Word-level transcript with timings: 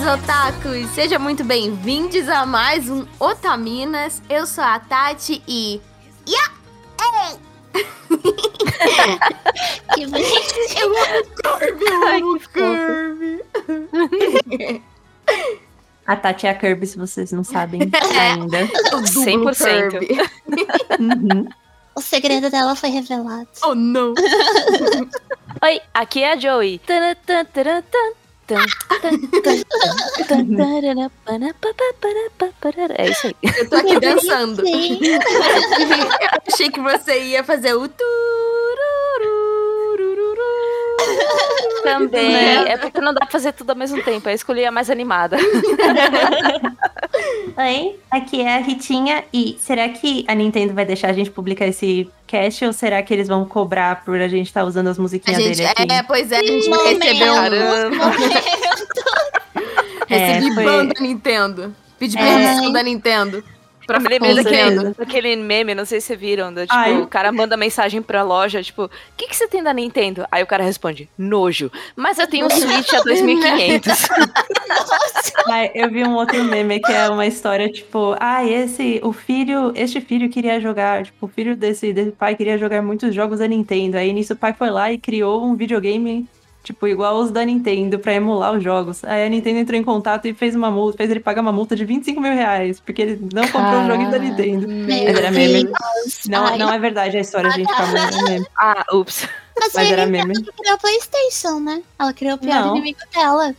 queridos 0.00 0.06
otakus! 0.06 0.86
Sejam 0.94 1.20
muito 1.20 1.44
bem-vindos 1.44 2.26
a 2.28 2.46
mais 2.46 2.88
um 2.88 3.04
Otaminas. 3.18 4.22
Eu 4.28 4.46
sou 4.46 4.62
a 4.64 4.78
Tati 4.78 5.42
e. 5.46 5.78
Yeah! 6.26 6.54
Ei! 7.02 7.38
que 9.94 10.06
bonitinho. 10.06 10.80
Eu 10.80 10.96
amo 10.96 11.24
Kirby, 11.36 11.84
eu 11.84 12.08
amo 12.08 12.38
Kirby. 14.38 14.82
A 16.06 16.16
Tati 16.16 16.46
é 16.46 16.50
a 16.50 16.54
Kirby, 16.54 16.86
se 16.86 16.96
vocês 16.96 17.30
não 17.32 17.44
sabem 17.44 17.82
ainda. 18.18 18.64
O 18.94 19.02
duplo 19.02 19.50
100%. 19.50 19.90
Kirby. 19.90 20.18
Uhum. 20.98 21.46
O 21.94 22.00
segredo 22.00 22.48
dela 22.50 22.74
foi 22.74 22.88
revelado. 22.88 23.48
Oh, 23.64 23.74
não! 23.74 24.14
Oi, 25.62 25.78
aqui 25.92 26.22
é 26.22 26.32
a 26.32 26.38
Joey. 26.38 26.78
Tan, 26.78 27.14
tan, 27.26 27.44
taran, 27.44 27.82
tan, 27.82 27.82
tan, 27.82 28.12
É 32.98 33.10
isso 33.10 33.26
aí. 33.26 33.36
Eu 33.42 33.70
tô 33.70 33.76
aqui 33.76 33.98
dançando. 34.00 34.64
Sim. 34.64 35.00
Eu 35.10 36.52
achei 36.52 36.70
que 36.70 36.80
você 36.80 37.22
ia 37.24 37.44
fazer 37.44 37.74
o 37.74 37.88
turururururu. 37.88 39.39
Também. 41.82 42.32
Né? 42.32 42.72
É 42.72 42.76
porque 42.76 43.00
não 43.00 43.12
dá 43.14 43.20
pra 43.20 43.30
fazer 43.30 43.52
tudo 43.52 43.70
ao 43.70 43.76
mesmo 43.76 44.02
tempo. 44.02 44.28
Eu 44.28 44.34
escolhi 44.34 44.64
a 44.64 44.70
mais 44.70 44.90
animada. 44.90 45.36
Oi, 47.56 47.96
aqui 48.10 48.40
é 48.40 48.56
a 48.56 48.58
Ritinha. 48.58 49.24
E 49.32 49.56
será 49.60 49.88
que 49.88 50.24
a 50.28 50.34
Nintendo 50.34 50.72
vai 50.74 50.84
deixar 50.84 51.10
a 51.10 51.12
gente 51.12 51.30
publicar 51.30 51.66
esse 51.66 52.08
cast 52.26 52.64
ou 52.64 52.72
será 52.72 53.02
que 53.02 53.12
eles 53.12 53.28
vão 53.28 53.44
cobrar 53.44 54.04
por 54.04 54.20
a 54.20 54.28
gente 54.28 54.46
estar 54.46 54.64
usando 54.64 54.88
as 54.88 54.98
A 54.98 55.02
musiquinhas 55.02 55.42
gente, 55.42 55.56
dele 55.58 55.68
aqui? 55.68 55.92
é, 55.92 56.02
pois 56.02 56.30
é, 56.32 56.38
a 56.38 56.44
gente 56.44 56.68
Momento. 56.68 57.00
recebeu 57.02 57.32
um. 57.32 57.36
Caramba. 57.42 58.10
Recebi 60.06 60.48
É, 60.50 60.54
foi- 60.54 60.64
ban 60.64 60.86
da 60.86 61.00
Nintendo. 61.00 61.74
Pedi 61.98 62.16
É. 62.16 62.20
permissão 62.20 62.72
da 62.72 62.82
Nintendo. 62.82 63.44
Pra 63.90 63.98
Eu 63.98 64.02
me 64.02 64.08
lembrei 64.08 64.34
daquele, 64.36 64.94
daquele 64.94 65.36
meme, 65.36 65.74
não 65.74 65.84
sei 65.84 66.00
se 66.00 66.06
vocês 66.06 66.20
viram. 66.20 66.54
do, 66.54 66.60
tipo, 66.60 66.72
Ai. 66.72 67.00
o 67.00 67.08
cara 67.08 67.32
manda 67.32 67.56
mensagem 67.56 68.00
pra 68.00 68.22
loja, 68.22 68.62
tipo, 68.62 68.84
o 68.84 68.90
que, 69.16 69.26
que 69.26 69.36
você 69.36 69.48
tem 69.48 69.62
da 69.62 69.72
Nintendo? 69.72 70.24
Aí 70.30 70.42
o 70.42 70.46
cara 70.46 70.62
responde, 70.62 71.08
nojo. 71.18 71.72
Mas 71.96 72.16
eu 72.18 72.28
tenho 72.28 72.46
um 72.46 72.50
Switch 72.50 72.92
a 72.94 73.00
2500. 73.00 74.08
Ai, 75.50 75.72
eu 75.74 75.90
vi 75.90 76.04
um 76.04 76.14
outro 76.14 76.42
meme 76.44 76.78
que 76.78 76.92
é 76.92 77.08
uma 77.08 77.26
história 77.26 77.68
tipo, 77.68 78.14
ah, 78.20 78.44
esse, 78.44 79.00
o 79.02 79.12
filho, 79.12 79.72
este 79.74 80.00
filho 80.00 80.28
queria 80.28 80.60
jogar, 80.60 81.04
tipo, 81.04 81.26
o 81.26 81.28
filho 81.28 81.56
desse, 81.56 81.92
desse 81.92 82.12
pai 82.12 82.36
queria 82.36 82.56
jogar 82.56 82.80
muitos 82.82 83.12
jogos 83.12 83.40
da 83.40 83.48
Nintendo. 83.48 83.96
Aí 83.96 84.12
nisso 84.12 84.34
o 84.34 84.36
pai 84.36 84.52
foi 84.52 84.70
lá 84.70 84.92
e 84.92 84.98
criou 84.98 85.44
um 85.44 85.56
videogame, 85.56 86.28
tipo, 86.62 86.86
igual 86.86 87.18
os 87.18 87.30
da 87.30 87.44
Nintendo, 87.44 87.98
pra 87.98 88.14
emular 88.14 88.54
os 88.56 88.62
jogos. 88.62 89.02
Aí 89.04 89.26
a 89.26 89.28
Nintendo 89.28 89.58
entrou 89.58 89.78
em 89.78 89.84
contato 89.84 90.26
e 90.26 90.34
fez 90.34 90.54
uma 90.54 90.70
multa, 90.70 90.98
fez 90.98 91.10
ele 91.10 91.20
pagar 91.20 91.40
uma 91.40 91.52
multa 91.52 91.74
de 91.74 91.84
25 91.84 92.20
mil 92.20 92.32
reais, 92.32 92.80
porque 92.80 93.02
ele 93.02 93.28
não 93.32 93.46
comprou 93.48 93.82
o 93.82 93.86
joguinho 93.86 94.10
da 94.10 94.18
Nintendo. 94.18 94.68
Meu 94.68 95.04
Mas 95.04 95.16
era 95.16 95.30
meme. 95.30 95.70
Não, 96.28 96.46
Ai. 96.46 96.58
não 96.58 96.72
é 96.72 96.78
verdade 96.78 97.16
a 97.16 97.20
história, 97.20 97.50
gente, 97.50 97.72
calma, 97.72 97.98
é 97.98 98.22
meme. 98.22 98.46
ah, 98.56 98.84
ups. 98.92 99.28
Mas, 99.58 99.72
Mas 99.74 99.90
era 99.90 100.02
a 100.02 100.06
Nintendo 100.06 100.28
meme. 100.28 100.44
que 100.44 100.52
criou 100.52 100.76
o 100.76 100.78
Playstation, 100.78 101.60
né? 101.60 101.82
Ela 101.98 102.12
criou 102.12 102.34
o 102.34 102.38
pior 102.38 102.54
Não. 102.60 102.76
inimigo 102.76 103.00
dela. 103.14 103.54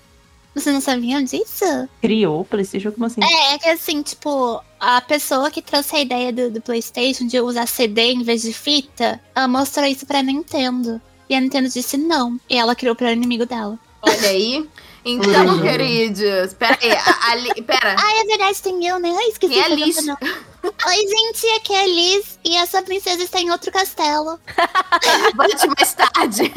Vocês 0.53 0.73
não 0.73 0.81
sabiam 0.81 1.23
disso? 1.23 1.65
Criou 2.01 2.41
o 2.41 2.45
Playstation, 2.45 2.91
como 2.91 3.05
assim? 3.05 3.21
É, 3.23 3.53
é 3.53 3.57
que 3.57 3.69
assim, 3.69 4.01
tipo, 4.01 4.61
a 4.79 4.99
pessoa 4.99 5.49
que 5.49 5.61
trouxe 5.61 5.95
a 5.95 6.01
ideia 6.01 6.33
do, 6.33 6.51
do 6.51 6.61
PlayStation 6.61 7.25
de 7.25 7.39
usar 7.39 7.67
CD 7.67 8.11
em 8.11 8.23
vez 8.23 8.41
de 8.41 8.51
fita, 8.51 9.21
ela 9.33 9.47
mostrou 9.47 9.85
isso 9.85 10.05
pra 10.05 10.21
Nintendo. 10.21 10.99
E 11.29 11.35
a 11.35 11.39
Nintendo 11.41 11.69
disse 11.69 11.97
não. 11.97 12.39
E 12.49 12.57
ela 12.57 12.75
criou 12.75 12.93
o 12.93 12.97
pior 12.97 13.11
inimigo 13.11 13.45
dela. 13.45 13.77
Olha 14.01 14.29
aí. 14.29 14.67
Então, 15.03 15.45
Uhum. 15.47 15.61
queridos, 15.63 16.53
pera 16.53 16.77
aí, 16.79 16.91
a, 16.91 17.31
a 17.31 17.35
Li- 17.35 17.61
pera. 17.63 17.95
Ah, 17.97 18.13
é 18.21 18.23
verdade, 18.25 18.61
tem 18.61 18.85
eu, 18.85 18.99
né? 18.99 19.09
Ai, 19.17 19.29
esqueci. 19.29 19.53
Quem 19.53 19.61
é 19.61 19.65
a 19.65 19.69
Liz? 19.69 19.97
Oi, 19.97 20.95
gente, 21.07 21.47
aqui 21.55 21.73
é 21.73 21.81
a 21.83 21.87
Liz 21.87 22.39
e 22.45 22.55
essa 22.55 22.83
princesa 22.83 23.23
está 23.23 23.39
em 23.39 23.49
outro 23.49 23.71
castelo. 23.71 24.39
Volte 25.35 25.67
mais 25.75 25.93
tarde. 25.95 26.51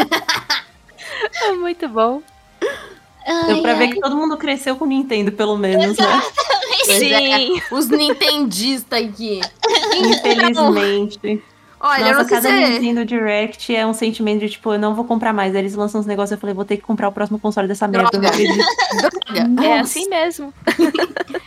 É 1.43 1.53
muito 1.53 1.89
bom. 1.89 2.21
Deu 3.47 3.57
Ai, 3.57 3.61
pra 3.63 3.75
ver 3.75 3.85
ai. 3.85 3.93
que 3.95 4.01
todo 4.01 4.15
mundo 4.17 4.37
cresceu 4.37 4.77
com 4.77 4.85
Nintendo, 4.85 5.33
pelo 5.33 5.57
menos, 5.57 5.97
né? 5.97 6.23
Pois 6.85 7.01
é, 7.01 7.39
Sim. 7.39 7.63
os 7.71 7.87
nintendistas 7.89 9.03
aqui. 9.03 9.41
Infelizmente. 9.95 11.43
Olha, 11.87 12.09
eu 12.09 12.15
Nossa, 12.15 12.31
cada 12.31 12.49
se... 12.49 12.55
Nintendo 12.55 13.05
Direct 13.05 13.77
é 13.77 13.87
um 13.87 13.93
sentimento 13.93 14.41
de 14.41 14.49
tipo, 14.49 14.72
eu 14.72 14.78
não 14.78 14.95
vou 14.95 15.05
comprar 15.05 15.34
mais. 15.34 15.55
Aí 15.55 15.61
eles 15.61 15.75
lançam 15.75 16.00
uns 16.00 16.06
negócios, 16.06 16.33
eu 16.33 16.39
falei, 16.39 16.55
vou 16.55 16.65
ter 16.65 16.78
que 16.78 16.83
comprar 16.83 17.09
o 17.09 17.12
próximo 17.12 17.39
console 17.39 17.69
dessa 17.69 17.87
merda. 17.87 18.11
É 19.62 19.81
assim 19.81 20.09
mesmo. 20.09 20.53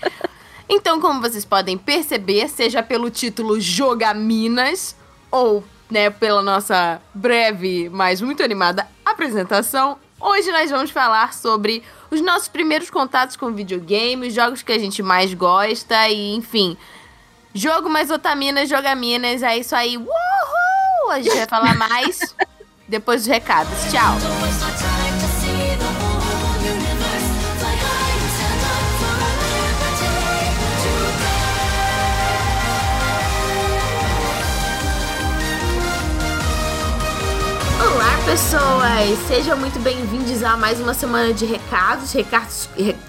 Então, 0.70 1.00
como 1.00 1.22
vocês 1.22 1.46
podem 1.46 1.78
perceber, 1.78 2.50
seja 2.50 2.84
pelo 2.84 3.10
título 3.10 3.58
Jogaminas 3.58 4.98
ou, 5.32 5.64
né, 5.90 6.10
pela 6.10 6.42
nossa 6.42 7.02
breve, 7.14 7.88
mas 7.88 8.20
muito 8.20 8.44
animada 8.44 8.86
apresentação, 9.06 9.98
hoje 10.20 10.52
nós 10.52 10.70
vamos 10.70 10.92
falar 10.92 11.34
sobre 11.34 11.82
os 12.12 12.20
nossos 12.20 12.50
primeiros 12.50 12.90
contatos 12.90 13.38
com 13.38 13.54
videogame, 13.54 14.28
os 14.28 14.34
jogos 14.34 14.62
que 14.62 14.74
a 14.74 14.78
gente 14.78 15.02
mais 15.02 15.34
gosta 15.34 16.10
e, 16.10 16.36
enfim, 16.36 16.76
jogo 17.54 17.90
mais 17.90 18.12
otaminas, 18.12 18.70
jogaminas, 18.70 19.42
é 19.44 19.58
isso 19.58 19.76
aí. 19.76 19.98
A 21.10 21.22
gente 21.22 21.36
vai 21.36 21.48
falar 21.48 21.76
mais 21.76 22.36
depois 22.88 23.22
dos 23.22 23.28
recados. 23.28 23.74
Tchau! 23.90 24.18
Olá, 37.80 38.18
pessoas! 38.26 39.18
Sejam 39.28 39.56
muito 39.58 39.80
bem-vindos 39.80 40.44
a 40.44 40.58
mais 40.58 40.82
uma 40.82 40.94
semana 40.94 41.34
de 41.34 41.46
recados. 41.46 42.12
Recados. 42.12 42.68
Re... 42.76 42.94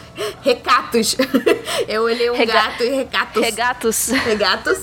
Reca- 0.46 0.70
Recatos. 0.70 1.16
Eu 1.88 2.02
olhei 2.04 2.30
um 2.30 2.34
Rega- 2.34 2.52
gato 2.52 2.82
e 2.82 2.88
recatos. 2.90 3.42
Regatos. 3.42 4.06
Regatos. 4.08 4.78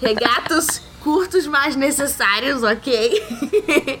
Regatos 0.00 0.82
curtos, 1.00 1.46
mas 1.46 1.76
necessários, 1.76 2.62
ok? 2.62 4.00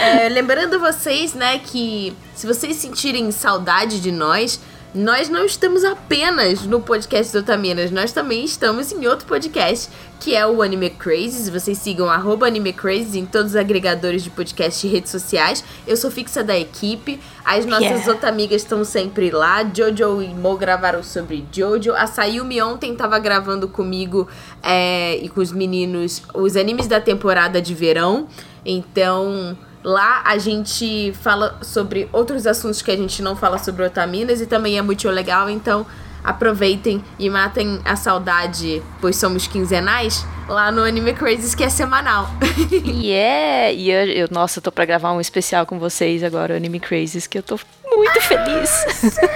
É, 0.00 0.28
lembrando 0.28 0.78
vocês, 0.78 1.32
né, 1.32 1.58
que 1.60 2.14
se 2.34 2.46
vocês 2.46 2.76
sentirem 2.76 3.30
saudade 3.32 4.00
de 4.00 4.12
nós, 4.12 4.60
nós 4.94 5.28
não 5.28 5.44
estamos 5.44 5.84
apenas 5.84 6.62
no 6.62 6.80
podcast 6.80 7.32
do 7.32 7.40
Otaminas, 7.40 7.90
nós 7.90 8.10
também 8.10 8.44
estamos 8.44 8.90
em 8.90 9.06
outro 9.06 9.26
podcast, 9.26 9.90
que 10.18 10.34
é 10.34 10.46
o 10.46 10.62
Anime 10.62 10.90
Crazy. 10.90 11.50
Vocês 11.50 11.78
sigam 11.78 12.08
arroba 12.08 12.46
Anime 12.46 12.72
Crazy 12.72 13.18
em 13.18 13.26
todos 13.26 13.52
os 13.52 13.56
agregadores 13.56 14.24
de 14.24 14.30
podcast 14.30 14.84
e 14.86 14.90
redes 14.90 15.12
sociais. 15.12 15.62
Eu 15.86 15.96
sou 15.96 16.10
fixa 16.10 16.42
da 16.42 16.58
equipe. 16.58 17.20
As 17.44 17.64
nossas 17.66 17.88
Yeah. 17.88 18.12
otamigas 18.12 18.62
estão 18.62 18.82
sempre 18.84 19.30
lá. 19.30 19.62
Jojo 19.62 20.22
e 20.22 20.28
Mo 20.28 20.56
gravaram 20.56 21.02
sobre 21.02 21.46
Jojo. 21.52 21.92
A 21.92 22.06
Sayumi 22.06 22.60
ontem 22.62 22.96
tava 22.96 23.18
gravando 23.18 23.68
comigo 23.68 24.26
é, 24.62 25.16
e 25.18 25.28
com 25.28 25.40
os 25.40 25.52
meninos 25.52 26.22
os 26.34 26.56
animes 26.56 26.86
da 26.86 27.00
temporada 27.00 27.62
de 27.62 27.74
verão. 27.74 28.26
Então, 28.64 29.56
lá 29.84 30.22
a 30.24 30.36
gente 30.38 31.12
fala 31.22 31.58
sobre 31.62 32.08
outros 32.12 32.46
assuntos 32.46 32.82
que 32.82 32.90
a 32.90 32.96
gente 32.96 33.22
não 33.22 33.34
fala 33.36 33.58
sobre 33.58 33.84
Otaminas 33.84 34.40
e 34.40 34.46
também 34.46 34.78
é 34.78 34.82
muito 34.82 35.08
legal. 35.08 35.48
Então, 35.48 35.86
aproveitem 36.24 37.02
e 37.18 37.30
matem 37.30 37.80
a 37.84 37.94
saudade, 37.96 38.82
pois 39.00 39.16
somos 39.16 39.46
quinzenais, 39.46 40.26
lá 40.48 40.70
no 40.70 40.82
Anime 40.82 41.14
Crazes, 41.14 41.54
que 41.54 41.64
é 41.64 41.68
semanal. 41.70 42.28
E 42.84 43.12
é. 43.12 43.72
E 43.72 43.90
eu, 43.90 44.04
eu- 44.06 44.28
nossa, 44.30 44.58
eu 44.58 44.62
tô 44.62 44.70
pra 44.72 44.84
gravar 44.84 45.12
um 45.12 45.20
especial 45.20 45.64
com 45.64 45.78
vocês 45.78 46.22
agora, 46.22 46.56
Anime 46.56 46.80
Crazes, 46.80 47.26
que 47.26 47.38
eu 47.38 47.42
tô 47.42 47.58
muito 47.96 48.20
feliz. 48.20 48.84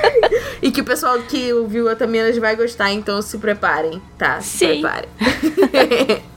e 0.60 0.70
que 0.70 0.80
o 0.80 0.84
pessoal 0.84 1.18
que 1.20 1.52
ouviu 1.52 1.86
Otaminas 1.88 2.36
vai 2.36 2.54
gostar, 2.56 2.90
então 2.92 3.22
se 3.22 3.38
preparem, 3.38 4.02
tá? 4.18 4.40
Se 4.40 4.58
Sim. 4.58 4.80
preparem. 4.82 5.08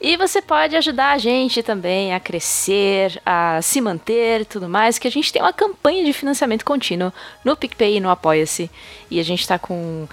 E 0.00 0.16
você 0.16 0.40
pode 0.40 0.76
ajudar 0.76 1.12
a 1.12 1.18
gente 1.18 1.62
também 1.62 2.14
a 2.14 2.20
crescer, 2.20 3.20
a 3.26 3.60
se 3.60 3.80
manter 3.80 4.42
e 4.42 4.44
tudo 4.44 4.68
mais, 4.68 4.98
que 4.98 5.08
a 5.08 5.10
gente 5.10 5.32
tem 5.32 5.42
uma 5.42 5.52
campanha 5.52 6.04
de 6.04 6.12
financiamento 6.12 6.64
contínuo 6.64 7.12
no 7.44 7.56
PicPay 7.56 7.96
e 7.96 8.00
no 8.00 8.08
Apoia-se. 8.08 8.70
E 9.10 9.18
a 9.18 9.24
gente 9.24 9.46
tá 9.46 9.58
com 9.58 10.06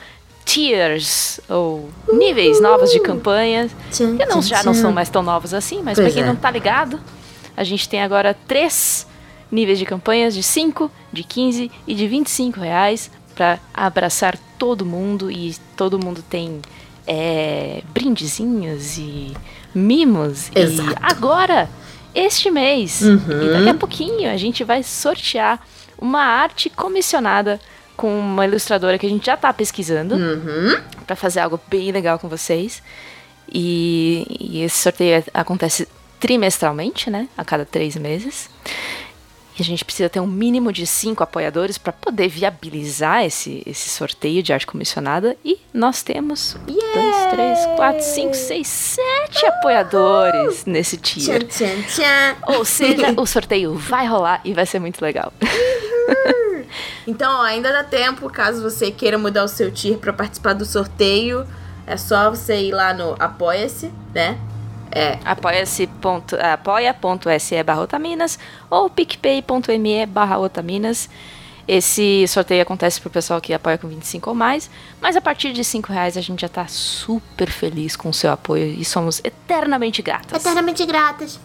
tiers, 0.43 1.39
ou 1.49 1.89
níveis 2.11 2.61
novos 2.61 2.91
de 2.91 2.99
campanha, 2.99 3.69
que 3.91 4.25
não, 4.25 4.41
já 4.41 4.63
não 4.63 4.73
são 4.73 4.91
mais 4.91 5.09
tão 5.09 5.23
novos 5.23 5.53
assim, 5.53 5.81
mas 5.83 5.97
pra 5.97 6.09
quem 6.09 6.23
é. 6.23 6.25
não 6.25 6.35
tá 6.35 6.51
ligado, 6.51 6.99
a 7.57 7.63
gente 7.63 7.89
tem 7.89 8.01
agora 8.01 8.35
três 8.47 9.07
níveis 9.51 9.79
de 9.79 9.85
campanhas 9.85 10.33
de 10.33 10.43
5, 10.43 10.91
de 11.11 11.23
15 11.23 11.71
e 11.87 11.95
de 11.95 12.07
25 12.07 12.59
reais 12.59 13.11
pra 13.33 13.59
abraçar 13.73 14.37
todo 14.57 14.85
mundo 14.85 15.31
e 15.31 15.55
todo 15.75 15.99
mundo 16.03 16.23
tem 16.27 16.61
é, 17.07 17.81
brindezinhos 17.93 18.97
e 18.97 19.33
mimos. 19.75 20.49
Exato. 20.55 20.89
E 20.91 20.95
agora, 21.01 21.69
este 22.13 22.49
mês. 22.49 23.01
E 23.01 23.51
daqui 23.51 23.69
a 23.69 23.73
pouquinho 23.73 24.29
a 24.31 24.37
gente 24.37 24.63
vai 24.63 24.81
sortear 24.81 25.59
uma 25.97 26.21
arte 26.23 26.69
comissionada 26.69 27.59
com 27.97 28.17
uma 28.19 28.45
ilustradora 28.45 28.97
que 28.97 29.05
a 29.05 29.09
gente 29.09 29.25
já 29.25 29.37
tá 29.37 29.53
pesquisando 29.53 30.15
Uhum. 30.15 30.77
para 31.05 31.15
fazer 31.15 31.39
algo 31.41 31.59
bem 31.69 31.91
legal 31.91 32.17
com 32.19 32.27
vocês. 32.27 32.81
E, 33.51 34.25
e 34.39 34.63
esse 34.63 34.77
sorteio 34.81 35.23
acontece 35.33 35.87
trimestralmente, 36.19 37.09
né? 37.09 37.27
A 37.37 37.45
cada 37.45 37.63
três 37.65 37.95
meses. 37.95 38.49
E 39.57 39.61
a 39.61 39.65
gente 39.65 39.85
precisa 39.85 40.09
ter 40.09 40.19
um 40.19 40.27
mínimo 40.27 40.71
de 40.71 40.85
cinco 40.85 41.23
apoiadores 41.23 41.77
para 41.77 41.93
poder 41.93 42.27
viabilizar 42.27 43.23
esse, 43.23 43.63
esse 43.65 43.87
sorteio 43.89 44.43
de 44.43 44.51
arte 44.51 44.67
comissionada. 44.67 45.37
E 45.45 45.57
nós 45.73 46.03
temos 46.03 46.55
um, 46.55 46.65
dois, 46.65 47.31
três, 47.31 47.59
quatro, 47.77 48.03
cinco, 48.03 48.35
seis, 48.35 48.67
sete 48.67 49.45
apoiadores 49.45 50.65
nesse 50.65 50.97
Tchan, 50.97 51.39
tier. 51.39 51.43
tchan, 51.47 51.83
tchan. 51.83 52.35
Ou 52.47 52.65
seja, 52.65 53.13
o 53.15 53.25
sorteio 53.25 53.75
vai 53.75 54.05
rolar 54.05 54.41
e 54.43 54.53
vai 54.53 54.65
ser 54.65 54.79
muito 54.79 55.01
legal. 55.01 55.31
Então, 57.07 57.31
ó, 57.39 57.41
ainda 57.43 57.71
dá 57.71 57.83
tempo, 57.83 58.29
caso 58.29 58.61
você 58.61 58.91
queira 58.91 59.17
mudar 59.17 59.43
o 59.43 59.47
seu 59.47 59.71
tier 59.71 59.97
pra 59.97 60.11
participar 60.11 60.53
do 60.53 60.65
sorteio. 60.65 61.47
É 61.87 61.97
só 61.97 62.29
você 62.29 62.57
ir 62.57 62.71
lá 62.71 62.93
no 62.93 63.15
Apoia-se, 63.19 63.91
né? 64.13 64.37
É, 64.95 65.19
Apoia-se 65.25 65.89
apoia.se 66.53 67.63
barra 67.63 67.81
otaminas 67.81 68.39
ou 68.69 68.89
picpay.me 68.89 70.05
barra 70.05 70.37
otaminas. 70.39 71.09
Esse 71.67 72.27
sorteio 72.27 72.61
acontece 72.61 73.01
pro 73.01 73.09
pessoal 73.09 73.41
que 73.41 73.53
apoia 73.53 73.77
com 73.77 73.87
25 73.87 74.29
ou 74.29 74.35
mais, 74.35 74.69
mas 75.01 75.17
a 75.17 75.21
partir 75.21 75.51
de 75.51 75.63
5 75.63 75.91
reais 75.91 76.15
a 76.15 76.21
gente 76.21 76.41
já 76.41 76.47
tá 76.47 76.65
super 76.67 77.49
feliz 77.49 77.95
com 77.95 78.09
o 78.09 78.13
seu 78.13 78.31
apoio 78.31 78.67
e 78.67 78.85
somos 78.85 79.19
eternamente 79.23 80.01
gratas. 80.01 80.41
eternamente 80.41 80.85
gratas. 80.85 81.39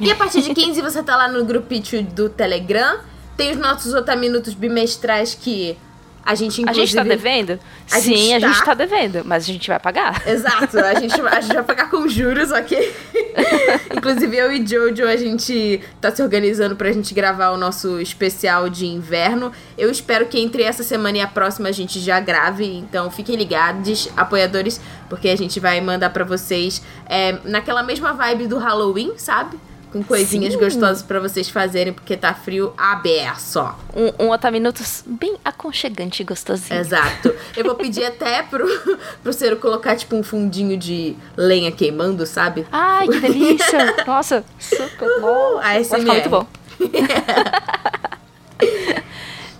E 0.00 0.10
a 0.10 0.14
partir 0.14 0.42
de 0.42 0.54
15 0.54 0.80
você 0.80 1.02
tá 1.02 1.16
lá 1.16 1.28
no 1.28 1.44
grupinho 1.44 2.04
do 2.04 2.28
Telegram. 2.30 3.00
Tem 3.36 3.50
os 3.50 3.58
nossos 3.58 3.92
otaminutos 3.94 4.54
bimestrais 4.54 5.34
que 5.34 5.76
a 6.28 6.34
gente 6.34 6.60
A 6.60 6.62
inclusive... 6.62 6.86
gente 6.86 6.96
tá 6.96 7.02
devendo? 7.04 7.58
A 7.90 8.00
Sim, 8.00 8.14
gente 8.14 8.34
a 8.34 8.48
gente 8.48 8.58
tá. 8.58 8.64
tá 8.66 8.74
devendo, 8.74 9.22
mas 9.24 9.44
a 9.44 9.46
gente 9.46 9.66
vai 9.66 9.80
pagar. 9.80 10.22
Exato, 10.28 10.78
a 10.78 10.92
gente, 11.00 11.18
a 11.18 11.40
gente 11.40 11.54
vai 11.54 11.64
pagar 11.64 11.88
com 11.88 12.06
juros, 12.06 12.52
ok? 12.52 12.94
Inclusive 13.96 14.36
eu 14.36 14.52
e 14.52 14.66
Jojo, 14.66 15.06
a 15.06 15.16
gente 15.16 15.80
tá 16.02 16.14
se 16.14 16.22
organizando 16.22 16.76
pra 16.76 16.92
gente 16.92 17.14
gravar 17.14 17.48
o 17.48 17.56
nosso 17.56 17.98
especial 17.98 18.68
de 18.68 18.84
inverno. 18.84 19.50
Eu 19.78 19.90
espero 19.90 20.26
que 20.26 20.38
entre 20.38 20.62
essa 20.62 20.82
semana 20.82 21.16
e 21.16 21.20
a 21.22 21.26
próxima 21.26 21.70
a 21.70 21.72
gente 21.72 21.98
já 21.98 22.20
grave, 22.20 22.66
então 22.76 23.10
fiquem 23.10 23.34
ligados, 23.34 24.10
apoiadores, 24.14 24.82
porque 25.08 25.30
a 25.30 25.36
gente 25.36 25.58
vai 25.58 25.80
mandar 25.80 26.10
pra 26.10 26.24
vocês 26.24 26.82
é, 27.06 27.38
naquela 27.42 27.82
mesma 27.82 28.12
vibe 28.12 28.48
do 28.48 28.58
Halloween, 28.58 29.14
sabe? 29.16 29.58
Com 29.90 30.02
coisinhas 30.02 30.52
Sim. 30.52 30.58
gostosas 30.58 31.02
pra 31.02 31.18
vocês 31.18 31.48
fazerem, 31.48 31.92
porque 31.92 32.16
tá 32.16 32.34
frio 32.34 32.74
aberto. 32.76 33.74
Um, 33.96 34.26
um 34.26 34.30
Otaminutos 34.30 35.02
bem 35.06 35.36
aconchegante 35.44 36.22
e 36.22 36.24
gostosinho. 36.26 36.78
Exato. 36.78 37.34
Eu 37.56 37.64
vou 37.64 37.74
pedir 37.74 38.04
até 38.06 38.42
pro, 38.42 38.66
pro 39.22 39.32
Ciro 39.32 39.56
colocar, 39.56 39.96
tipo, 39.96 40.14
um 40.14 40.22
fundinho 40.22 40.76
de 40.76 41.16
lenha 41.36 41.72
queimando, 41.72 42.26
sabe? 42.26 42.66
Ai, 42.70 43.08
que 43.08 43.18
delícia! 43.20 43.94
Nossa, 44.06 44.44
super 44.58 45.20
bom. 45.20 45.56
Vai 45.56 45.82
ficar 45.82 45.98
muito 46.00 46.28
bom. 46.30 46.46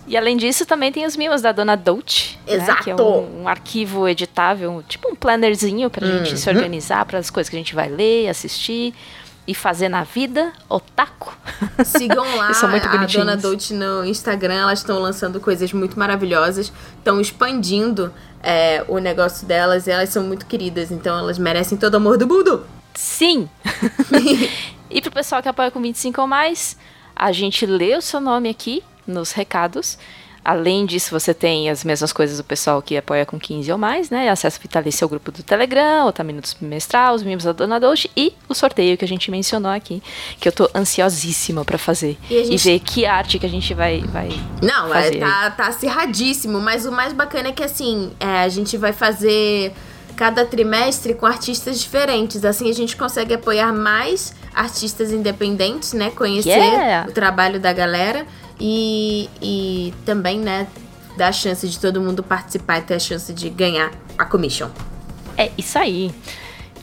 E 0.06 0.16
além 0.16 0.36
disso, 0.38 0.64
também 0.64 0.90
tem 0.90 1.04
os 1.04 1.16
mimos 1.16 1.42
da 1.42 1.52
Dona 1.52 1.76
Dolce. 1.76 2.38
né, 2.46 2.54
Exato. 2.54 2.82
que 2.84 2.90
é 2.90 2.94
um, 2.96 3.42
um 3.42 3.48
arquivo 3.48 4.08
editável, 4.08 4.82
tipo 4.88 5.08
um 5.10 5.14
plannerzinho 5.14 5.90
pra 5.90 6.06
gente 6.06 6.38
se 6.38 6.48
organizar 6.48 7.04
para 7.04 7.18
as 7.18 7.28
coisas 7.28 7.50
que 7.50 7.56
a 7.56 7.58
gente 7.58 7.74
vai 7.74 7.88
ler, 7.90 8.28
assistir 8.28 8.94
e 9.48 9.54
fazer 9.54 9.88
na 9.88 10.04
vida. 10.04 10.52
Otaku. 10.68 11.32
Sigam 11.82 12.22
lá 12.36 12.52
são 12.52 12.68
muito 12.68 12.86
a. 12.86 13.06
Dona 13.06 13.34
Dolce 13.34 13.72
no 13.72 14.04
Instagram, 14.04 14.56
elas 14.56 14.80
estão 14.80 14.98
lançando 14.98 15.40
coisas 15.40 15.72
muito 15.72 15.98
maravilhosas, 15.98 16.70
estão 16.98 17.18
expandindo 17.18 18.12
é, 18.42 18.84
o 18.86 18.98
negócio 18.98 19.46
delas 19.46 19.86
e 19.86 19.90
elas 19.90 20.10
são 20.10 20.22
muito 20.22 20.44
queridas, 20.44 20.90
então 20.90 21.18
elas 21.18 21.38
merecem 21.38 21.78
todo 21.78 21.94
o 21.94 21.96
amor 21.96 22.18
do 22.18 22.28
mundo. 22.28 22.66
Sim! 22.94 23.48
e 24.90 25.00
pro 25.00 25.10
pessoal 25.10 25.42
que 25.42 25.48
apoia 25.48 25.70
com 25.70 25.80
25 25.80 26.20
ou 26.20 26.26
mais, 26.26 26.76
a 27.16 27.32
gente 27.32 27.64
lê 27.64 27.96
o 27.96 28.02
seu 28.02 28.20
nome 28.20 28.50
aqui 28.50 28.84
nos 29.06 29.32
recados. 29.32 29.98
Além 30.50 30.86
disso, 30.86 31.10
você 31.10 31.34
tem 31.34 31.68
as 31.68 31.84
mesmas 31.84 32.10
coisas 32.10 32.38
do 32.38 32.42
pessoal 32.42 32.80
que 32.80 32.96
apoia 32.96 33.26
com 33.26 33.38
15 33.38 33.70
ou 33.70 33.76
mais, 33.76 34.08
né? 34.08 34.30
Acesso 34.30 34.58
vitalício 34.58 35.04
ao 35.04 35.08
grupo 35.10 35.30
do 35.30 35.42
Telegram, 35.42 36.08
o 36.08 36.24
Minutos 36.24 36.56
Bimestral, 36.58 37.14
os 37.14 37.22
mimos 37.22 37.44
da 37.44 37.52
Dona 37.52 37.78
Dolce 37.78 38.10
e 38.16 38.32
o 38.48 38.54
sorteio 38.54 38.96
que 38.96 39.04
a 39.04 39.08
gente 39.08 39.30
mencionou 39.30 39.70
aqui, 39.70 40.02
que 40.40 40.48
eu 40.48 40.52
tô 40.52 40.66
ansiosíssima 40.74 41.66
pra 41.66 41.76
fazer. 41.76 42.16
E 42.30 42.34
a 42.38 42.40
E, 42.40 42.44
gente- 42.46 42.64
ver 42.64 42.78
que 42.80 43.04
arte 43.04 43.38
que 43.38 43.44
a 43.44 43.48
gente 43.50 43.74
vai, 43.74 44.00
vai 44.06 44.30
Não, 44.62 44.88
é, 44.94 45.02
fazer. 45.02 45.18
tá, 45.20 45.50
tá 45.50 45.66
acirradíssimo, 45.66 46.58
mas 46.60 46.86
o 46.86 46.92
mais 46.92 47.12
bacana 47.12 47.50
é 47.50 47.52
que 47.52 47.62
assim, 47.62 48.10
é, 48.18 48.40
a 48.42 48.48
gente 48.48 48.74
vai 48.78 48.94
fazer 48.94 49.74
cada 50.16 50.46
trimestre 50.46 51.12
com 51.12 51.26
artistas 51.26 51.78
diferentes. 51.78 52.42
Assim 52.42 52.70
a 52.70 52.74
gente 52.74 52.96
consegue 52.96 53.34
apoiar 53.34 53.70
mais 53.72 54.34
artistas 54.54 55.12
independentes, 55.12 55.92
né? 55.92 56.10
Conhecer 56.10 56.48
Yeah! 56.48 57.06
o 57.08 57.12
trabalho 57.12 57.60
da 57.60 57.72
galera 57.72 58.26
e, 58.60 59.28
e 59.40 59.94
também, 60.04 60.38
né, 60.38 60.66
dar 61.16 61.28
a 61.28 61.32
chance 61.32 61.68
de 61.68 61.78
todo 61.78 62.00
mundo 62.00 62.22
participar 62.22 62.78
e 62.78 62.82
ter 62.82 62.94
a 62.94 62.98
chance 62.98 63.32
de 63.32 63.48
ganhar 63.50 63.92
a 64.16 64.24
commission. 64.24 64.70
É 65.36 65.50
isso 65.56 65.78
aí. 65.78 66.12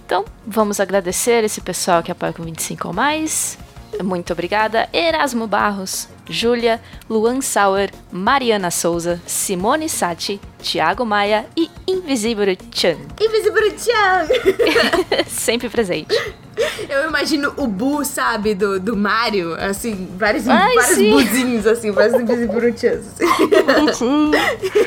Então, 0.05 0.23
vamos 0.45 0.79
agradecer 0.79 1.43
esse 1.43 1.61
pessoal 1.61 2.03
que 2.03 2.11
apoia 2.11 2.31
com 2.31 2.43
25 2.43 2.87
ou 2.87 2.93
mais. 2.93 3.57
Muito 4.03 4.33
obrigada. 4.33 4.89
Erasmo 4.93 5.47
Barros, 5.47 6.07
Júlia, 6.29 6.81
Luan 7.09 7.41
Sauer, 7.41 7.91
Mariana 8.11 8.69
Souza, 8.69 9.21
Simone 9.25 9.87
Sati, 9.87 10.39
Thiago 10.61 11.05
Maia 11.05 11.45
e 11.55 11.69
Invisible 11.87 12.57
Chan. 12.71 12.97
Invisible 13.19 13.75
Chan! 13.77 15.25
Sempre 15.27 15.69
presente. 15.69 16.15
Eu 16.89 17.07
imagino 17.07 17.53
o 17.57 17.67
Bu, 17.67 18.03
sabe, 18.05 18.55
do, 18.55 18.79
do 18.79 18.95
Mario, 18.95 19.55
assim, 19.55 20.07
vários, 20.17 20.47
Ai, 20.47 20.73
vários 20.73 20.97
sim. 20.97 21.11
buzinhos, 21.11 21.67
assim, 21.67 21.91
vários. 21.91 22.15
Assim. 22.15 22.25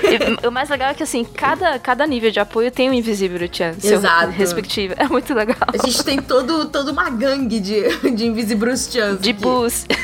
E 0.08 0.46
o 0.46 0.50
mais 0.50 0.68
legal 0.68 0.90
é 0.90 0.94
que, 0.94 1.02
assim, 1.02 1.24
cada, 1.24 1.78
cada 1.78 2.06
nível 2.06 2.30
de 2.30 2.40
apoio 2.40 2.70
tem 2.70 2.88
um 2.88 2.92
Invisible 2.92 3.48
Chan. 3.52 3.74
Exato. 3.82 4.30
Respectivo. 4.30 4.94
É 4.96 5.06
muito 5.06 5.34
legal. 5.34 5.56
A 5.66 5.86
gente 5.86 6.02
tem 6.02 6.20
todo, 6.20 6.66
toda 6.66 6.92
uma 6.92 7.10
gangue 7.10 7.60
de, 7.60 8.10
de 8.10 8.26
Invisible 8.26 8.76
Chans. 8.76 9.20
De 9.20 9.30
aqui. 9.30 9.40
bus. 9.40 9.86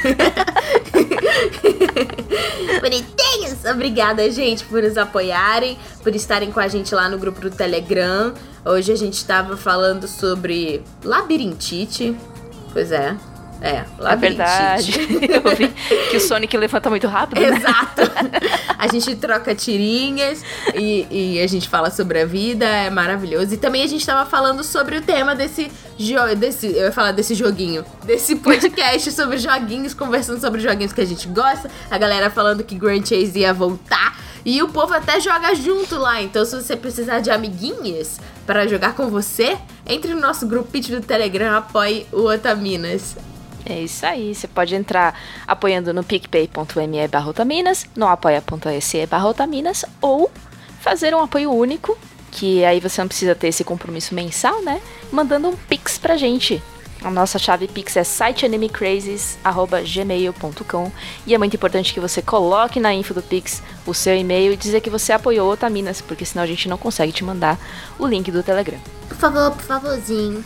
Bonitinhos! 2.81 3.65
Obrigada, 3.71 4.29
gente, 4.31 4.65
por 4.65 4.83
nos 4.83 4.99
apoiarem, 4.99 5.79
por 6.03 6.15
estarem 6.15 6.53
com 6.53 6.61
a 6.61 6.69
gente 6.69 6.95
lá 6.95 7.09
no 7.09 7.19
grupo 7.19 7.41
do 7.41 7.51
Telegram. 7.51 8.35
Hoje 8.65 8.93
a 8.93 8.97
gente 8.97 9.15
estava 9.15 9.57
falando 9.57 10.07
sobre 10.09 10.83
labirintite. 11.55 12.17
Pois 12.73 12.91
é. 12.93 13.17
É, 13.61 13.77
É 13.77 13.85
labirintite. 13.99 14.93
verdade. 14.93 15.19
Eu 15.49 15.57
vi 15.57 15.69
que 16.11 16.17
o 16.17 16.21
Sonic 16.21 16.55
levanta 16.57 16.91
muito 16.91 17.07
rápido, 17.07 17.41
né? 17.41 17.57
Exato. 17.57 18.03
A 18.79 18.87
gente 18.89 19.15
troca 19.17 19.55
tirinhas 19.55 20.43
e, 20.75 21.07
e 21.11 21.41
a 21.41 21.47
gente 21.47 21.67
fala 21.69 21.91
sobre 21.91 22.21
a 22.21 22.27
vida, 22.27 22.67
é 22.67 22.91
maravilhoso. 22.91 23.55
E 23.55 23.57
também 23.57 23.83
a 23.83 23.87
gente 23.87 24.05
tava 24.05 24.29
falando 24.29 24.63
sobre 24.63 24.97
o 24.99 25.01
tema 25.01 25.35
desse 25.35 25.71
jogo, 25.99 26.35
desse, 26.35 26.67
eu 26.67 26.85
ia 26.87 26.93
falar 26.93 27.13
desse 27.13 27.35
joguinho, 27.35 27.85
desse 28.05 28.37
podcast 28.37 29.11
sobre 29.13 29.39
joguinhos, 29.39 29.95
conversando 29.95 30.41
sobre 30.41 30.61
joguinhos 30.61 30.93
que 30.93 31.01
a 31.01 31.07
gente 31.07 31.27
gosta. 31.29 31.71
A 31.91 31.97
galera 31.97 32.29
falando 32.29 32.63
que 32.65 32.75
Grand 32.75 33.05
Chase 33.07 33.39
ia 33.39 33.55
voltar. 33.55 34.19
E 34.45 34.63
o 34.63 34.69
povo 34.69 34.93
até 34.93 35.21
joga 35.21 35.55
junto 35.55 35.97
lá. 35.97 36.21
Então, 36.21 36.45
se 36.45 36.55
você 36.55 36.77
precisar 36.77 37.21
de 37.21 37.31
amiguinhas 37.31 38.21
para 38.47 38.67
jogar 38.67 38.95
com 38.95 39.09
você, 39.09 39.57
entre 39.87 40.13
no 40.13 40.21
nosso 40.21 40.47
grupinho 40.47 41.01
do 41.01 41.07
Telegram, 41.07 41.57
apoie 41.57 42.07
o 42.13 42.23
Otaminas. 42.23 43.17
É 43.67 43.81
isso 43.81 44.05
aí, 44.05 44.35
você 44.35 44.47
pode 44.47 44.75
entrar 44.75 45.19
apoiando 45.47 45.95
no 45.95 46.05
picpay.me 46.05 47.09
barra 47.09 47.31
Otaminas, 47.31 47.87
no 47.97 48.07
apoia.se 48.07 49.07
barra 49.07 49.29
Otaminas, 49.29 49.87
ou 50.03 50.31
fazer 50.81 51.15
um 51.15 51.23
apoio 51.23 51.51
único, 51.51 51.97
que 52.31 52.63
aí 52.63 52.79
você 52.79 53.01
não 53.01 53.09
precisa 53.09 53.35
ter 53.35 53.49
esse 53.49 53.65
compromisso 53.65 54.15
mensal, 54.15 54.63
né? 54.63 54.83
Mandando 55.11 55.49
um 55.49 55.57
pix 55.57 55.97
pra 55.97 56.19
gente. 56.19 56.63
A 57.05 57.11
nossa 57.11 57.39
chave 57.39 57.69
pix 57.69 57.97
é 57.99 58.03
siteanimecrazes.gmail.com 58.03 60.91
e 61.27 61.35
é 61.35 61.39
muito 61.39 61.55
importante 61.55 61.93
que 61.93 62.01
você 62.01 62.23
coloque 62.23 62.81
na 62.81 62.95
info 62.95 63.13
do 63.13 63.21
pix 63.21 63.63
o 63.87 63.93
seu 63.93 64.17
e-mail 64.17 64.55
e 64.55 64.57
dizer 64.57 64.81
que 64.81 64.89
você 64.89 65.13
apoiou 65.13 65.53
Otaminas, 65.53 66.01
porque 66.01 66.25
senão 66.25 66.43
a 66.43 66.47
gente 66.47 66.67
não 66.67 66.79
consegue 66.79 67.13
te 67.13 67.23
mandar 67.23 67.59
o 67.99 68.07
link 68.07 68.33
do 68.33 68.43
Telegram. 68.43 68.81
Por 69.07 69.19
favor, 69.19 69.51
por 69.51 69.61
favorzinho. 69.61 70.43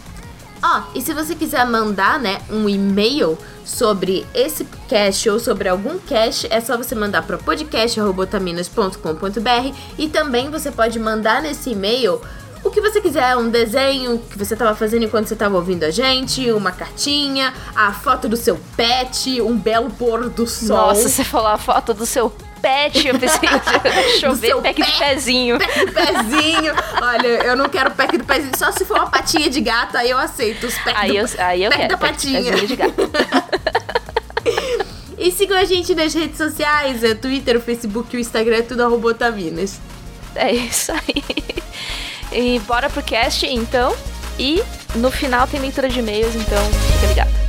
Ó, 0.60 0.82
e 0.96 1.00
se 1.00 1.14
você 1.14 1.36
quiser 1.36 1.64
mandar, 1.64 2.18
né, 2.18 2.40
um 2.50 2.68
e-mail 2.68 3.38
sobre 3.64 4.26
esse 4.34 4.64
cast 4.88 5.30
ou 5.30 5.38
sobre 5.38 5.68
algum 5.68 5.96
cast, 6.00 6.48
é 6.50 6.60
só 6.60 6.76
você 6.76 6.96
mandar 6.96 7.22
para 7.22 7.38
podcast.otaminas.com.br 7.38 9.76
e 9.96 10.08
também 10.08 10.50
você 10.50 10.72
pode 10.72 10.98
mandar 10.98 11.40
nesse 11.40 11.70
e-mail 11.70 12.20
o 12.64 12.70
que 12.70 12.80
você 12.80 13.00
quiser, 13.00 13.36
um 13.36 13.48
desenho 13.50 14.18
que 14.18 14.38
você 14.38 14.54
tava 14.56 14.74
fazendo 14.74 15.04
enquanto 15.04 15.26
você 15.28 15.36
tava 15.36 15.56
ouvindo 15.56 15.84
a 15.84 15.90
gente, 15.90 16.50
uma 16.52 16.72
cartinha, 16.72 17.52
a 17.74 17.92
foto 17.92 18.28
do 18.28 18.36
seu 18.36 18.58
pet, 18.76 19.40
um 19.40 19.56
belo 19.56 19.90
pôr 19.90 20.28
do 20.28 20.46
sol. 20.46 20.76
Nossa, 20.88 21.08
você 21.08 21.24
falou 21.24 21.48
a 21.48 21.58
foto 21.58 21.94
do 21.94 22.04
seu 22.06 22.30
pet, 22.60 23.06
eu 23.06 23.18
pensei, 23.18 23.48
deixa 23.82 24.26
eu 24.26 24.30
Do 24.32 24.36
ver, 24.36 24.48
seu 24.48 24.60
pack 24.62 24.80
pé. 24.82 24.90
pezinho. 24.98 25.58
Pack 25.58 25.86
do 25.86 25.92
pezinho. 25.92 26.72
Olha, 27.00 27.26
eu 27.44 27.56
não 27.56 27.68
quero 27.68 27.90
pack 27.92 28.18
do 28.18 28.24
pezinho, 28.24 28.52
só 28.58 28.72
se 28.72 28.84
for 28.84 28.96
uma 28.96 29.10
patinha 29.10 29.48
de 29.48 29.60
gato, 29.60 29.96
aí 29.96 30.10
eu 30.10 30.18
aceito 30.18 30.66
os 30.66 30.74
pack 30.78 30.96
Aí 30.96 31.10
do 31.10 31.16
eu, 31.16 31.28
aí 31.38 31.64
eu 31.64 31.70
pack 31.70 31.80
quero. 31.82 31.92
da 31.92 31.98
pack 31.98 32.12
patinha. 32.14 32.42
pezinho 32.52 32.66
de 32.66 32.76
gato. 32.76 33.10
E 35.20 35.32
sigam 35.32 35.58
a 35.58 35.64
gente 35.64 35.96
nas 35.96 36.14
redes 36.14 36.36
sociais, 36.38 37.02
é 37.02 37.12
Twitter, 37.12 37.56
o 37.56 37.60
Facebook, 37.60 38.16
o 38.16 38.20
Instagram, 38.20 38.58
é 38.58 38.62
tudo 38.62 38.84
arroba 38.84 39.08
Otaminas. 39.08 39.80
É 40.36 40.52
isso 40.52 40.92
aí. 40.92 41.24
E 42.32 42.58
bora 42.61 42.88
pro 42.90 43.02
cast, 43.02 43.47
então. 43.47 43.94
E 44.38 44.62
no 44.94 45.11
final 45.11 45.47
tem 45.47 45.61
leitura 45.61 45.88
de 45.88 45.99
e-mails, 45.99 46.35
então 46.35 46.64
fica 46.94 47.06
ligado. 47.06 47.30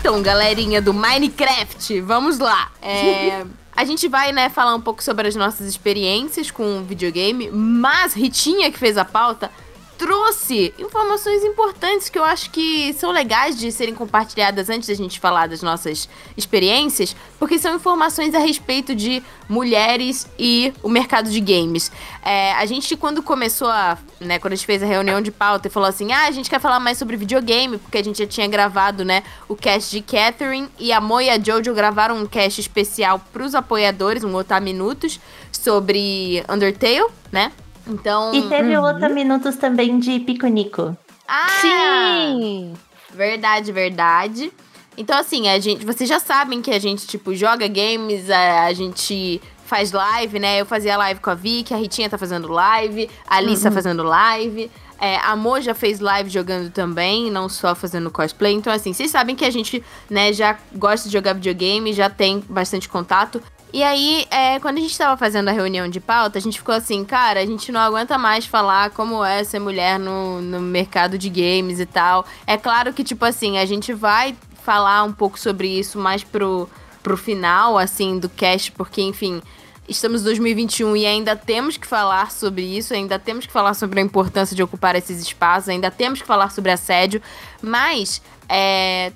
Então, 0.00 0.22
galerinha 0.22 0.82
do 0.82 0.92
Minecraft, 0.92 2.00
vamos 2.00 2.38
lá. 2.38 2.72
É, 2.82 3.44
a 3.80 3.84
gente 3.86 4.06
vai, 4.08 4.30
né, 4.30 4.50
falar 4.50 4.74
um 4.74 4.80
pouco 4.80 5.02
sobre 5.02 5.26
as 5.26 5.34
nossas 5.34 5.66
experiências 5.66 6.50
com 6.50 6.82
videogame, 6.82 7.50
mas 7.50 8.12
Ritinha, 8.12 8.70
que 8.70 8.78
fez 8.78 8.98
a 8.98 9.06
pauta, 9.06 9.50
trouxe 10.00 10.72
informações 10.78 11.44
importantes 11.44 12.08
que 12.08 12.18
eu 12.18 12.24
acho 12.24 12.50
que 12.50 12.90
são 12.94 13.12
legais 13.12 13.58
de 13.58 13.70
serem 13.70 13.94
compartilhadas 13.94 14.70
antes 14.70 14.88
da 14.88 14.94
gente 14.94 15.20
falar 15.20 15.46
das 15.46 15.60
nossas 15.60 16.08
experiências, 16.34 17.14
porque 17.38 17.58
são 17.58 17.74
informações 17.76 18.34
a 18.34 18.38
respeito 18.38 18.94
de 18.94 19.22
mulheres 19.46 20.26
e 20.38 20.72
o 20.82 20.88
mercado 20.88 21.28
de 21.28 21.38
games. 21.38 21.92
É, 22.24 22.52
a 22.52 22.64
gente, 22.64 22.96
quando 22.96 23.22
começou 23.22 23.68
a. 23.68 23.98
Né, 24.18 24.38
quando 24.38 24.54
a 24.54 24.56
gente 24.56 24.64
fez 24.64 24.82
a 24.82 24.86
reunião 24.86 25.20
de 25.20 25.30
pauta 25.30 25.68
e 25.68 25.70
falou 25.70 25.90
assim: 25.90 26.10
ah, 26.12 26.28
a 26.28 26.30
gente 26.30 26.48
quer 26.48 26.60
falar 26.60 26.80
mais 26.80 26.96
sobre 26.96 27.18
videogame, 27.18 27.76
porque 27.76 27.98
a 27.98 28.02
gente 28.02 28.20
já 28.20 28.26
tinha 28.26 28.48
gravado, 28.48 29.04
né, 29.04 29.22
o 29.50 29.54
cast 29.54 29.90
de 29.90 30.00
Catherine 30.00 30.70
e 30.78 30.94
a 30.94 31.00
Mo 31.00 31.20
e 31.20 31.28
a 31.28 31.38
Jojo 31.38 31.74
gravaram 31.74 32.16
um 32.16 32.26
cast 32.26 32.58
especial 32.58 33.18
pros 33.34 33.54
apoiadores, 33.54 34.24
um 34.24 34.34
Otar 34.34 34.62
Minutos, 34.62 35.20
sobre 35.52 36.42
Undertale, 36.48 37.10
né? 37.30 37.52
Então. 37.86 38.34
E 38.34 38.48
teve 38.48 38.76
outra 38.76 39.08
minutos 39.08 39.56
também 39.56 39.98
de 39.98 40.20
Piconico. 40.20 40.96
Ah! 41.26 41.48
Sim! 41.60 42.74
Verdade, 43.12 43.72
verdade. 43.72 44.52
Então, 44.96 45.18
assim, 45.18 45.48
a 45.48 45.58
gente, 45.58 45.84
vocês 45.84 46.08
já 46.08 46.20
sabem 46.20 46.60
que 46.60 46.70
a 46.70 46.78
gente, 46.78 47.06
tipo, 47.06 47.34
joga 47.34 47.66
games, 47.68 48.28
a, 48.28 48.64
a 48.64 48.72
gente 48.72 49.40
faz 49.64 49.92
live, 49.92 50.38
né? 50.38 50.60
Eu 50.60 50.66
fazia 50.66 50.96
live 50.96 51.20
com 51.20 51.30
a 51.30 51.34
Vicky, 51.34 51.72
a 51.72 51.76
Ritinha 51.76 52.10
tá 52.10 52.18
fazendo 52.18 52.48
live, 52.48 53.08
a 53.26 53.36
Alice 53.36 53.62
tá 53.62 53.70
fazendo 53.70 54.02
live. 54.02 54.70
É, 55.00 55.16
a 55.16 55.34
Mo 55.34 55.58
já 55.60 55.74
fez 55.74 56.00
live 56.00 56.28
jogando 56.28 56.70
também, 56.70 57.30
não 57.30 57.48
só 57.48 57.74
fazendo 57.74 58.10
cosplay. 58.10 58.52
Então, 58.52 58.70
assim, 58.72 58.92
vocês 58.92 59.10
sabem 59.10 59.34
que 59.34 59.44
a 59.44 59.50
gente, 59.50 59.82
né, 60.10 60.32
já 60.32 60.58
gosta 60.74 61.08
de 61.08 61.12
jogar 61.12 61.32
videogame, 61.32 61.92
já 61.92 62.10
tem 62.10 62.44
bastante 62.48 62.88
contato. 62.88 63.40
E 63.72 63.82
aí, 63.82 64.26
é, 64.30 64.58
quando 64.58 64.78
a 64.78 64.80
gente 64.80 64.96
tava 64.98 65.16
fazendo 65.16 65.48
a 65.48 65.52
reunião 65.52 65.88
de 65.88 66.00
pauta, 66.00 66.38
a 66.38 66.40
gente 66.40 66.58
ficou 66.58 66.74
assim, 66.74 67.04
cara, 67.04 67.40
a 67.40 67.46
gente 67.46 67.70
não 67.70 67.80
aguenta 67.80 68.18
mais 68.18 68.44
falar 68.44 68.90
como 68.90 69.24
é 69.24 69.44
ser 69.44 69.60
mulher 69.60 69.98
no, 69.98 70.40
no 70.42 70.60
mercado 70.60 71.16
de 71.16 71.28
games 71.28 71.78
e 71.78 71.86
tal. 71.86 72.26
É 72.46 72.56
claro 72.56 72.92
que, 72.92 73.04
tipo 73.04 73.24
assim, 73.24 73.58
a 73.58 73.64
gente 73.64 73.92
vai 73.92 74.36
falar 74.64 75.04
um 75.04 75.12
pouco 75.12 75.38
sobre 75.38 75.68
isso 75.68 75.98
mais 75.98 76.24
pro, 76.24 76.68
pro 77.02 77.16
final, 77.16 77.78
assim, 77.78 78.18
do 78.18 78.28
cast, 78.28 78.72
porque, 78.72 79.02
enfim, 79.02 79.40
estamos 79.88 80.22
em 80.22 80.24
2021 80.24 80.96
e 80.96 81.06
ainda 81.06 81.36
temos 81.36 81.76
que 81.76 81.86
falar 81.86 82.30
sobre 82.32 82.62
isso, 82.62 82.92
ainda 82.92 83.18
temos 83.18 83.46
que 83.46 83.52
falar 83.52 83.74
sobre 83.74 84.00
a 84.00 84.02
importância 84.02 84.54
de 84.56 84.62
ocupar 84.62 84.96
esses 84.96 85.20
espaços, 85.20 85.68
ainda 85.68 85.90
temos 85.90 86.20
que 86.20 86.26
falar 86.26 86.50
sobre 86.50 86.72
assédio, 86.72 87.22
mas 87.62 88.20
é, 88.48 89.12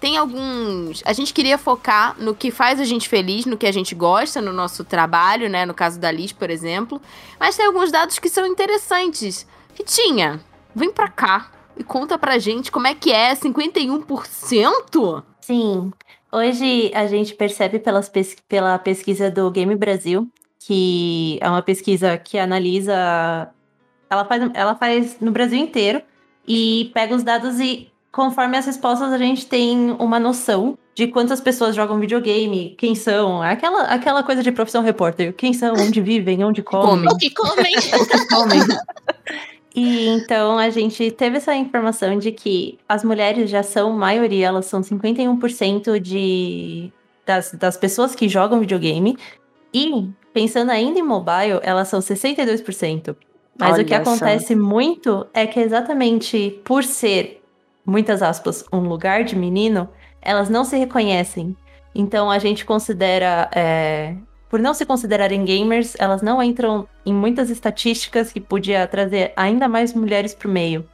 tem 0.00 0.16
alguns. 0.16 1.02
A 1.04 1.12
gente 1.12 1.32
queria 1.34 1.58
focar 1.58 2.16
no 2.18 2.34
que 2.34 2.50
faz 2.50 2.80
a 2.80 2.84
gente 2.84 3.08
feliz, 3.08 3.44
no 3.46 3.56
que 3.56 3.66
a 3.66 3.72
gente 3.72 3.94
gosta, 3.94 4.40
no 4.40 4.52
nosso 4.52 4.84
trabalho, 4.84 5.48
né? 5.48 5.64
No 5.66 5.74
caso 5.74 5.98
da 5.98 6.10
Liz, 6.10 6.32
por 6.32 6.50
exemplo. 6.50 7.00
Mas 7.38 7.56
tem 7.56 7.66
alguns 7.66 7.90
dados 7.90 8.18
que 8.18 8.28
são 8.28 8.46
interessantes. 8.46 9.46
Ritinha, 9.76 10.40
vem 10.74 10.90
pra 10.92 11.08
cá 11.08 11.50
e 11.76 11.84
conta 11.84 12.18
pra 12.18 12.38
gente 12.38 12.70
como 12.72 12.86
é 12.86 12.94
que 12.94 13.12
é 13.12 13.34
51%? 13.34 15.22
Sim. 15.40 15.92
Hoje 16.30 16.90
a 16.94 17.06
gente 17.06 17.34
percebe 17.34 17.78
pelas 17.78 18.08
pes- 18.08 18.36
pela 18.48 18.78
pesquisa 18.78 19.30
do 19.30 19.50
Game 19.50 19.74
Brasil, 19.76 20.28
que 20.58 21.38
é 21.40 21.48
uma 21.48 21.62
pesquisa 21.62 22.18
que 22.18 22.38
analisa. 22.38 23.48
Ela 24.10 24.24
faz, 24.24 24.50
ela 24.54 24.74
faz 24.74 25.20
no 25.20 25.30
Brasil 25.30 25.58
inteiro 25.58 26.02
e 26.46 26.90
pega 26.94 27.14
os 27.14 27.22
dados 27.22 27.58
e, 27.60 27.90
conforme 28.12 28.56
as 28.56 28.66
respostas, 28.66 29.12
a 29.12 29.18
gente 29.18 29.46
tem 29.46 29.90
uma 29.98 30.18
noção 30.18 30.76
de 30.94 31.06
quantas 31.06 31.40
pessoas 31.40 31.76
jogam 31.76 32.00
videogame, 32.00 32.74
quem 32.76 32.94
são, 32.94 33.40
aquela, 33.40 33.82
aquela 33.82 34.22
coisa 34.22 34.42
de 34.42 34.50
profissão 34.50 34.82
repórter, 34.82 35.32
quem 35.32 35.52
são, 35.52 35.74
onde 35.74 36.00
vivem, 36.00 36.42
onde 36.42 36.62
comem. 36.62 37.08
O 37.08 37.16
que 37.16 37.30
comem? 37.30 37.74
Homem. 38.34 38.60
E 39.74 40.08
então 40.08 40.58
a 40.58 40.70
gente 40.70 41.10
teve 41.12 41.36
essa 41.36 41.54
informação 41.54 42.18
de 42.18 42.32
que 42.32 42.78
as 42.88 43.04
mulheres 43.04 43.48
já 43.48 43.62
são 43.62 43.92
maioria, 43.92 44.48
elas 44.48 44.66
são 44.66 44.80
51% 44.80 46.00
de, 46.00 46.92
das, 47.24 47.52
das 47.52 47.76
pessoas 47.76 48.14
que 48.14 48.28
jogam 48.28 48.58
videogame. 48.58 49.16
E, 49.72 50.08
pensando 50.32 50.70
ainda 50.70 50.98
em 50.98 51.02
mobile, 51.02 51.60
elas 51.62 51.86
são 51.86 52.00
62%. 52.00 53.14
Mas 53.58 53.78
o 53.78 53.84
que 53.84 53.92
Olha 53.92 54.02
acontece 54.02 54.54
muito 54.54 55.26
é 55.34 55.46
que 55.46 55.60
exatamente 55.60 56.60
por 56.64 56.82
ser, 56.82 57.42
muitas 57.88 58.22
aspas, 58.22 58.64
um 58.70 58.80
lugar 58.80 59.24
de 59.24 59.34
menino, 59.34 59.88
elas 60.20 60.50
não 60.50 60.62
se 60.62 60.76
reconhecem. 60.76 61.56
Então 61.94 62.30
a 62.30 62.38
gente 62.38 62.64
considera 62.64 63.50
é, 63.54 64.14
por 64.50 64.60
não 64.60 64.74
se 64.74 64.84
considerarem 64.84 65.44
gamers, 65.44 65.96
elas 65.98 66.20
não 66.20 66.42
entram 66.42 66.86
em 67.04 67.14
muitas 67.14 67.48
estatísticas 67.48 68.30
que 68.30 68.40
podia 68.40 68.86
trazer 68.86 69.32
ainda 69.34 69.66
mais 69.66 69.94
mulheres 69.94 70.34
pro 70.34 70.50
meio. 70.50 70.86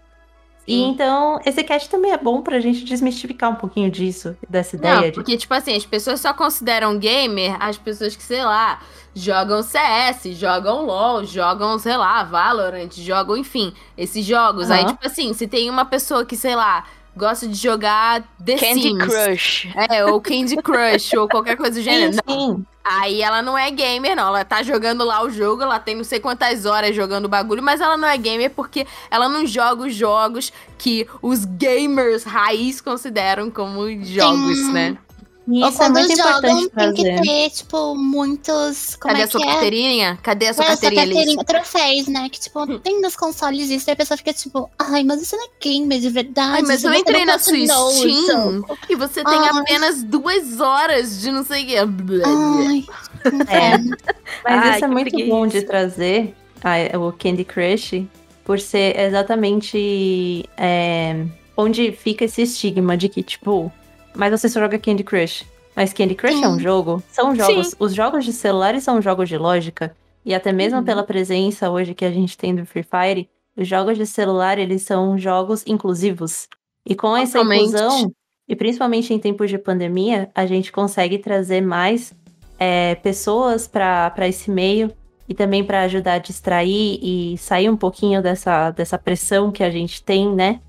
E 0.66 0.80
então, 0.80 1.38
esse 1.44 1.62
cast 1.62 1.90
também 1.90 2.12
é 2.12 2.16
bom 2.16 2.40
pra 2.40 2.59
gente 2.59 2.85
desmistificar 2.85 3.50
um 3.50 3.54
pouquinho 3.54 3.90
disso, 3.90 4.35
dessa 4.49 4.76
ideia 4.76 4.94
Não, 4.94 5.02
de. 5.02 5.12
porque, 5.12 5.37
tipo 5.37 5.52
assim, 5.52 5.76
as 5.76 5.85
pessoas 5.85 6.21
só 6.21 6.33
consideram 6.33 6.99
gamer 6.99 7.56
as 7.61 7.76
pessoas 7.76 8.16
que, 8.16 8.23
sei 8.23 8.42
lá, 8.42 8.80
jogam 9.14 9.62
CS, 9.62 10.35
jogam 10.38 10.87
LOL, 10.87 11.25
jogam, 11.25 11.78
sei 11.78 11.97
lá, 11.97 12.23
Valorant, 12.25 12.90
jogam, 12.94 13.37
enfim, 13.37 13.75
esses 13.97 14.25
jogos. 14.25 14.71
Aí, 14.71 14.85
Aham. 14.85 14.92
tipo 14.92 15.06
assim, 15.06 15.33
se 15.35 15.47
tem 15.47 15.68
uma 15.68 15.85
pessoa 15.85 16.25
que, 16.25 16.37
sei 16.37 16.56
lá, 16.56 16.85
gosta 17.16 17.47
de 17.47 17.54
jogar 17.54 18.23
The 18.44 18.56
Candy 18.56 18.83
Sims. 18.83 19.04
Crush. 19.04 19.68
É, 19.90 20.04
ou 20.04 20.21
Candy 20.21 20.56
Crush, 20.56 21.14
ou 21.14 21.28
qualquer 21.28 21.56
coisa 21.56 21.78
do 21.78 21.83
gênero. 21.83 22.12
Sim, 22.14 22.21
sim. 22.28 22.66
Aí 22.85 23.23
ela 23.23 23.40
não 23.40 23.56
é 23.56 23.71
gamer, 23.71 24.14
não. 24.14 24.28
Ela 24.28 24.44
tá 24.44 24.62
jogando 24.62 25.04
lá 25.04 25.23
o 25.23 25.30
jogo, 25.30 25.62
ela 25.62 25.78
tem 25.78 25.97
não 25.97 26.04
sei 26.04 26.21
quantas 26.21 26.66
horas 26.66 26.94
jogando 26.94 27.25
o 27.25 27.28
bagulho, 27.28 27.62
mas 27.62 27.80
ela 27.80 27.97
não 27.97 28.06
é 28.06 28.16
gamer 28.18 28.50
porque 28.50 28.87
ela 29.11 29.26
não 29.26 29.47
joga 29.47 29.85
os 29.85 29.94
jogos 29.94 30.52
que 30.76 31.06
os 31.23 31.47
gamers 31.47 32.25
raiz 32.25 32.83
consideram 32.83 33.50
como 33.50 33.88
jogos, 34.04 34.59
Sim. 34.59 34.73
né? 34.73 34.99
E 35.46 35.62
Ou 35.62 35.68
isso 35.68 35.76
é 35.82 35.86
quando 35.86 35.94
muito 35.98 36.16
jogam, 36.16 36.58
importante 36.62 37.02
tem 37.02 37.16
que 37.16 37.22
ter, 37.22 37.50
tipo, 37.50 37.94
muitos. 37.94 38.96
Como 38.96 39.12
Cadê 39.12 39.20
é 39.20 39.24
a 39.24 39.30
sua 39.30 39.40
que 39.42 39.46
é? 39.46 39.50
carteirinha? 39.50 40.18
Cadê 40.22 40.46
a 40.48 40.54
sua 40.54 40.64
É, 40.64 40.68
essa 40.68 40.80
carteirinha, 40.80 41.04
Liz? 41.04 41.14
carteirinha, 41.36 41.44
troféus, 41.44 42.06
né? 42.08 42.28
Que, 42.30 42.40
tipo, 42.40 42.78
tem 42.78 43.00
nos 43.02 43.14
consoles 43.14 43.68
isso, 43.68 43.90
e 43.90 43.92
a 43.92 43.96
pessoa 43.96 44.16
fica 44.16 44.32
tipo, 44.32 44.70
ai, 44.78 45.04
mas 45.04 45.20
isso 45.20 45.36
não 45.36 45.44
é 45.44 45.48
gamer 45.62 46.00
de 46.00 46.08
verdade. 46.08 46.54
Ai, 46.56 46.62
mas 46.62 46.82
eu 46.82 46.90
não 46.90 46.96
entrei 46.96 47.26
na 47.26 47.38
sua 47.38 47.54
Steam 47.58 48.26
jogo." 48.62 48.78
e 48.88 48.94
você 48.96 49.22
tem 49.22 49.38
Ai. 49.38 49.48
apenas 49.50 50.02
duas 50.02 50.60
horas 50.60 51.20
de 51.20 51.30
não 51.30 51.44
sei 51.44 51.64
o 51.64 51.66
quê. 51.66 51.76
Ai, 52.24 52.84
inferno. 53.32 53.96
Mas 54.44 54.62
Ai, 54.64 54.74
isso 54.76 54.84
é 54.84 54.88
muito 54.88 55.10
preguiça. 55.10 55.30
bom 55.30 55.46
de 55.46 55.60
trazer 55.62 56.34
a- 56.62 56.98
o 56.98 57.12
Candy 57.12 57.44
Crush, 57.44 58.06
por 58.46 58.58
ser 58.58 58.98
exatamente 58.98 60.48
é, 60.56 61.26
onde 61.54 61.92
fica 61.92 62.24
esse 62.24 62.42
estigma 62.42 62.96
de 62.96 63.08
que, 63.10 63.22
tipo, 63.22 63.70
mas 64.14 64.30
você 64.30 64.49
só 64.49 64.61
joga 64.61 64.78
Candy 64.78 65.04
Crush. 65.04 65.47
Mas 65.76 65.92
Candy 65.92 66.14
Crush 66.14 66.42
é 66.42 66.49
um 66.49 66.54
Sim. 66.54 66.61
jogo? 66.61 67.02
São 67.11 67.35
jogos. 67.35 67.75
Os 67.78 67.94
jogos 67.94 68.25
de 68.25 68.33
celulares 68.33 68.85
são 68.85 69.02
jogos 69.02 69.28
de 69.28 69.37
lógica. 69.37 69.94
E 70.25 70.35
até 70.35 70.52
mesmo 70.52 70.78
Uhum. 70.78 70.85
pela 70.85 71.02
presença 71.02 71.68
hoje 71.71 71.94
que 71.94 72.04
a 72.04 72.11
gente 72.11 72.38
tem 72.38 72.54
do 72.54 72.64
Free 72.64 72.85
Fire, 72.85 73.28
os 73.56 73.68
jogos 73.68 73.99
de 73.99 74.06
celular, 74.06 74.59
eles 74.59 74.83
são 74.83 75.18
jogos 75.18 75.64
inclusivos. 75.66 76.49
E 76.87 76.94
com 76.94 77.16
essa 77.16 77.40
inclusão, 77.40 78.12
e 78.49 78.56
principalmente 78.56 79.12
em 79.12 79.18
tempos 79.18 79.50
de 79.50 79.59
pandemia, 79.59 80.30
a 80.35 80.47
gente 80.47 80.73
consegue 80.73 81.18
trazer 81.18 81.61
mais 81.61 82.12
é, 82.59 82.94
pessoas 82.97 83.66
para 83.66 84.28
esse 84.28 84.50
meio 84.50 84.90
e 85.28 85.35
também 85.35 85.64
para 85.64 85.83
ajudar 85.83 86.14
a 86.14 86.18
distrair 86.18 86.99
e 87.02 87.37
sair 87.38 87.71
um 87.71 87.76
pouquinho 87.76 88.23
dessa, 88.23 88.71
dessa 88.71 88.99
pressão 88.99 89.50
que 89.50 89.62
a 89.62 89.71
gente 89.71 90.02
tem, 90.02 90.28
né? 90.33 90.61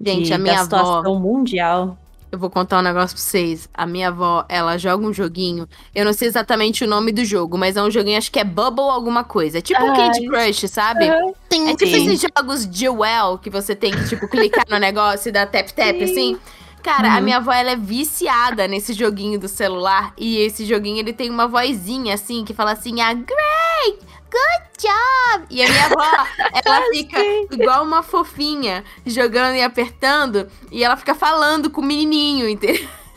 Gente, 0.00 0.26
de, 0.26 0.32
a 0.32 0.38
minha 0.38 0.54
da 0.54 0.64
situação 0.64 0.98
avó, 0.98 1.18
mundial. 1.18 1.98
Eu 2.36 2.40
vou 2.40 2.50
contar 2.50 2.78
um 2.78 2.82
negócio 2.82 3.16
pra 3.16 3.24
vocês. 3.24 3.68
A 3.74 3.86
minha 3.86 4.08
avó, 4.08 4.44
ela 4.48 4.76
joga 4.78 5.06
um 5.06 5.12
joguinho. 5.12 5.66
Eu 5.94 6.04
não 6.04 6.12
sei 6.12 6.28
exatamente 6.28 6.84
o 6.84 6.86
nome 6.86 7.10
do 7.12 7.24
jogo, 7.24 7.56
mas 7.58 7.76
é 7.76 7.82
um 7.82 7.90
joguinho, 7.90 8.18
acho 8.18 8.30
que 8.30 8.38
é 8.38 8.44
Bubble 8.44 8.84
alguma 8.90 9.24
coisa. 9.24 9.58
É 9.58 9.60
tipo 9.60 9.82
um 9.82 9.90
Ai. 9.90 9.96
Candy 9.96 10.26
Crush, 10.28 10.68
sabe? 10.70 11.06
Sim, 11.52 11.68
É 11.70 11.74
tipo 11.74 11.90
Sim. 11.90 12.08
esses 12.12 12.20
jogos 12.36 12.66
de 12.68 12.88
well 12.88 13.38
que 13.38 13.48
você 13.50 13.74
tem 13.74 13.92
que, 13.92 14.08
tipo, 14.08 14.28
clicar 14.28 14.64
no 14.68 14.78
negócio 14.78 15.28
e 15.28 15.32
dar 15.32 15.46
tap-tap, 15.46 16.02
assim. 16.02 16.38
Cara, 16.82 17.14
a 17.14 17.16
Uhum. 17.16 17.22
minha 17.22 17.38
avó, 17.38 17.52
ela 17.52 17.72
é 17.72 17.76
viciada 17.76 18.68
nesse 18.68 18.92
joguinho 18.92 19.40
do 19.40 19.48
celular. 19.48 20.12
E 20.16 20.36
esse 20.38 20.64
joguinho, 20.64 20.98
ele 20.98 21.12
tem 21.12 21.28
uma 21.30 21.48
vozinha, 21.48 22.14
assim, 22.14 22.44
que 22.44 22.54
fala 22.54 22.72
assim, 22.72 23.00
ah, 23.00 23.12
great, 23.12 23.98
good 24.30 24.66
job. 24.78 25.46
E 25.50 25.62
a 25.62 25.68
minha 25.68 25.86
avó, 25.86 26.26
ela 26.64 26.82
fica 26.92 27.18
igual 27.52 27.82
uma 27.84 28.02
fofinha, 28.02 28.84
jogando 29.04 29.56
e 29.56 29.62
apertando. 29.62 30.48
E 30.70 30.82
ela 30.84 30.96
fica 30.96 31.14
falando 31.14 31.70
com 31.70 31.80
o 31.80 31.84
menininho, 31.84 32.48
entendeu? 32.48 32.86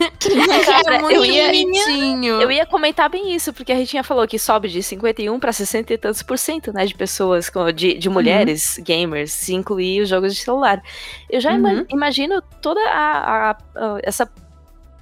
Cara, 0.64 0.96
é 0.96 1.14
eu 1.14 1.22
ia- 1.24 1.46
bonitinho. 1.48 2.40
Eu 2.40 2.50
ia 2.50 2.64
comentar 2.64 3.10
bem 3.10 3.34
isso, 3.34 3.52
porque 3.52 3.70
a 3.70 3.74
Ritinha 3.74 4.02
falou 4.02 4.26
que 4.26 4.38
sobe 4.38 4.66
de 4.68 4.82
51 4.82 5.38
para 5.38 5.52
60 5.52 5.92
e 5.92 5.98
tantos 5.98 6.22
por 6.22 6.38
cento, 6.38 6.72
né, 6.72 6.86
de 6.86 6.94
pessoas, 6.94 7.50
de, 7.74 7.94
de 7.98 8.08
mulheres 8.08 8.78
gamers, 8.82 9.30
se 9.30 9.52
incluir 9.54 10.00
os 10.00 10.08
jogos 10.08 10.34
de 10.34 10.40
celular. 10.40 10.80
Eu 11.28 11.38
já 11.38 11.52
Uhum. 11.52 11.84
imagino 11.90 12.40
toda 12.62 12.80
a, 12.88 13.50
a- 13.50 13.50
a- 13.50 13.98
essa 14.02 14.26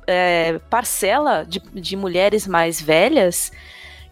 é, 0.04 0.58
parcela 0.68 1.44
de, 1.46 1.60
de 1.72 1.94
mulheres 1.96 2.46
mais 2.48 2.80
velhas 2.80 3.52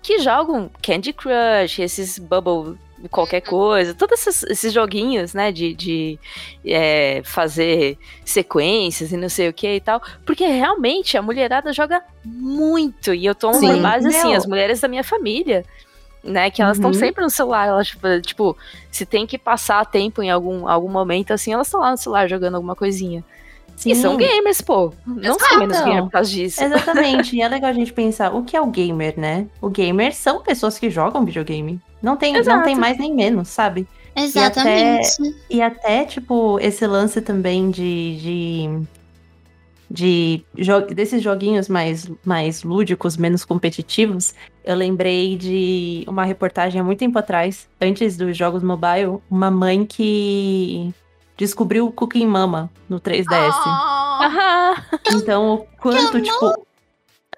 que 0.06 0.20
jogam 0.20 0.70
Candy 0.80 1.12
Crush, 1.12 1.80
esses 1.80 2.16
Bubble 2.16 2.78
qualquer 3.10 3.40
coisa, 3.40 3.92
todos 3.92 4.20
esses, 4.24 4.42
esses 4.44 4.72
joguinhos, 4.72 5.34
né, 5.34 5.50
de, 5.50 5.74
de 5.74 6.18
é, 6.64 7.22
fazer 7.24 7.98
sequências 8.24 9.10
e 9.10 9.16
não 9.16 9.28
sei 9.28 9.48
o 9.48 9.52
que 9.52 9.74
e 9.74 9.80
tal, 9.80 10.00
porque 10.24 10.46
realmente 10.46 11.16
a 11.18 11.22
mulherada 11.22 11.72
joga 11.72 12.00
muito, 12.24 13.12
e 13.12 13.26
eu 13.26 13.34
tomo 13.34 13.58
Sim. 13.58 13.82
base, 13.82 14.06
assim, 14.06 14.28
Meu. 14.28 14.36
as 14.36 14.46
mulheres 14.46 14.80
da 14.80 14.86
minha 14.88 15.04
família, 15.04 15.64
né, 16.22 16.50
que 16.50 16.62
elas 16.62 16.76
estão 16.76 16.90
Uhum. 16.90 16.96
sempre 16.96 17.22
no 17.24 17.30
celular, 17.30 17.66
elas, 17.66 17.88
tipo, 17.88 18.20
tipo, 18.20 18.56
se 18.92 19.04
tem 19.04 19.26
que 19.26 19.36
passar 19.36 19.84
tempo 19.86 20.22
em 20.22 20.30
algum, 20.30 20.68
algum 20.68 20.88
momento, 20.88 21.32
assim, 21.32 21.52
elas 21.52 21.66
estão 21.66 21.80
lá 21.80 21.90
no 21.90 21.98
celular 21.98 22.28
jogando 22.28 22.54
alguma 22.54 22.76
coisinha. 22.76 23.24
E 23.84 23.94
são 23.94 24.16
gamers, 24.16 24.60
pô. 24.60 24.92
Não 25.06 25.38
são 25.38 25.58
menos 25.58 25.74
Exato. 25.76 25.88
gamer 25.88 26.04
por 26.04 26.10
causa 26.12 26.30
disso. 26.30 26.62
Exatamente. 26.64 27.36
e 27.36 27.42
é 27.42 27.48
legal 27.48 27.70
a 27.70 27.74
gente 27.74 27.92
pensar, 27.92 28.34
o 28.34 28.42
que 28.42 28.56
é 28.56 28.60
o 28.60 28.66
gamer, 28.66 29.14
né? 29.18 29.46
O 29.60 29.68
gamer 29.68 30.14
são 30.14 30.42
pessoas 30.42 30.78
que 30.78 30.88
jogam 30.88 31.24
videogame. 31.24 31.80
Não 32.02 32.16
tem, 32.16 32.32
não 32.32 32.40
Exato. 32.40 32.64
tem 32.64 32.74
mais 32.76 32.98
nem 32.98 33.14
menos, 33.14 33.48
sabe? 33.48 33.86
Exatamente. 34.14 35.08
E 35.50 35.60
até, 35.60 36.04
tipo, 36.04 36.58
esse 36.60 36.86
lance 36.86 37.20
também 37.20 37.70
de. 37.70 38.16
de, 38.18 38.80
de 39.90 40.44
jo- 40.56 40.86
desses 40.94 41.22
joguinhos 41.22 41.68
mais, 41.68 42.10
mais 42.24 42.62
lúdicos, 42.62 43.16
menos 43.16 43.44
competitivos, 43.44 44.34
eu 44.64 44.74
lembrei 44.74 45.36
de 45.36 46.04
uma 46.08 46.24
reportagem 46.24 46.80
há 46.80 46.84
muito 46.84 46.98
tempo 46.98 47.18
atrás, 47.18 47.68
antes 47.80 48.16
dos 48.16 48.36
jogos 48.36 48.62
mobile, 48.62 49.18
uma 49.30 49.50
mãe 49.50 49.84
que 49.84 50.92
descobriu 51.36 51.86
o 51.86 51.92
Cooking 51.92 52.26
Mama 52.26 52.70
no 52.88 53.00
3DS. 53.00 53.54
Oh, 53.66 54.22
Aham. 54.22 54.76
Então, 55.12 55.54
o 55.54 55.58
quanto, 55.80 56.20
tipo. 56.20 56.66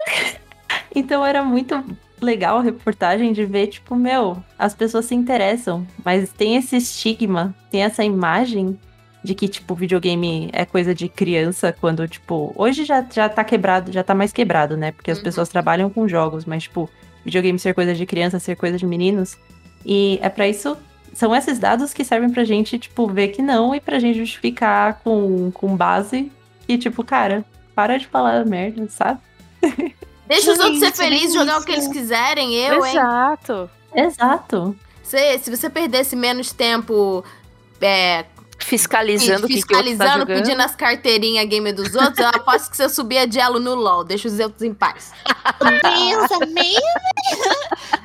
então 0.95 1.25
era 1.25 1.43
muito 1.43 1.83
legal 2.21 2.59
a 2.59 2.63
reportagem 2.63 3.33
de 3.33 3.45
ver, 3.45 3.69
tipo, 3.69 3.95
meu, 3.95 4.43
as 4.59 4.75
pessoas 4.75 5.05
se 5.07 5.15
interessam, 5.15 5.87
mas 6.05 6.33
tem 6.33 6.57
esse 6.57 6.77
estigma, 6.77 7.55
tem 7.71 7.83
essa 7.83 8.03
imagem 8.05 8.79
de 9.23 9.35
que, 9.35 9.49
tipo, 9.49 9.75
videogame 9.75 10.49
é 10.53 10.65
coisa 10.65 10.95
de 10.95 11.09
criança, 11.09 11.75
quando, 11.81 12.07
tipo, 12.09 12.53
hoje 12.57 12.85
já, 12.85 13.05
já 13.13 13.29
tá 13.29 13.45
quebrado, 13.45 13.93
já 13.93 14.03
tá 14.03 14.15
mais 14.15 14.33
quebrado, 14.33 14.77
né? 14.77 14.93
Porque 14.93 15.11
as 15.11 15.19
Uhum. 15.19 15.25
pessoas 15.25 15.49
trabalham 15.49 15.91
com 15.91 16.09
jogos, 16.09 16.45
mas, 16.45 16.65
tipo, 16.65 16.89
videogame 17.25 17.59
ser 17.59 17.75
coisa 17.75 17.95
de 17.95 18.07
criança, 18.07 18.39
ser 18.39 18.57
coisa 18.57 18.79
de 18.79 18.87
meninos. 18.87 19.37
E 19.85 20.19
é 20.23 20.29
pra 20.29 20.49
isso. 20.49 20.77
São 21.15 21.35
esses 21.35 21.59
dados 21.59 21.93
que 21.93 22.05
servem 22.05 22.31
pra 22.31 22.45
gente, 22.45 22.79
tipo, 22.79 23.07
ver 23.09 23.29
que 23.29 23.43
não 23.43 23.75
e 23.75 23.81
pra 23.81 23.99
gente 23.99 24.19
justificar 24.19 25.01
com, 25.03 25.51
com 25.51 25.77
base 25.77 26.31
que, 26.67 26.79
tipo, 26.79 27.03
cara, 27.03 27.45
para 27.75 27.99
de 27.99 28.07
falar 28.07 28.45
merda, 28.45 28.89
sabe? 28.89 29.21
Deixa 30.27 30.53
os 30.53 30.59
outros 30.59 30.79
ser 30.79 30.93
felizes, 30.93 31.33
jogar 31.33 31.55
o 31.55 31.59
isso. 31.59 31.67
que 31.67 31.73
eles 31.73 31.89
quiserem, 31.89 32.55
eu, 32.55 32.85
hein? 32.85 32.93
Exato. 32.93 33.71
Exato. 33.95 34.77
Se, 35.03 35.39
se 35.39 35.51
você 35.51 35.71
perdesse 35.71 36.15
menos 36.15 36.53
tempo 36.53 37.25
é, 37.81 38.27
Fiscalizando 38.59 39.47
o 39.47 39.49
que, 39.49 39.63
que 39.63 39.75
o 39.75 39.77
outro 39.77 39.77
tá 39.77 39.83
fiscalizando, 39.83 40.21
jogando. 40.21 40.43
pedindo 40.43 40.61
as 40.61 40.75
carteirinhas 40.75 41.47
game 41.47 41.73
dos 41.73 41.95
outros, 41.95 42.19
eu 42.19 42.29
aposto 42.29 42.71
que 42.71 42.77
você 42.77 42.89
subia 42.89 43.27
de 43.27 43.39
elo 43.39 43.59
no 43.59 43.75
LOL. 43.75 44.05
Deixa 44.05 44.29
os 44.29 44.39
outros 44.39 44.63
em 44.63 44.75
paz. 44.75 45.13
Deus, 45.61 46.43
amei. 46.43 46.75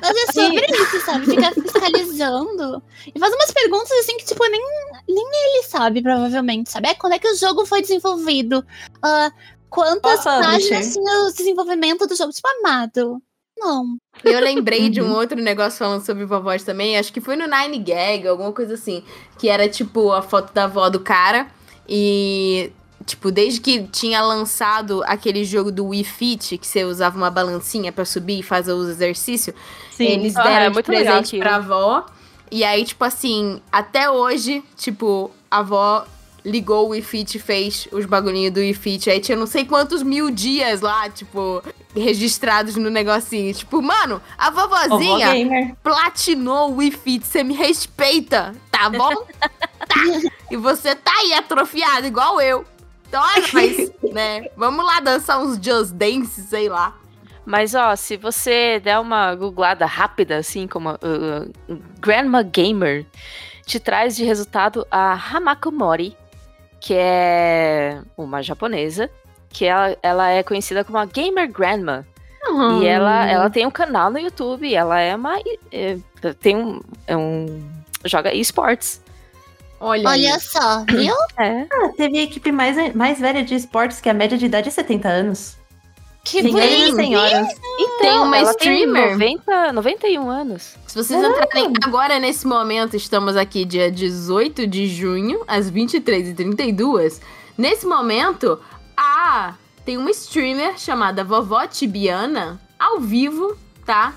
Mas 0.00 0.16
é 0.16 0.32
sobre 0.32 0.66
isso, 0.70 1.00
sabe? 1.04 1.26
Ficar 1.26 1.52
fiscalizando. 1.52 2.82
E 3.14 3.18
faz 3.18 3.34
umas 3.34 3.50
perguntas 3.50 3.92
assim 3.92 4.16
que, 4.16 4.24
tipo, 4.24 4.44
nem, 4.48 4.60
nem 5.08 5.26
ele 5.32 5.62
sabe, 5.64 6.02
provavelmente, 6.02 6.70
sabe? 6.70 6.88
É, 6.88 6.94
quando 6.94 7.14
é 7.14 7.18
que 7.18 7.28
o 7.28 7.36
jogo 7.36 7.66
foi 7.66 7.82
desenvolvido? 7.82 8.64
Ah, 9.02 9.30
quantas 9.68 10.20
Opa, 10.20 10.40
páginas 10.40 10.92
tinha 10.92 11.26
o 11.26 11.32
desenvolvimento 11.32 12.06
do 12.06 12.14
jogo? 12.14 12.32
Tipo, 12.32 12.48
amado. 12.60 13.22
Não. 13.64 13.96
Eu 14.22 14.40
lembrei 14.40 14.88
de 14.90 15.00
um 15.00 15.06
Uhum. 15.06 15.14
outro 15.16 15.40
negócio 15.40 15.78
falando 15.78 16.04
sobre 16.04 16.24
vovós 16.24 16.62
também, 16.62 16.96
acho 16.98 17.12
que 17.12 17.20
foi 17.20 17.34
no 17.36 17.46
Nine 17.46 17.78
Gag, 17.78 18.28
alguma 18.28 18.52
coisa 18.52 18.74
assim, 18.74 19.02
que 19.38 19.48
era 19.48 19.68
tipo 19.68 20.12
a 20.12 20.20
foto 20.22 20.52
da 20.52 20.64
avó 20.64 20.88
do 20.90 21.00
cara 21.00 21.46
e 21.88 22.70
tipo, 23.06 23.30
desde 23.30 23.60
que 23.60 23.82
tinha 23.88 24.22
lançado 24.22 25.02
aquele 25.06 25.44
jogo 25.44 25.70
do 25.70 25.86
Wii 25.88 26.04
Fit, 26.04 26.56
que 26.58 26.66
você 26.66 26.84
usava 26.84 27.16
uma 27.18 27.30
balancinha 27.30 27.92
pra 27.92 28.04
subir 28.04 28.38
e 28.40 28.42
fazer 28.42 28.72
os 28.72 28.88
exercícios, 28.88 29.54
eles 29.98 30.34
Ah, 30.36 30.42
deram 30.44 30.64
é 30.66 30.68
de 30.68 30.74
muito 30.74 30.90
legal 30.90 31.04
presente 31.16 31.26
aquilo. 31.28 31.42
pra 31.42 31.56
avó. 31.56 32.06
E 32.50 32.62
aí, 32.64 32.84
tipo 32.84 33.04
assim, 33.04 33.60
até 33.70 34.08
hoje, 34.08 34.62
tipo, 34.76 35.30
a 35.50 35.58
avó 35.58 36.06
ligou 36.44 36.86
o 36.86 36.88
Wii 36.90 37.02
Fit 37.02 37.36
e 37.36 37.40
fez 37.40 37.88
os 37.90 38.04
bagulhinhos 38.04 38.52
do 38.52 38.60
Wii 38.60 38.74
Fit. 38.74 39.08
Aí 39.08 39.20
tinha 39.20 39.36
não 39.36 39.46
sei 39.46 39.64
quantos 39.64 40.02
mil 40.02 40.30
dias 40.30 40.80
lá, 40.80 41.08
tipo, 41.08 41.62
registrados 41.94 42.76
no 42.76 42.90
negocinho. 42.90 43.52
Tipo, 43.54 43.80
mano, 43.80 44.20
a 44.36 44.50
vovozinha 44.50 45.76
platinou 45.82 46.72
o 46.72 46.76
Wii 46.76 46.90
Fit. 46.90 47.26
Você 47.26 47.42
me 47.42 47.54
respeita, 47.54 48.54
tá 48.70 48.90
bom? 48.90 49.14
tá. 49.88 50.30
E 50.50 50.56
você 50.56 50.94
tá 50.94 51.12
aí 51.20 51.32
atrofiado, 51.32 52.06
igual 52.06 52.40
eu. 52.40 52.64
Então, 53.08 53.22
olha, 53.22 53.48
mas, 53.52 53.92
né? 54.12 54.48
Vamos 54.56 54.84
lá 54.84 55.00
dançar 55.00 55.40
uns 55.40 55.56
Just 55.56 55.92
Dance, 55.92 56.42
sei 56.42 56.68
lá. 56.68 56.94
Mas 57.46 57.74
ó, 57.74 57.94
se 57.94 58.16
você 58.16 58.80
der 58.80 58.98
uma 58.98 59.34
googlada 59.34 59.84
rápida, 59.84 60.38
assim, 60.38 60.66
como 60.66 60.90
uh, 60.90 60.94
uh, 61.68 61.82
Grandma 62.00 62.42
Gamer, 62.42 63.04
te 63.66 63.78
traz 63.78 64.16
de 64.16 64.24
resultado 64.24 64.86
a 64.90 65.12
Hamako 65.12 65.70
Mori, 65.70 66.16
que 66.84 66.92
é 66.92 68.02
uma 68.14 68.42
japonesa, 68.42 69.08
que 69.48 69.64
ela, 69.64 69.96
ela 70.02 70.30
é 70.30 70.42
conhecida 70.42 70.84
como 70.84 70.98
a 70.98 71.06
Gamer 71.06 71.50
Grandma. 71.50 72.06
E 72.82 72.86
ela, 72.86 73.26
ela 73.26 73.48
tem 73.48 73.66
um 73.66 73.70
canal 73.70 74.10
no 74.10 74.18
YouTube, 74.18 74.74
ela 74.74 75.00
é 75.00 75.16
uma. 75.16 75.38
é, 75.72 75.96
tem 76.40 76.54
um. 76.54 76.82
é 77.06 77.16
um 77.16 77.66
joga 78.04 78.34
esportes. 78.34 79.02
Olha. 79.80 80.06
Olha 80.06 80.38
só, 80.38 80.84
viu? 80.84 81.14
É. 81.40 81.66
Ah, 81.72 81.88
teve 81.96 82.18
a 82.18 82.22
equipe 82.22 82.52
mais, 82.52 82.94
mais 82.94 83.18
velha 83.18 83.42
de 83.42 83.54
esportes, 83.54 83.98
que 83.98 84.10
a 84.10 84.14
média 84.14 84.36
de 84.36 84.44
idade 84.44 84.68
é 84.68 84.70
70 84.70 85.08
anos. 85.08 85.56
Que 86.24 86.40
Senhores 86.40 86.88
e 86.88 86.92
senhoras. 86.96 87.48
Então, 87.78 87.98
Tem 87.98 88.18
uma 88.18 88.38
ela 88.38 88.50
streamer. 88.52 89.18
tem 89.18 89.36
90, 89.36 89.72
91 89.74 90.30
anos. 90.30 90.74
Se 90.86 90.94
vocês 90.96 91.22
entrarem 91.22 91.70
agora 91.84 92.18
nesse 92.18 92.46
momento, 92.46 92.96
estamos 92.96 93.36
aqui 93.36 93.64
dia 93.66 93.90
18 93.90 94.66
de 94.66 94.86
junho, 94.88 95.42
às 95.46 95.70
23h32. 95.70 97.20
Nesse 97.58 97.86
momento, 97.86 98.58
a 98.96 99.54
tem 99.84 99.98
uma 99.98 100.10
streamer 100.10 100.78
chamada 100.78 101.22
Vovó 101.22 101.66
Tibiana, 101.66 102.58
ao 102.78 102.98
vivo, 103.00 103.54
tá? 103.84 104.14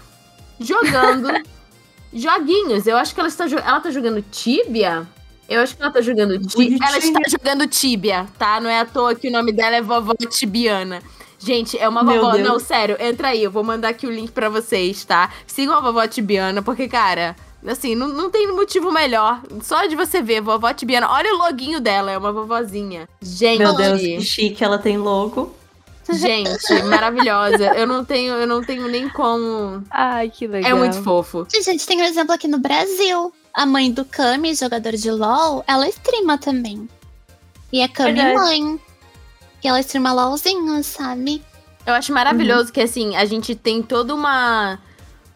Jogando 0.59 1.27
joguinhos. 2.13 2.87
Eu 2.87 2.95
acho 2.95 3.13
que 3.13 3.19
ela 3.19 3.27
está, 3.27 3.45
ela 3.45 3.81
tá 3.81 3.91
jogando 3.91 4.21
Tibia. 4.31 5.05
Eu 5.49 5.61
acho 5.61 5.75
que 5.75 5.81
ela 5.81 5.91
tá 5.91 6.01
jogando 6.01 6.39
Tibia. 6.39 6.77
Ela 6.81 6.97
está 6.97 7.19
jogando 7.29 7.67
Tibia, 7.67 8.27
tá? 8.39 8.61
Não 8.61 8.69
é 8.69 8.79
à 8.79 8.85
toa 8.85 9.13
que 9.13 9.27
o 9.27 9.31
nome 9.31 9.51
dela 9.51 9.75
é 9.75 9.81
Vovó 9.81 10.13
Tibiana. 10.13 11.01
Gente, 11.39 11.77
é 11.77 11.87
uma 11.87 12.03
vovó. 12.03 12.37
Não, 12.37 12.59
sério, 12.59 12.97
entra 12.99 13.29
aí. 13.29 13.43
Eu 13.43 13.51
vou 13.51 13.63
mandar 13.63 13.89
aqui 13.89 14.07
o 14.07 14.11
link 14.11 14.31
pra 14.31 14.49
vocês, 14.49 15.05
tá? 15.05 15.31
Sigam 15.45 15.75
a 15.75 15.79
vovó 15.79 16.05
Tibiana, 16.07 16.61
porque, 16.61 16.87
cara, 16.87 17.35
assim, 17.65 17.95
não, 17.95 18.07
não 18.07 18.29
tem 18.29 18.51
motivo 18.51 18.91
melhor. 18.91 19.41
Só 19.61 19.85
de 19.85 19.95
você 19.95 20.21
ver, 20.21 20.41
vovó 20.41 20.73
Tibiana. 20.73 21.09
Olha 21.09 21.33
o 21.33 21.37
loginho 21.37 21.79
dela, 21.79 22.11
é 22.11 22.17
uma 22.17 22.31
vovozinha. 22.31 23.07
Gente, 23.21 23.59
Meu 23.59 23.75
Deus, 23.75 24.01
que 24.01 24.21
chique, 24.21 24.63
ela 24.63 24.77
tem 24.77 24.97
logo. 24.97 25.55
Gente, 26.09 26.83
maravilhosa. 26.83 27.73
Eu 27.75 27.85
não 27.85 28.03
tenho, 28.03 28.33
eu 28.35 28.47
não 28.47 28.63
tenho 28.63 28.87
nem 28.87 29.09
como. 29.09 29.83
Ai, 29.89 30.29
que 30.29 30.47
legal. 30.47 30.71
É 30.71 30.73
muito 30.73 31.03
fofo. 31.03 31.45
Gente, 31.51 31.69
a 31.69 31.73
gente 31.73 31.85
tem 31.85 32.01
um 32.01 32.05
exemplo 32.05 32.33
aqui 32.33 32.47
no 32.47 32.59
Brasil. 32.59 33.33
A 33.53 33.65
mãe 33.65 33.91
do 33.91 34.05
Kami, 34.05 34.55
jogador 34.55 34.93
de 34.93 35.11
LOL, 35.11 35.63
ela 35.67 35.87
streama 35.89 36.37
também. 36.37 36.87
E 37.73 37.81
é 37.81 37.87
Kami 37.87 38.13
Verdade. 38.13 38.35
mãe. 38.35 38.79
E 39.63 39.67
ela 39.67 39.79
streama 39.79 40.13
LOLzinho, 40.13 40.83
sabe? 40.83 41.43
Eu 41.85 41.93
acho 41.93 42.11
maravilhoso 42.13 42.71
que, 42.71 42.81
assim, 42.81 43.15
a 43.15 43.25
gente 43.25 43.55
tem 43.55 43.81
toda 43.81 44.13
uma. 44.13 44.79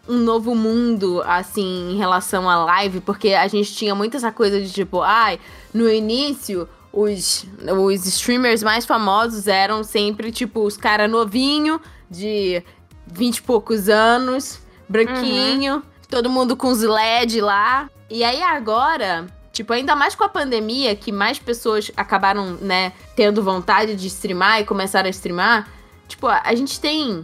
Um 0.08 0.18
novo 0.18 0.54
mundo, 0.54 1.22
assim, 1.24 1.92
em 1.92 1.96
relação 1.96 2.50
à 2.50 2.64
live, 2.64 3.00
porque 3.00 3.34
a 3.34 3.46
gente 3.46 3.72
tinha 3.72 3.94
muito 3.94 4.16
essa 4.16 4.32
coisa 4.32 4.60
de 4.60 4.68
tipo, 4.70 5.00
ai, 5.00 5.38
no 5.72 5.88
início, 5.88 6.68
os, 6.92 7.46
os 7.78 8.06
streamers 8.06 8.64
mais 8.64 8.84
famosos 8.84 9.46
eram 9.46 9.84
sempre, 9.84 10.32
tipo, 10.32 10.60
os 10.64 10.76
cara 10.76 11.06
novinho, 11.06 11.80
de 12.10 12.62
20 13.06 13.36
e 13.36 13.42
poucos 13.42 13.88
anos, 13.88 14.58
branquinho, 14.88 15.84
todo 16.08 16.28
mundo 16.28 16.56
com 16.56 16.68
os 16.68 16.82
LED 16.82 17.40
lá. 17.40 17.88
E 18.10 18.22
aí 18.24 18.42
agora, 18.42 19.26
tipo, 19.52 19.72
ainda 19.72 19.94
mais 19.94 20.14
com 20.14 20.24
a 20.24 20.28
pandemia, 20.28 20.96
que 20.96 21.12
mais 21.12 21.38
pessoas 21.38 21.90
acabaram, 21.96 22.54
né, 22.60 22.92
tendo 23.14 23.42
vontade 23.42 23.94
de 23.94 24.06
streamar 24.06 24.60
e 24.60 24.64
começaram 24.64 25.06
a 25.06 25.10
streamar. 25.10 25.68
Tipo, 26.08 26.26
a 26.26 26.54
gente 26.54 26.80
tem 26.80 27.22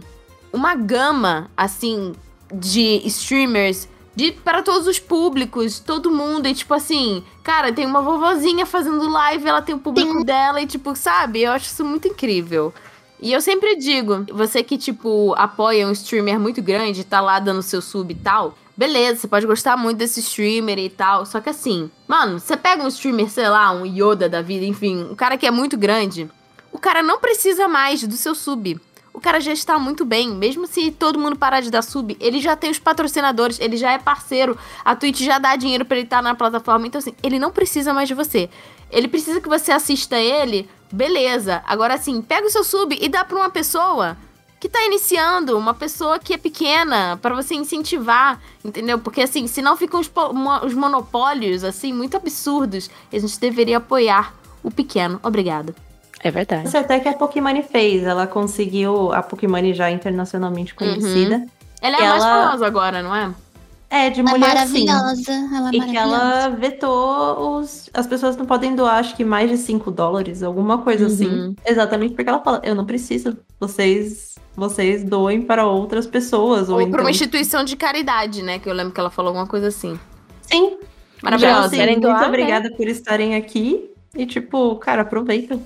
uma 0.53 0.75
gama, 0.75 1.49
assim, 1.57 2.13
de 2.53 3.01
streamers 3.05 3.87
de 4.15 4.31
para 4.31 4.61
todos 4.61 4.87
os 4.87 4.99
públicos, 4.99 5.79
todo 5.79 6.11
mundo. 6.11 6.47
E, 6.47 6.53
tipo 6.53 6.73
assim, 6.73 7.23
cara, 7.43 7.71
tem 7.71 7.85
uma 7.85 8.01
vovozinha 8.01 8.65
fazendo 8.65 9.09
live, 9.09 9.47
ela 9.47 9.61
tem 9.61 9.75
o 9.75 9.79
público 9.79 10.19
Sim. 10.19 10.25
dela, 10.25 10.61
e, 10.61 10.67
tipo, 10.67 10.95
sabe? 10.95 11.41
Eu 11.41 11.51
acho 11.51 11.65
isso 11.65 11.85
muito 11.85 12.07
incrível. 12.07 12.73
E 13.21 13.33
eu 13.33 13.41
sempre 13.41 13.75
digo, 13.75 14.25
você 14.33 14.63
que, 14.63 14.77
tipo, 14.77 15.33
apoia 15.37 15.87
um 15.87 15.91
streamer 15.91 16.39
muito 16.39 16.61
grande, 16.61 17.03
tá 17.03 17.19
lá 17.19 17.39
dando 17.39 17.61
seu 17.61 17.81
sub 17.81 18.11
e 18.11 18.15
tal, 18.15 18.55
beleza, 18.79 19.19
você 19.19 19.27
pode 19.27 19.45
gostar 19.45 19.75
muito 19.75 19.97
desse 19.97 20.21
streamer 20.21 20.79
e 20.79 20.89
tal. 20.89 21.25
Só 21.25 21.41
que 21.41 21.49
assim, 21.49 21.91
mano, 22.07 22.39
você 22.39 22.55
pega 22.55 22.81
um 22.81 22.87
streamer, 22.87 23.29
sei 23.29 23.49
lá, 23.49 23.73
um 23.73 23.85
Yoda 23.85 24.29
da 24.29 24.41
vida, 24.41 24.65
enfim, 24.65 25.03
um 25.03 25.15
cara 25.15 25.37
que 25.37 25.45
é 25.45 25.51
muito 25.51 25.77
grande, 25.77 26.29
o 26.71 26.79
cara 26.79 27.03
não 27.03 27.19
precisa 27.19 27.67
mais 27.67 28.01
do 28.07 28.15
seu 28.15 28.33
sub. 28.33 28.79
O 29.13 29.19
cara 29.19 29.41
já 29.41 29.51
está 29.51 29.77
muito 29.77 30.05
bem, 30.05 30.29
mesmo 30.29 30.65
se 30.65 30.91
todo 30.91 31.19
mundo 31.19 31.35
parar 31.35 31.59
de 31.59 31.69
dar 31.69 31.81
sub, 31.81 32.15
ele 32.21 32.39
já 32.39 32.55
tem 32.55 32.71
os 32.71 32.79
patrocinadores, 32.79 33.59
ele 33.59 33.75
já 33.75 33.91
é 33.91 33.97
parceiro, 33.97 34.57
a 34.85 34.95
Twitch 34.95 35.23
já 35.23 35.37
dá 35.39 35.57
dinheiro 35.57 35.83
pra 35.83 35.97
ele 35.97 36.05
estar 36.05 36.21
na 36.21 36.33
plataforma, 36.33 36.87
então 36.87 36.99
assim, 36.99 37.13
ele 37.21 37.37
não 37.37 37.51
precisa 37.51 37.93
mais 37.93 38.07
de 38.07 38.13
você. 38.13 38.49
Ele 38.89 39.09
precisa 39.09 39.41
que 39.41 39.49
você 39.49 39.73
assista 39.73 40.15
ele, 40.17 40.69
beleza. 40.89 41.61
Agora 41.67 41.95
assim, 41.95 42.21
pega 42.21 42.47
o 42.47 42.49
seu 42.49 42.63
sub 42.63 42.97
e 42.97 43.09
dá 43.09 43.25
pra 43.25 43.35
uma 43.35 43.49
pessoa 43.49 44.15
que 44.59 44.67
tá 44.67 44.83
iniciando, 44.85 45.57
uma 45.57 45.73
pessoa 45.73 46.19
que 46.19 46.33
é 46.33 46.37
pequena, 46.37 47.17
pra 47.21 47.33
você 47.33 47.55
incentivar, 47.55 48.39
entendeu? 48.63 48.99
Porque 48.99 49.21
assim, 49.21 49.47
senão 49.47 49.77
ficam 49.77 49.99
os, 49.99 50.11
os 50.65 50.73
monopólios, 50.73 51.63
assim, 51.63 51.93
muito 51.93 52.17
absurdos. 52.17 52.89
E 53.11 53.15
a 53.17 53.19
gente 53.19 53.39
deveria 53.39 53.77
apoiar 53.77 54.33
o 54.61 54.69
pequeno. 54.69 55.19
Obrigada. 55.23 55.73
É 56.21 56.29
verdade. 56.29 56.67
Isso 56.67 56.77
até 56.77 56.99
que 56.99 57.07
a 57.07 57.13
Pokémon 57.13 57.63
fez. 57.63 58.03
Ela 58.03 58.27
conseguiu. 58.27 59.13
A 59.13 59.23
Pokémon 59.23 59.73
já 59.73 59.89
internacionalmente 59.89 60.75
conhecida. 60.75 61.45
Ela 61.81 61.97
é 61.97 62.05
a 62.05 62.09
mais 62.09 62.23
Ela- 62.23 62.43
famosa 62.45 62.67
agora, 62.67 63.01
não 63.01 63.15
é? 63.15 63.33
É, 63.91 64.09
de 64.11 64.19
Ela 64.19 64.29
é 64.29 64.33
mulher 64.33 64.67
sim. 64.67 64.85
maravilhosa. 64.85 65.31
Ela 65.31 65.69
é 65.69 65.69
E 65.69 65.71
que 65.71 65.93
maravilhosa. 65.93 66.15
ela 66.15 66.49
vetou 66.49 67.57
os. 67.59 67.89
As 67.93 68.05
pessoas 68.05 68.37
não 68.37 68.45
podem 68.45 68.75
doar, 68.75 68.99
acho 68.99 69.15
que 69.15 69.25
mais 69.25 69.49
de 69.49 69.57
5 69.57 69.89
dólares, 69.89 70.43
alguma 70.43 70.77
coisa 70.79 71.05
Uhum. 71.05 71.11
assim. 71.11 71.55
Exatamente 71.65 72.13
porque 72.13 72.29
ela 72.29 72.39
fala: 72.43 72.61
eu 72.63 72.75
não 72.75 72.85
preciso. 72.85 73.37
Vocês. 73.59 74.35
Vocês 74.55 75.03
doem 75.05 75.41
para 75.41 75.65
outras 75.65 76.05
pessoas. 76.05 76.67
Ou, 76.69 76.75
Ou 76.75 76.81
então. 76.81 76.91
pra 76.91 77.01
uma 77.01 77.11
instituição 77.11 77.63
de 77.63 77.75
caridade, 77.77 78.41
né? 78.43 78.59
Que 78.59 78.69
eu 78.69 78.73
lembro 78.73 78.91
que 78.93 78.99
ela 78.99 79.09
falou 79.09 79.29
alguma 79.29 79.47
coisa 79.47 79.67
assim. 79.69 79.97
Sim. 80.41 80.77
Maravilhosa. 81.23 81.55
Então, 81.57 81.65
assim, 81.67 81.75
Querem 81.77 81.93
muito 81.95 82.03
doar, 82.07 82.21
né? 82.21 82.27
obrigada 82.27 82.71
por 82.75 82.87
estarem 82.87 83.35
aqui. 83.35 83.89
E, 84.15 84.25
tipo, 84.25 84.75
cara, 84.75 85.03
aproveita. 85.03 85.57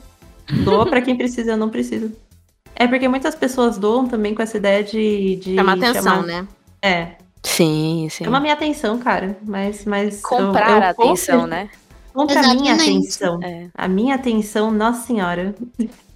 Doa 0.63 0.85
pra 0.85 1.01
quem 1.01 1.15
precisa, 1.15 1.51
eu 1.51 1.57
não 1.57 1.69
preciso. 1.69 2.11
É 2.75 2.85
porque 2.87 3.07
muitas 3.07 3.33
pessoas 3.35 3.77
doam 3.77 4.07
também 4.07 4.35
com 4.35 4.41
essa 4.43 4.57
ideia 4.57 4.83
de. 4.83 5.37
de 5.37 5.55
Chama 5.55 5.73
atenção, 5.73 6.03
chamar- 6.03 6.23
né? 6.25 6.47
É. 6.81 7.15
Sim, 7.43 8.07
sim. 8.09 8.23
Chama 8.23 8.39
minha 8.39 8.53
atenção, 8.53 8.97
cara. 8.99 9.37
Mas. 9.43 9.85
mas 9.85 10.21
Comprar 10.21 10.69
eu, 10.69 10.77
eu 10.77 10.83
a 10.83 10.89
atenção, 10.89 11.47
né? 11.47 11.69
Compra 12.13 12.39
a 12.39 12.53
minha 12.53 12.75
atenção. 12.75 13.39
É. 13.43 13.67
A 13.73 13.87
minha 13.87 14.15
atenção, 14.15 14.71
nossa 14.71 15.05
senhora. 15.05 15.55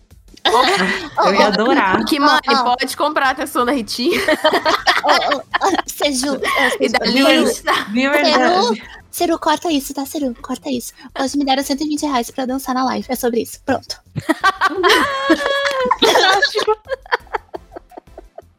eu 1.25 1.33
ia 1.33 1.47
adorar. 1.47 2.05
Que, 2.05 2.19
mãe, 2.19 2.39
ó. 2.47 2.63
pode 2.63 2.95
comprar 2.95 3.27
a 3.27 3.31
atenção 3.31 3.65
da 3.65 3.71
Ritinha 3.71 4.19
ô, 5.03 5.43
Seju, 5.85 6.39
e 6.79 6.89
da 6.89 6.99
verdade? 6.99 8.83
Seru, 9.11 9.39
corta 9.39 9.71
isso, 9.71 9.93
tá, 9.95 10.05
Seru? 10.05 10.35
Corta 10.41 10.69
isso. 10.69 10.93
Hoje 11.19 11.37
me 11.37 11.45
deram 11.45 11.63
120 11.63 12.03
reais 12.03 12.29
pra 12.29 12.45
dançar 12.45 12.75
na 12.75 12.83
live. 12.85 13.07
É 13.09 13.15
sobre 13.15 13.41
isso. 13.41 13.59
Pronto. 13.65 13.99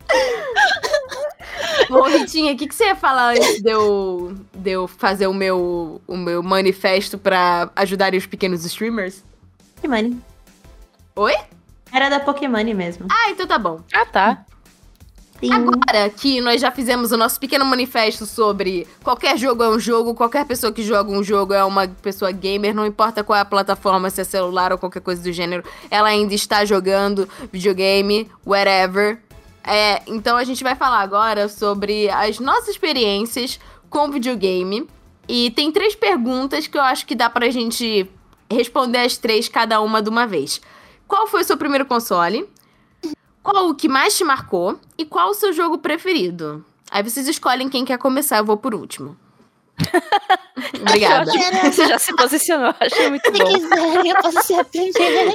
Ô, 1.91 2.03
Ritinha, 2.03 2.53
o 2.53 2.57
que, 2.57 2.67
que 2.67 2.75
você 2.75 2.85
ia 2.85 2.97
falar 2.97 3.35
antes 3.35 3.63
de 3.63 3.71
eu, 3.71 4.35
de 4.55 4.71
eu 4.71 4.87
fazer 4.87 5.27
o 5.27 5.35
meu, 5.35 6.01
o 6.07 6.17
meu 6.17 6.43
manifesto 6.43 7.17
pra 7.17 7.71
ajudar 7.77 8.13
os 8.15 8.27
pequenos 8.27 8.65
streamers? 8.65 9.25
Pokémon. 9.77 10.17
Oi? 11.17 11.35
Era 11.93 12.09
da 12.09 12.21
Pokémon 12.21 12.75
mesmo. 12.75 13.07
Ah, 13.11 13.31
então 13.31 13.47
tá 13.47 13.59
bom. 13.59 13.81
Ah, 13.93 14.05
tá. 14.05 14.45
Sim. 15.41 15.53
Agora 15.53 16.11
que 16.11 16.41
nós 16.41 16.61
já 16.61 16.71
fizemos 16.71 17.13
o 17.13 17.17
nosso 17.17 17.39
pequeno 17.39 17.65
manifesto 17.65 18.27
sobre 18.27 18.87
qualquer 19.05 19.39
jogo 19.39 19.63
é 19.63 19.69
um 19.69 19.79
jogo, 19.79 20.13
qualquer 20.13 20.45
pessoa 20.45 20.73
que 20.73 20.83
joga 20.83 21.13
um 21.13 21.23
jogo 21.23 21.55
é 21.55 21.63
uma 21.63 21.87
pessoa 21.87 22.33
gamer, 22.33 22.75
não 22.75 22.85
importa 22.85 23.23
qual 23.23 23.37
é 23.37 23.43
a 23.43 23.45
plataforma, 23.45 24.11
se 24.11 24.21
é 24.21 24.25
celular 24.25 24.73
ou 24.73 24.79
qualquer 24.79 25.01
coisa 25.01 25.23
do 25.23 25.33
gênero, 25.33 25.63
ela 25.91 26.09
ainda 26.09 26.35
está 26.35 26.65
jogando 26.65 27.29
videogame, 27.53 28.29
whatever. 28.45 29.21
É, 29.71 30.03
então 30.07 30.39
a 30.39 30.45
gente 30.45 30.65
vai 30.65 30.75
falar 30.75 31.01
agora 31.01 31.47
sobre 31.47 32.09
as 32.09 32.41
nossas 32.41 32.69
experiências 32.69 33.61
com 33.91 34.11
videogame. 34.11 34.89
E 35.29 35.51
tem 35.51 35.71
três 35.71 35.95
perguntas 35.95 36.67
que 36.67 36.79
eu 36.79 36.83
acho 36.83 37.05
que 37.05 37.15
dá 37.15 37.29
pra 37.29 37.51
gente 37.51 38.11
responder 38.51 39.01
as 39.01 39.19
três, 39.19 39.47
cada 39.47 39.79
uma 39.83 40.01
de 40.01 40.09
uma 40.09 40.27
vez. 40.27 40.59
Qual 41.07 41.27
foi 41.27 41.43
o 41.43 41.45
seu 41.45 41.59
primeiro 41.59 41.85
console? 41.85 42.49
Qual 43.43 43.69
o 43.69 43.75
que 43.75 43.91
mais 43.91 44.17
te 44.17 44.25
marcou? 44.25 44.81
E 44.97 45.05
qual 45.05 45.31
o 45.31 45.35
seu 45.35 45.53
jogo 45.53 45.77
preferido? 45.77 46.65
Aí 46.91 47.03
vocês 47.03 47.29
escolhem 47.29 47.69
quem 47.69 47.85
quer 47.85 47.99
começar, 47.99 48.39
eu 48.39 48.47
vou 48.47 48.57
por 48.57 48.75
último. 48.75 49.19
Obrigada. 50.81 51.31
Você 51.65 51.87
já 51.87 51.99
se 51.99 52.15
posicionou, 52.17 52.75
achei 52.81 53.09
muito 53.09 53.25
Se 53.25 53.39
bom. 53.39 53.53
quiserem, 53.53 54.11
eu 54.11 54.17
posso 54.23 54.43
ser 54.47 54.55
a 54.55 54.65
primeira. 54.65 55.35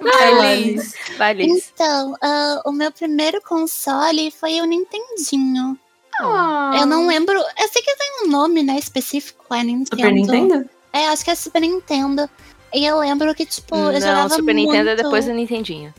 Vai, 0.00 0.54
Liz. 0.56 0.94
Vai, 1.18 1.34
Liz. 1.34 1.72
Então, 1.74 2.16
ah, 2.22 2.62
o 2.64 2.72
meu 2.72 2.90
primeiro 2.92 3.40
console 3.42 4.30
foi 4.30 4.60
o 4.60 4.64
Nintendinho. 4.64 5.78
Ah. 6.20 6.76
Eu 6.78 6.86
não 6.86 7.06
lembro. 7.06 7.34
Eu 7.34 7.68
sei 7.68 7.82
que 7.82 7.96
tem 7.96 8.24
um 8.24 8.30
nome, 8.30 8.62
né, 8.62 8.78
específico. 8.78 9.52
É 9.54 9.62
Nintendo. 9.62 9.88
Super 9.90 10.12
Nintendo? 10.12 10.70
É, 10.92 11.08
acho 11.08 11.24
que 11.24 11.30
é 11.30 11.34
Super 11.34 11.60
Nintendo. 11.60 12.28
E 12.72 12.86
eu 12.86 12.98
lembro 12.98 13.34
que, 13.34 13.44
tipo, 13.44 13.74
eu 13.74 13.92
Não, 13.92 14.00
jogava 14.00 14.34
Super 14.34 14.54
Nintendo 14.54 14.90
é 14.90 14.94
muito... 14.94 15.04
depois 15.04 15.24
do 15.26 15.32
Nintendinho. 15.32 15.92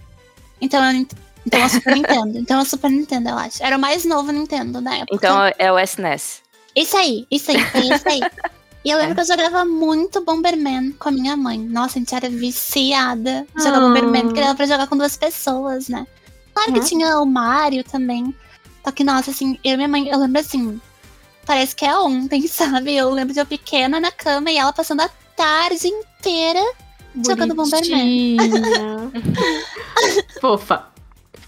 Então, 0.62 0.84
eu... 0.84 1.06
então 1.46 1.60
é 1.60 1.65
o 1.65 1.69
Super 1.69 1.96
Nintendo. 1.96 2.38
Então 2.39 2.60
é 2.60 2.62
o 2.62 2.65
Super 2.65 2.89
Nintendo, 2.91 3.30
eu 3.30 3.38
acho. 3.38 3.63
Era 3.63 3.78
o 3.78 3.80
mais 3.80 4.06
novo 4.06 4.32
Nintendo 4.32 4.82
na 4.82 4.98
época. 4.98 5.15
Então 5.15 5.38
é 5.58 5.72
o 5.72 5.80
SNES. 5.80 6.43
Isso 6.76 6.98
aí, 6.98 7.28
isso 7.30 7.52
aí, 7.52 7.64
foi 7.66 7.82
isso 7.82 8.10
aí. 8.10 8.22
E 8.86 8.90
eu 8.90 8.98
lembro 8.98 9.16
que 9.16 9.22
eu 9.22 9.26
jogava 9.26 9.64
muito 9.64 10.24
Bomberman 10.26 10.92
com 10.94 11.10
a 11.10 11.12
minha 11.12 11.38
mãe. 11.38 11.58
Nossa, 11.58 11.98
a 11.98 12.00
gente 12.00 12.14
era 12.14 12.30
viciada 12.30 13.46
em 13.58 13.64
jogar 13.64 13.78
Ah. 13.78 13.80
Bomberman, 13.82 14.24
porque 14.26 14.42
dava 14.42 14.56
pra 14.56 14.66
jogar 14.66 14.88
com 14.88 14.98
duas 14.98 15.16
pessoas, 15.16 15.88
né? 15.88 16.06
Claro 16.54 16.74
que 16.74 16.80
Uhum. 16.80 16.86
tinha 16.86 17.20
o 17.20 17.26
Mario 17.26 17.84
também. 17.84 18.36
Só 18.84 18.92
que, 18.92 19.04
nossa, 19.04 19.32
assim, 19.32 19.58
eu 19.64 19.74
e 19.74 19.78
minha 19.78 19.88
mãe, 19.88 20.10
eu 20.10 20.20
lembro 20.20 20.42
assim, 20.42 20.82
parece 21.46 21.74
que 21.76 21.86
é 21.86 21.98
ontem, 21.98 22.46
sabe? 22.48 22.94
Eu 22.96 23.10
lembro 23.10 23.34
de 23.34 23.40
eu 23.40 23.46
pequena 23.46 24.00
na 24.00 24.12
cama 24.12 24.52
e 24.52 24.58
ela 24.58 24.74
passando 24.74 25.02
a 25.02 25.10
tarde 25.36 25.88
inteira 25.88 26.62
jogando 27.26 27.56
Bomberman. 27.56 28.36
Bonitinha. 28.36 29.12
Fofa. 30.42 30.88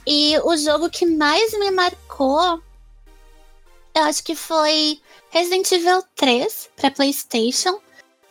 E 0.07 0.37
o 0.43 0.55
jogo 0.55 0.89
que 0.89 1.05
mais 1.05 1.51
me 1.59 1.71
marcou, 1.71 2.61
eu 3.95 4.03
acho 4.03 4.23
que 4.23 4.35
foi 4.35 4.99
Resident 5.29 5.71
Evil 5.71 6.03
3 6.15 6.69
pra 6.75 6.91
PlayStation, 6.91 7.79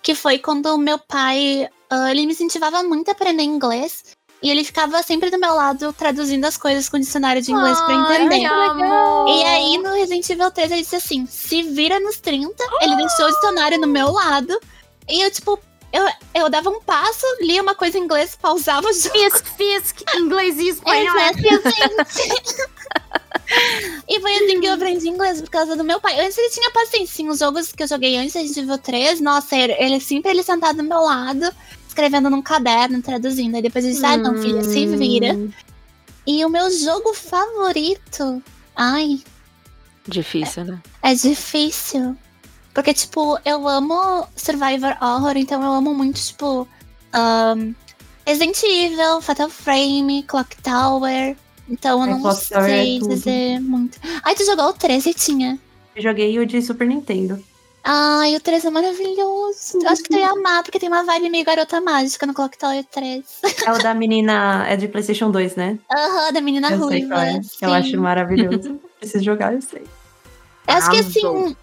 que 0.02 0.14
foi 0.14 0.38
quando 0.38 0.66
o 0.66 0.78
meu 0.78 0.98
pai, 0.98 1.68
ah, 1.88 2.10
ele 2.10 2.26
me 2.26 2.32
incentivava 2.32 2.82
muito 2.82 3.08
a 3.08 3.12
aprender 3.12 3.42
inglês. 3.42 4.04
E 4.42 4.50
ele 4.50 4.62
ficava 4.62 5.02
sempre 5.02 5.30
do 5.30 5.38
meu 5.38 5.54
lado 5.54 5.90
traduzindo 5.94 6.44
as 6.44 6.58
coisas 6.58 6.86
com 6.86 6.98
dicionário 6.98 7.40
de 7.40 7.50
inglês 7.50 7.80
pra 7.80 7.94
eu 7.94 8.00
Ai, 8.00 8.26
entender. 8.26 8.46
E 8.46 9.44
aí, 9.44 9.78
no 9.78 9.94
Resident 9.94 10.28
Evil 10.28 10.50
3, 10.50 10.70
ele 10.70 10.82
disse 10.82 10.96
assim: 10.96 11.24
se 11.24 11.62
vira 11.62 11.98
nos 11.98 12.18
30. 12.18 12.62
Ele 12.82 12.96
deixou 12.96 13.24
o 13.24 13.30
dicionário 13.30 13.78
no 13.78 13.86
meu 13.86 14.12
lado. 14.12 14.60
E 15.08 15.22
eu, 15.22 15.30
tipo, 15.30 15.58
eu, 15.90 16.06
eu 16.34 16.50
dava 16.50 16.68
um 16.68 16.78
passo, 16.78 17.24
lia 17.40 17.62
uma 17.62 17.74
coisa 17.74 17.96
em 17.96 18.02
inglês, 18.02 18.36
pausava 18.36 18.86
o 18.86 18.92
jogo. 18.92 19.14
Fisk, 19.18 19.46
Fisk, 19.56 20.02
inglês 20.14 20.58
e 20.58 20.68
espanhol. 20.76 21.16
Exatamente. 21.16 21.64
e 24.08 24.20
foi 24.20 24.36
assim 24.36 24.60
que 24.60 24.66
eu 24.66 24.74
aprendi 24.74 25.08
inglês 25.08 25.40
por 25.40 25.50
causa 25.50 25.76
do 25.76 25.84
meu 25.84 26.00
pai. 26.00 26.18
Antes 26.20 26.38
ele 26.38 26.50
tinha 26.50 26.70
paciência. 26.70 27.14
Sim, 27.14 27.28
os 27.28 27.38
jogos 27.38 27.72
que 27.72 27.82
eu 27.82 27.88
joguei 27.88 28.16
antes 28.16 28.32
de 28.32 28.60
nível 28.60 28.78
3, 28.78 29.20
nossa, 29.20 29.56
ele, 29.56 29.74
ele 29.78 30.00
sempre 30.00 30.30
ele 30.30 30.42
sentado 30.42 30.76
do 30.76 30.82
meu 30.82 31.00
lado, 31.00 31.50
escrevendo 31.88 32.30
num 32.30 32.42
caderno, 32.42 33.02
traduzindo. 33.02 33.56
Aí 33.56 33.62
depois 33.62 33.84
ele 33.84 33.94
disse, 33.94 34.06
ah, 34.06 34.16
não, 34.16 34.36
filha, 34.40 34.62
se 34.62 34.86
vira. 34.86 35.36
E 36.26 36.44
o 36.44 36.48
meu 36.48 36.70
jogo 36.70 37.12
favorito. 37.14 38.42
Ai, 38.74 39.20
Difícil, 40.06 40.64
né? 40.64 40.82
é 41.02 41.14
difícil. 41.14 42.16
Porque, 42.74 42.92
tipo, 42.92 43.38
eu 43.44 43.68
amo 43.68 44.26
Survivor 44.34 44.96
Horror, 45.00 45.36
então 45.36 45.62
eu 45.62 45.72
amo 45.72 45.94
muito, 45.94 46.20
tipo. 46.20 46.68
Um, 47.14 47.74
Resident 48.26 48.60
Evil, 48.64 49.20
Fatal 49.20 49.48
Frame, 49.48 50.24
Clock 50.24 50.56
Tower. 50.62 51.36
Então 51.68 51.98
eu 52.00 52.04
É, 52.06 52.10
não 52.10 52.20
Tower 52.22 52.64
é 52.64 52.68
sei 52.68 52.98
tudo. 52.98 53.14
dizer 53.14 53.60
muito. 53.60 53.98
Ai, 54.22 54.34
tu 54.34 54.44
jogou 54.44 54.66
o 54.68 54.72
13, 54.72 55.14
tinha. 55.14 55.58
Eu 55.96 56.02
joguei 56.02 56.38
o 56.38 56.46
de 56.46 56.60
Super 56.60 56.86
Nintendo. 56.86 57.42
Ai, 57.86 58.34
o 58.34 58.40
3 58.40 58.64
é 58.64 58.70
maravilhoso. 58.70 59.78
Eu 59.82 59.88
acho 59.90 60.02
que 60.02 60.08
tu 60.08 60.16
ia 60.16 60.30
amar, 60.30 60.62
porque 60.62 60.78
tem 60.78 60.88
uma 60.88 61.04
vibe 61.04 61.28
meio 61.30 61.44
garota 61.44 61.80
mágica 61.82 62.26
no 62.26 62.32
Clock 62.32 62.56
Tower 62.58 62.82
3. 62.90 63.22
É 63.66 63.72
o 63.72 63.78
da 63.82 63.92
menina. 63.94 64.64
É 64.66 64.76
de 64.76 64.88
PlayStation 64.88 65.30
2, 65.30 65.54
né? 65.56 65.78
Aham, 65.92 66.32
da 66.32 66.40
menina 66.40 66.70
eu 66.70 66.78
ruiva. 66.78 66.90
sei 66.90 67.06
qual 67.08 67.20
é. 67.20 67.40
Eu 67.60 67.72
acho 67.74 68.00
maravilhoso. 68.00 68.80
Preciso 68.98 69.22
jogar, 69.24 69.52
eu 69.52 69.60
sei. 69.60 69.82
Eu 70.66 70.74
acho 70.74 70.90
que 70.90 70.98
assim, 70.98 71.56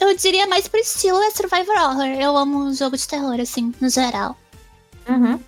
eu 0.00 0.16
diria 0.16 0.46
mais 0.46 0.66
pro 0.66 0.80
estilo 0.80 1.22
é 1.22 1.30
Survivor 1.30 1.76
Horror. 1.76 2.06
Eu 2.06 2.36
amo 2.36 2.72
jogo 2.74 2.96
de 2.96 3.06
terror, 3.06 3.38
assim, 3.38 3.74
no 3.78 3.90
geral. 3.90 4.34
Uhum. 5.06 5.38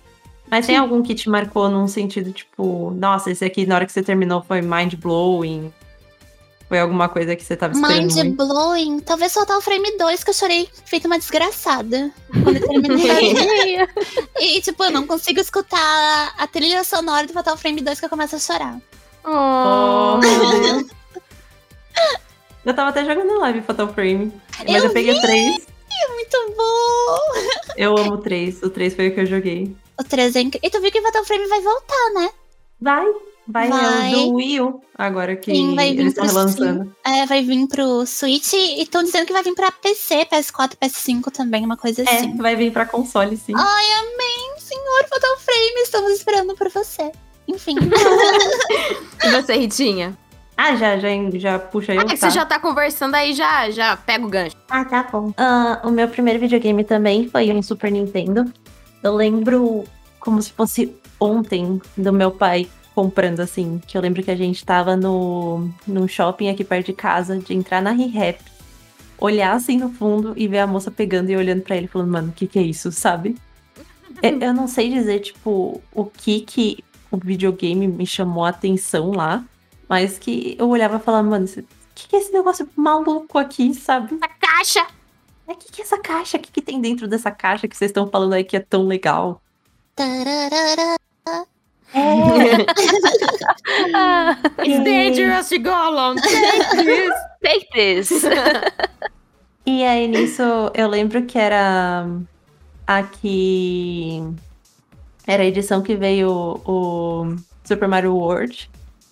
Mas 0.49 0.65
tem 0.65 0.75
algum 0.75 1.01
que 1.03 1.13
te 1.13 1.29
marcou 1.29 1.69
num 1.69 1.87
sentido, 1.87 2.31
tipo, 2.31 2.91
nossa, 2.91 3.29
esse 3.31 3.45
aqui 3.45 3.65
na 3.65 3.75
hora 3.75 3.85
que 3.85 3.91
você 3.91 4.01
terminou 4.01 4.41
foi 4.41 4.61
mind 4.61 4.95
blowing? 4.95 5.71
Foi 6.67 6.79
alguma 6.79 7.09
coisa 7.09 7.35
que 7.35 7.43
você 7.43 7.55
tava 7.55 7.73
esperando 7.73 7.97
Mind 7.97 8.13
muito? 8.15 8.35
blowing. 8.35 8.99
Talvez 8.99 9.31
soltar 9.31 9.57
o 9.57 9.61
frame 9.61 9.97
2, 9.97 10.23
que 10.23 10.29
eu 10.29 10.33
chorei 10.35 10.69
feito 10.85 11.05
uma 11.05 11.17
desgraçada. 11.17 12.11
Quando 12.43 12.57
eu 12.57 12.67
terminei. 12.67 13.87
e, 14.39 14.61
tipo, 14.61 14.83
eu 14.83 14.91
não 14.91 15.07
consigo 15.07 15.39
escutar 15.39 16.33
a 16.37 16.45
trilha 16.45 16.83
sonora 16.83 17.25
do 17.25 17.33
Fatal 17.33 17.57
Frame 17.57 17.81
2 17.81 17.99
que 17.99 18.05
eu 18.05 18.09
começo 18.09 18.35
a 18.35 18.39
chorar. 18.39 18.77
Oh. 19.25 20.19
Eu 22.65 22.73
tava 22.73 22.89
até 22.89 23.03
jogando 23.05 23.39
live 23.39 23.61
Fatal 23.61 23.87
Frame. 23.93 24.31
Mas 24.59 24.83
eu, 24.83 24.89
Eu 24.89 24.93
peguei 24.93 25.13
vi! 25.15 25.21
três. 25.21 25.67
É 25.91 26.07
muito 26.13 26.55
bom! 26.55 27.17
Eu 27.75 27.97
amo 27.97 28.17
três. 28.17 28.61
O 28.61 28.69
três 28.69 28.93
foi 28.93 29.07
o 29.07 29.13
que 29.13 29.21
eu 29.21 29.25
joguei. 29.25 29.75
O 29.99 30.03
3 30.03 30.35
é 30.35 30.41
incrível. 30.41 30.67
E 30.67 30.71
tu 30.71 30.81
viu 30.81 30.91
que 30.91 30.99
o 30.99 31.03
Fatal 31.03 31.25
Frame 31.25 31.47
vai 31.47 31.61
voltar, 31.61 32.11
né? 32.15 32.29
Vai, 32.81 33.05
vai, 33.47 33.67
Vai. 33.67 34.13
é 34.13 34.15
o 34.17 34.19
do 34.27 34.33
Wii 34.35 34.61
U, 34.61 34.81
agora 34.97 35.35
que 35.35 35.51
Sim, 35.53 35.77
eles 35.79 36.07
estão 36.13 36.25
relançando. 36.25 36.95
É, 37.05 37.25
vai 37.25 37.43
vir 37.43 37.67
pro 37.67 38.05
Switch 38.05 38.53
e 38.53 38.81
estão 38.81 39.03
dizendo 39.03 39.25
que 39.25 39.33
vai 39.33 39.43
vir 39.43 39.53
pra 39.53 39.69
PC, 39.71 40.25
PS4, 40.31 40.75
PS5 40.81 41.29
também, 41.31 41.65
uma 41.65 41.75
coisa 41.75 42.01
É, 42.03 42.05
assim. 42.05 42.37
vai 42.37 42.55
vir 42.55 42.71
pra 42.71 42.85
console, 42.85 43.35
sim. 43.35 43.51
Ai, 43.55 43.85
amém, 43.99 44.59
senhor 44.59 45.05
Fatal 45.09 45.37
Frame, 45.39 45.81
estamos 45.83 46.11
esperando 46.13 46.55
por 46.55 46.69
você. 46.69 47.11
Enfim. 47.47 47.75
E 49.25 49.29
você, 49.31 49.53
Ritinha? 49.55 50.17
Ah, 50.55 50.75
já, 50.75 50.97
já, 50.97 51.09
já 51.35 51.59
puxa 51.59 51.93
eu, 51.93 52.01
Ah, 52.01 52.05
que 52.05 52.17
tá? 52.17 52.29
você 52.29 52.35
já 52.35 52.45
tá 52.45 52.59
conversando 52.59 53.15
aí, 53.15 53.33
já, 53.33 53.69
já 53.69 53.95
pega 53.97 54.25
o 54.25 54.29
gancho. 54.29 54.55
Ah, 54.69 54.83
tá 54.85 55.03
bom. 55.03 55.33
Ah, 55.37 55.81
o 55.83 55.89
meu 55.89 56.07
primeiro 56.07 56.39
videogame 56.39 56.83
também 56.83 57.27
foi 57.29 57.51
um 57.51 57.61
Super 57.61 57.91
Nintendo. 57.91 58.51
Eu 59.03 59.15
lembro 59.15 59.85
como 60.19 60.41
se 60.41 60.51
fosse 60.51 60.93
ontem 61.19 61.81
do 61.97 62.13
meu 62.13 62.31
pai 62.31 62.69
comprando, 62.93 63.39
assim. 63.39 63.81
Que 63.87 63.97
eu 63.97 64.01
lembro 64.01 64.21
que 64.21 64.31
a 64.31 64.35
gente 64.35 64.65
tava 64.65 64.95
no, 64.95 65.69
num 65.87 66.07
shopping 66.07 66.49
aqui 66.49 66.63
perto 66.63 66.87
de 66.87 66.93
casa, 66.93 67.37
de 67.37 67.53
entrar 67.53 67.81
na 67.81 67.91
ReHap, 67.91 68.39
olhar 69.17 69.53
assim 69.53 69.77
no 69.77 69.89
fundo 69.89 70.33
e 70.35 70.47
ver 70.47 70.59
a 70.59 70.67
moça 70.67 70.91
pegando 70.91 71.29
e 71.29 71.35
olhando 71.35 71.61
pra 71.61 71.77
ele, 71.77 71.87
falando, 71.87 72.11
mano, 72.11 72.29
o 72.29 72.33
que 72.33 72.47
que 72.47 72.59
é 72.59 72.61
isso, 72.61 72.91
sabe? 72.91 73.37
Eu, 74.21 74.39
eu 74.39 74.53
não 74.53 74.67
sei 74.67 74.89
dizer, 74.89 75.19
tipo, 75.19 75.81
o 75.93 76.05
que 76.05 76.41
que 76.41 76.83
o 77.11 77.17
videogame 77.17 77.87
me 77.87 78.05
chamou 78.05 78.45
a 78.45 78.49
atenção 78.49 79.11
lá, 79.11 79.43
mas 79.87 80.19
que 80.19 80.55
eu 80.59 80.69
olhava 80.69 80.97
e 80.97 80.99
falava, 80.99 81.27
mano, 81.27 81.45
o 81.45 81.63
que, 81.95 82.07
que 82.07 82.15
é 82.15 82.19
esse 82.19 82.31
negócio 82.31 82.69
maluco 82.75 83.37
aqui, 83.37 83.73
sabe? 83.73 84.17
A 84.21 84.27
caixa! 84.27 84.98
O 85.49 85.55
que, 85.55 85.71
que 85.71 85.81
é 85.81 85.83
essa 85.83 85.97
caixa? 85.97 86.37
O 86.37 86.39
que, 86.39 86.51
que 86.51 86.61
tem 86.61 86.79
dentro 86.79 87.07
dessa 87.07 87.31
caixa 87.31 87.67
que 87.67 87.75
vocês 87.75 87.89
estão 87.89 88.07
falando 88.07 88.33
aí 88.33 88.43
que 88.43 88.55
é 88.55 88.59
tão 88.59 88.85
legal? 88.85 89.41
Tararara. 89.95 90.95
É, 91.91 92.65
Ah, 93.95 94.37
It's 94.63 94.83
dangerous 94.83 95.49
to 95.49 95.57
go 95.59 95.71
alone. 95.71 96.21
Take 96.21 96.85
this. 96.85 97.13
take 97.41 97.67
this. 97.73 98.23
e 99.65 99.83
aí 99.83 100.07
nisso 100.07 100.43
eu 100.75 100.87
lembro 100.87 101.25
que 101.25 101.39
era 101.39 102.05
aqui. 102.85 104.21
Era 105.25 105.41
a 105.41 105.45
edição 105.47 105.81
que 105.81 105.95
veio 105.95 106.61
o 106.63 107.35
Super 107.63 107.87
Mario 107.87 108.15
World. 108.15 108.69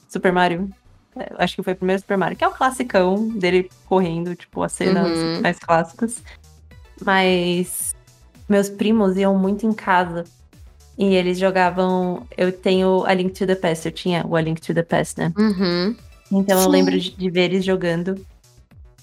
Super 0.08 0.32
Mario. 0.32 0.70
É, 1.20 1.32
Acho 1.38 1.56
que 1.56 1.64
foi 1.64 1.74
o 1.74 1.76
primeiro 1.76 2.02
Super 2.02 2.18
Mario, 2.18 2.38
que 2.38 2.44
é 2.44 2.48
o 2.48 2.52
classicão 2.52 3.28
dele 3.30 3.70
correndo, 3.86 4.36
tipo, 4.36 4.64
as 4.64 4.72
cenas 4.74 5.18
Uhum. 5.18 5.42
mais 5.42 5.60
clássicas. 5.60 6.22
Mas 7.04 7.96
meus 8.48 8.70
primos 8.70 9.18
iam 9.18 9.38
muito 9.38 9.66
em 9.66 9.74
casa. 9.74 10.24
E 10.98 11.14
eles 11.14 11.38
jogavam. 11.38 12.26
Eu 12.36 12.52
tenho 12.52 13.06
a 13.06 13.14
Link 13.14 13.32
to 13.38 13.46
the 13.46 13.56
Past, 13.56 13.86
eu 13.86 13.92
tinha 13.92 14.26
o 14.26 14.36
A 14.36 14.42
Link 14.42 14.60
to 14.60 14.74
the 14.74 14.82
Past, 14.82 15.20
né? 15.20 15.32
Uhum. 15.38 15.96
Então 16.32 16.58
eu 16.58 16.64
Sim. 16.66 16.70
lembro 16.72 17.00
de, 17.00 17.12
de 17.12 17.30
ver 17.30 17.44
eles 17.52 17.64
jogando. 17.64 18.26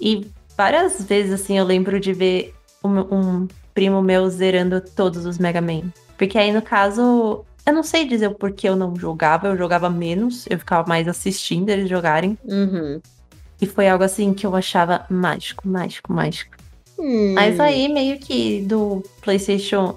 E 0.00 0.26
várias 0.56 1.04
vezes, 1.04 1.32
assim, 1.32 1.56
eu 1.56 1.64
lembro 1.64 2.00
de 2.00 2.12
ver 2.12 2.52
um, 2.82 2.98
um 2.98 3.48
primo 3.72 4.02
meu 4.02 4.28
zerando 4.28 4.80
todos 4.80 5.24
os 5.24 5.38
Mega 5.38 5.60
Man. 5.60 5.82
Porque 6.18 6.36
aí, 6.36 6.52
no 6.52 6.60
caso, 6.62 7.44
eu 7.66 7.72
não 7.72 7.82
sei 7.82 8.06
dizer 8.06 8.28
o 8.28 8.34
porquê 8.34 8.68
eu 8.68 8.76
não 8.76 8.94
jogava, 8.96 9.48
eu 9.48 9.56
jogava 9.56 9.88
menos, 9.88 10.46
eu 10.50 10.58
ficava 10.58 10.86
mais 10.88 11.08
assistindo 11.08 11.70
eles 11.70 11.88
jogarem. 11.88 12.38
Uhum. 12.44 13.00
E 13.60 13.66
foi 13.66 13.88
algo 13.88 14.04
assim 14.04 14.34
que 14.34 14.46
eu 14.46 14.54
achava 14.54 15.06
mágico, 15.08 15.66
mágico, 15.66 16.12
mágico. 16.12 16.56
Hum. 16.98 17.32
Mas 17.34 17.58
aí, 17.58 17.88
meio 17.88 18.18
que 18.18 18.60
do 18.62 19.02
PlayStation, 19.20 19.96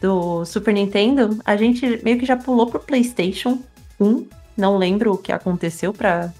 do 0.00 0.44
Super 0.44 0.72
Nintendo, 0.72 1.38
a 1.44 1.56
gente 1.56 2.00
meio 2.02 2.18
que 2.18 2.26
já 2.26 2.36
pulou 2.36 2.66
pro 2.66 2.80
PlayStation 2.80 3.58
1. 4.00 4.26
Não 4.56 4.76
lembro 4.76 5.12
o 5.12 5.18
que 5.18 5.32
aconteceu 5.32 5.92
pra. 5.92 6.32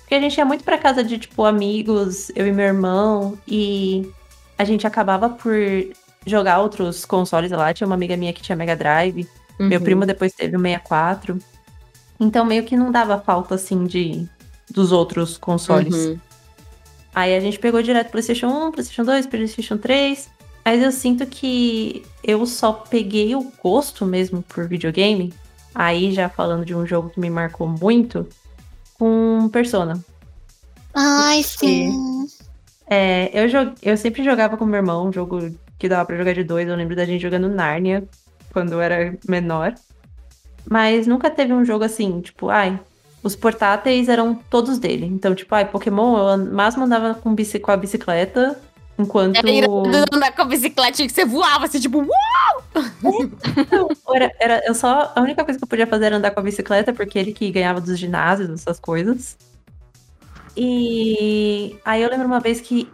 Porque 0.00 0.14
a 0.14 0.20
gente 0.20 0.36
ia 0.38 0.44
muito 0.44 0.62
pra 0.62 0.78
casa 0.78 1.02
de, 1.02 1.18
tipo, 1.18 1.44
amigos, 1.44 2.30
eu 2.36 2.46
e 2.46 2.52
meu 2.52 2.66
irmão, 2.66 3.36
e 3.46 4.08
a 4.56 4.64
gente 4.64 4.86
acabava 4.86 5.28
por 5.28 5.54
jogar 6.24 6.60
outros 6.60 7.04
consoles 7.04 7.50
lá. 7.50 7.74
Tinha 7.74 7.86
uma 7.86 7.96
amiga 7.96 8.16
minha 8.16 8.32
que 8.32 8.42
tinha 8.42 8.54
Mega 8.54 8.76
Drive, 8.76 9.28
meu 9.58 9.78
Uhum. 9.78 9.84
primo 9.84 10.06
depois 10.06 10.32
teve 10.32 10.56
o 10.56 10.60
64. 10.60 11.38
Então, 12.18 12.44
meio 12.44 12.64
que 12.64 12.76
não 12.76 12.90
dava 12.90 13.18
falta, 13.20 13.54
assim, 13.54 13.84
de 13.84 14.26
dos 14.70 14.92
outros 14.92 15.38
consoles. 15.38 15.94
Uhum. 15.94 16.18
Aí 17.14 17.34
a 17.34 17.40
gente 17.40 17.58
pegou 17.58 17.82
direto 17.82 18.10
PlayStation 18.10 18.48
1, 18.48 18.72
PlayStation 18.72 19.04
2, 19.04 19.26
PlayStation 19.26 19.78
3. 19.78 20.28
Mas 20.64 20.82
eu 20.82 20.90
sinto 20.90 21.24
que 21.26 22.04
eu 22.24 22.44
só 22.44 22.72
peguei 22.72 23.34
o 23.36 23.52
gosto 23.62 24.04
mesmo 24.04 24.42
por 24.42 24.66
videogame. 24.66 25.32
Aí 25.74 26.12
já 26.12 26.28
falando 26.28 26.64
de 26.64 26.74
um 26.74 26.84
jogo 26.86 27.10
que 27.10 27.20
me 27.20 27.30
marcou 27.30 27.68
muito, 27.68 28.26
com 28.98 29.48
Persona. 29.52 30.02
Ai, 30.92 31.42
sim. 31.42 32.26
É, 32.88 33.30
eu, 33.32 33.48
eu 33.82 33.96
sempre 33.96 34.24
jogava 34.24 34.56
com 34.56 34.64
meu 34.64 34.76
irmão, 34.76 35.08
um 35.08 35.12
jogo 35.12 35.50
que 35.78 35.88
dava 35.88 36.04
pra 36.04 36.16
jogar 36.16 36.34
de 36.34 36.42
dois. 36.42 36.68
Eu 36.68 36.76
lembro 36.76 36.96
da 36.96 37.04
gente 37.04 37.22
jogando 37.22 37.48
Narnia 37.48 38.06
quando 38.56 38.72
eu 38.72 38.80
era 38.80 39.14
menor. 39.28 39.74
Mas 40.66 41.06
nunca 41.06 41.28
teve 41.28 41.52
um 41.52 41.62
jogo 41.62 41.84
assim, 41.84 42.22
tipo, 42.22 42.48
ai, 42.48 42.80
os 43.22 43.36
portáteis 43.36 44.08
eram 44.08 44.34
todos 44.34 44.78
dele. 44.78 45.04
Então, 45.04 45.34
tipo, 45.34 45.54
ai, 45.54 45.66
Pokémon, 45.66 46.16
eu 46.16 46.38
máximo 46.38 46.86
andava 46.86 47.12
com, 47.12 47.36
com 47.36 47.70
a 47.70 47.76
bicicleta, 47.76 48.58
enquanto. 48.98 49.36
Andar 50.10 50.32
com 50.34 50.40
a 50.40 50.44
bicicleta 50.46 51.02
que 51.02 51.10
você 51.10 51.26
voava, 51.26 51.66
assim, 51.66 51.78
tipo, 51.78 52.02
Era, 54.14 54.32
era, 54.40 54.62
eu 54.64 54.74
só. 54.74 55.12
A 55.14 55.20
única 55.20 55.44
coisa 55.44 55.58
que 55.58 55.64
eu 55.64 55.68
podia 55.68 55.86
fazer 55.86 56.06
era 56.06 56.16
andar 56.16 56.30
com 56.30 56.40
a 56.40 56.42
bicicleta, 56.42 56.94
porque 56.94 57.18
ele 57.18 57.34
que 57.34 57.50
ganhava 57.50 57.78
dos 57.78 57.98
ginásios, 57.98 58.48
essas 58.48 58.80
coisas. 58.80 59.36
E 60.56 61.76
aí 61.84 62.02
eu 62.02 62.08
lembro 62.08 62.26
uma 62.26 62.40
vez 62.40 62.62
que 62.62 62.88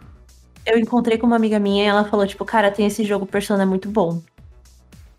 eu 0.65 0.77
encontrei 0.77 1.17
com 1.17 1.25
uma 1.25 1.37
amiga 1.37 1.57
minha 1.57 1.85
e 1.85 1.87
ela 1.87 2.03
falou, 2.03 2.27
tipo, 2.27 2.43
cara, 2.43 2.69
tem 2.69 2.85
esse 2.85 3.05
jogo 3.05 3.25
Persona 3.25 3.63
é 3.63 3.65
muito 3.65 3.87
bom. 3.87 4.21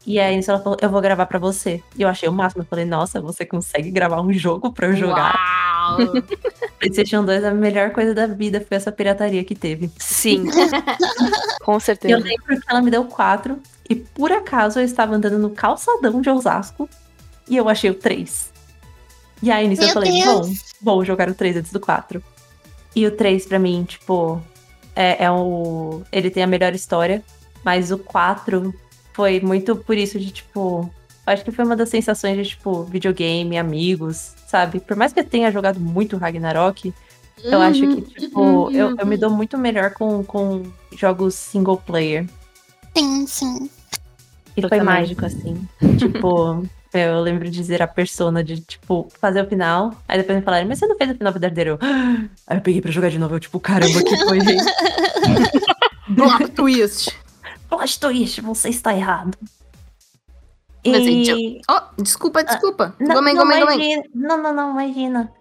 E 0.07 0.21
aí 0.21 0.37
nisso 0.37 0.51
ela 0.51 0.61
falou, 0.61 0.77
eu 0.83 0.91
vou 0.91 1.01
gravar 1.01 1.25
pra 1.27 1.39
você. 1.39 1.83
E 1.97 2.03
eu 2.03 2.09
achei 2.09 2.29
o 2.29 2.33
máximo. 2.33 2.63
Eu 2.63 2.67
falei, 2.67 2.85
nossa, 2.85 3.21
você 3.21 3.45
consegue 3.47 3.91
gravar 3.91 4.21
um 4.21 4.33
jogo 4.33 4.71
pra 4.73 4.89
eu 4.89 4.97
jogar? 4.97 5.35
Uau! 5.35 6.13
PlayStation 6.79 7.25
2, 7.25 7.43
a 7.45 7.51
melhor 7.53 7.91
coisa 7.91 8.13
da 8.15 8.27
vida 8.27 8.61
foi 8.67 8.77
essa 8.77 8.93
pirataria 8.93 9.43
que 9.45 9.55
teve. 9.55 9.91
Sim. 9.99 10.45
Com 11.65 11.73
E 11.73 11.77
eu 11.77 11.81
certeza. 11.81 12.19
lembro 12.19 12.61
que 12.61 12.65
ela 12.69 12.83
me 12.83 12.91
deu 12.91 13.05
quatro. 13.07 13.59
E 13.89 13.95
por 13.95 14.31
acaso 14.33 14.79
eu 14.81 14.85
estava 14.85 15.15
andando 15.15 15.39
no 15.39 15.51
calçadão 15.51 16.21
de 16.21 16.29
Osasco 16.29 16.89
e 17.49 17.57
eu 17.57 17.69
achei 17.69 17.91
o 17.91 17.95
3. 17.95 18.53
E 19.43 19.51
aí 19.51 19.67
nisso 19.69 19.83
eu 19.85 19.89
falei, 19.91 20.11
Deus. 20.23 20.49
bom, 20.49 20.55
vou 20.97 21.05
jogar 21.05 21.29
o 21.31 21.35
3 21.35 21.57
antes 21.59 21.73
do 21.73 21.81
4. 21.81 22.23
E 22.97 23.07
o 23.07 23.11
3 23.11 23.47
pra 23.47 23.59
mim, 23.59 23.85
tipo, 23.85 24.41
é, 24.95 25.25
é 25.25 25.31
o. 25.31 26.03
Ele 26.13 26.31
tem 26.31 26.43
a 26.43 26.47
melhor 26.47 26.75
história, 26.75 27.23
mas 27.65 27.91
o 27.91 27.99
4 27.99 28.73
foi 29.15 29.41
muito 29.41 29.75
por 29.77 29.97
isso 29.97 30.19
de, 30.19 30.31
tipo. 30.31 30.91
Acho 31.27 31.43
que 31.43 31.51
foi 31.51 31.65
uma 31.65 31.75
das 31.75 31.89
sensações 31.89 32.37
de, 32.37 32.45
tipo, 32.51 32.83
videogame, 32.85 33.57
amigos, 33.57 34.35
sabe? 34.47 34.79
Por 34.79 34.95
mais 34.95 35.11
que 35.11 35.21
eu 35.21 35.25
tenha 35.25 35.51
jogado 35.51 35.81
muito 35.81 36.19
Ragnarok, 36.19 36.93
eu 37.43 37.63
acho 37.63 37.81
que, 37.81 38.03
tipo, 38.03 38.41
uhum, 38.41 38.71
eu, 38.71 38.95
eu 38.99 39.07
me 39.07 39.17
dou 39.17 39.31
muito 39.31 39.57
melhor 39.57 39.93
com, 39.93 40.23
com 40.23 40.63
jogos 40.95 41.35
single 41.35 41.79
player. 41.79 42.27
Sim, 42.97 43.27
sim. 43.27 43.71
E 44.57 44.61
Eu 44.63 44.69
foi 44.69 44.79
também. 44.79 44.95
mágico, 44.95 45.25
assim. 45.25 45.67
tipo, 45.97 46.63
eu 46.93 47.21
lembro 47.21 47.45
de 47.45 47.51
dizer 47.51 47.81
a 47.81 47.87
persona 47.89 48.45
de, 48.45 48.61
tipo, 48.61 49.09
fazer 49.19 49.43
o 49.43 49.49
final. 49.49 49.95
Aí 50.07 50.19
depois 50.19 50.39
me 50.39 50.45
falaram, 50.45 50.69
mas 50.69 50.79
você 50.79 50.87
não 50.87 50.97
fez 50.97 51.11
o 51.11 51.15
final 51.15 51.33
verdadeiro? 51.33 51.71
Eu. 51.71 51.79
Aí 52.47 52.59
eu 52.59 52.61
peguei 52.61 52.83
pra 52.83 52.93
jogar 52.93 53.09
de 53.09 53.19
novo. 53.19 53.35
Eu, 53.35 53.41
tipo, 53.41 53.59
caramba, 53.59 54.03
que 54.03 54.17
foi, 54.25 54.41
gente? 54.41 54.65
Plot 56.15 56.49
twist. 56.51 57.24
Plot 57.77 58.01
twist, 58.01 58.41
você 58.41 58.69
está 58.69 58.95
errado. 58.95 59.37
E... 60.85 61.61
Oh, 61.71 62.03
desculpa, 62.03 62.45
desculpa. 62.45 62.95
Não, 63.01 63.15
Gomen, 63.15 63.35
não, 63.35 63.43
gomen, 63.43 63.61
gomen. 63.61 63.75
imagina. 63.77 64.03
Não, 64.15 64.43
não, 64.43 64.53
não, 64.53 64.71
imagina. 64.73 65.33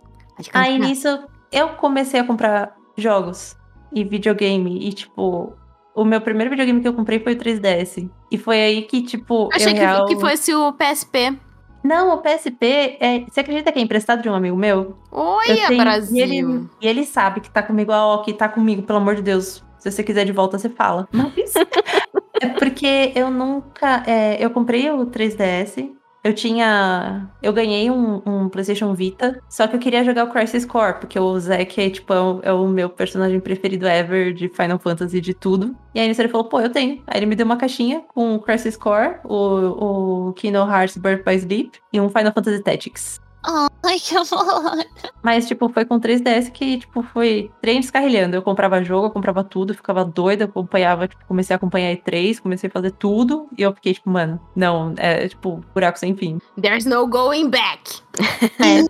Aí 0.53 0.79
nisso, 0.79 1.07
eu 1.51 1.69
comecei 1.69 2.19
a 2.19 2.23
comprar 2.23 2.75
jogos 2.97 3.55
e 3.93 4.03
videogame. 4.03 4.87
E, 4.87 4.93
tipo, 4.93 5.53
o 5.93 6.05
meu 6.05 6.21
primeiro 6.21 6.49
videogame 6.49 6.81
que 6.81 6.87
eu 6.87 6.93
comprei 6.93 7.19
foi 7.19 7.33
o 7.33 7.37
3DS. 7.37 8.09
E 8.31 8.37
foi 8.37 8.61
aí 8.61 8.81
que, 8.83 9.01
tipo, 9.01 9.49
Achei 9.53 9.71
eu 9.71 9.75
que, 9.75 9.79
real... 9.79 10.05
que 10.05 10.19
fosse 10.19 10.53
o 10.55 10.71
PSP. 10.73 11.37
Não, 11.83 12.15
o 12.15 12.17
PSP, 12.19 12.97
é... 13.01 13.25
você 13.29 13.41
acredita 13.41 13.69
que 13.69 13.77
é 13.77 13.81
emprestado 13.81 14.21
de 14.21 14.29
um 14.29 14.33
amigo 14.33 14.55
meu? 14.55 14.97
Olha, 15.11 15.51
Eu 15.63 15.67
tenho- 15.67 15.83
Brasil. 15.83 16.15
E 16.17 16.21
ele, 16.21 16.69
e 16.81 16.87
ele 16.87 17.05
sabe 17.05 17.41
que 17.41 17.49
tá 17.49 17.61
comigo, 17.61 17.91
ó, 17.91 18.19
que 18.19 18.31
tá 18.33 18.47
comigo, 18.47 18.83
pelo 18.83 18.99
amor 18.99 19.15
de 19.15 19.21
Deus. 19.21 19.61
Se 19.77 19.91
você 19.91 20.01
quiser 20.01 20.23
de 20.23 20.31
volta, 20.31 20.57
você 20.57 20.69
fala. 20.69 21.09
Mas 21.11 21.53
é 22.43 22.49
porque 22.49 23.11
eu 23.15 23.31
nunca. 23.31 24.03
é, 24.05 24.43
eu 24.43 24.49
comprei 24.49 24.89
o 24.89 25.05
3DS. 25.05 25.91
Eu 26.23 26.33
tinha. 26.33 27.29
Eu 27.41 27.51
ganhei 27.51 27.91
um, 27.91 28.21
um 28.25 28.47
PlayStation 28.47 28.93
Vita. 28.93 29.41
Só 29.49 29.67
que 29.67 29.75
eu 29.75 29.79
queria 29.79 30.05
jogar 30.05 30.23
o 30.23 30.29
Crisis 30.29 30.65
Core, 30.65 30.99
porque 31.01 31.19
o 31.19 31.37
Zack 31.37 31.81
é, 31.81 31.89
tipo, 31.89 32.13
é 32.13 32.21
o, 32.21 32.39
é 32.43 32.53
o 32.53 32.65
meu 32.65 32.89
personagem 32.89 33.41
preferido 33.41 33.85
ever 33.85 34.33
de 34.33 34.47
Final 34.47 34.79
Fantasy 34.79 35.19
de 35.19 35.33
tudo. 35.33 35.75
E 35.93 35.99
aí 35.99 36.07
ele 36.07 36.27
falou, 36.29 36.47
pô, 36.47 36.61
eu 36.61 36.69
tenho. 36.69 37.03
Aí 37.05 37.19
ele 37.19 37.25
me 37.25 37.35
deu 37.35 37.45
uma 37.45 37.57
caixinha 37.57 38.03
com 38.13 38.35
o 38.35 38.39
Crisis 38.39 38.77
Core, 38.77 39.17
o, 39.25 40.29
o 40.29 40.33
Kingdom 40.33 40.65
Hearts 40.65 40.95
Birth 40.95 41.25
by 41.25 41.35
Sleep 41.35 41.71
e 41.91 41.99
um 41.99 42.07
Final 42.07 42.31
Fantasy 42.31 42.63
Tactics. 42.63 43.22
Ai, 43.45 43.99
que 43.99 44.15
amor. 44.15 44.85
Mas, 45.21 45.47
tipo, 45.47 45.67
foi 45.69 45.83
com 45.83 45.99
3DS 45.99 46.49
que, 46.51 46.79
tipo, 46.79 47.03
foi 47.03 47.51
trem 47.61 47.81
descarrilhando. 47.81 48.35
Eu 48.35 48.41
comprava 48.41 48.83
jogo, 48.83 49.07
eu 49.07 49.11
comprava 49.11 49.43
tudo, 49.43 49.73
ficava 49.73 50.05
doida, 50.05 50.45
acompanhava, 50.45 51.07
tipo, 51.07 51.25
comecei 51.25 51.53
a 51.53 51.57
acompanhar 51.57 51.93
E3, 51.95 52.39
comecei 52.39 52.69
a 52.69 52.71
fazer 52.71 52.91
tudo. 52.91 53.47
E 53.57 53.61
eu 53.61 53.73
fiquei, 53.73 53.93
tipo, 53.93 54.09
mano, 54.09 54.39
não, 54.55 54.93
é, 54.97 55.27
tipo, 55.27 55.63
buraco 55.73 55.99
sem 55.99 56.15
fim. 56.15 56.39
There's 56.61 56.85
no 56.85 57.05
going 57.07 57.49
back. 57.49 58.01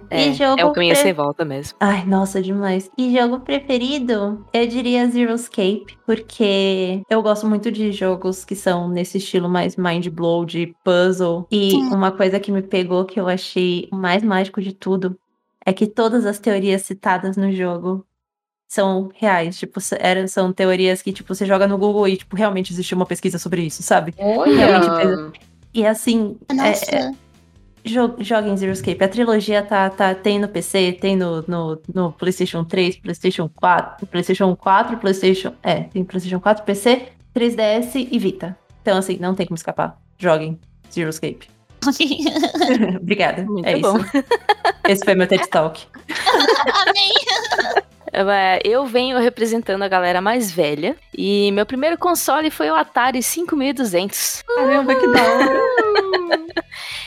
É, 0.10 0.34
jogo 0.34 0.60
é 0.60 0.66
o 0.66 0.74
caminho 0.74 0.94
pre- 0.94 1.02
sem 1.02 1.14
volta 1.14 1.46
mesmo. 1.46 1.76
Ai, 1.80 2.06
nossa, 2.06 2.42
demais. 2.42 2.90
E 2.98 3.16
jogo 3.18 3.40
preferido? 3.40 4.46
Eu 4.54 4.68
diria 4.68 5.08
Zero 5.10 5.34
Escape, 5.34 5.98
porque 6.06 7.02
eu 7.10 7.22
gosto 7.22 7.48
muito 7.48 7.72
de 7.72 7.92
jogos 7.92 8.44
que 8.46 8.56
são 8.56 8.90
nesse 8.90 9.18
estilo 9.18 9.50
mais 9.50 9.76
mind 9.78 10.08
blow, 10.10 10.46
de 10.46 10.74
puzzle. 10.84 11.48
E 11.52 11.72
Sim. 11.72 11.88
uma 11.94 12.12
coisa 12.12 12.40
que 12.40 12.52
me 12.52 12.62
pegou, 12.62 13.06
que 13.06 13.20
eu 13.20 13.28
achei 13.28 13.88
o 13.92 13.96
mais 13.96 14.22
mágico 14.24 14.62
de 14.62 14.74
tudo, 14.74 15.18
é 15.66 15.72
que 15.72 15.88
todas 15.88 16.26
as 16.26 16.40
teorias 16.40 16.82
citadas 16.84 17.38
no 17.38 17.52
jogo 17.52 18.06
são 18.68 19.10
reais. 19.16 19.58
Tipo, 19.58 19.80
eram, 20.00 20.28
são 20.28 20.52
teorias 20.52 21.02
que, 21.02 21.14
tipo, 21.14 21.34
você 21.34 21.46
joga 21.46 21.68
no 21.68 21.78
Google 21.78 22.08
e, 22.08 22.18
tipo, 22.18 22.36
realmente 22.36 22.74
existiu 22.74 22.98
uma 22.98 23.06
pesquisa 23.06 23.38
sobre 23.40 23.62
isso, 23.64 23.82
sabe? 23.82 24.14
Realmente 24.18 24.90
Olha. 24.90 25.32
E 25.74 25.86
assim, 25.86 26.38
é- 26.50 26.54
Nossa. 26.54 26.86
Jo 27.10 27.24
joguem 27.84 28.56
Zero 28.58 28.72
Escape. 28.72 29.04
A 29.04 29.08
trilogia 29.08 29.62
tá, 29.62 29.90
tá, 29.90 30.16
tem 30.16 30.40
no 30.40 30.48
PC, 30.48 30.98
tem 31.00 31.16
no, 31.16 31.44
no, 31.48 31.82
no 31.94 32.12
PlayStation 32.14 32.64
3, 32.64 32.98
PlayStation 32.98 33.50
4, 33.50 34.08
PlayStation 34.08 34.56
4, 34.56 34.98
PlayStation. 34.98 35.54
É, 35.62 35.82
tem 35.84 36.04
PlayStation 36.04 36.40
4, 36.40 36.64
PC, 36.64 37.10
3DS 37.36 38.08
e 38.12 38.18
Vita. 38.20 38.58
Então, 38.82 38.98
assim, 38.98 39.18
não 39.20 39.36
tem 39.36 39.46
como 39.46 39.56
escapar. 39.56 39.98
Joguem 40.18 40.60
Zero 40.92 41.10
Escape. 41.10 41.48
Obrigada. 43.02 43.44
Muito 43.44 43.66
é 43.66 43.78
bom. 43.78 43.98
isso. 43.98 44.06
Esse 44.88 45.04
foi 45.04 45.16
meu 45.16 45.28
TED 45.28 45.48
Talk. 45.50 45.86
Amei. 46.88 47.82
É, 48.14 48.62
Eu 48.64 48.86
venho 48.86 49.18
representando 49.18 49.82
a 49.82 49.88
galera 49.88 50.22
mais 50.22 50.52
velha. 50.52 50.96
E 51.18 51.52
meu 51.52 51.66
primeiro 51.66 51.98
console 51.98 52.52
foi 52.52 52.70
o 52.70 52.76
Atari 52.76 53.24
5200. 53.24 54.44
Caramba, 54.56 54.96
que 54.96 55.08
da 55.08 55.24
hora. 55.24 55.62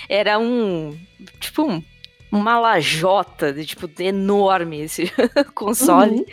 Era 0.09 0.39
um. 0.39 0.99
Tipo 1.39 1.63
um. 1.63 1.83
Uma 2.31 2.59
lajota, 2.59 3.53
de, 3.53 3.65
tipo, 3.65 3.89
enorme 4.03 4.81
esse 4.83 5.11
console. 5.55 6.27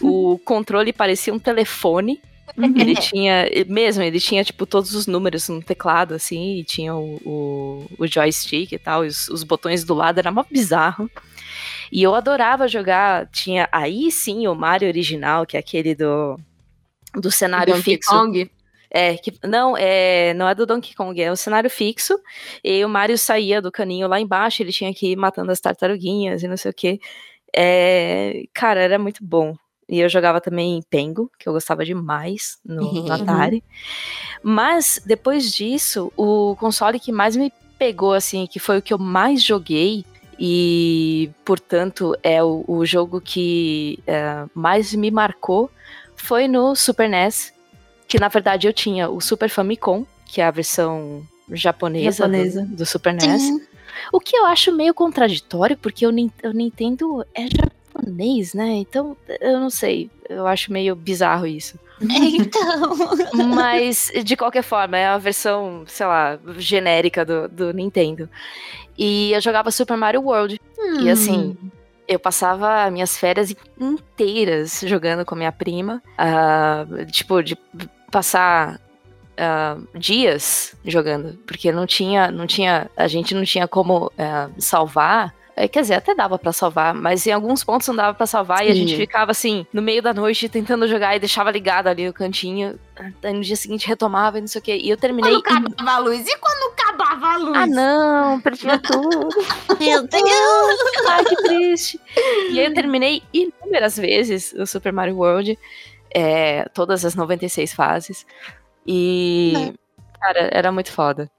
O 0.00 0.38
controle 0.38 0.92
parecia 0.92 1.34
um 1.34 1.38
telefone. 1.38 2.20
Uhum. 2.56 2.74
Ele 2.76 2.94
tinha, 2.94 3.46
mesmo, 3.68 4.02
ele 4.02 4.18
tinha, 4.20 4.42
tipo, 4.42 4.64
todos 4.64 4.94
os 4.94 5.06
números 5.06 5.48
no 5.48 5.62
teclado, 5.62 6.14
assim, 6.14 6.58
e 6.58 6.64
tinha 6.64 6.94
o, 6.94 7.16
o, 7.24 7.86
o 7.98 8.06
joystick 8.06 8.72
e 8.72 8.78
tal, 8.78 9.04
e 9.04 9.08
os, 9.08 9.28
os 9.28 9.42
botões 9.42 9.84
do 9.84 9.92
lado, 9.92 10.18
era 10.18 10.30
mó 10.30 10.44
bizarro. 10.50 11.10
E 11.90 12.02
eu 12.02 12.14
adorava 12.14 12.68
jogar, 12.68 13.26
tinha 13.30 13.68
aí 13.72 14.10
sim 14.10 14.46
o 14.46 14.54
Mario 14.54 14.88
original, 14.88 15.46
que 15.46 15.56
é 15.56 15.60
aquele 15.60 15.94
do, 15.94 16.38
do 17.14 17.30
cenário 17.30 17.74
Donkey 17.74 17.94
fixo. 17.94 18.10
Kong. 18.10 18.50
É, 18.90 19.16
que, 19.16 19.32
não, 19.42 19.76
é, 19.76 20.32
não 20.34 20.48
é 20.48 20.54
do 20.54 20.64
Donkey 20.64 20.94
Kong, 20.94 21.20
é 21.20 21.30
o 21.30 21.36
cenário 21.36 21.68
fixo. 21.68 22.16
E 22.62 22.84
o 22.84 22.88
Mario 22.88 23.18
saía 23.18 23.60
do 23.60 23.72
caninho 23.72 24.06
lá 24.06 24.20
embaixo, 24.20 24.62
ele 24.62 24.72
tinha 24.72 24.94
que 24.94 25.12
ir 25.12 25.16
matando 25.16 25.50
as 25.50 25.60
tartaruguinhas 25.60 26.42
e 26.42 26.48
não 26.48 26.56
sei 26.56 26.70
o 26.70 26.74
que. 26.74 27.00
cara, 28.54 28.80
era 28.80 28.98
muito 28.98 29.24
bom. 29.24 29.56
E 29.88 30.00
eu 30.00 30.08
jogava 30.08 30.40
também 30.40 30.82
Pengo, 30.88 31.30
que 31.38 31.48
eu 31.48 31.52
gostava 31.52 31.84
demais 31.84 32.58
no, 32.64 32.92
no 32.92 33.12
Atari. 33.12 33.62
Mas 34.42 35.00
depois 35.04 35.52
disso, 35.52 36.12
o 36.16 36.56
console 36.56 36.98
que 36.98 37.12
mais 37.12 37.36
me 37.36 37.52
pegou, 37.78 38.12
assim, 38.12 38.46
que 38.46 38.58
foi 38.58 38.78
o 38.78 38.82
que 38.82 38.94
eu 38.94 38.98
mais 38.98 39.42
joguei, 39.42 40.04
e 40.38 41.30
portanto 41.44 42.16
é 42.22 42.42
o, 42.42 42.64
o 42.66 42.84
jogo 42.84 43.20
que 43.20 43.98
é, 44.06 44.44
mais 44.54 44.94
me 44.94 45.10
marcou, 45.10 45.70
foi 46.16 46.48
no 46.48 46.74
Super 46.74 47.08
NES 47.08 47.52
que 48.06 48.18
na 48.18 48.28
verdade 48.28 48.66
eu 48.66 48.72
tinha 48.72 49.08
o 49.08 49.20
Super 49.20 49.48
Famicom, 49.48 50.06
que 50.26 50.40
é 50.40 50.44
a 50.44 50.50
versão 50.50 51.26
japonesa, 51.50 52.18
Japonesa. 52.18 52.62
Do, 52.62 52.76
do 52.76 52.86
Super 52.86 53.12
NES. 53.14 53.42
Sim. 53.42 53.60
O 54.12 54.20
que 54.20 54.36
eu 54.36 54.46
acho 54.46 54.72
meio 54.72 54.94
contraditório, 54.94 55.76
porque 55.76 56.06
o, 56.06 56.10
o 56.10 56.52
Nintendo 56.52 57.24
é 57.34 57.46
japonês, 57.46 58.54
né? 58.54 58.68
Então, 58.74 59.16
eu 59.40 59.60
não 59.60 59.70
sei. 59.70 60.10
Eu 60.28 60.46
acho 60.46 60.72
meio 60.72 60.94
bizarro 60.94 61.46
isso. 61.46 61.78
Então. 62.00 62.96
Mas, 63.54 64.10
de 64.24 64.36
qualquer 64.36 64.62
forma, 64.62 64.98
é 64.98 65.06
a 65.06 65.18
versão, 65.18 65.84
sei 65.86 66.06
lá, 66.06 66.38
genérica 66.58 67.24
do, 67.24 67.48
do 67.48 67.72
Nintendo. 67.72 68.28
E 68.96 69.32
eu 69.32 69.40
jogava 69.40 69.70
Super 69.70 69.96
Mario 69.96 70.22
World. 70.22 70.60
E 71.00 71.10
assim, 71.10 71.56
eu 72.06 72.18
passava 72.18 72.90
minhas 72.90 73.16
férias 73.16 73.54
inteiras 73.80 74.82
jogando 74.86 75.24
com 75.24 75.34
a 75.34 75.38
minha 75.38 75.52
prima. 75.52 76.02
ah, 76.16 76.84
tipo, 77.10 77.42
de 77.42 77.56
passar 78.10 78.80
ah, 79.36 79.76
dias 79.94 80.76
jogando. 80.84 81.38
Porque 81.46 81.72
não 81.72 81.86
tinha, 81.86 82.30
não 82.30 82.46
tinha. 82.46 82.90
A 82.96 83.08
gente 83.08 83.34
não 83.34 83.44
tinha 83.44 83.66
como 83.66 84.12
ah, 84.18 84.48
salvar. 84.58 85.34
É, 85.56 85.68
Quer 85.68 85.82
dizer, 85.82 85.94
até 85.94 86.14
dava 86.14 86.36
pra 86.36 86.52
salvar, 86.52 86.92
mas 86.92 87.24
em 87.28 87.30
alguns 87.30 87.62
pontos 87.62 87.86
não 87.86 87.94
dava 87.94 88.12
pra 88.12 88.26
salvar 88.26 88.66
e 88.66 88.70
a 88.70 88.74
Sim. 88.74 88.80
gente 88.80 88.96
ficava 88.96 89.30
assim, 89.30 89.64
no 89.72 89.80
meio 89.80 90.02
da 90.02 90.12
noite 90.12 90.48
tentando 90.48 90.88
jogar 90.88 91.14
e 91.14 91.20
deixava 91.20 91.48
ligado 91.52 91.86
ali 91.86 92.06
no 92.06 92.12
cantinho. 92.12 92.76
Aí 93.22 93.32
no 93.32 93.40
dia 93.40 93.54
seguinte 93.54 93.86
retomava 93.86 94.38
e 94.38 94.40
não 94.40 94.48
sei 94.48 94.60
o 94.60 94.62
que. 94.62 94.76
E 94.76 94.90
eu 94.90 94.96
terminei. 94.96 95.40
Quando 95.42 95.68
acabava 95.68 95.90
a 95.90 95.98
luz. 95.98 96.26
E 96.26 96.36
quando 96.38 96.73
acabava 96.94 97.26
a 97.26 97.36
luz? 97.36 97.56
Ah, 97.56 97.66
não, 97.66 98.40
perdia 98.40 98.78
tudo. 98.78 99.28
Meu 99.78 100.06
Deus. 100.06 100.78
Ai, 101.08 101.24
que 101.24 101.36
triste. 101.36 102.00
E 102.50 102.60
aí 102.60 102.66
eu 102.66 102.74
terminei 102.74 103.22
inúmeras 103.32 103.96
vezes 103.96 104.52
o 104.56 104.66
Super 104.66 104.92
Mario 104.92 105.16
World, 105.16 105.58
é, 106.14 106.68
todas 106.70 107.04
as 107.04 107.14
96 107.14 107.72
fases. 107.74 108.26
E, 108.86 109.74
cara, 110.20 110.48
era 110.52 110.72
muito 110.72 110.92
foda. 110.92 111.30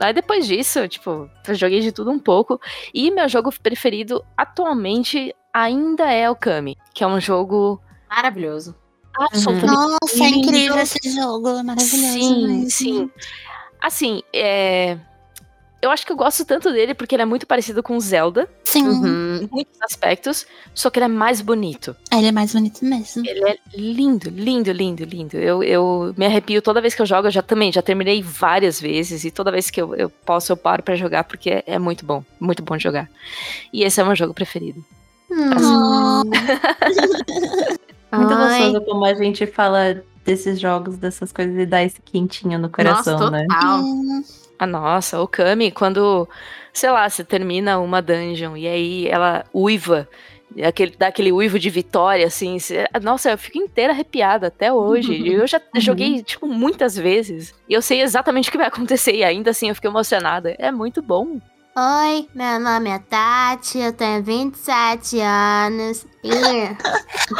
Aí 0.00 0.12
depois 0.12 0.46
disso, 0.46 0.88
tipo, 0.88 1.30
eu 1.46 1.54
joguei 1.54 1.80
de 1.80 1.92
tudo 1.92 2.10
um 2.10 2.18
pouco. 2.18 2.60
E 2.92 3.10
meu 3.10 3.28
jogo 3.28 3.52
preferido 3.62 4.24
atualmente 4.36 5.34
ainda 5.52 6.10
é 6.10 6.28
o 6.28 6.34
Kami, 6.34 6.76
que 6.94 7.04
é 7.04 7.06
um 7.06 7.20
jogo 7.20 7.80
Maravilhoso. 8.08 8.74
absolutamente 9.16 9.72
Nossa, 9.74 10.24
é 10.24 10.28
incrível 10.28 10.78
esse 10.78 10.98
jogo. 11.14 11.48
é 11.50 11.62
Maravilhoso. 11.62 12.12
Sim, 12.12 12.46
mesmo. 12.48 12.70
sim. 12.70 13.10
Assim, 13.82 14.22
é. 14.32 14.96
Eu 15.80 15.90
acho 15.90 16.06
que 16.06 16.12
eu 16.12 16.16
gosto 16.16 16.44
tanto 16.44 16.72
dele 16.72 16.94
porque 16.94 17.16
ele 17.16 17.22
é 17.22 17.26
muito 17.26 17.44
parecido 17.44 17.82
com 17.82 17.98
Zelda, 17.98 18.48
Sim. 18.62 18.86
Uhum. 18.86 19.36
em 19.42 19.48
muitos 19.50 19.82
aspectos, 19.82 20.46
só 20.72 20.88
que 20.88 21.00
ele 21.00 21.06
é 21.06 21.08
mais 21.08 21.40
bonito. 21.40 21.96
Ele 22.12 22.28
é 22.28 22.30
mais 22.30 22.52
bonito 22.52 22.84
mesmo. 22.84 23.26
Ele 23.26 23.44
é 23.48 23.58
lindo, 23.74 24.30
lindo, 24.30 24.70
lindo, 24.70 25.02
lindo. 25.02 25.36
Eu, 25.36 25.60
eu 25.64 26.14
me 26.16 26.24
arrepio 26.24 26.62
toda 26.62 26.80
vez 26.80 26.94
que 26.94 27.02
eu 27.02 27.06
jogo, 27.06 27.26
eu 27.26 27.32
já 27.32 27.42
também, 27.42 27.72
já 27.72 27.82
terminei 27.82 28.22
várias 28.22 28.80
vezes, 28.80 29.24
e 29.24 29.30
toda 29.32 29.50
vez 29.50 29.70
que 29.70 29.82
eu, 29.82 29.92
eu 29.96 30.08
posso, 30.08 30.52
eu 30.52 30.56
paro 30.56 30.84
pra 30.84 30.94
jogar, 30.94 31.24
porque 31.24 31.50
é, 31.50 31.64
é 31.66 31.78
muito 31.80 32.06
bom, 32.06 32.24
muito 32.38 32.62
bom 32.62 32.76
de 32.76 32.84
jogar. 32.84 33.10
E 33.72 33.82
esse 33.82 34.00
é 34.00 34.04
o 34.04 34.06
meu 34.06 34.14
jogo 34.14 34.32
preferido. 34.32 34.84
Oh. 35.28 36.22
Muito 38.12 38.34
Ai, 38.34 38.60
gostoso 38.60 38.84
como 38.84 39.04
a 39.06 39.14
gente 39.14 39.46
fala 39.46 40.02
desses 40.24 40.60
jogos, 40.60 40.96
dessas 40.96 41.32
coisas 41.32 41.56
e 41.58 41.66
dá 41.66 41.82
esse 41.82 42.00
quentinho 42.02 42.58
no 42.58 42.68
coração, 42.68 43.18
Nossa, 43.18 43.30
né? 43.30 43.46
total. 43.48 43.80
Hum, 43.80 44.22
Ah, 44.58 44.66
nossa, 44.66 45.20
o 45.20 45.26
Kami, 45.26 45.72
quando, 45.72 46.28
sei 46.72 46.90
lá, 46.90 47.08
você 47.08 47.24
termina 47.24 47.78
uma 47.80 48.00
dungeon 48.00 48.56
e 48.56 48.68
aí 48.68 49.08
ela 49.08 49.44
uiva, 49.52 50.08
aquele, 50.64 50.94
dá 50.96 51.08
aquele 51.08 51.32
uivo 51.32 51.58
de 51.58 51.68
vitória, 51.68 52.26
assim, 52.26 52.58
você- 52.60 52.86
nossa, 53.02 53.30
eu 53.32 53.38
fico 53.38 53.58
inteira 53.58 53.92
arrepiada 53.92 54.46
até 54.46 54.72
hoje. 54.72 55.14
E 55.14 55.32
Eu 55.34 55.46
já 55.48 55.60
joguei, 55.76 56.22
tipo, 56.22 56.46
muitas 56.46 56.94
vezes. 56.94 57.52
E 57.68 57.74
eu 57.74 57.82
sei 57.82 58.02
exatamente 58.02 58.48
o 58.50 58.52
que 58.52 58.58
vai 58.58 58.68
acontecer, 58.68 59.16
e 59.16 59.24
ainda 59.24 59.50
assim 59.50 59.68
eu 59.68 59.74
fico 59.74 59.88
emocionada. 59.88 60.54
É 60.58 60.70
muito 60.70 61.02
bom. 61.02 61.40
Oi, 61.74 62.28
meu 62.34 62.60
nome 62.60 62.90
é 62.90 62.98
Tati, 62.98 63.78
eu 63.78 63.94
tenho 63.94 64.22
27 64.22 65.18
anos. 65.20 66.04
E. 66.22 66.30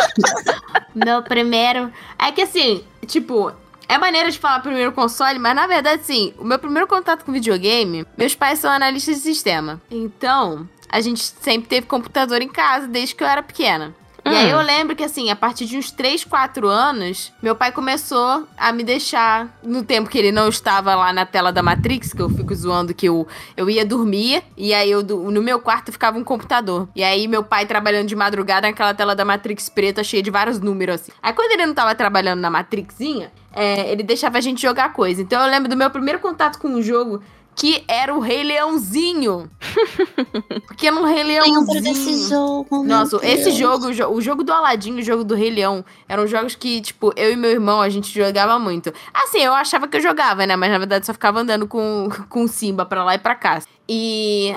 meu 0.95 1.23
primeiro. 1.23 1.93
É 2.19 2.33
que 2.33 2.41
assim, 2.41 2.83
tipo, 3.07 3.53
é 3.87 3.99
maneira 3.99 4.31
de 4.31 4.39
falar 4.39 4.61
primeiro 4.61 4.91
console, 4.93 5.39
mas 5.39 5.55
na 5.55 5.67
verdade, 5.67 6.01
assim, 6.01 6.33
o 6.39 6.45
meu 6.45 6.59
primeiro 6.59 6.89
contato 6.89 7.27
com 7.27 7.33
videogame, 7.33 8.07
meus 8.17 8.35
pais 8.35 8.59
são 8.59 8.71
analistas 8.71 9.17
de 9.17 9.21
sistema. 9.21 9.83
Então, 9.91 10.67
a 10.89 11.03
gente 11.03 11.23
sempre 11.23 11.69
teve 11.69 11.87
computador 11.87 12.41
em 12.41 12.49
casa 12.49 12.89
desde 12.89 13.15
que 13.15 13.23
eu 13.23 13.29
era 13.29 13.43
pequena. 13.43 13.95
E 14.25 14.29
aí 14.29 14.51
eu 14.51 14.61
lembro 14.61 14.95
que, 14.95 15.03
assim, 15.03 15.31
a 15.31 15.37
partir 15.37 15.67
de 15.67 15.77
uns 15.77 15.91
3, 15.91 16.25
4 16.25 16.69
anos, 16.69 17.33
meu 17.43 17.57
pai 17.57 17.73
começou 17.73 18.47
a 18.57 18.73
me 18.73 18.85
deixar, 18.85 19.49
no 19.63 19.83
tempo 19.83 20.09
que 20.09 20.17
ele 20.17 20.31
não 20.31 20.49
estava 20.49 20.95
lá 20.95 21.13
na 21.13 21.27
tela 21.27 21.53
da 21.53 21.63
Matrix, 21.63 22.13
que 22.13 22.23
eu 22.23 22.31
fico 22.31 22.55
zoando 22.55 22.95
que 22.95 23.07
eu, 23.07 23.27
eu 23.57 23.69
ia 23.69 23.85
dormir, 23.85 24.43
e 24.57 24.73
aí 24.73 24.91
eu, 24.91 25.03
no 25.03 25.43
meu 25.43 25.59
quarto 25.61 25.91
ficava 25.91 26.19
um 26.19 26.25
computador. 26.25 26.89
E 26.95 27.03
aí 27.03 27.27
meu 27.27 27.43
pai 27.43 27.67
trabalhando 27.67 28.07
de 28.07 28.15
madrugada 28.15 28.69
naquela 28.69 28.95
tela 28.95 29.17
da 29.17 29.25
Matrix 29.25 29.69
preta, 29.69 30.05
cheia 30.05 30.23
de 30.23 30.31
vários 30.31 30.61
números, 30.61 30.97
assim. 30.97 31.13
Aí 31.21 31.33
quando 31.33 31.53
ele 31.53 31.67
não 31.67 31.75
tava 31.75 31.95
trabalhando 31.95 32.41
na 32.41 32.51
Matrixinha, 32.51 33.33
é, 33.53 33.91
ele 33.91 34.03
deixava 34.03 34.39
a 34.39 34.41
gente 34.41 34.63
jogar 34.63 34.93
coisa. 34.93 35.21
Então 35.21 35.43
eu 35.43 35.51
lembro 35.51 35.69
do 35.69 35.77
meu 35.77 35.91
primeiro 35.91 36.21
contato 36.21 36.59
com 36.59 36.69
um 36.69 36.83
jogo 36.83 37.23
que 37.55 37.85
era 37.87 38.15
o 38.15 38.19
Rei 38.21 38.43
Leãozinho. 38.43 39.51
Porque 40.67 40.91
no 40.91 41.05
Rei 41.05 41.23
Lembro 41.23 41.65
desse 41.67 41.81
Leãozinho... 41.83 42.29
jogo. 42.29 42.83
Nossa, 42.85 43.19
esse 43.23 43.51
jogo, 43.53 43.87
o 43.89 43.93
jo- 43.93 44.09
o 44.09 44.21
jogo 44.21 44.43
do 44.43 44.53
Aladdin 44.53 44.97
e 44.97 45.01
o 45.01 45.05
jogo 45.05 45.23
do 45.25 45.35
Rei 45.35 45.51
Leão, 45.51 45.85
eram 46.09 46.27
jogos 46.27 46.55
que, 46.55 46.81
tipo, 46.81 47.13
eu 47.17 47.33
e 47.33 47.37
meu 47.37 47.51
irmão, 47.51 47.81
a 47.81 47.89
gente 47.89 48.13
jogava 48.13 48.59
muito. 48.59 48.93
Assim, 49.13 49.39
eu 49.41 49.53
achava 49.55 49.87
que 49.87 49.97
eu 49.97 50.01
jogava, 50.01 50.47
né? 50.47 50.57
Mas 50.57 50.71
na 50.71 50.79
verdade 50.79 51.07
só 51.07 51.13
ficava 51.13 51.41
andando 51.41 51.67
com, 51.67 52.09
com 52.29 52.45
o 52.45 52.49
Simba 52.49 52.85
pra 52.87 53.05
lá 53.05 53.15
e 53.15 53.19
pra 53.19 53.35
cá. 53.35 53.61
E 53.89 54.55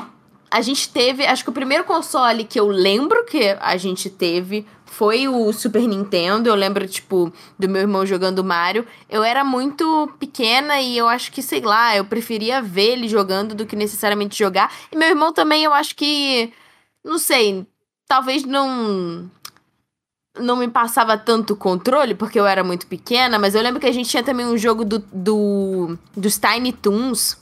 a 0.56 0.62
gente 0.62 0.88
teve, 0.88 1.26
acho 1.26 1.43
que 1.43 1.49
o 1.49 1.53
primeiro 1.53 1.84
console 1.84 2.45
que 2.45 2.58
eu 2.58 2.68
lembro 2.68 3.26
que 3.26 3.58
a 3.60 3.76
gente 3.76 4.10
teve 4.10 4.66
foi 4.86 5.28
o 5.28 5.51
Super 5.51 5.82
Nintendo. 5.82 6.47
Eu 6.47 6.56
lembro, 6.56 6.88
tipo, 6.88 7.30
do 7.60 7.68
meu 7.68 7.82
irmão 7.82 8.06
jogando 8.06 8.41
Mario. 8.41 8.88
Eu 9.10 9.22
era 9.22 9.43
muito 9.43 10.10
pequena 10.18 10.80
e 10.80 10.97
eu 10.97 11.10
acho 11.10 11.30
que, 11.30 11.41
sei 11.41 11.60
lá, 11.60 11.97
eu 11.97 12.06
preferia 12.06 12.62
ver 12.62 12.93
ele 12.93 13.10
jogando 13.10 13.53
do 13.53 13.66
que 13.66 13.76
necessariamente 13.76 14.39
jogar. 14.39 14.72
E 14.89 14.95
meu 14.95 15.10
irmão 15.10 15.34
também, 15.34 15.66
eu 15.66 15.74
acho 15.74 15.93
que. 15.93 16.53
Não 17.03 17.18
sei, 17.18 17.68
talvez 18.08 18.45
não 18.45 19.30
não 20.39 20.56
me 20.56 20.70
passava 20.70 21.18
tanto 21.18 21.56
controle, 21.56 22.16
porque 22.16 22.39
eu 22.39 22.45
era 22.45 22.64
muito 22.64 22.88
pequena, 22.88 23.38
mas 23.38 23.56
eu 23.56 23.62
lembro 23.62 23.80
que 23.80 23.88
a 23.88 23.91
gente 23.91 24.10
tinha 24.10 24.24
também 24.24 24.45
um 24.45 24.58
jogo 24.58 24.86
do, 24.86 24.99
do 25.12 25.97
dos 26.16 26.38
Tiny 26.38 26.72
Toons 26.72 27.38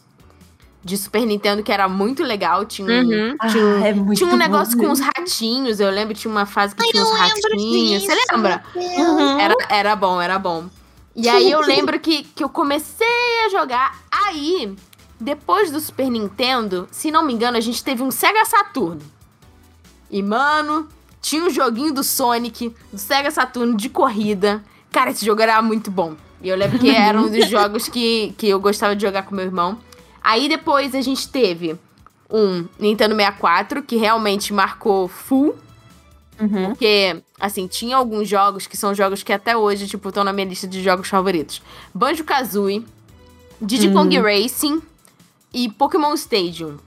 de 0.84 0.98
Super 0.98 1.26
Nintendo 1.26 1.64
que 1.64 1.72
era 1.72 1.88
muito 1.88 2.24
legal, 2.24 2.66
tinha 2.66 2.88
um, 2.88 3.00
Uhum. 3.04 3.38
tinha 3.50 3.66
um, 3.66 3.84
Ah, 3.84 3.88
é 3.88 3.94
muito 3.94 4.18
tinha 4.18 4.28
um 4.28 4.32
bom 4.32 4.38
negócio 4.38 4.74
com 4.78 4.88
mesmo. 4.88 4.94
uns 4.94 5.00
ratinhos, 5.00 5.80
eu 5.80 5.90
lembro 5.90 6.14
tinha 6.14 6.30
uma 6.32 6.46
fase 6.46 6.76
que 6.76 6.84
Ai, 6.84 6.90
tinha 6.92 7.04
uns 7.04 7.12
ratinhos, 7.18 8.04
você 8.04 8.14
disso, 8.16 8.28
lembra? 8.34 8.64
meu 8.76 8.84
Deus. 8.84 9.08
Uhum. 9.08 9.40
Era, 9.40 9.56
era 9.70 9.96
bom, 9.96 10.22
era 10.22 10.38
bom. 10.40 10.66
E 11.16 11.30
aí 11.30 11.50
eu 11.50 11.62
lembro 11.66 12.00
que, 12.00 12.24
que 12.24 12.44
eu 12.44 12.50
comecei 12.50 13.08
a 13.46 13.50
jogar. 13.50 13.98
Aí, 14.12 14.76
depois 15.20 15.72
do 15.72 15.80
Super 15.80 16.10
Nintendo, 16.10 16.88
se 16.92 17.12
não 17.12 17.24
me 17.26 17.32
engano, 17.34 17.56
a 17.56 17.62
gente 17.62 17.84
teve 17.84 18.04
um 18.04 18.12
Sega 18.12 18.44
Saturno. 18.46 19.02
E, 20.12 20.22
mano, 20.22 20.88
tinha 21.22 21.44
um 21.44 21.50
joguinho 21.50 21.94
do 21.94 22.04
Sonic, 22.04 22.76
do 22.92 22.98
Sega 23.00 23.32
Saturno 23.32 23.76
de 23.78 23.90
corrida. 23.90 24.64
Cara, 24.92 25.12
esse 25.12 25.26
jogo 25.26 25.42
era 25.42 25.62
muito 25.62 25.90
bom. 25.90 26.16
E 26.42 26.50
eu 26.50 26.58
lembro 26.58 26.78
que 26.78 26.90
era 26.90 27.18
um 27.20 27.30
dos 27.30 27.48
jogos 27.50 27.88
que, 27.88 28.34
que 28.38 28.50
eu 28.50 28.60
gostava 28.60 28.96
de 28.96 29.02
jogar 29.02 29.24
com 29.24 29.34
meu 29.34 29.46
irmão. 29.46 29.78
Aí 30.24 30.48
depois 30.48 30.96
a 30.96 31.02
gente 31.02 31.28
teve 31.28 31.76
um 32.30 32.66
Nintendo 32.80 33.16
64, 33.16 33.84
que 33.84 33.96
realmente 33.98 34.54
marcou 34.54 35.08
full. 35.08 35.56
Uhum. 36.40 36.70
Porque, 36.70 37.22
assim, 37.40 37.68
tinha 37.68 37.96
alguns 37.96 38.28
jogos 38.28 38.66
que 38.66 38.76
são 38.76 38.94
jogos 38.96 39.22
que 39.22 39.32
até 39.32 39.56
hoje, 39.56 39.88
tipo, 39.88 40.10
estão 40.10 40.24
na 40.24 40.34
minha 40.34 40.48
lista 40.48 40.68
de 40.68 40.82
jogos 40.82 41.08
favoritos. 41.08 41.62
Banjo-Kazooie, 41.94 42.84
Diddy 43.62 43.90
Hum. 43.90 43.94
Kong 43.94 44.20
Racing 44.20 44.82
e 45.54 45.70
Pokémon 45.70 46.14
Stadium. 46.16 46.78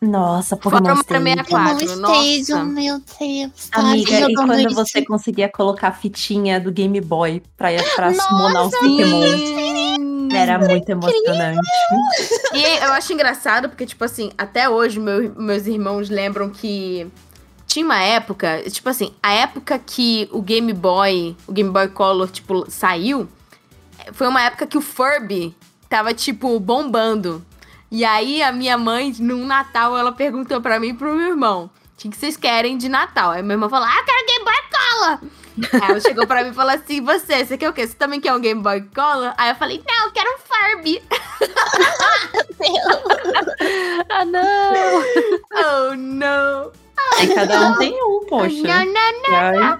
Nossa, 0.00 0.56
Pokémon 0.56 0.94
Stadium. 1.00 1.44
quatro, 1.48 1.86
Pokémon 1.86 2.00
nossa. 2.00 2.22
Stadium, 2.26 2.64
meu 2.66 2.98
Deus. 3.18 3.68
tá 3.70 3.80
Amiga, 3.80 4.30
e 4.30 4.34
quando 4.34 4.58
isso. 4.60 4.74
você 4.74 5.04
conseguia 5.04 5.48
colocar 5.48 5.88
a 5.88 5.92
fitinha 5.92 6.60
do 6.60 6.70
Game 6.70 7.00
Boy 7.00 7.42
pra, 7.56 7.68
pra 7.94 8.10
Nossa, 8.10 8.28
summonar 8.28 8.66
os 8.66 8.72
Pokémon? 8.72 10.28
Era 10.34 10.58
muito 10.58 10.88
emocionante. 10.90 11.60
E 12.52 12.62
eu 12.84 12.92
acho 12.92 13.12
engraçado 13.12 13.68
porque, 13.70 13.86
tipo 13.86 14.04
assim, 14.04 14.30
até 14.36 14.68
hoje 14.68 15.00
meu- 15.00 15.32
meus 15.34 15.66
irmãos 15.66 16.10
lembram 16.10 16.50
que 16.50 17.06
tinha 17.66 17.84
uma 17.84 18.02
época, 18.02 18.62
tipo 18.70 18.88
assim, 18.88 19.12
a 19.22 19.32
época 19.32 19.78
que 19.78 20.28
o 20.30 20.42
Game 20.42 20.72
Boy, 20.74 21.34
o 21.46 21.52
Game 21.52 21.70
Boy 21.70 21.88
Color, 21.88 22.28
tipo, 22.30 22.70
saiu, 22.70 23.28
foi 24.12 24.26
uma 24.28 24.42
época 24.42 24.66
que 24.66 24.76
o 24.76 24.80
Furby 24.82 25.56
tava, 25.88 26.12
tipo, 26.12 26.58
bombando. 26.60 27.44
E 27.90 28.04
aí 28.04 28.42
a 28.42 28.52
minha 28.52 28.76
mãe, 28.76 29.14
num 29.18 29.46
Natal, 29.46 29.96
ela 29.96 30.12
perguntou 30.12 30.60
pra 30.60 30.80
mim 30.80 30.88
e 30.88 30.94
pro 30.94 31.14
meu 31.14 31.28
irmão: 31.28 31.64
o 31.64 31.70
que 31.96 32.08
que 32.08 32.16
vocês 32.16 32.36
querem 32.36 32.76
de 32.76 32.88
Natal? 32.88 33.30
Aí 33.30 33.42
meu 33.42 33.54
irmão 33.54 33.70
falou: 33.70 33.86
ah, 33.88 33.98
eu 33.98 34.04
quero 34.04 34.26
Game 34.26 34.44
Boy 34.44 34.54
Color! 34.70 35.18
Aí 35.82 35.90
ela 35.90 36.00
chegou 36.00 36.26
pra 36.26 36.42
mim 36.44 36.50
e 36.50 36.54
falou 36.54 36.72
assim: 36.72 37.00
você, 37.00 37.44
você 37.44 37.56
quer 37.56 37.70
o 37.70 37.72
quê? 37.72 37.86
Você 37.86 37.94
também 37.94 38.20
quer 38.20 38.32
um 38.34 38.40
Game 38.40 38.60
Boy 38.60 38.82
Color? 38.94 39.32
Aí 39.38 39.50
eu 39.50 39.56
falei: 39.56 39.82
não, 39.86 40.06
eu 40.06 40.12
quero 40.12 40.28
um 40.30 40.38
Furby. 40.38 41.02
Ah, 44.08 44.24
não! 44.24 45.02
Oh, 45.52 45.94
não. 45.96 46.72
E 47.22 47.26
cada 47.28 47.68
um 47.68 47.76
tem 47.76 47.92
um, 48.02 48.24
poxa. 48.28 48.62
Não, 48.62 48.84
não, 48.84 49.30
aí, 49.30 49.78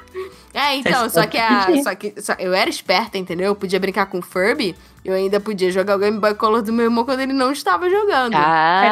É, 0.54 0.76
então, 0.76 1.00
Vocês 1.00 1.12
só 1.12 1.26
que, 1.26 1.36
a, 1.36 1.82
só 1.82 1.94
que 1.94 2.14
só- 2.20 2.34
eu 2.38 2.54
era 2.54 2.70
esperta, 2.70 3.18
entendeu? 3.18 3.48
Eu 3.48 3.54
podia 3.54 3.78
brincar 3.78 4.06
com 4.06 4.18
o 4.20 4.22
Furby, 4.22 4.74
eu 5.04 5.12
ainda 5.14 5.38
podia 5.38 5.70
jogar 5.70 5.96
o 5.96 5.98
Game 5.98 6.18
Boy 6.18 6.34
Color 6.34 6.62
do 6.62 6.72
meu 6.72 6.86
irmão 6.86 7.04
quando 7.04 7.20
ele 7.20 7.34
não 7.34 7.52
estava 7.52 7.90
jogando. 7.90 8.34
Ah, 8.34 8.82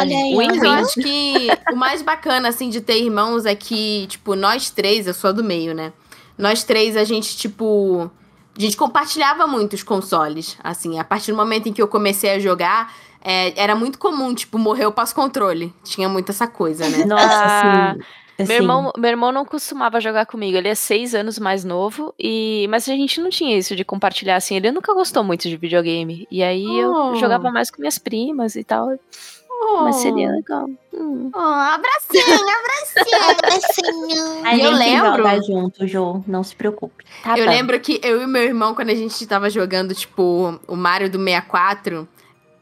aí. 0.00 0.34
Então, 0.34 0.64
eu 0.64 0.72
acho 0.72 0.94
que 0.94 1.48
o 1.72 1.76
mais 1.76 2.02
bacana, 2.02 2.48
assim, 2.48 2.68
de 2.68 2.80
ter 2.80 2.98
irmãos 2.98 3.46
é 3.46 3.54
que, 3.54 4.06
tipo, 4.08 4.34
nós 4.34 4.70
três, 4.70 5.06
eu 5.06 5.14
sou 5.14 5.30
a 5.30 5.32
do 5.32 5.44
meio, 5.44 5.72
né? 5.74 5.92
Nós 6.36 6.64
três, 6.64 6.96
a 6.96 7.04
gente, 7.04 7.36
tipo. 7.36 8.10
A 8.56 8.60
gente 8.60 8.76
compartilhava 8.76 9.46
muito 9.46 9.72
os 9.74 9.82
consoles. 9.82 10.58
Assim, 10.62 10.98
a 10.98 11.04
partir 11.04 11.30
do 11.30 11.36
momento 11.38 11.68
em 11.68 11.72
que 11.72 11.80
eu 11.80 11.88
comecei 11.88 12.32
a 12.32 12.38
jogar, 12.38 12.92
é, 13.24 13.52
era 13.60 13.74
muito 13.74 13.98
comum, 13.98 14.34
tipo, 14.34 14.58
morrer 14.58 14.84
eu 14.84 14.92
passo 14.92 15.14
controle. 15.14 15.72
Tinha 15.84 16.08
muito 16.08 16.30
essa 16.30 16.46
coisa, 16.46 16.88
né? 16.88 17.04
Nossa, 17.04 17.94
assim. 18.38 18.48
Meu 18.48 18.56
irmão, 18.56 18.92
meu 18.96 19.10
irmão 19.10 19.30
não 19.30 19.44
costumava 19.44 20.00
jogar 20.00 20.26
comigo, 20.26 20.56
ele 20.56 20.66
é 20.68 20.74
seis 20.74 21.14
anos 21.14 21.38
mais 21.38 21.62
novo, 21.64 22.12
e 22.18 22.66
mas 22.70 22.88
a 22.88 22.92
gente 22.92 23.20
não 23.20 23.30
tinha 23.30 23.56
isso 23.56 23.76
de 23.76 23.84
compartilhar 23.84 24.36
assim. 24.36 24.56
Ele 24.56 24.72
nunca 24.72 24.92
gostou 24.94 25.22
muito 25.22 25.48
de 25.48 25.56
videogame. 25.56 26.26
E 26.30 26.42
aí 26.42 26.66
Oh. 26.66 27.10
eu 27.12 27.16
jogava 27.16 27.50
mais 27.52 27.70
com 27.70 27.80
minhas 27.80 27.98
primas 27.98 28.56
e 28.56 28.64
tal. 28.64 28.88
Mas 29.82 29.96
seria 29.96 30.28
legal. 30.28 30.66
Hum. 30.92 31.30
Oh, 31.32 31.38
abracinho, 31.38 32.24
Assim, 33.46 34.42
A 34.44 34.56
E 34.56 34.60
eu 34.62 34.72
lembro- 34.72 35.16
joga 35.18 35.40
junto, 35.42 35.86
Jô. 35.86 36.22
Não 36.26 36.42
se 36.42 36.56
preocupe. 36.56 37.04
Tá 37.22 37.38
eu 37.38 37.44
bom. 37.44 37.50
lembro 37.50 37.78
que 37.78 38.00
eu 38.02 38.20
e 38.22 38.26
meu 38.26 38.42
irmão, 38.42 38.74
quando 38.74 38.90
a 38.90 38.94
gente 38.94 39.24
tava 39.26 39.48
jogando, 39.48 39.94
tipo, 39.94 40.58
o 40.66 40.74
Mario 40.76 41.08
do 41.08 41.18
64, 41.18 42.08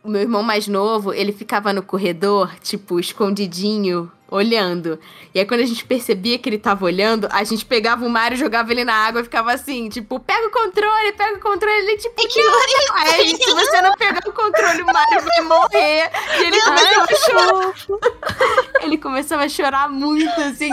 o 0.03 0.09
meu 0.09 0.23
irmão 0.23 0.43
mais 0.43 0.67
novo, 0.67 1.13
ele 1.13 1.33
ficava 1.33 1.73
no 1.73 1.83
corredor, 1.83 2.55
tipo, 2.63 2.99
escondidinho, 2.99 4.11
olhando. 4.31 4.99
E 5.35 5.39
aí, 5.39 5.45
quando 5.45 5.61
a 5.61 5.67
gente 5.67 5.85
percebia 5.85 6.39
que 6.39 6.49
ele 6.49 6.59
tava 6.59 6.85
olhando, 6.87 7.29
a 7.31 7.45
gente 7.45 7.67
pegava 7.67 8.07
o 8.07 8.09
Mario, 8.09 8.39
jogava 8.39 8.73
ele 8.73 8.85
na 8.85 8.95
água 8.95 9.21
e 9.21 9.25
ficava 9.25 9.53
assim, 9.53 9.89
tipo, 9.89 10.19
pega 10.21 10.47
o 10.47 10.51
controle, 10.51 11.13
pega 11.13 11.37
o 11.37 11.41
controle. 11.41 11.75
Ele, 11.81 11.97
tipo, 11.99 12.17
que 12.29 12.43
não. 12.43 12.61
Aí, 12.95 13.37
se 13.37 13.53
você 13.53 13.83
não 13.83 13.95
pegar 13.95 14.23
o 14.27 14.33
controle, 14.33 14.83
o 14.83 14.87
Mario 14.87 15.21
vai 15.23 15.41
morrer. 15.43 16.11
E 16.39 16.45
ele 16.45 16.61
começava 16.61 17.05
a 17.05 17.17
chorar. 17.17 17.75
Ele 18.83 18.99
começava 18.99 19.45
a 19.45 19.49
chorar 19.49 19.89
muito, 19.91 20.41
assim. 20.41 20.71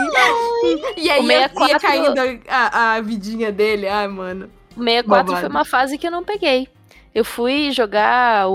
E 0.96 1.10
aí 1.10 1.26
ia, 1.26 1.48
64 1.48 1.68
ia 1.68 1.80
caindo 1.80 2.40
a, 2.48 2.94
a 2.94 3.00
vidinha 3.00 3.52
dele. 3.52 3.86
Ai, 3.88 4.08
mano. 4.08 4.50
O 4.76 4.82
64 4.82 5.06
Babado. 5.08 5.40
foi 5.40 5.48
uma 5.48 5.64
fase 5.64 5.98
que 5.98 6.06
eu 6.06 6.10
não 6.10 6.24
peguei. 6.24 6.68
Eu 7.18 7.24
fui 7.24 7.72
jogar 7.72 8.48
o, 8.48 8.52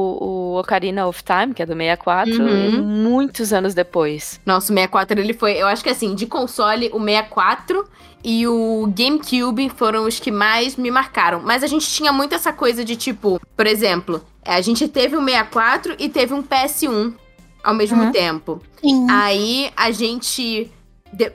o 0.53 0.59
Ocarina 0.59 1.05
of 1.05 1.21
Time, 1.23 1.53
que 1.53 1.61
é 1.61 1.65
do 1.65 1.73
64, 1.75 2.31
Uhum. 2.41 2.81
muitos 2.83 3.51
anos 3.51 3.73
depois. 3.73 4.39
Nossa, 4.45 4.71
o 4.71 4.75
64 4.75 5.19
ele 5.19 5.33
foi. 5.33 5.53
Eu 5.61 5.67
acho 5.67 5.83
que 5.83 5.89
assim, 5.89 6.15
de 6.15 6.25
console, 6.25 6.89
o 6.93 6.99
64 6.99 7.85
e 8.23 8.47
o 8.47 8.87
GameCube 8.95 9.69
foram 9.75 10.05
os 10.05 10.17
que 10.19 10.31
mais 10.31 10.77
me 10.77 10.89
marcaram. 10.89 11.41
Mas 11.43 11.61
a 11.61 11.67
gente 11.67 11.85
tinha 11.89 12.13
muito 12.13 12.33
essa 12.35 12.53
coisa 12.53 12.85
de 12.85 12.95
tipo, 12.95 13.37
por 13.57 13.67
exemplo, 13.67 14.23
a 14.45 14.61
gente 14.61 14.87
teve 14.87 15.17
o 15.17 15.23
64 15.23 15.95
e 15.99 16.07
teve 16.07 16.33
um 16.33 16.41
PS1 16.41 17.13
ao 17.61 17.73
mesmo 17.73 18.01
Uhum. 18.03 18.11
tempo. 18.13 18.61
Sim. 18.81 19.07
Aí 19.11 19.71
a 19.75 19.91
gente. 19.91 20.71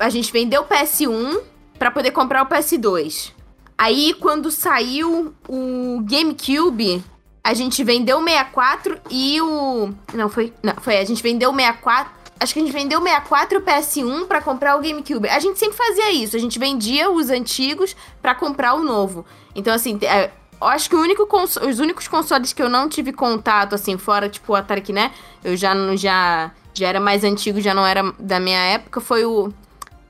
A 0.00 0.08
gente 0.08 0.32
vendeu 0.32 0.62
o 0.62 0.64
PS1 0.64 1.40
pra 1.78 1.90
poder 1.90 2.10
comprar 2.10 2.42
o 2.42 2.46
PS2. 2.46 3.32
Aí, 3.80 4.12
quando 4.18 4.50
saiu 4.50 5.32
o 5.48 6.00
GameCube, 6.02 7.00
a 7.48 7.54
gente 7.54 7.82
vendeu 7.82 8.18
o 8.18 8.22
64 8.22 9.00
e 9.10 9.40
o. 9.40 9.88
Não, 10.12 10.28
foi. 10.28 10.52
Não, 10.62 10.74
foi. 10.74 10.98
A 10.98 11.04
gente 11.04 11.22
vendeu 11.22 11.50
o 11.50 11.54
64. 11.54 12.12
Acho 12.38 12.52
que 12.52 12.60
a 12.60 12.62
gente 12.62 12.74
vendeu 12.74 13.00
o 13.00 13.02
64 13.02 13.54
e 13.54 13.58
o 13.58 13.62
PS1 13.64 14.26
pra 14.26 14.42
comprar 14.42 14.76
o 14.76 14.82
GameCube. 14.82 15.30
A 15.30 15.38
gente 15.38 15.58
sempre 15.58 15.74
fazia 15.74 16.12
isso. 16.12 16.36
A 16.36 16.38
gente 16.38 16.58
vendia 16.58 17.10
os 17.10 17.30
antigos 17.30 17.96
pra 18.20 18.34
comprar 18.34 18.74
o 18.74 18.84
novo. 18.84 19.24
Então, 19.54 19.72
assim, 19.72 19.98
é, 20.02 20.30
eu 20.60 20.66
acho 20.66 20.90
que 20.90 20.94
o 20.94 21.00
único 21.00 21.26
os 21.34 21.78
únicos 21.78 22.06
consoles 22.06 22.52
que 22.52 22.62
eu 22.62 22.68
não 22.68 22.86
tive 22.86 23.14
contato, 23.14 23.74
assim, 23.74 23.96
fora, 23.96 24.28
tipo, 24.28 24.52
o 24.52 24.54
Atari, 24.54 24.92
né? 24.92 25.10
Eu 25.42 25.56
já, 25.56 25.72
já, 25.96 26.52
já 26.74 26.86
era 26.86 27.00
mais 27.00 27.24
antigo, 27.24 27.62
já 27.62 27.72
não 27.72 27.86
era 27.86 28.12
da 28.18 28.38
minha 28.38 28.60
época, 28.60 29.00
foi 29.00 29.24
o, 29.24 29.50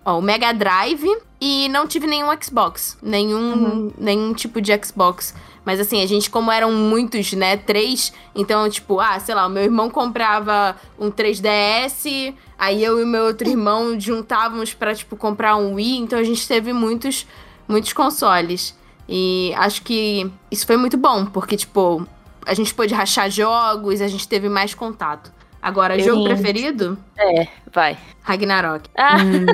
ó, 0.05 0.19
o 0.19 0.21
Mega 0.21 0.53
Drive 0.53 1.07
e 1.41 1.69
não 1.69 1.87
tive 1.87 2.09
nenhum 2.09 2.27
Xbox. 2.43 2.99
Nenhum, 3.01 3.93
nenhum 3.97 4.35
tipo 4.35 4.61
de 4.61 4.73
Xbox. 4.85 5.35
Mas 5.69 5.81
assim, 5.81 6.03
a 6.03 6.07
gente, 6.07 6.31
como 6.31 6.51
eram 6.51 6.73
muitos, 6.73 7.35
né? 7.35 7.59
Três, 7.59 8.11
então, 8.35 8.67
tipo, 8.71 8.99
ah, 9.01 9.21
sei 9.21 9.35
lá, 9.35 9.47
o 9.47 9.51
meu 9.51 9.63
irmão 9.63 9.91
comprava 9.91 10.75
um 10.99 11.11
3DS, 11.11 12.33
aí 12.59 12.83
eu 12.83 12.99
e 12.99 13.03
o 13.05 13.07
meu 13.07 13.25
outro 13.27 13.47
irmão 13.47 14.01
juntávamos 14.01 14.73
pra, 14.73 14.95
tipo, 14.95 15.15
comprar 15.15 15.57
um 15.57 15.75
Wii, 15.75 15.99
então 15.99 16.19
a 16.19 16.23
gente 16.25 16.49
teve 16.49 16.73
muitos, 16.73 17.27
muitos 17.69 17.93
consoles. 17.93 18.75
E 19.07 19.53
acho 19.59 19.83
que 19.83 20.33
isso 20.51 20.67
foi 20.67 20.79
muito 20.79 20.97
bom, 20.97 21.27
porque, 21.27 21.55
tipo, 21.55 22.07
a 22.47 22.55
gente 22.55 22.73
pôde 22.73 22.95
rachar 22.95 23.31
jogos, 23.31 24.01
a 24.01 24.09
gente 24.09 24.27
teve 24.27 24.49
mais 24.49 24.73
contato. 24.73 25.31
Agora, 25.61 25.99
Eu- 25.99 26.05
jogo 26.15 26.25
preferido? 26.25 26.97
É, 27.19 27.47
vai. 27.71 27.99
Ragnarok. 28.23 28.89
Ah, 28.97 29.17
Hum, 29.19 29.45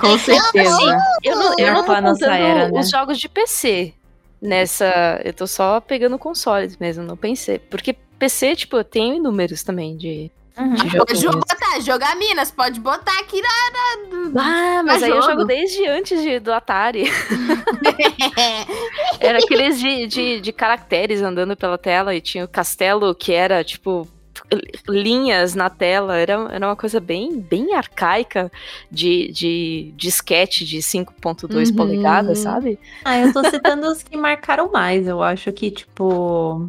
Com 0.00 0.18
certeza. 0.18 0.76
eu 1.22 1.36
não, 1.36 1.54
eu 1.56 1.72
não 1.72 1.84
tô 1.84 1.92
Marcou 1.92 1.94
a 1.94 2.00
nossa 2.00 2.24
contando 2.26 2.34
era, 2.34 2.68
né? 2.68 2.80
os 2.80 2.90
jogos 2.90 3.18
de 3.20 3.28
PC 3.28 3.94
nessa. 4.42 5.20
Eu 5.24 5.32
tô 5.32 5.46
só 5.46 5.80
pegando 5.80 6.18
consoles 6.18 6.76
mesmo, 6.76 7.04
não 7.04 7.16
pensei. 7.16 7.58
Porque 7.58 7.94
PC, 8.18 8.56
tipo, 8.56 8.76
eu 8.76 8.84
tenho 8.84 9.14
inúmeros 9.14 9.62
também 9.62 9.96
de, 9.96 10.30
uhum. 10.58 10.74
de 10.74 10.96
Pode 10.98 11.14
joguinhos. 11.14 11.44
botar, 11.48 11.80
jogar 11.80 12.16
Minas, 12.16 12.50
pode 12.50 12.80
botar 12.80 13.18
aqui 13.20 13.40
na. 13.40 13.48
Ah, 14.40 14.82
mas 14.84 14.98
Pra 14.98 15.06
aí 15.06 15.12
eu 15.12 15.22
jogo. 15.22 15.30
jogo 15.32 15.44
desde 15.44 15.86
antes 15.86 16.20
de- 16.22 16.38
do 16.40 16.52
Atari. 16.52 17.04
Era 19.20 19.38
aqueles 19.38 19.78
de, 19.80 20.06
de, 20.06 20.40
de 20.40 20.52
caracteres 20.52 21.22
andando 21.22 21.56
pela 21.56 21.78
tela 21.78 22.14
e 22.14 22.20
tinha 22.20 22.44
o 22.44 22.48
castelo 22.48 23.14
que 23.14 23.32
era, 23.32 23.62
tipo, 23.64 24.06
linhas 24.88 25.54
na 25.54 25.68
tela. 25.70 26.16
Era, 26.16 26.34
era 26.50 26.66
uma 26.66 26.76
coisa 26.76 27.00
bem, 27.00 27.38
bem 27.40 27.74
arcaica 27.74 28.50
de, 28.90 29.30
de 29.32 29.92
disquete 29.96 30.64
de 30.64 30.78
5.2 30.78 31.70
Uhum. 31.70 31.76
polegadas, 31.76 32.38
sabe? 32.38 32.78
Ah, 33.04 33.18
eu 33.18 33.32
tô 33.32 33.44
citando 33.48 33.86
os 33.88 34.02
que 34.02 34.16
marcaram 34.16 34.70
mais. 34.70 35.06
Eu 35.06 35.22
acho 35.22 35.52
que, 35.52 35.70
tipo. 35.70 36.68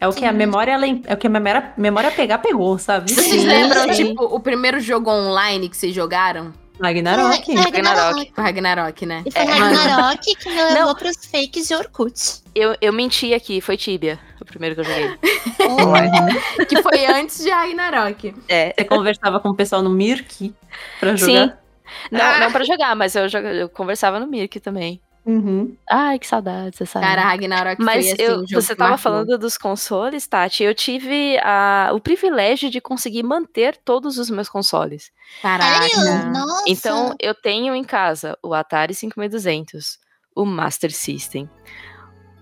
É 0.00 0.08
o 0.08 0.12
que 0.12 0.24
a 0.24 0.32
memória 0.32 0.72
é 1.06 1.14
o 1.14 1.16
que 1.16 1.28
a 1.28 1.30
memória, 1.30 1.72
memória 1.76 2.10
pegar, 2.10 2.38
pegou, 2.38 2.76
sabe? 2.76 3.12
Vocês 3.12 3.44
lembram, 3.44 3.88
tipo, 3.90 4.24
o 4.24 4.40
primeiro 4.40 4.80
jogo 4.80 5.08
online 5.08 5.68
que 5.68 5.76
vocês 5.76 5.94
jogaram? 5.94 6.52
Ragnarok. 6.80 7.44
Foi 7.44 7.54
Ragnarok. 7.56 8.32
O 8.36 8.40
Ragnarok, 8.40 9.06
né? 9.06 9.22
E 9.26 9.30
foi 9.30 9.42
É. 9.42 9.44
Ragnarok 9.44 10.34
que 10.36 10.48
me 10.48 10.54
levou 10.72 10.86
Não. 10.86 10.94
pros 10.94 11.16
fakes 11.26 11.68
de 11.68 11.74
Orkut. 11.74 12.42
Eu, 12.54 12.74
eu 12.80 12.92
menti 12.92 13.32
aqui, 13.34 13.60
foi 13.60 13.76
Tibia, 13.76 14.18
o 14.40 14.44
primeiro 14.44 14.74
que 14.74 14.80
eu 14.80 14.84
joguei. 14.84 15.10
Oh, 15.62 16.64
Que 16.64 16.82
foi 16.82 17.06
antes 17.06 17.38
de 17.42 17.50
Ragnarok. 17.50 18.34
É, 18.48 18.74
Você 18.76 18.84
conversava 18.84 19.38
com 19.40 19.50
o 19.50 19.54
pessoal 19.54 19.80
no 19.82 19.90
Mirk 19.90 20.52
pra 20.98 21.16
sim. 21.16 21.26
jogar? 21.36 21.58
Não, 22.10 22.20
Ah. 22.20 22.38
não 22.40 22.52
pra 22.52 22.64
jogar, 22.64 22.96
mas 22.96 23.14
eu, 23.14 23.26
eu 23.26 23.68
conversava 23.68 24.18
no 24.18 24.26
Mirk 24.26 24.58
também. 24.60 25.00
Uhum. 25.24 25.76
Ai, 25.88 26.18
que 26.18 26.26
saudades 26.26 26.80
essa 26.80 26.98
Cara, 26.98 27.22
Ragnarok 27.22 27.80
Mas 27.80 28.04
foi 28.06 28.12
assim, 28.14 28.22
eu, 28.22 28.40
um 28.40 28.46
você 28.46 28.72
que 28.72 28.78
tava 28.78 28.90
marcou. 28.90 28.98
falando 29.02 29.38
dos 29.38 29.56
consoles, 29.56 30.26
Tati. 30.26 30.64
Eu 30.64 30.74
tive 30.74 31.38
a- 31.38 31.90
o 31.94 32.00
privilégio 32.00 32.68
de 32.68 32.80
conseguir 32.80 33.22
manter 33.22 33.76
todos 33.84 34.18
os 34.18 34.28
meus 34.28 34.48
consoles. 34.48 35.12
Caraca. 35.40 35.86
Então, 36.66 37.14
eu 37.20 37.34
tenho 37.34 37.74
em 37.74 37.84
casa 37.84 38.36
o 38.42 38.52
Atari 38.52 38.94
5200, 38.94 39.98
o 40.34 40.44
Master 40.44 40.92
System, 40.92 41.48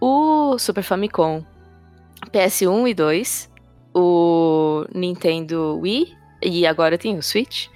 o 0.01 0.57
Super 0.59 0.83
Famicom, 0.83 1.45
PS1 2.33 2.89
e 2.89 2.95
2, 2.95 3.51
o 3.95 4.87
Nintendo 4.95 5.79
Wii 5.81 6.15
e 6.43 6.67
agora 6.67 6.95
eu 6.95 6.99
tenho 6.99 7.19
o 7.19 7.23
Switch. 7.23 7.67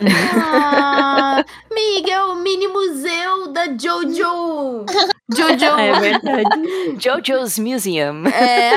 Ah, 0.00 1.44
Miguel, 1.72 2.36
mini 2.36 2.66
museu 2.68 3.48
da 3.52 3.66
Jojo. 3.66 4.84
Jojo. 5.34 5.64
É 5.78 6.00
verdade. 6.00 6.96
JoJo's 6.98 7.58
Museum. 7.58 8.26
É, 8.28 8.72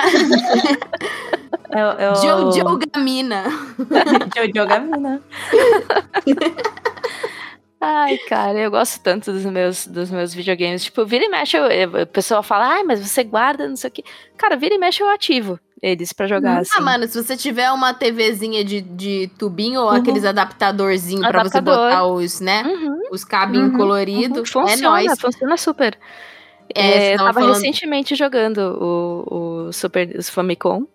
É, 1.72 1.86
o- 1.86 1.99
é 1.99 2.11
o- 2.11 2.16
Jojo 2.16 2.80
Gamina. 2.93 3.43
Jojo 4.36 4.68
Gamina. 4.68 5.22
Ai, 7.82 8.18
cara, 8.30 8.57
eu 8.59 8.72
gosto 8.72 9.01
tanto 9.03 9.32
dos 9.32 9.45
meus, 9.45 9.86
dos 9.86 10.09
meus 10.09 10.34
videogames. 10.34 10.84
Tipo, 10.86 11.05
vira 11.05 11.26
e 11.26 11.30
mexe, 11.30 11.55
eu, 11.57 11.66
eu- 11.66 12.01
a 12.03 12.05
pessoa 12.05 12.41
fala, 12.41 12.68
ai, 12.68 12.84
mas 12.84 12.99
você 12.99 13.24
guarda, 13.24 13.68
não 13.68 13.76
sei 13.76 13.89
o 13.89 13.93
quê. 13.93 14.03
Cara, 14.38 14.55
vira 14.55 14.74
e 14.76 14.78
mexe, 14.78 15.03
eu 15.03 15.09
ativo 15.09 15.59
eles 15.88 16.11
pra 16.13 16.25
jogar, 16.27 16.59
assim. 16.59 16.71
Ah, 16.75 16.81
mano, 16.81 17.07
se 17.07 17.21
você 17.21 17.38
tiver 17.38 17.71
uma 17.71 17.93
TVzinha 17.93 18.63
de, 18.63 18.81
de 18.81 19.29
tubinho 19.38 19.81
ou 19.81 19.88
Uhum. 19.89 19.95
aqueles 19.95 20.25
adaptadorzinhos 20.25 21.27
pra 21.27 21.43
você 21.43 21.61
botar 21.61 22.05
os, 22.05 22.39
né? 22.39 22.63
Uhum, 22.63 22.99
Os 23.11 23.23
cabinhos 23.23 23.71
Uhum, 23.71 23.77
coloridos. 23.77 24.49
É 24.49 24.51
funciona, 24.53 24.89
nóis. 24.89 25.19
funciona 25.19 25.57
super. 25.57 25.97
É, 26.73 27.09
É, 27.09 27.13
eu 27.13 27.17
tava 27.19 27.33
falando- 27.33 27.53
recentemente 27.53 28.15
jogando 28.15 28.57
o, 28.81 29.67
o 29.67 29.71
Super 29.73 30.15
os 30.17 30.27
Famicom. 30.29 30.86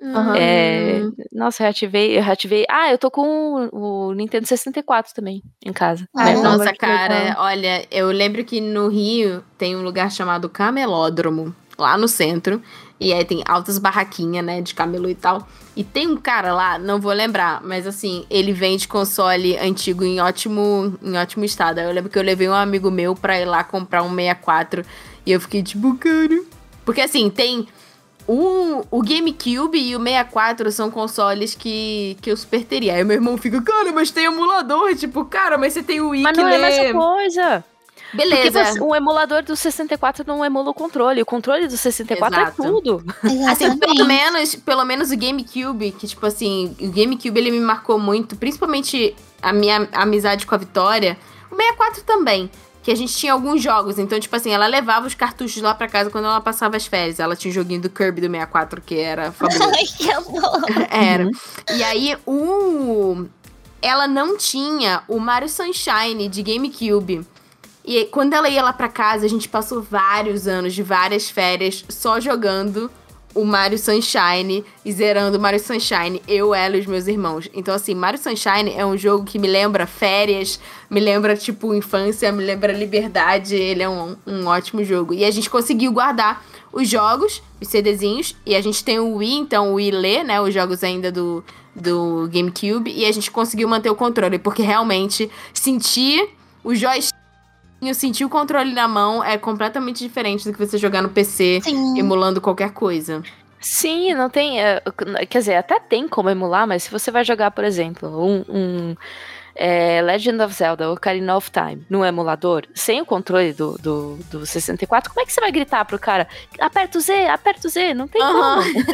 Aham. 0.00 0.36
É, 0.36 1.00
nossa, 1.32 1.60
eu 1.60 1.64
reativei, 1.64 2.16
eu 2.16 2.22
reativei. 2.22 2.64
Ah, 2.70 2.88
eu 2.92 2.96
tô 2.98 3.10
com 3.10 3.68
o, 3.72 4.08
o 4.10 4.12
Nintendo 4.14 4.46
64 4.46 5.12
também 5.12 5.42
em 5.66 5.72
casa. 5.72 6.08
Ah, 6.16 6.26
né? 6.26 6.34
Nossa, 6.36 6.72
cara, 6.72 7.34
olha, 7.40 7.84
eu 7.90 8.06
lembro 8.12 8.44
que 8.44 8.60
no 8.60 8.86
Rio 8.86 9.42
tem 9.58 9.74
um 9.74 9.82
lugar 9.82 10.12
chamado 10.12 10.48
Camelódromo, 10.48 11.52
lá 11.76 11.98
no 11.98 12.06
centro. 12.06 12.62
E 13.00 13.12
aí 13.12 13.24
tem 13.24 13.42
altas 13.46 13.78
barraquinhas, 13.78 14.44
né, 14.44 14.60
de 14.60 14.74
camelô 14.74 15.08
e 15.08 15.14
tal. 15.14 15.46
E 15.76 15.84
tem 15.84 16.08
um 16.08 16.16
cara 16.16 16.52
lá, 16.52 16.78
não 16.78 17.00
vou 17.00 17.12
lembrar, 17.12 17.62
mas 17.62 17.86
assim, 17.86 18.26
ele 18.28 18.52
vende 18.52 18.88
console 18.88 19.56
antigo 19.56 20.02
em 20.04 20.20
ótimo, 20.20 20.98
em 21.00 21.16
ótimo 21.16 21.44
estado. 21.44 21.78
Aí 21.78 21.84
Eu 21.86 21.92
lembro 21.92 22.10
que 22.10 22.18
eu 22.18 22.22
levei 22.24 22.48
um 22.48 22.54
amigo 22.54 22.90
meu 22.90 23.14
pra 23.14 23.40
ir 23.40 23.44
lá 23.44 23.62
comprar 23.62 24.02
um 24.02 24.08
64. 24.12 24.84
E 25.24 25.30
eu 25.30 25.40
fiquei 25.40 25.62
tipo, 25.62 25.94
cara. 25.96 26.42
Porque 26.84 27.00
assim, 27.00 27.30
tem. 27.30 27.68
O, 28.26 28.84
o 28.90 29.00
GameCube 29.02 29.78
e 29.78 29.96
o 29.96 30.02
64 30.02 30.70
são 30.70 30.90
consoles 30.90 31.54
que, 31.54 32.14
que 32.20 32.30
eu 32.30 32.36
super 32.36 32.62
teria. 32.64 32.94
Aí 32.94 33.04
meu 33.04 33.14
irmão 33.14 33.38
fica, 33.38 33.62
cara, 33.62 33.90
mas 33.92 34.10
tem 34.10 34.24
emulador. 34.26 34.94
Tipo, 34.96 35.24
cara, 35.24 35.56
mas 35.56 35.72
você 35.72 35.82
tem 35.82 36.00
o 36.00 36.10
Wii 36.10 36.22
Mas 36.24 36.36
que 36.36 36.42
não 36.42 36.48
é 36.50 36.56
a 36.56 36.58
lê- 36.58 36.68
mesma 36.82 37.00
coisa. 37.00 37.64
Porque 38.10 38.16
Beleza. 38.28 38.64
você- 38.64 38.80
o 38.80 38.94
emulador 38.94 39.42
do 39.42 39.54
64 39.54 40.24
não 40.26 40.44
emula 40.44 40.70
o 40.70 40.74
controle. 40.74 41.20
O 41.22 41.26
controle 41.26 41.66
do 41.68 41.76
64 41.76 42.40
Exato. 42.40 42.62
é 42.62 42.66
tudo. 42.66 43.04
Assim, 43.50 43.76
pelo 43.76 44.04
menos, 44.06 44.54
pelo 44.54 44.84
menos 44.84 45.10
o 45.10 45.16
GameCube, 45.16 45.92
que 45.92 46.06
tipo 46.06 46.24
assim, 46.26 46.74
o 46.80 46.88
GameCube 46.90 47.38
ele 47.38 47.50
me 47.50 47.60
marcou 47.60 47.98
muito, 47.98 48.36
principalmente 48.36 49.14
a 49.42 49.52
minha 49.52 49.88
amizade 49.92 50.46
com 50.46 50.54
a 50.54 50.58
Vitória. 50.58 51.18
O 51.50 51.54
64 51.56 52.02
também, 52.04 52.50
que 52.82 52.90
a 52.90 52.94
gente 52.96 53.14
tinha 53.14 53.32
alguns 53.34 53.62
jogos, 53.62 53.98
então 53.98 54.18
tipo 54.18 54.34
assim, 54.34 54.50
ela 54.52 54.66
levava 54.66 55.06
os 55.06 55.14
cartuchos 55.14 55.60
lá 55.62 55.74
pra 55.74 55.86
casa 55.88 56.08
quando 56.08 56.24
ela 56.24 56.40
passava 56.40 56.76
as 56.76 56.86
férias. 56.86 57.20
Ela 57.20 57.36
tinha 57.36 57.50
um 57.50 57.54
joguinho 57.54 57.80
do 57.82 57.90
Kirby 57.90 58.20
do 58.22 58.26
64 58.30 58.80
que 58.80 58.98
era 58.98 59.30
fabuloso. 59.32 59.70
Ai, 59.76 59.84
que 59.84 60.10
amor. 60.10 60.62
Era. 60.90 61.28
E 61.76 61.82
aí, 61.84 62.16
o. 62.26 63.26
ela 63.82 64.08
não 64.08 64.36
tinha 64.38 65.02
o 65.06 65.18
Mario 65.18 65.48
Sunshine 65.48 66.26
de 66.28 66.42
GameCube. 66.42 67.26
E 67.90 68.04
quando 68.04 68.34
ela 68.34 68.50
ia 68.50 68.62
lá 68.62 68.70
pra 68.70 68.86
casa, 68.86 69.24
a 69.24 69.28
gente 69.30 69.48
passou 69.48 69.80
vários 69.80 70.46
anos 70.46 70.74
de 70.74 70.82
várias 70.82 71.30
férias 71.30 71.86
só 71.88 72.20
jogando 72.20 72.90
o 73.34 73.46
Mario 73.46 73.78
Sunshine 73.78 74.62
e 74.84 74.92
zerando 74.92 75.38
o 75.38 75.40
Mario 75.40 75.58
Sunshine, 75.58 76.20
eu, 76.28 76.54
ela 76.54 76.76
e 76.76 76.80
os 76.80 76.86
meus 76.86 77.06
irmãos. 77.06 77.48
Então, 77.54 77.74
assim, 77.74 77.94
Mario 77.94 78.20
Sunshine 78.20 78.74
é 78.76 78.84
um 78.84 78.94
jogo 78.94 79.24
que 79.24 79.38
me 79.38 79.48
lembra 79.48 79.86
férias, 79.86 80.60
me 80.90 81.00
lembra, 81.00 81.34
tipo, 81.34 81.74
infância, 81.74 82.30
me 82.30 82.44
lembra 82.44 82.74
liberdade. 82.74 83.54
Ele 83.54 83.82
é 83.82 83.88
um, 83.88 84.14
um 84.26 84.46
ótimo 84.46 84.84
jogo. 84.84 85.14
E 85.14 85.24
a 85.24 85.30
gente 85.30 85.48
conseguiu 85.48 85.90
guardar 85.90 86.44
os 86.70 86.86
jogos, 86.86 87.42
os 87.58 87.68
CDzinhos, 87.68 88.36
e 88.44 88.54
a 88.54 88.60
gente 88.60 88.84
tem 88.84 88.98
o 88.98 89.14
Wii, 89.14 89.38
então 89.38 89.72
o 89.72 89.74
Wii 89.76 89.90
lê, 89.92 90.22
né, 90.22 90.38
os 90.42 90.52
jogos 90.52 90.84
ainda 90.84 91.10
do, 91.10 91.42
do 91.74 92.28
GameCube, 92.30 92.92
e 92.94 93.06
a 93.06 93.12
gente 93.12 93.30
conseguiu 93.30 93.66
manter 93.66 93.88
o 93.88 93.94
controle, 93.94 94.38
porque 94.38 94.60
realmente 94.60 95.30
sentir 95.54 96.28
o 96.62 96.74
joystick 96.74 97.17
sentir 97.94 98.24
o 98.24 98.28
controle 98.28 98.72
na 98.72 98.88
mão 98.88 99.22
é 99.22 99.38
completamente 99.38 99.98
diferente 99.98 100.44
do 100.44 100.52
que 100.52 100.58
você 100.58 100.78
jogar 100.78 101.02
no 101.02 101.08
PC 101.08 101.60
Sim. 101.62 101.98
emulando 101.98 102.40
qualquer 102.40 102.72
coisa. 102.72 103.22
Sim, 103.60 104.14
não 104.14 104.30
tem. 104.30 104.62
é, 104.62 104.80
quer 105.28 105.38
dizer, 105.38 105.56
até 105.56 105.80
tem 105.80 106.06
como 106.08 106.30
emular, 106.30 106.66
mas 106.66 106.84
se 106.84 106.90
você 106.90 107.10
vai 107.10 107.24
jogar, 107.24 107.50
por 107.50 107.64
exemplo, 107.64 108.08
um. 108.08 108.44
um 108.48 108.96
é, 109.58 110.00
Legend 110.00 110.40
of 110.44 110.54
Zelda 110.54 110.88
Ocarina 110.88 111.36
of 111.36 111.50
Time 111.50 111.84
no 111.90 112.04
emulador, 112.04 112.64
sem 112.72 113.00
o 113.00 113.04
controle 113.04 113.52
do, 113.52 113.76
do, 113.78 114.16
do 114.30 114.46
64, 114.46 115.10
como 115.10 115.20
é 115.20 115.26
que 115.26 115.32
você 115.32 115.40
vai 115.40 115.50
gritar 115.50 115.84
pro 115.84 115.98
cara? 115.98 116.28
Aperta 116.60 116.96
o 116.96 117.00
Z, 117.00 117.26
aperta 117.26 117.66
o 117.66 117.70
Z, 117.70 117.92
não 117.92 118.06
tem 118.06 118.22
Aham. 118.22 118.62
como. 118.62 118.68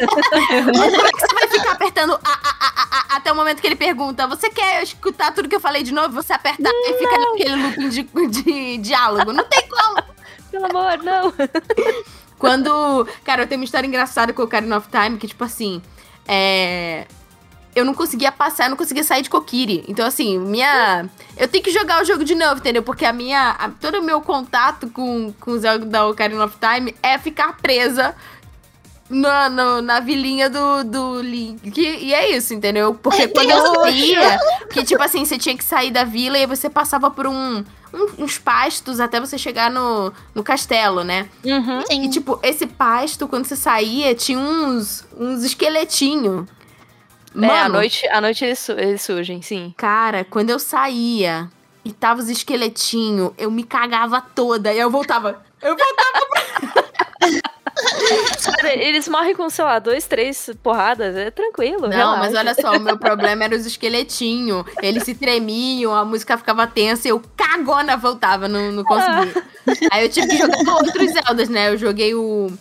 Como 0.75 1.07
é 1.07 1.11
que 1.11 1.19
você 1.19 1.33
vai 1.33 1.47
ficar 1.47 1.71
apertando 1.73 2.13
a, 2.13 2.31
a, 2.31 3.13
a, 3.13 3.17
até 3.17 3.31
o 3.31 3.35
momento 3.35 3.61
que 3.61 3.67
ele 3.67 3.75
pergunta: 3.75 4.25
Você 4.27 4.49
quer 4.49 4.81
escutar 4.81 5.33
tudo 5.33 5.47
que 5.47 5.55
eu 5.55 5.59
falei 5.59 5.83
de 5.83 5.93
novo? 5.93 6.13
Você 6.13 6.33
apertar 6.33 6.71
e 6.73 6.93
fica 6.97 7.17
naquele 7.17 7.55
looping 7.55 7.89
de, 7.89 8.27
de 8.41 8.77
diálogo. 8.79 9.31
Não 9.31 9.43
tem 9.43 9.67
como. 9.67 10.03
Pelo 10.49 10.65
amor, 10.65 10.97
não. 11.03 11.33
Quando. 12.39 13.07
Cara, 13.23 13.43
eu 13.43 13.47
tenho 13.47 13.61
uma 13.61 13.65
história 13.65 13.87
engraçada 13.87 14.33
com 14.33 14.41
o 14.41 14.45
Ocarina 14.45 14.77
of 14.77 14.87
Time, 14.89 15.17
que, 15.17 15.27
tipo 15.27 15.43
assim. 15.43 15.81
É. 16.27 17.05
Eu 17.75 17.83
não 17.83 17.93
conseguia 17.93 18.31
passar, 18.31 18.65
eu 18.65 18.69
não 18.69 18.77
conseguia 18.77 19.03
sair 19.03 19.21
de 19.21 19.29
Kokiri. 19.29 19.83
Então, 19.87 20.05
assim, 20.07 20.39
minha. 20.39 21.09
Eu 21.35 21.47
tenho 21.47 21.61
que 21.63 21.71
jogar 21.71 22.01
o 22.01 22.05
jogo 22.05 22.23
de 22.23 22.33
novo, 22.33 22.59
entendeu? 22.59 22.81
Porque 22.81 23.03
a 23.05 23.11
minha. 23.11 23.49
a- 23.51 23.69
todo 23.69 23.99
o 23.99 24.03
meu 24.03 24.21
contato 24.21 24.87
com, 24.89 25.33
com 25.41 25.51
o 25.51 25.59
Zelda 25.59 25.85
da 25.85 26.07
Ocarina 26.07 26.45
of 26.45 26.55
Time 26.57 26.95
é 27.03 27.17
ficar 27.17 27.57
presa 27.57 28.15
na, 29.09 29.49
no- 29.49 29.81
na 29.81 29.99
vilinha 29.99 30.49
do, 30.49 30.83
do 30.83 31.21
Link. 31.21 31.77
E 31.79 32.13
é 32.13 32.35
isso, 32.35 32.53
entendeu? 32.53 32.93
Porque 32.95 33.27
quando 33.27 33.51
eu 33.51 33.73
saía. 33.83 34.39
Que, 34.71 34.83
tipo 34.83 35.03
assim, 35.03 35.23
você 35.25 35.37
tinha 35.37 35.55
que 35.57 35.63
sair 35.63 35.91
da 35.91 36.03
vila 36.03 36.37
e 36.39 36.45
você 36.47 36.69
passava 36.69 37.11
por 37.11 37.27
um, 37.27 37.63
um- 37.93 38.23
uns 38.23 38.37
pastos 38.37 38.99
até 38.99 39.19
você 39.19 39.37
chegar 39.37 39.69
no, 39.69 40.11
no 40.33 40.43
castelo, 40.43 41.03
né? 41.03 41.27
Uhum. 41.43 41.81
Sim. 41.85 42.03
E, 42.05 42.09
tipo, 42.09 42.39
esse 42.41 42.65
pasto, 42.65 43.27
quando 43.27 43.45
você 43.45 43.55
saía, 43.55 44.15
tinha 44.15 44.39
uns, 44.39 45.05
uns 45.17 45.43
esqueletinhos. 45.43 46.45
Mano, 47.35 47.53
é, 47.53 47.61
à 47.61 47.69
noite, 47.69 48.07
à 48.07 48.21
noite 48.21 48.45
eles, 48.45 48.69
eles 48.69 49.01
surgem, 49.01 49.41
sim. 49.41 49.73
cara, 49.75 50.23
quando 50.23 50.49
eu 50.49 50.57
saía 50.57 51.49
e 51.83 51.91
tava 51.91 52.21
os 52.21 52.29
esqueletinhos, 52.29 53.31
eu 53.37 53.51
me 53.51 53.63
cagava 53.63 54.21
toda. 54.21 54.73
E 54.73 54.79
eu 54.79 54.89
voltava. 54.89 55.43
Eu 55.61 55.75
voltava. 55.77 57.51
Cara, 58.45 58.73
eles 58.73 59.07
morrem 59.07 59.35
com, 59.35 59.49
sei 59.49 59.65
lá, 59.65 59.79
dois, 59.79 60.07
três 60.07 60.49
porradas, 60.63 61.15
é 61.15 61.29
tranquilo. 61.29 61.87
Não, 61.87 62.17
mas 62.17 62.31
relaxa. 62.31 62.39
olha 62.39 62.53
só, 62.53 62.77
o 62.77 62.79
meu 62.79 62.97
problema 62.99 63.43
era 63.43 63.55
os 63.55 63.65
esqueletinhos. 63.65 64.65
Eles 64.81 65.03
se 65.03 65.13
tremiam, 65.13 65.93
a 65.93 66.05
música 66.05 66.37
ficava 66.37 66.65
tensa 66.65 67.07
e 67.07 67.11
eu 67.11 67.21
cagona 67.35 67.97
voltava, 67.97 68.47
não, 68.47 68.71
não 68.71 68.83
conseguia. 68.85 69.43
Aí 69.91 70.05
eu 70.05 70.09
tive 70.09 70.27
que 70.27 70.37
jogar 70.37 70.75
outros 70.75 71.11
Zeldas, 71.11 71.49
né? 71.49 71.69
Eu 71.69 71.77
joguei 71.77 72.15
o, 72.15 72.51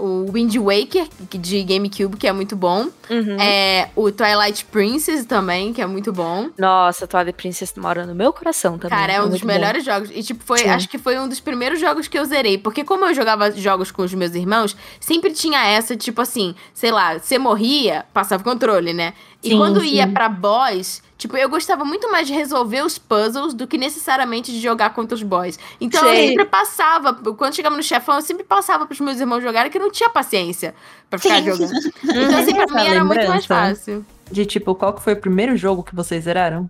o 0.00 0.32
Wind 0.32 0.56
Waker 0.56 1.06
de 1.30 1.62
GameCube, 1.62 2.16
que 2.16 2.26
é 2.26 2.32
muito 2.32 2.56
bom. 2.56 2.88
Uhum. 3.10 3.40
É, 3.40 3.90
o 3.94 4.10
Twilight 4.10 4.64
Princess 4.66 5.24
também, 5.24 5.72
que 5.72 5.82
é 5.82 5.86
muito 5.86 6.12
bom. 6.12 6.48
Nossa, 6.58 7.06
Twilight 7.06 7.34
Princess 7.34 7.74
mora 7.76 8.06
no 8.06 8.14
meu 8.14 8.32
coração 8.32 8.78
também. 8.78 8.98
Cara, 8.98 9.12
é 9.12 9.20
um 9.20 9.24
dos 9.24 9.30
muito 9.30 9.42
bom. 9.42 9.48
melhores 9.48 9.84
jogos. 9.84 10.10
E, 10.12 10.22
tipo, 10.22 10.42
foi, 10.44 10.58
Sim. 10.58 10.70
acho 10.70 10.88
que 10.88 10.98
foi 10.98 11.18
um 11.18 11.28
dos 11.28 11.40
primeiros 11.40 11.80
jogos 11.80 12.08
que 12.08 12.18
eu 12.18 12.24
zerei. 12.24 12.56
Porque 12.58 12.84
como 12.84 13.04
eu 13.04 13.14
jogava 13.14 13.50
jogos 13.52 13.90
com 13.90 14.02
os 14.02 14.14
meus 14.14 14.34
irmãos, 14.34 14.76
sempre 14.98 15.30
tinha 15.32 15.64
essa, 15.66 15.96
tipo 15.96 16.20
assim, 16.20 16.54
sei 16.72 16.90
lá, 16.90 17.18
você 17.18 17.38
morria, 17.38 18.04
passava 18.12 18.40
o 18.40 18.44
controle, 18.44 18.92
né? 18.92 19.12
E 19.42 19.50
Sim, 19.50 19.56
quando 19.56 19.80
sim. 19.80 19.94
ia 19.94 20.06
pra 20.06 20.28
boss, 20.28 21.02
tipo, 21.20 21.36
eu 21.36 21.48
gostava 21.48 21.84
muito 21.84 22.10
mais 22.10 22.26
de 22.26 22.32
resolver 22.32 22.82
os 22.82 22.98
puzzles 22.98 23.54
do 23.54 23.66
que 23.66 23.76
necessariamente 23.78 24.50
de 24.50 24.60
jogar 24.60 24.90
contra 24.94 25.14
os 25.14 25.22
boss. 25.22 25.58
Então 25.80 26.02
eu 26.04 26.14
Sei. 26.14 26.28
sempre 26.30 26.46
passava, 26.46 27.14
quando 27.34 27.54
chegava 27.54 27.76
no 27.76 27.82
chefão, 27.82 28.16
eu 28.16 28.22
sempre 28.22 28.42
passava 28.42 28.86
pros 28.86 28.98
meus 28.98 29.20
irmãos 29.20 29.40
jogarem, 29.42 29.70
que 29.70 29.76
eu 29.78 29.82
não 29.82 29.90
tinha 29.90 30.08
paciência 30.10 30.74
pra 31.08 31.18
ficar 31.18 31.36
Sim. 31.42 31.44
jogando. 31.52 31.72
Então, 32.02 32.38
assim, 32.40 32.54
pra 32.54 32.66
mim 32.82 32.88
era 32.88 33.04
muito 33.04 33.28
mais 33.28 33.44
fácil. 33.46 34.04
De 34.32 34.46
tipo, 34.46 34.74
qual 34.74 34.92
que 34.94 35.02
foi 35.02 35.12
o 35.12 35.20
primeiro 35.20 35.56
jogo 35.56 35.82
que 35.82 35.94
vocês 35.94 36.24
zeraram? 36.24 36.68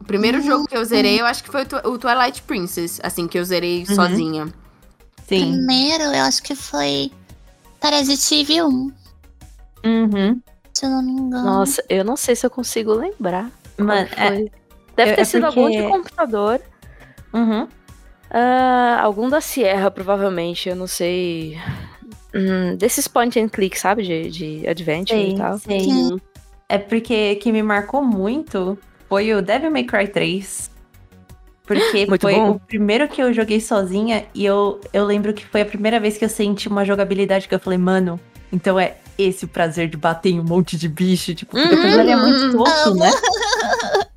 O 0.00 0.04
primeiro 0.04 0.42
jogo 0.42 0.66
que 0.66 0.76
eu 0.76 0.84
zerei, 0.84 1.18
eu 1.20 1.24
acho 1.24 1.42
que 1.42 1.50
foi 1.50 1.62
o 1.62 1.66
Twi- 1.66 1.82
o 1.86 1.96
Twilight 1.98 2.42
Princess, 2.42 3.00
assim, 3.02 3.26
que 3.26 3.38
eu 3.38 3.44
zerei 3.44 3.86
Uhum. 3.88 3.94
sozinha. 3.94 4.48
Sim. 5.26 5.52
Primeiro, 5.56 6.04
eu 6.04 6.22
acho 6.24 6.42
que 6.42 6.54
foi 6.54 7.10
Parasitive 7.80 8.62
1, 8.62 8.92
Uhum. 9.84 10.40
Se 10.74 10.84
eu 10.86 10.90
não 10.90 11.02
me 11.02 11.12
engano. 11.12 11.44
Nossa, 11.44 11.82
eu 11.88 12.04
não 12.04 12.16
sei 12.16 12.34
se 12.36 12.44
eu 12.44 12.50
consigo 12.50 12.92
lembrar. 12.94 13.50
Mano, 13.78 14.08
é. 14.16 14.30
Deve 14.96 15.10
é- 15.10 15.14
ter 15.14 15.20
é 15.20 15.24
sido 15.24 15.44
algum 15.46 15.70
de 15.70 15.78
porque- 15.78 15.88
computador. 15.96 16.60
Uhum. 17.32 17.66
Ah, 18.30 18.98
algum 19.02 19.28
da 19.28 19.40
Sierra, 19.40 19.90
provavelmente. 19.90 20.68
Eu 20.68 20.76
não 20.76 20.86
sei. 20.86 21.58
Hum, 22.34 22.76
desses 22.76 23.06
point 23.06 23.38
and 23.38 23.48
click, 23.48 23.78
sabe? 23.78 24.02
De, 24.02 24.30
de 24.30 24.66
adventure 24.68 25.18
e 25.20 25.26
Sei, 25.30 25.36
tal. 25.36 25.58
sei. 25.58 25.80
Sim. 25.80 26.20
É 26.68 26.78
porque 26.78 27.36
que 27.36 27.52
me 27.52 27.62
marcou 27.62 28.02
muito 28.02 28.76
foi 29.08 29.32
o 29.34 29.40
Devil 29.42 29.70
May 29.70 29.84
Cry 29.84 30.08
3. 30.08 30.70
Porque 31.66 32.04
Muito 32.06 32.20
foi 32.20 32.34
bom. 32.34 32.50
o 32.52 32.60
primeiro 32.60 33.08
que 33.08 33.22
eu 33.22 33.32
joguei 33.32 33.58
sozinha 33.58 34.26
e 34.34 34.44
eu, 34.44 34.80
eu 34.92 35.02
lembro 35.04 35.32
que 35.32 35.46
foi 35.46 35.62
a 35.62 35.64
primeira 35.64 35.98
vez 35.98 36.18
que 36.18 36.24
eu 36.24 36.28
senti 36.28 36.68
uma 36.68 36.84
jogabilidade 36.84 37.48
que 37.48 37.54
eu 37.54 37.58
falei, 37.58 37.78
mano, 37.78 38.20
então 38.52 38.78
é 38.78 38.96
esse 39.18 39.44
o 39.44 39.48
prazer 39.48 39.88
de 39.88 39.96
bater 39.96 40.30
em 40.30 40.40
um 40.40 40.44
monte 40.44 40.76
de 40.76 40.88
bicho. 40.88 41.34
Tipo, 41.34 41.52
porque 41.52 41.74
Uhum. 41.74 41.80
episódio 41.82 42.10
é 42.10 42.16
muito 42.16 42.56
tosco, 42.56 42.94
né? 42.94 43.10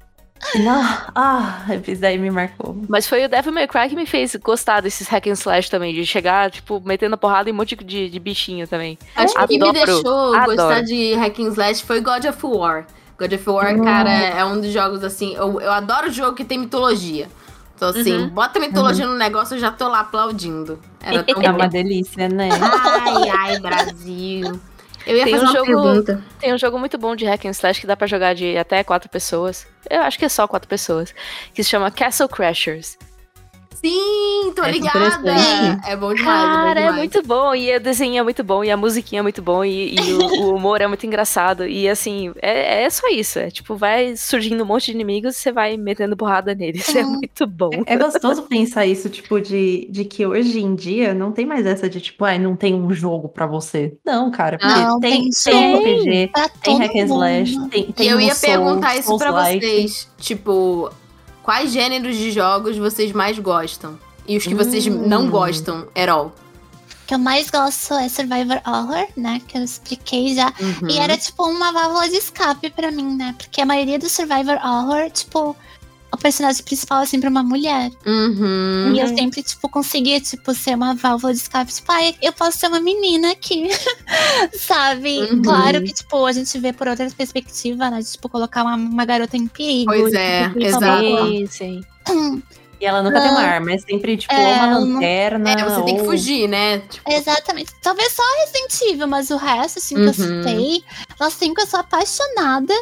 Não, 0.64 0.82
ah, 1.14 1.66
isso 1.86 2.00
daí 2.02 2.18
me 2.18 2.32
marcou. 2.32 2.78
Mas 2.88 3.06
foi 3.08 3.26
o 3.26 3.30
Devil 3.30 3.52
May 3.52 3.68
Cry 3.68 3.90
que 3.90 3.96
me 3.96 4.06
fez 4.06 4.34
gostar 4.38 4.82
desses 4.82 5.08
hack 5.08 5.28
and 5.28 5.32
slash 5.34 5.70
também. 5.70 5.94
De 5.94 6.06
chegar, 6.06 6.50
tipo, 6.50 6.82
metendo 6.86 7.18
porrada 7.18 7.50
em 7.50 7.54
um 7.54 7.56
monte 7.56 7.76
de, 7.76 8.10
de 8.10 8.20
bichinho 8.20 8.66
também. 8.68 8.98
Acho 9.16 9.34
que 9.34 9.42
o 9.44 9.48
que 9.48 9.58
me 9.60 9.70
Adoro, 9.70 9.86
deixou 9.86 10.34
adoro. 10.36 10.56
gostar 10.56 10.82
de 10.84 11.14
Hack 11.16 11.40
and 11.40 11.50
Slash 11.50 11.84
foi 11.84 12.00
God 12.00 12.24
of 12.26 12.40
War. 12.46 12.86
God 13.20 13.34
of 13.34 13.50
War, 13.50 13.76
cara, 13.82 14.10
é 14.12 14.46
um 14.46 14.62
dos 14.62 14.72
jogos 14.72 15.04
assim. 15.04 15.36
Eu, 15.36 15.60
eu 15.60 15.72
adoro 15.72 16.10
jogo 16.12 16.36
que 16.36 16.46
tem 16.46 16.60
mitologia. 16.60 17.28
Então, 17.76 17.90
assim, 17.90 18.14
Uhum. 18.16 18.30
bota 18.30 18.60
mitologia 18.60 19.06
no 19.06 19.18
negócio, 19.18 19.56
eu 19.56 19.60
já 19.60 19.72
tô 19.72 19.88
lá 19.90 20.00
aplaudindo. 20.00 20.80
Era 21.04 21.24
tão 21.26 21.42
É 21.42 21.52
uma 21.52 21.68
delícia, 21.68 22.30
né? 22.30 22.50
Ai, 22.62 23.30
ai, 23.30 23.60
Brasil. 23.60 24.60
Eu 25.08 25.16
ia 25.18 25.24
Tem 25.24 25.34
fazer 25.34 25.46
um 25.46 25.50
uma 25.50 25.54
jogo- 25.60 25.66
pergunta. 25.84 26.24
Tem 26.40 26.54
um 26.54 26.58
jogo 26.58 26.78
muito 26.78 26.98
bom 26.98 27.16
de 27.16 27.26
hack 27.26 27.46
and 27.46 27.52
slash 27.52 27.80
que 27.82 27.88
dá 27.88 27.96
pra 27.96 28.06
jogar 28.08 28.36
de 28.36 28.58
até 28.58 28.84
quatro 28.84 29.10
pessoas. 29.10 29.66
Eu 29.90 30.02
acho 30.02 30.20
que 30.20 30.26
é 30.26 30.30
só 30.30 30.48
quatro 30.48 30.68
pessoas. 30.68 31.14
Que 31.54 31.64
se 31.64 31.70
chama 31.70 31.90
Castle 31.90 32.28
Crashers. 32.28 32.98
Sim, 33.82 34.54
tô 34.56 34.64
É 34.64 34.72
ligada. 34.72 35.00
É 35.00 35.12
bom 35.12 35.18
demais, 35.22 35.88
é 35.88 35.96
bom 35.96 36.16
Cara, 36.16 36.80
é 36.80 36.84
demais. 36.84 36.96
muito 36.98 37.22
bom. 37.24 37.54
E 37.54 37.76
o 37.76 37.80
desenho 37.80 38.20
é 38.20 38.24
muito 38.24 38.44
bom. 38.44 38.64
E 38.64 38.72
a 38.72 38.78
musiquinha 38.78 39.20
é 39.20 39.22
muito 39.22 39.42
bom. 39.42 39.64
E, 39.64 39.96
e 39.96 40.14
o, 40.14 40.20
o 40.52 40.56
humor 40.56 40.82
é 40.82 40.88
muito 40.88 41.06
engraçado. 41.06 41.66
E 41.68 41.88
assim, 41.88 42.34
é, 42.42 42.84
é 42.84 42.90
só 42.90 43.08
isso. 43.10 43.38
É 43.40 43.50
tipo, 43.52 43.76
vai 43.76 44.16
surgindo 44.18 44.64
um 44.64 44.66
monte 44.66 44.86
de 44.88 44.92
inimigos 44.94 45.36
e 45.36 45.40
você 45.40 45.52
vai 45.52 45.78
metendo 45.78 46.18
porrada 46.18 46.54
neles. 46.56 46.88
É 46.96 47.04
Uhum. 47.04 47.12
muito 47.14 47.46
bom. 47.48 47.70
É 47.86 47.96
gostoso 47.96 48.44
pensar 48.44 48.86
isso, 48.86 49.08
tipo, 49.10 49.40
de, 49.40 49.88
de 49.92 50.04
que 50.06 50.26
hoje 50.26 50.60
em 50.60 50.74
dia 50.76 51.14
não 51.14 51.32
tem 51.32 51.46
mais 51.46 51.66
essa 51.66 51.88
de, 51.90 52.02
tipo, 52.02 52.26
ai, 52.26 52.40
não 52.40 52.56
tem 52.56 52.74
um 52.74 52.92
jogo 52.92 53.30
pra 53.30 53.46
você. 53.46 53.96
Não, 54.06 54.32
cara, 54.32 54.58
porque 54.58 54.74
Não, 54.74 55.00
tem, 55.00 55.30
tem 55.30 55.32
tem. 55.44 55.76
RPG, 55.76 56.32
tem 56.64 56.78
hack 56.80 56.96
and 56.96 57.06
slash, 57.06 57.52
mundo. 57.56 57.70
tem, 57.70 57.86
E 57.90 57.94
tem 57.94 58.08
eu 58.10 58.18
um 58.18 58.22
ia 58.22 58.34
Souls, 58.34 58.42
perguntar 58.56 58.96
isso 58.98 59.18
pra 59.18 59.28
Souls-like. 59.30 59.60
vocês. 59.66 60.10
Tipo, 60.18 60.90
quais 61.48 61.72
gêneros 61.72 62.18
de 62.18 62.30
jogos 62.30 62.76
vocês 62.78 63.14
mais 63.14 63.40
gostam? 63.40 63.98
E 64.28 64.36
os 64.36 64.44
que 64.46 64.54
vocês 64.54 64.86
Hum. 64.86 65.08
não 65.08 65.30
gostam, 65.30 65.88
at 65.96 66.10
all? 66.10 66.26
O 67.04 67.08
que 67.08 67.14
eu 67.14 67.18
mais 67.20 67.50
gosto 67.50 67.94
é 67.94 68.10
Survivor 68.10 68.60
Horror, 68.68 69.08
né? 69.16 69.42
Que 69.48 69.58
eu 69.58 69.64
expliquei 69.64 70.36
já. 70.36 70.48
Uhum. 70.60 70.90
E 70.90 70.98
era 70.98 71.16
tipo 71.16 71.42
uma 71.46 71.72
válvula 71.72 72.10
de 72.10 72.18
escape 72.18 72.70
pra 72.70 72.92
mim, 72.92 73.16
né? 73.16 73.34
Porque 73.38 73.62
a 73.62 73.66
maioria 73.66 73.98
do 73.98 74.10
Survivor 74.10 74.58
Horror, 74.62 75.10
tipo, 75.10 75.56
o 76.18 76.22
personagem 76.22 76.64
principal 76.64 77.02
é 77.02 77.06
sempre 77.06 77.30
uma 77.30 77.44
mulher. 77.44 77.92
Uhum. 78.06 78.94
E 78.96 79.00
eu 79.00 79.08
sempre, 79.08 79.44
tipo, 79.44 79.70
conseguia, 79.70 80.20
tipo, 80.20 80.54
ser 80.54 80.76
uma 80.76 80.94
válvula 80.96 81.34
de 81.34 81.40
escape. 81.40 81.72
Tipo, 81.74 81.92
ai, 81.92 82.16
eu 82.22 82.34
posso 82.34 82.58
ser 82.58 82.68
uma 82.68 82.80
menina 82.80 83.32
aqui. 83.32 83.68
Sabe? 84.60 85.20
Uhum. 85.20 85.42
Claro 85.42 85.84
que, 85.84 85.94
tipo, 85.94 86.26
a 86.26 86.32
gente 86.32 86.58
vê 86.60 86.74
por 86.74 86.88
outra 86.88 87.10
perspectiva, 87.16 87.90
né? 87.90 88.00
De, 88.00 88.12
tipo, 88.12 88.28
colocar 88.30 88.64
uma, 88.64 88.76
uma 88.76 89.06
garota 89.06 89.38
em 89.38 89.48
perigo. 89.48 89.92
Pois 89.92 90.14
é, 90.14 90.48
tipo, 90.50 90.60
exato. 90.64 90.80
blá, 90.86 91.00
blá. 91.26 91.48
Sim. 91.50 91.84
E 92.80 92.86
ela 92.86 93.02
nunca 93.02 93.20
tem 93.20 93.32
uma 93.32 93.42
Não. 93.42 93.48
arma, 93.50 93.72
é 93.72 93.78
sempre, 93.80 94.16
tipo, 94.18 94.32
É, 94.32 94.54
uma 94.54 94.68
não- 94.80 94.94
lanterna. 94.94 95.50
É, 95.50 95.64
você 95.68 95.82
tem 95.82 95.96
que 95.96 96.02
ou- 96.02 96.06
fugir, 96.12 96.48
né? 96.48 96.78
Tipo, 96.88 97.12
Exatamente. 97.12 97.72
Talvez 97.82 98.14
só 98.14 98.22
Resident 98.46 98.94
Evil, 98.94 99.08
mas 99.08 99.32
o 99.32 99.36
resto, 99.36 99.80
assim, 99.80 99.96
que 99.96 100.02
eu 100.02 100.06
Uhum. 100.06 100.14
citei, 100.44 100.84
nós 101.20 101.34
tem 101.38 101.56
que 101.56 101.62
eu 101.62 101.66
sou 101.66 101.80
apaixonada, 101.80 102.76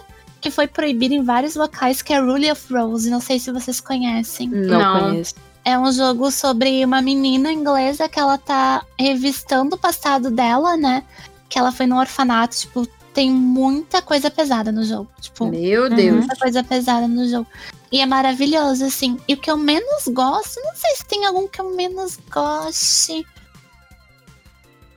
que 0.45 0.51
foi 0.51 0.67
proibido 0.67 1.15
em 1.15 1.23
vários 1.23 1.55
locais, 1.55 2.03
que 2.03 2.13
é 2.13 2.19
Rule 2.19 2.51
of 2.51 2.71
Rose. 2.71 3.09
Não 3.09 3.19
sei 3.19 3.39
se 3.39 3.51
vocês 3.51 3.81
conhecem. 3.81 4.47
Não, 4.47 4.77
Não. 4.79 4.99
conheço. 5.09 5.33
É 5.63 5.75
um 5.75 5.91
jogo 5.91 6.29
sobre 6.29 6.85
uma 6.85 7.01
menina 7.01 7.51
inglesa 7.51 8.07
que 8.07 8.19
ela 8.19 8.37
tá 8.37 8.85
revistando 8.99 9.75
o 9.75 9.79
passado 9.79 10.29
dela, 10.29 10.77
né? 10.77 11.03
Que 11.49 11.57
ela 11.57 11.71
foi 11.71 11.87
no 11.87 11.97
orfanato, 11.97 12.55
tipo, 12.55 12.85
tem 13.11 13.31
muita 13.31 14.03
coisa 14.03 14.29
pesada 14.29 14.71
no 14.71 14.83
jogo. 14.83 15.09
Tipo, 15.19 15.47
meu 15.47 15.89
Deus. 15.89 16.17
muita 16.17 16.35
coisa 16.35 16.63
pesada 16.63 17.07
no 17.07 17.27
jogo. 17.27 17.47
E 17.91 17.99
é 17.99 18.05
maravilhoso, 18.05 18.85
assim. 18.85 19.19
E 19.27 19.33
o 19.33 19.37
que 19.37 19.49
eu 19.49 19.57
menos 19.57 20.07
gosto, 20.09 20.61
não 20.63 20.75
sei 20.75 20.95
se 20.97 21.05
tem 21.07 21.25
algum 21.25 21.47
que 21.47 21.59
eu 21.59 21.75
menos 21.75 22.19
goste. 22.31 23.25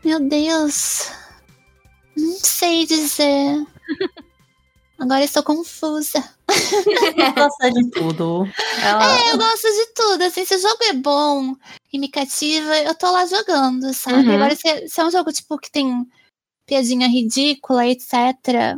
Meu 0.04 0.20
Deus. 0.20 1.10
Não 2.14 2.36
sei 2.38 2.84
dizer. 2.84 3.64
Agora 4.98 5.22
estou 5.22 5.42
confusa. 5.44 6.18
Ela 7.16 7.30
gosta 7.48 7.70
de 7.70 7.88
tudo. 7.92 8.48
Ela... 8.82 9.18
É, 9.18 9.32
eu 9.32 9.38
gosto 9.38 9.62
de 9.68 9.86
tudo. 9.94 10.22
Assim, 10.24 10.44
se 10.44 10.56
o 10.56 10.60
jogo 10.60 10.82
é 10.84 10.92
bom 10.92 11.54
e 11.92 11.98
me 11.98 12.08
cativa, 12.08 12.76
eu 12.78 12.94
tô 12.94 13.10
lá 13.10 13.24
jogando, 13.26 13.94
sabe? 13.94 14.26
Uhum. 14.28 14.34
Agora, 14.34 14.56
se, 14.56 14.88
se 14.88 15.00
é 15.00 15.04
um 15.04 15.10
jogo, 15.10 15.32
tipo, 15.32 15.56
que 15.58 15.70
tem 15.70 16.04
piadinha 16.66 17.06
ridícula, 17.06 17.86
etc. 17.86 18.76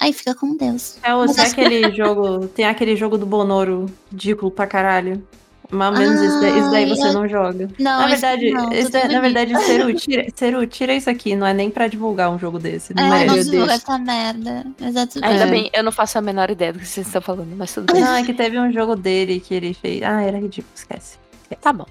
Aí 0.00 0.12
fica 0.12 0.34
com 0.34 0.56
Deus. 0.56 0.96
É, 1.02 1.14
o- 1.14 1.24
é 1.24 1.40
aquele 1.42 1.94
jogo. 1.94 2.48
Tem 2.48 2.64
aquele 2.66 2.96
jogo 2.96 3.16
do 3.16 3.24
Bonoro, 3.26 3.86
ridículo 4.10 4.50
pra 4.50 4.66
caralho. 4.66 5.26
Mais 5.72 5.92
ou 5.92 5.98
menos 5.98 6.20
isso, 6.20 6.40
daí, 6.40 6.58
isso 6.58 6.70
daí 6.70 6.84
Ai, 6.84 6.88
você 6.90 7.08
eu- 7.08 7.12
não 7.14 7.28
joga. 7.28 7.68
Não, 7.78 8.00
na 8.00 8.12
esse 8.12 8.20
verdade, 8.20 8.50
não, 8.52 8.72
esse 8.72 8.90
daí- 8.90 9.08
na 9.08 9.20
verdade, 9.20 9.58
Seru, 9.64 9.94
tira, 9.94 10.26
Seru, 10.36 10.66
tira 10.66 10.94
isso 10.94 11.08
aqui. 11.10 11.34
Não 11.34 11.46
é 11.46 11.54
nem 11.54 11.70
pra 11.70 11.88
divulgar 11.88 12.30
um 12.30 12.38
jogo 12.38 12.58
desse. 12.58 12.94
Não 12.94 13.02
É, 13.04 13.10
merece. 13.10 13.26
não 13.36 13.50
divulga 13.52 13.72
essa 13.72 13.98
merda. 13.98 14.66
Exatamente. 14.80 15.24
Ainda 15.32 15.44
É. 15.44 15.50
bem, 15.50 15.70
eu 15.72 15.82
não 15.82 15.90
faço 15.92 16.18
a 16.18 16.20
menor 16.20 16.50
ideia 16.50 16.72
do 16.72 16.78
que 16.78 16.86
vocês 16.86 17.06
estão 17.06 17.22
falando, 17.22 17.54
mas 17.56 17.72
tudo 17.72 17.86
bem. 17.92 18.02
Não, 18.02 18.14
é 18.14 18.22
que 18.22 18.34
teve 18.34 18.58
um 18.60 18.70
jogo 18.72 18.94
dele 18.94 19.40
que 19.40 19.54
ele 19.54 19.72
fez. 19.74 20.02
Ah, 20.02 20.20
era 20.22 20.38
ridículo, 20.38 20.72
esquece. 20.74 21.16
Tá 21.60 21.72
bom. 21.72 21.86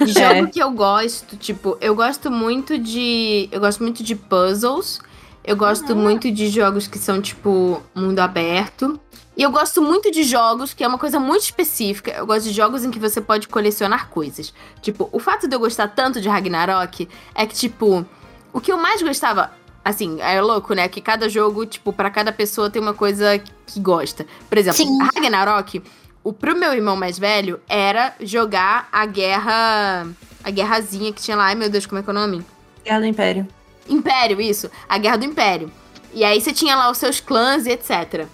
Jogo 0.00 0.46
É. 0.46 0.46
que 0.46 0.60
eu 0.62 0.70
gosto, 0.70 1.36
tipo, 1.36 1.76
eu 1.80 1.96
gosto 1.96 2.30
muito 2.30 2.78
de. 2.78 3.48
Eu 3.50 3.58
gosto 3.60 3.82
muito 3.82 4.04
de 4.04 4.14
puzzles. 4.14 5.00
Eu 5.44 5.56
gosto 5.56 5.92
Uhum. 5.92 5.98
muito 6.00 6.30
de 6.30 6.48
jogos 6.48 6.86
que 6.86 6.98
são, 6.98 7.20
tipo, 7.20 7.82
mundo 7.94 8.18
aberto. 8.20 8.98
E 9.36 9.42
eu 9.42 9.50
gosto 9.50 9.82
muito 9.82 10.10
de 10.10 10.22
jogos, 10.22 10.72
que 10.72 10.82
é 10.84 10.88
uma 10.88 10.96
coisa 10.96 11.18
muito 11.20 11.42
específica. 11.42 12.12
Eu 12.12 12.24
gosto 12.24 12.44
de 12.44 12.52
jogos 12.52 12.84
em 12.84 12.90
que 12.90 12.98
você 12.98 13.20
pode 13.20 13.48
colecionar 13.48 14.08
coisas. 14.08 14.54
Tipo, 14.80 15.08
o 15.12 15.18
fato 15.18 15.46
de 15.48 15.54
eu 15.54 15.58
gostar 15.60 15.88
tanto 15.88 16.20
de 16.20 16.28
Ragnarok 16.28 17.08
é 17.34 17.44
que, 17.44 17.54
tipo, 17.54 18.06
o 18.52 18.60
que 18.60 18.72
eu 18.72 18.76
mais 18.78 19.02
gostava. 19.02 19.50
Assim, 19.84 20.18
é 20.22 20.40
louco, 20.40 20.72
né? 20.72 20.88
Que 20.88 21.00
cada 21.00 21.28
jogo, 21.28 21.66
tipo, 21.66 21.92
pra 21.92 22.08
cada 22.10 22.32
pessoa 22.32 22.70
tem 22.70 22.80
uma 22.80 22.94
coisa 22.94 23.38
que 23.66 23.78
gosta. 23.80 24.24
Por 24.48 24.56
exemplo, 24.56 24.78
Sim. 24.78 24.98
Ragnarok, 25.14 25.82
o, 26.22 26.32
pro 26.32 26.56
meu 26.56 26.72
irmão 26.72 26.96
mais 26.96 27.18
velho, 27.18 27.60
era 27.68 28.14
jogar 28.20 28.88
a 28.90 29.04
guerra. 29.04 30.06
A 30.42 30.50
guerrazinha 30.50 31.12
que 31.12 31.20
tinha 31.20 31.36
lá. 31.36 31.46
Ai, 31.46 31.54
meu 31.54 31.68
Deus, 31.68 31.84
como 31.84 31.98
é 31.98 32.02
que 32.02 32.08
é 32.08 32.12
o 32.12 32.14
nome? 32.14 32.42
Guerra 32.84 33.00
do 33.00 33.06
Império. 33.06 33.46
Império, 33.88 34.40
isso. 34.40 34.70
A 34.88 34.98
Guerra 34.98 35.16
do 35.16 35.24
Império. 35.24 35.70
E 36.12 36.24
aí 36.24 36.40
você 36.40 36.52
tinha 36.52 36.76
lá 36.76 36.90
os 36.90 36.98
seus 36.98 37.20
clãs 37.20 37.66
e 37.66 37.70
etc. 37.70 38.26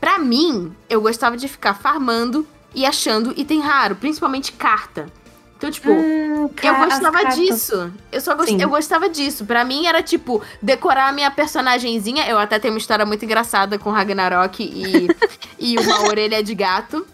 Pra 0.00 0.18
mim, 0.18 0.74
eu 0.88 1.00
gostava 1.00 1.36
de 1.36 1.48
ficar 1.48 1.74
farmando 1.74 2.46
e 2.74 2.84
achando 2.84 3.34
item 3.36 3.60
raro, 3.60 3.96
principalmente 3.96 4.52
carta. 4.52 5.06
Então, 5.56 5.70
tipo, 5.70 5.88
eu 5.88 6.76
gostava 6.76 7.24
disso. 7.34 7.90
Eu 8.12 8.20
só 8.20 8.34
gost... 8.34 8.52
Eu 8.52 8.68
gostava 8.68 9.08
disso. 9.08 9.46
Pra 9.46 9.64
mim 9.64 9.86
era 9.86 10.02
tipo 10.02 10.42
decorar 10.60 11.08
a 11.08 11.12
minha 11.12 11.30
personagenzinha. 11.30 12.28
Eu 12.28 12.38
até 12.38 12.58
tenho 12.58 12.74
uma 12.74 12.78
história 12.78 13.06
muito 13.06 13.24
engraçada 13.24 13.78
com 13.78 13.90
Ragnarok 13.90 14.62
e, 14.62 15.08
e 15.58 15.78
uma 15.78 16.02
orelha 16.02 16.42
de 16.42 16.54
gato. 16.54 17.06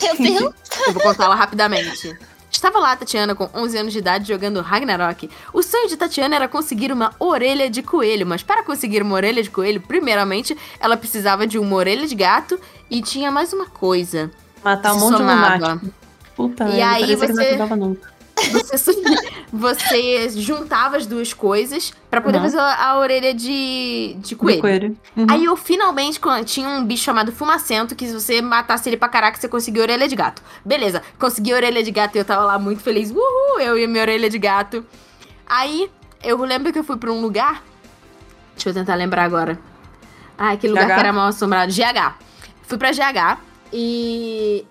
Meu 0.00 0.16
Deus. 0.16 0.54
Eu 0.86 0.92
vou 0.92 1.02
contá-la 1.02 1.34
rapidamente. 1.34 2.14
Estava 2.50 2.78
lá 2.78 2.92
a 2.92 2.96
Tatiana 2.96 3.34
com 3.34 3.48
11 3.54 3.76
anos 3.78 3.92
de 3.92 3.98
idade 3.98 4.28
jogando 4.28 4.60
Ragnarok. 4.62 5.28
O 5.52 5.62
sonho 5.62 5.88
de 5.88 5.96
Tatiana 5.96 6.36
era 6.36 6.48
conseguir 6.48 6.90
uma 6.90 7.12
orelha 7.18 7.68
de 7.68 7.82
coelho, 7.82 8.26
mas 8.26 8.42
para 8.42 8.62
conseguir 8.62 9.02
uma 9.02 9.14
orelha 9.14 9.42
de 9.42 9.50
coelho, 9.50 9.80
primeiramente 9.80 10.56
ela 10.80 10.96
precisava 10.96 11.46
de 11.46 11.58
uma 11.58 11.76
orelha 11.76 12.06
de 12.06 12.14
gato 12.14 12.58
e 12.90 13.02
tinha 13.02 13.30
mais 13.30 13.52
uma 13.52 13.66
coisa. 13.66 14.30
Matar 14.64 14.94
um 14.94 15.00
monte 15.00 15.12
de 15.12 15.18
somava. 15.18 15.54
lunático. 15.56 15.92
Puta, 16.34 16.68
E 16.68 16.80
aí 16.82 17.12
não 17.16 17.18
você- 17.18 17.42
acabava 17.42 17.76
nunca. 17.76 18.15
Você, 18.36 18.92
você 19.52 20.28
juntava 20.30 20.96
as 20.98 21.06
duas 21.06 21.32
coisas 21.32 21.92
pra 22.10 22.20
poder 22.20 22.36
Uhum. 22.38 22.44
fazer 22.44 22.58
a, 22.58 22.90
a 22.90 22.98
orelha 22.98 23.32
de, 23.32 24.14
de 24.18 24.28
De 24.28 24.36
coelho. 24.36 24.60
coelho. 24.60 24.96
Uhum. 25.16 25.26
Aí 25.30 25.44
eu 25.44 25.56
finalmente 25.56 26.20
tinha 26.44 26.68
um 26.68 26.84
bicho 26.84 27.02
chamado 27.02 27.32
Fumacento 27.32 27.94
que 27.96 28.06
se 28.06 28.12
você 28.12 28.42
matasse 28.42 28.88
ele 28.88 28.96
pra 28.98 29.08
caraca, 29.08 29.38
você 29.40 29.48
conseguia 29.48 29.82
orelha 29.82 30.06
de 30.06 30.14
gato. 30.14 30.42
Beleza, 30.64 31.02
consegui 31.18 31.52
a 31.52 31.56
orelha 31.56 31.82
de 31.82 31.90
gato 31.90 32.16
e 32.16 32.18
eu 32.18 32.24
tava 32.24 32.44
lá 32.44 32.58
muito 32.58 32.82
feliz. 32.82 33.10
Uhul, 33.10 33.58
eu 33.60 33.78
e 33.78 33.86
minha 33.86 34.02
orelha 34.02 34.28
de 34.28 34.38
gato. 34.38 34.84
Aí 35.46 35.90
eu 36.22 36.36
lembro 36.44 36.72
que 36.72 36.78
eu 36.78 36.84
fui 36.84 36.96
pra 36.98 37.10
um 37.10 37.20
lugar. 37.20 37.62
Deixa 38.54 38.68
eu 38.70 38.74
tentar 38.74 38.94
lembrar 38.96 39.24
agora. 39.24 39.58
Ah, 40.36 40.50
aquele 40.52 40.72
lugar 40.74 40.88
GH? 40.88 40.94
que 40.94 41.00
era 41.00 41.12
mal 41.12 41.28
assombrado. 41.28 41.72
GH. 41.72 42.14
Fui 42.62 42.76
pra 42.76 42.90
GH 42.92 43.38
e. 43.72 44.66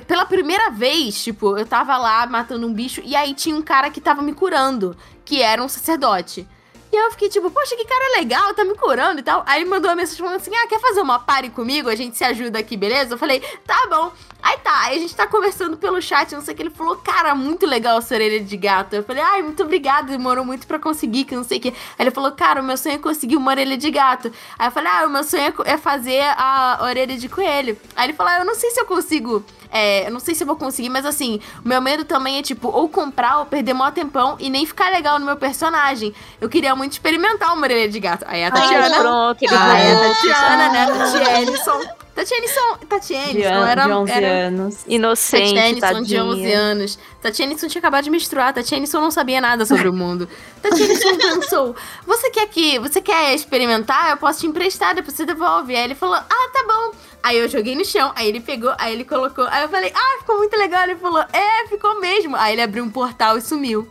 Pela 0.00 0.24
primeira 0.24 0.70
vez, 0.70 1.22
tipo, 1.22 1.56
eu 1.56 1.66
tava 1.66 1.96
lá 1.98 2.26
matando 2.26 2.66
um 2.66 2.72
bicho 2.72 3.02
e 3.04 3.14
aí 3.14 3.34
tinha 3.34 3.56
um 3.56 3.62
cara 3.62 3.90
que 3.90 4.00
tava 4.00 4.22
me 4.22 4.32
curando, 4.32 4.96
que 5.24 5.42
era 5.42 5.62
um 5.62 5.68
sacerdote. 5.68 6.46
E 6.92 6.96
eu 6.96 7.10
fiquei 7.12 7.30
tipo, 7.30 7.50
poxa, 7.50 7.74
que 7.74 7.86
cara 7.86 8.18
legal, 8.18 8.52
tá 8.52 8.64
me 8.66 8.74
curando 8.74 9.18
e 9.18 9.22
tal. 9.22 9.42
Aí 9.46 9.62
ele 9.62 9.70
mandou 9.70 9.88
uma 9.88 9.96
mensagem 9.96 10.18
falando 10.18 10.36
assim: 10.36 10.54
ah, 10.54 10.66
quer 10.66 10.78
fazer 10.78 11.00
uma 11.00 11.18
pare 11.18 11.48
comigo? 11.48 11.88
A 11.88 11.94
gente 11.94 12.18
se 12.18 12.22
ajuda 12.22 12.58
aqui, 12.58 12.76
beleza? 12.76 13.14
Eu 13.14 13.18
falei, 13.18 13.40
tá 13.66 13.86
bom. 13.88 14.12
Aí 14.42 14.58
tá, 14.58 14.78
aí 14.82 14.96
a 14.96 15.00
gente 15.00 15.16
tá 15.16 15.26
conversando 15.26 15.78
pelo 15.78 16.02
chat, 16.02 16.34
não 16.34 16.42
sei 16.42 16.52
o 16.52 16.56
que. 16.56 16.62
Ele 16.64 16.70
falou, 16.70 16.96
cara, 16.96 17.34
muito 17.34 17.64
legal 17.64 17.96
essa 17.96 18.14
orelha 18.14 18.40
de 18.40 18.56
gato. 18.58 18.94
Eu 18.94 19.02
falei, 19.04 19.22
ai, 19.22 19.40
muito 19.40 19.62
obrigado, 19.62 20.08
demorou 20.08 20.44
muito 20.44 20.66
pra 20.66 20.78
conseguir, 20.78 21.24
que 21.24 21.34
não 21.34 21.44
sei 21.44 21.56
o 21.56 21.60
que. 21.62 21.68
Aí 21.68 21.74
ele 22.00 22.10
falou, 22.10 22.30
cara, 22.32 22.60
o 22.60 22.64
meu 22.64 22.76
sonho 22.76 22.96
é 22.96 22.98
conseguir 22.98 23.36
uma 23.36 23.52
orelha 23.52 23.78
de 23.78 23.90
gato. 23.90 24.30
Aí 24.58 24.68
eu 24.68 24.72
falei, 24.72 24.92
ah, 24.92 25.06
o 25.06 25.10
meu 25.10 25.24
sonho 25.24 25.44
é 25.64 25.72
é 25.72 25.78
fazer 25.78 26.20
a 26.36 26.80
orelha 26.82 27.16
de 27.16 27.28
coelho. 27.28 27.78
Aí 27.96 28.06
ele 28.06 28.12
falou, 28.12 28.32
ah, 28.32 28.40
eu 28.40 28.44
não 28.44 28.54
sei 28.54 28.70
se 28.70 28.78
eu 28.78 28.84
consigo. 28.84 29.42
É, 29.72 30.06
eu 30.06 30.10
não 30.12 30.20
sei 30.20 30.34
se 30.34 30.42
eu 30.42 30.46
vou 30.46 30.56
conseguir, 30.56 30.90
mas 30.90 31.06
assim, 31.06 31.40
o 31.64 31.68
meu 31.68 31.80
medo 31.80 32.04
também 32.04 32.38
é, 32.38 32.42
tipo, 32.42 32.68
ou 32.68 32.88
comprar 32.88 33.38
ou 33.38 33.46
perder 33.46 33.72
mó 33.72 33.90
tempão 33.90 34.36
e 34.38 34.50
nem 34.50 34.66
ficar 34.66 34.90
legal 34.90 35.18
no 35.18 35.24
meu 35.24 35.36
personagem. 35.36 36.14
Eu 36.40 36.48
queria 36.48 36.76
muito 36.76 36.92
experimentar 36.92 37.54
uma 37.54 37.62
orelha 37.62 37.88
de 37.88 37.98
gato. 37.98 38.24
Aí 38.28 38.44
a 38.44 38.46
Ai, 38.46 38.50
Tatiana. 38.52 39.00
pronto, 39.00 39.42
ele 39.42 39.54
Aí 39.54 39.92
a. 39.92 40.08
Tatiana, 40.08 40.68
né? 40.68 41.92
Tatianison. 42.14 42.76
Tatianison. 42.88 42.88
Tatianison 42.88 43.32
De, 43.38 43.44
an- 43.46 43.68
era. 43.70 43.84
de 43.86 43.90
11 43.92 44.12
era 44.12 44.26
anos. 44.46 44.78
Inocente, 44.86 45.80
Tatianison 45.80 46.02
de 46.02 46.20
11 46.20 46.40
tadinha. 46.42 46.58
anos. 46.58 46.98
Tatianison 47.22 47.68
tinha 47.68 47.78
acabado 47.80 48.04
de 48.04 48.10
menstruar. 48.10 48.52
Tatianison 48.52 49.00
não 49.00 49.10
sabia 49.10 49.40
nada 49.40 49.64
sobre 49.64 49.88
o 49.88 49.92
mundo. 49.92 50.28
Tatianison 50.60 51.16
pensou: 51.16 51.76
Você 52.06 52.30
quer 52.30 52.46
que. 52.48 52.78
Você 52.80 53.00
quer 53.00 53.34
experimentar? 53.34 54.10
Eu 54.10 54.16
posso 54.18 54.40
te 54.40 54.46
emprestar, 54.46 54.94
depois 54.94 55.16
você 55.16 55.24
devolve. 55.24 55.74
Aí 55.74 55.84
ele 55.84 55.94
falou: 55.94 56.16
Ah, 56.16 56.50
tá 56.52 56.64
bom. 56.66 56.96
Aí 57.22 57.38
eu 57.38 57.48
joguei 57.48 57.74
no 57.74 57.84
chão, 57.84 58.12
aí 58.14 58.28
ele 58.28 58.40
pegou, 58.40 58.74
aí 58.78 58.92
ele 58.92 59.04
colocou. 59.04 59.46
Aí 59.48 59.62
eu 59.62 59.68
falei: 59.68 59.92
Ah, 59.94 60.18
ficou 60.20 60.36
muito 60.36 60.56
legal. 60.56 60.82
Ele 60.84 60.96
falou: 60.96 61.24
É, 61.32 61.66
ficou 61.68 61.98
mesmo. 62.00 62.36
Aí 62.36 62.52
ele 62.54 62.62
abriu 62.62 62.84
um 62.84 62.90
portal 62.90 63.38
e 63.38 63.40
sumiu. 63.40 63.88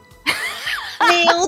Meu 1.02 1.48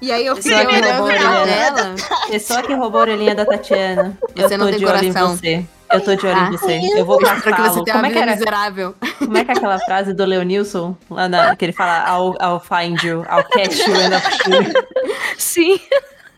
E 0.00 0.12
aí 0.12 0.26
eu 0.26 0.34
Pessoa 0.36 0.58
fiquei 0.60 0.66
que 0.80 0.84
olhando 0.84 0.98
roubou 0.98 1.16
pra 1.18 1.28
a 1.28 1.40
orelha. 1.42 1.54
ela. 1.54 1.94
Pessoa 2.30 2.62
que 2.62 2.74
roubou 2.74 2.98
a 3.00 3.02
orelhinha 3.02 3.34
da 3.34 3.44
Tatiana. 3.46 4.16
Você 4.36 4.54
eu 4.54 4.58
não 4.58 4.66
tô 4.66 4.70
tem 4.70 4.78
de 4.78 4.84
olho 4.86 4.98
coração. 5.12 5.32
em 5.32 5.36
você. 5.36 5.64
Eu 5.92 6.00
tô 6.00 6.14
de 6.16 6.26
olho 6.26 6.36
Ah. 6.36 6.48
em 6.48 6.50
você. 6.52 6.80
Eu 6.98 7.04
vou 7.06 7.18
Pra 7.18 7.36
que 7.40 7.50
você 7.62 7.84
tenha 7.84 7.84
Como 7.84 7.98
uma 7.98 8.06
é 8.08 8.10
que 8.10 8.18
era? 8.18 8.32
miserável. 8.32 8.94
Como 9.18 9.38
é 9.38 9.44
que 9.44 9.50
é 9.50 9.54
aquela 9.54 9.78
frase 9.78 10.12
do 10.12 10.24
Leonilson? 10.24 10.96
Lá 11.10 11.28
na, 11.28 11.54
que 11.56 11.64
ele 11.64 11.72
fala, 11.72 12.04
I'll, 12.10 12.34
I'll 12.40 12.60
find 12.60 13.00
you, 13.02 13.20
I'll 13.30 13.44
catch 13.44 13.78
you 13.86 13.94
and 13.94 14.10
I'll. 14.16 14.84
Sim. 15.38 15.80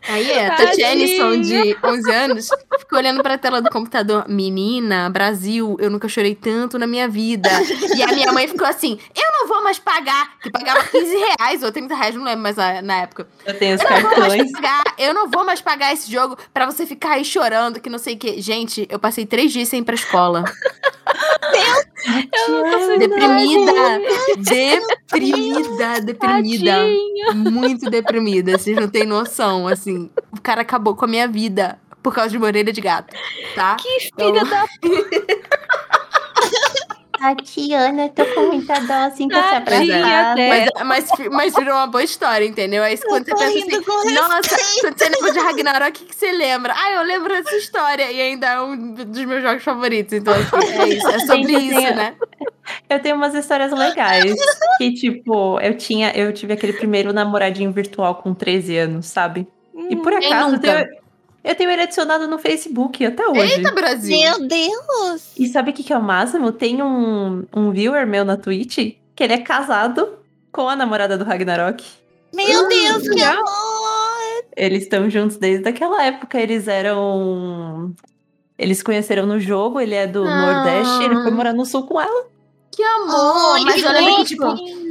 Aí 0.09 0.31
é, 0.31 0.47
a 0.47 0.57
Tatianison 0.57 1.41
de 1.41 1.77
11 1.85 2.13
anos 2.13 2.49
ficou 2.79 2.99
olhando 2.99 3.23
pra 3.23 3.37
tela 3.37 3.61
do 3.61 3.69
computador. 3.71 4.25
Menina, 4.27 5.11
Brasil, 5.11 5.77
eu 5.79 5.91
nunca 5.91 6.09
chorei 6.09 6.35
tanto 6.35 6.79
na 6.79 6.87
minha 6.87 7.07
vida. 7.07 7.51
E 7.95 8.03
a 8.03 8.07
minha 8.09 8.33
mãe 8.33 8.49
ficou 8.49 8.67
assim: 8.67 8.99
eu 9.15 9.33
não 9.33 9.47
vou 9.47 9.63
mais 9.63 9.79
pagar. 9.79 10.39
Que 10.41 10.51
pagava 10.51 10.83
15 10.85 11.17
reais 11.17 11.63
ou 11.63 11.71
30 11.71 11.95
reais, 11.95 12.15
não 12.15 12.25
lembro 12.25 12.43
mais 12.43 12.57
na, 12.57 13.03
época. 13.03 13.29
Eu 13.45 13.59
tenho 13.59 13.77
os 13.77 13.83
Eu 13.83 13.91
não 13.91 14.01
vou 14.01 14.19
mais 14.19 14.29
cartões. 14.29 14.53
pagar, 14.53 14.85
eu 14.99 15.15
não 15.15 15.29
vou 15.29 15.45
mais 15.45 15.61
pagar 15.61 15.93
esse 15.93 16.11
jogo 16.11 16.39
pra 16.55 16.65
você 16.65 16.87
ficar 16.87 17.13
aí 17.13 17.25
chorando, 17.25 17.81
que 17.81 17.91
não 17.91 17.99
sei 17.99 18.15
o 18.15 18.19
quê. 18.19 18.41
Gente, 18.41 18.87
eu 18.91 18.99
passei 18.99 19.27
três 19.27 19.53
dias 19.53 19.69
sem 19.69 19.81
ir 19.81 19.85
pra 19.85 19.95
escola. 19.95 20.45
Eu 22.47 22.55
não 22.55 22.71
consigo 22.71 22.99
Deprimida. 22.99 23.73
Deprimida, 24.39 26.01
deprimida. 26.01 26.71
Tadinho. 26.73 27.35
Muito 27.35 27.91
deprimida. 27.91 28.59
Vocês 28.59 28.77
não 28.77 28.89
têm 28.89 29.05
noção, 29.05 29.67
assim. 29.67 29.98
O 30.33 30.41
cara 30.41 30.63
acabou 30.63 30.95
com 30.97 31.05
a 31.05 31.09
minha 31.09 31.27
vida 31.29 31.79
por 32.03 32.15
causa 32.15 32.31
de 32.31 32.37
uma 32.37 32.47
orelha 32.47 32.73
de 32.73 32.81
gato, 32.81 33.15
tá? 33.55 33.77
Que 33.77 34.01
filha 34.17 34.45
da 34.45 34.67
Tatiana, 37.19 38.09
tô 38.11 38.25
com 38.27 38.47
muita 38.47 38.79
dó 38.83 38.93
assim 39.09 39.29
com 39.29 39.37
essa. 39.37 39.65
Mas, 40.39 40.71
mas, 40.87 41.11
mas 41.33 41.55
virou 41.55 41.75
uma 41.75 41.89
boa 41.89 42.05
história, 42.05 42.45
entendeu? 42.47 42.81
Aí 42.85 42.97
quando 42.97 43.25
você 43.25 43.35
pensa 43.35 43.59
assim, 43.59 44.15
nossa, 44.15 44.57
quando 44.81 44.97
você 44.99 45.09
lembra 45.09 45.33
de 45.33 45.39
Ragnarok, 45.41 45.89
o 45.91 45.93
que, 45.93 46.05
que 46.05 46.15
você 46.15 46.31
lembra? 46.31 46.73
Ah, 46.77 46.93
eu 46.93 47.03
lembro 47.03 47.29
dessa 47.31 47.57
história. 47.57 48.09
E 48.13 48.21
ainda 48.21 48.47
é 48.47 48.61
um 48.61 48.93
dos 48.95 49.25
meus 49.25 49.43
jogos 49.43 49.65
favoritos. 49.65 50.13
Então, 50.13 50.33
assim, 50.33 50.57
é 50.79 50.89
isso. 50.91 51.09
É 51.09 51.19
sobre 51.19 51.49
Gente, 51.49 51.65
isso, 51.73 51.75
tenho- 51.81 51.97
né? 51.97 52.15
Eu 52.89 53.01
tenho 53.01 53.17
umas 53.17 53.35
histórias 53.35 53.73
legais. 53.73 54.33
que, 54.79 54.93
tipo, 54.95 55.59
eu 55.61 55.77
tinha, 55.77 56.13
eu 56.13 56.33
tive 56.33 56.53
aquele 56.53 56.75
primeiro 56.75 57.13
namoradinho 57.13 57.73
virtual 57.73 58.15
com 58.17 58.33
13 58.33 58.77
anos, 58.79 59.07
sabe? 59.07 59.49
E 59.91 59.97
por 59.97 60.13
Quem 60.19 60.33
acaso 60.33 60.57
eu 60.57 60.61
tenho, 60.61 60.87
eu 61.45 61.55
tenho 61.55 61.71
ele 61.71 61.83
adicionado 61.83 62.27
no 62.27 62.39
Facebook 62.39 63.05
até 63.07 63.27
hoje. 63.27 63.53
Eita, 63.55 63.73
Brasil! 63.73 64.19
Meu 64.19 64.49
Deus! 64.49 65.33
E 65.39 65.47
sabe 65.49 65.71
o 65.71 65.75
que, 65.75 65.83
que 65.85 65.93
é 65.93 65.97
o 65.99 66.03
máximo? 66.03 66.51
Tem 66.53 66.83
um, 66.83 67.45
um 67.55 67.71
viewer 67.71 68.07
meu 68.07 68.25
na 68.25 68.37
Twitch 68.37 68.77
que 69.15 69.25
ele 69.25 69.33
é 69.33 69.39
casado 69.39 70.19
com 70.53 70.69
a 70.69 70.77
namorada 70.77 71.17
do 71.17 71.25
Ragnarok. 71.25 71.85
Meu 72.35 72.69
Deus, 72.69 73.03
que 73.03 73.09
legal. 73.11 73.33
amor! 73.39 74.45
Eles 74.57 74.83
estão 74.83 75.09
juntos 75.09 75.37
desde 75.37 75.69
aquela 75.69 76.05
época. 76.05 76.39
Eles 76.41 76.67
eram. 76.69 77.95
Eles 78.59 78.79
se 78.79 78.85
conheceram 78.85 79.25
no 79.25 79.39
jogo, 79.39 79.79
ele 79.81 79.95
é 79.95 80.07
do 80.07 80.25
Ah. 80.25 80.65
Nordeste, 80.65 81.05
ele 81.05 81.15
foi 81.23 81.31
morar 81.31 81.53
no 81.53 81.65
sul 81.65 81.85
com 81.87 82.01
ela. 82.01 82.27
Que 82.79 82.85
amor! 82.85 83.57
Ai, 83.57 83.65
mas 83.65 83.75
que 83.83 83.89
olha 83.89 83.99
que, 83.99 84.07
fofo. 84.13 84.25
tipo, 84.25 84.45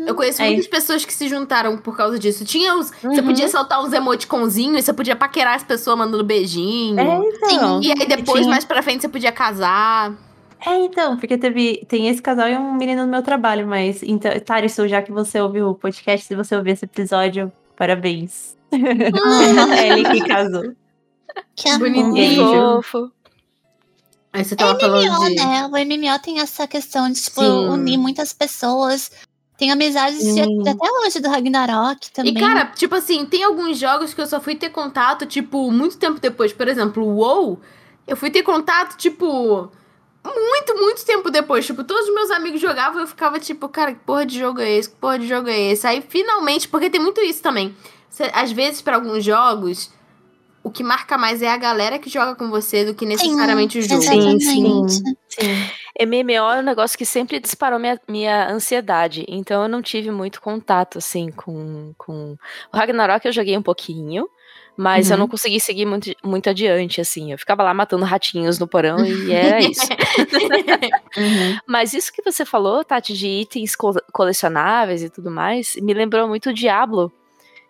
eu 0.06 0.14
conheço 0.14 0.42
É 0.42 0.48
muitas 0.48 0.68
pessoas 0.68 1.06
que 1.06 1.14
se 1.14 1.30
juntaram 1.30 1.78
por 1.78 1.96
causa 1.96 2.20
disso. 2.20 2.44
Tinha 2.44 2.76
os. 2.76 2.92
Você 2.92 3.22
Uhum. 3.22 3.26
podia 3.28 3.48
soltar 3.48 3.82
uns 3.82 3.94
emoticonzinhos, 3.94 4.84
você 4.84 4.92
podia 4.92 5.16
paquerar 5.16 5.56
as 5.56 5.64
pessoas 5.64 5.98
mandando 5.98 6.22
beijinho. 6.22 7.00
então. 7.00 7.82
E 7.82 7.90
aí 7.92 8.06
depois, 8.06 8.42
Tinha- 8.42 8.50
mais 8.50 8.66
pra 8.66 8.84
frente, 8.84 9.00
você 9.04 9.08
podia 9.08 9.32
casar. 9.32 10.14
É, 10.66 10.76
então, 10.84 11.16
porque 11.16 11.38
teve. 11.38 11.86
Tem 11.88 12.10
esse 12.10 12.22
casal 12.22 12.50
e 12.50 12.58
um 12.58 12.74
menino 12.74 13.06
no 13.06 13.10
meu 13.12 13.24
trabalho, 13.24 13.66
mas. 13.66 14.04
Então, 14.04 14.32
Tharisu, 14.42 14.86
já 14.90 15.02
que 15.02 15.12
você 15.14 15.40
ouviu 15.40 15.70
o 15.70 15.76
podcast, 15.76 16.28
se 16.28 16.36
você 16.36 16.58
ouvir 16.58 16.72
esse 16.72 16.84
episódio, 16.84 17.50
parabéns. 17.78 18.58
é 18.74 19.88
ele 19.88 20.04
que 20.10 20.28
casou. 20.28 20.74
Que 21.56 21.70
amor. 21.70 21.80
Bonitinho. 21.90 22.14
beijo. 22.14 22.82
fofo. 22.82 23.12
Aí 24.38 24.46
você 24.46 24.56
tava 24.56 24.80
falando 24.80 25.04
MMO, 25.04 25.30
de. 25.30 25.36
né? 25.36 25.66
O 25.66 25.78
MMO 25.78 26.20
tem 26.22 26.40
essa 26.40 26.68
questão 26.68 27.10
de, 27.12 27.20
tipo, 27.22 27.42
Sim. 27.42 27.70
unir 27.70 27.98
muitas 27.98 28.32
pessoas. 28.34 29.10
Tem 29.58 29.72
amizades 29.72 30.20
de- 30.22 30.70
até 30.70 30.92
hoje 31.04 31.20
do 31.20 31.28
Ragnarok 31.28 32.12
também. 32.12 32.32
E, 32.34 32.40
cara, 32.40 32.66
tipo 32.68 32.94
assim, 32.94 33.26
tem 33.26 33.44
alguns 33.44 33.80
jogos 33.80 34.14
que 34.14 34.22
eu 34.22 34.28
só 34.28 34.40
fui 34.40 34.54
ter 34.56 34.70
contato, 34.70 35.26
tipo, 35.26 35.72
muito 35.72 35.98
tempo 35.98 36.20
depois. 36.20 36.54
Por 36.54 36.68
exemplo, 36.68 37.04
o 37.04 37.16
WoW, 37.16 37.60
eu 38.06 38.16
fui 38.16 38.30
ter 38.30 38.44
contato, 38.44 38.96
tipo, 38.96 39.72
muito, 40.24 40.76
muito 40.76 41.04
tempo 41.04 41.32
depois. 41.32 41.66
Tipo, 41.66 41.84
todos 41.84 42.08
os 42.08 42.14
meus 42.14 42.30
amigos 42.30 42.62
jogavam 42.62 43.00
e 43.00 43.04
eu 43.04 43.08
ficava, 43.08 43.40
tipo, 43.40 43.68
cara, 43.68 43.94
que 43.94 44.00
porra 44.02 44.28
de 44.28 44.38
jogo 44.38 44.60
é 44.62 44.70
esse? 44.72 44.90
Que 44.92 44.96
porra 44.98 45.18
de 45.18 45.28
jogo 45.28 45.50
é 45.50 45.60
esse? 45.72 45.88
Aí, 45.88 46.04
finalmente, 46.08 46.68
porque 46.68 46.92
tem 46.92 47.02
muito 47.02 47.20
isso 47.22 47.42
também. 47.42 47.76
Cê- 48.12 48.30
às 48.36 48.52
vezes, 48.52 48.82
pra 48.84 48.96
alguns 48.98 49.24
jogos, 49.26 49.90
o 50.68 50.72
que 50.72 50.84
marca 50.84 51.18
mais 51.18 51.42
é 51.42 51.50
a 51.50 51.58
galera 51.58 51.98
que 52.00 52.10
joga 52.10 52.36
com 52.36 52.50
você 52.50 52.86
do 52.86 52.94
que 52.94 53.06
necessariamente 53.06 53.80
o 53.80 53.82
jogo. 53.82 54.02
Exatamente. 54.04 54.44
Sim. 55.30 55.70
MMO 56.00 56.32
é 56.52 56.60
um 56.60 56.64
negócio 56.64 56.98
que 56.98 57.06
sempre 57.06 57.40
disparou 57.40 57.80
minha, 57.80 58.00
minha 58.08 58.50
ansiedade. 58.52 59.26
Então 59.28 59.64
eu 59.64 59.68
não 59.70 59.82
tive 59.82 60.12
muito 60.12 60.42
contato, 60.42 60.98
assim, 61.00 61.32
com, 61.32 61.94
com. 61.98 62.36
O 62.74 62.78
Ragnarok 62.78 63.26
eu 63.26 63.32
joguei 63.32 63.58
um 63.58 63.62
pouquinho. 63.64 64.28
Mas 64.80 65.10
eu 65.10 65.16
Uhum. 65.16 65.22
não 65.22 65.28
consegui 65.28 65.60
seguir 65.60 65.88
muito, 65.88 66.12
muito 66.24 66.52
adiante, 66.52 67.02
assim. 67.02 67.32
Eu 67.32 67.38
ficava 67.40 67.64
lá 67.64 67.74
matando 67.74 68.06
ratinhos 68.06 68.60
no 68.60 68.68
porão 68.68 69.04
e 69.04 69.32
era 69.32 69.58
isso. 69.66 69.82
Uhum. 71.18 71.58
Mas 71.66 71.94
isso 71.96 72.14
que 72.14 72.22
você 72.22 72.46
falou, 72.46 72.84
Tati, 72.84 73.14
de 73.18 73.28
itens 73.28 73.76
co- 73.76 73.96
colecionáveis 74.14 75.02
e 75.02 75.10
tudo 75.10 75.32
mais, 75.32 75.76
me 75.82 75.96
lembrou 75.96 76.28
muito 76.28 76.52
o 76.52 76.54
Diablo, 76.54 77.12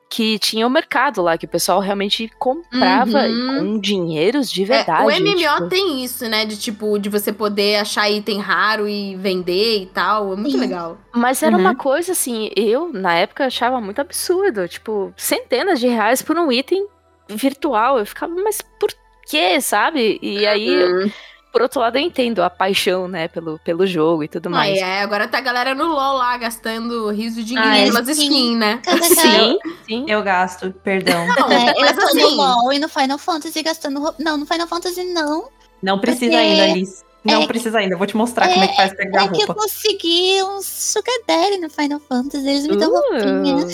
que 0.09 0.39
tinha 0.39 0.65
o 0.65 0.69
mercado 0.69 1.21
lá, 1.21 1.37
que 1.37 1.45
o 1.45 1.49
pessoal 1.49 1.79
realmente 1.81 2.31
comprava 2.39 3.25
Uhum. 3.27 3.57
com 3.73 3.79
dinheiros 3.79 4.49
de 4.49 4.63
É, 4.63 4.65
verdade. 4.65 5.03
o 5.05 5.11
MMO 5.11 5.35
tipo. 5.37 5.67
tem 5.69 6.03
isso, 6.03 6.27
né? 6.29 6.45
De 6.45 6.57
tipo, 6.57 6.97
de 6.97 7.09
você 7.09 7.33
poder 7.33 7.75
achar 7.77 8.09
item 8.09 8.39
raro 8.39 8.87
e 8.87 9.15
vender 9.15 9.81
e 9.83 9.85
tal. 9.87 10.31
É 10.31 10.35
muito 10.35 10.51
Sim. 10.51 10.59
legal. 10.59 10.97
Mas 11.13 11.43
era 11.43 11.55
Uhum. 11.55 11.61
uma 11.61 11.75
coisa 11.75 12.13
assim, 12.13 12.49
eu 12.55 12.91
na 12.93 13.15
época 13.15 13.45
achava 13.45 13.81
muito 13.81 13.99
absurdo, 13.99 14.67
tipo, 14.67 15.13
centenas 15.17 15.79
de 15.79 15.87
reais 15.87 16.21
por 16.21 16.37
um 16.37 16.51
item 16.51 16.87
virtual. 17.29 17.99
Eu 17.99 18.05
ficava, 18.05 18.33
mas 18.35 18.61
por 18.79 18.89
quê, 19.29 19.59
sabe? 19.59 20.17
E 20.21 20.47
aí, 20.47 20.69
Uhum. 20.85 21.11
Por 21.57 21.63
outro 21.63 21.79
lado, 21.79 21.97
eu 21.97 22.01
entendo 22.03 22.43
a 22.43 22.51
paixão, 22.51 23.07
né, 23.07 23.27
pelo, 23.27 23.57
pelo 23.59 23.87
jogo 23.87 24.23
e 24.23 24.27
tudo 24.27 24.47
mais. 24.47 24.73
Aí, 24.73 24.77
é, 24.79 25.01
agora 25.01 25.27
tá 25.27 25.39
a 25.39 25.41
galera 25.41 25.73
no 25.73 25.85
LoL 25.85 26.17
lá, 26.17 26.37
gastando 26.37 27.09
rios 27.09 27.33
de 27.33 27.43
dinheiro 27.43 27.67
Ah, 27.67 27.77
é, 27.79 27.85
pelas 27.85 28.05
sim. 28.05 28.11
skins, 28.11 28.57
né? 28.59 28.79
Cada 28.83 29.03
Sim, 29.03 29.57
sim. 29.87 30.05
Eu 30.07 30.21
gasto, 30.21 30.71
perdão. 30.83 31.25
Não, 31.35 31.51
É, 31.51 31.71
eu 31.71 31.95
tô 31.95 32.05
assim... 32.05 32.21
no 32.21 32.29
LoL 32.29 32.73
e 32.73 32.77
no 32.77 32.87
Final 32.87 33.17
Fantasy 33.17 33.63
gastando 33.63 33.99
roupa. 33.99 34.21
Não, 34.23 34.37
no 34.37 34.45
Final 34.45 34.67
Fantasy 34.67 35.03
não. 35.05 35.49
Não 35.81 35.97
precisa 35.99 36.25
Porque- 36.31 36.35
ainda, 36.37 36.63
Alice. 36.65 37.03
Não 37.25 37.41
é- 37.41 37.47
precisa 37.47 37.79
ainda. 37.79 37.95
Eu 37.95 37.97
vou 37.97 38.05
te 38.07 38.15
mostrar 38.15 38.47
como 38.47 38.63
é 38.63 38.67
que 38.67 38.75
faz 38.75 38.93
pra 38.93 39.03
pegar 39.03 39.23
É 39.23 39.27
que 39.29 39.41
eu 39.41 39.47
roupa. 39.47 39.55
consegui 39.63 40.43
uns 40.43 40.65
Sugar 40.65 41.15
Daddy 41.27 41.57
no 41.57 41.69
Final 41.71 41.99
Fantasy. 42.07 42.47
Eles 42.47 42.67
me 42.67 42.77
dão 42.77 42.89
Uh, 42.89 42.93
roupinha. 42.93 43.67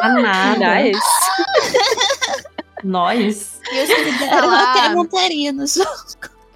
Ah, 0.00 0.08
nada. 0.20 0.74
nice. 0.82 1.00
Nós. 2.82 3.60
E 3.70 3.76
eu 3.76 4.32
Era 4.32 4.70
até 4.70 4.88
montaria 4.94 5.52
no 5.52 5.66
jogo. 5.66 5.90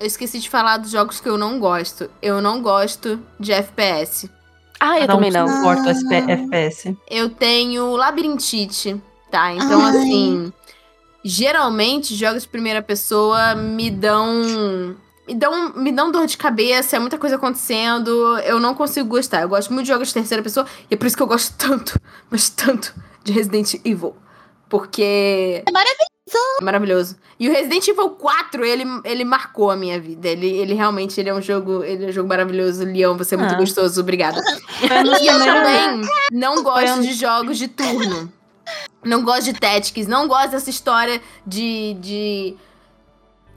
Eu 0.05 0.09
esqueci 0.09 0.39
de 0.39 0.51
falar 0.51 0.77
dos 0.77 0.91
jogos 0.91 1.19
que 1.19 1.27
eu 1.27 1.39
não 1.39 1.59
gosto. 1.59 2.11
Eu 2.21 2.43
não 2.43 2.61
gosto 2.61 3.19
de 3.41 3.53
FPS. 3.53 4.29
Ah, 4.79 5.01
eu 5.01 5.09
não 5.09 5.15
também 5.15 5.31
não. 5.31 5.49
SP 5.81 6.13
FPS. 6.29 6.95
Eu 7.09 7.31
tenho 7.31 7.97
labirintite, 7.97 9.01
tá? 9.31 9.55
Então, 9.55 9.81
Ai. 9.81 9.97
assim... 9.97 10.53
Geralmente, 11.25 12.15
jogos 12.15 12.43
de 12.43 12.49
primeira 12.51 12.83
pessoa 12.83 13.55
me 13.55 13.91
dão... 13.91 14.95
Me 15.27 15.35
dão, 15.35 15.73
me 15.73 15.91
dão 15.91 16.13
dor 16.13 16.27
de 16.27 16.37
cabeça, 16.37 16.97
é 16.97 16.99
muita 16.99 17.17
coisa 17.17 17.37
acontecendo, 17.37 18.39
eu 18.41 18.61
não 18.61 18.75
consigo 18.75 19.09
gostar. 19.09 19.41
Eu 19.41 19.49
gosto 19.49 19.73
muito 19.73 19.87
de 19.87 19.93
jogos 19.93 20.09
de 20.09 20.15
terceira 20.15 20.43
pessoa, 20.43 20.67
e 20.91 20.93
é 20.93 20.99
por 20.99 21.07
isso 21.07 21.17
que 21.17 21.23
eu 21.23 21.27
gosto 21.27 21.57
tanto, 21.57 21.99
mas 22.31 22.51
tanto, 22.51 22.95
de 23.25 23.33
Resident 23.33 23.81
Evil. 23.87 24.15
Porque. 24.69 25.63
É 25.67 25.73
maravilhoso. 25.73 26.14
Maravilhoso. 26.63 27.17
E 27.39 27.49
o 27.49 27.53
Resident 27.53 27.87
Evil 27.87 28.11
4, 28.11 28.65
ele, 28.65 28.85
ele 29.05 29.25
marcou 29.25 29.71
a 29.71 29.77
minha 29.77 30.01
vida. 30.01 30.29
Ele, 30.29 30.47
ele 30.47 30.73
realmente 30.75 31.21
ele 31.21 31.29
é 31.29 31.35
um 31.35 31.43
jogo. 31.43 31.85
Ele 31.85 32.07
é 32.07 32.09
um 32.09 32.13
jogo 32.13 32.29
maravilhoso. 32.29 32.85
Leão, 32.85 33.17
você 33.17 33.35
é 33.35 33.39
muito 33.39 33.55
Ah. 33.55 33.59
gostoso, 33.59 34.01
obrigada. 34.01 34.41
E 35.21 35.27
eu 35.27 35.39
também 35.39 36.01
não 36.33 36.63
gosto 36.63 37.03
de 37.03 37.13
jogos 37.13 37.59
de 37.59 37.69
turno. 37.69 38.33
Não 39.05 39.23
gosto 39.23 39.45
de 39.45 39.53
Tactics, 39.53 40.07
não 40.07 40.27
gosto 40.27 40.51
dessa 40.53 40.71
história 40.71 41.21
de. 41.47 41.95
de... 42.01 42.57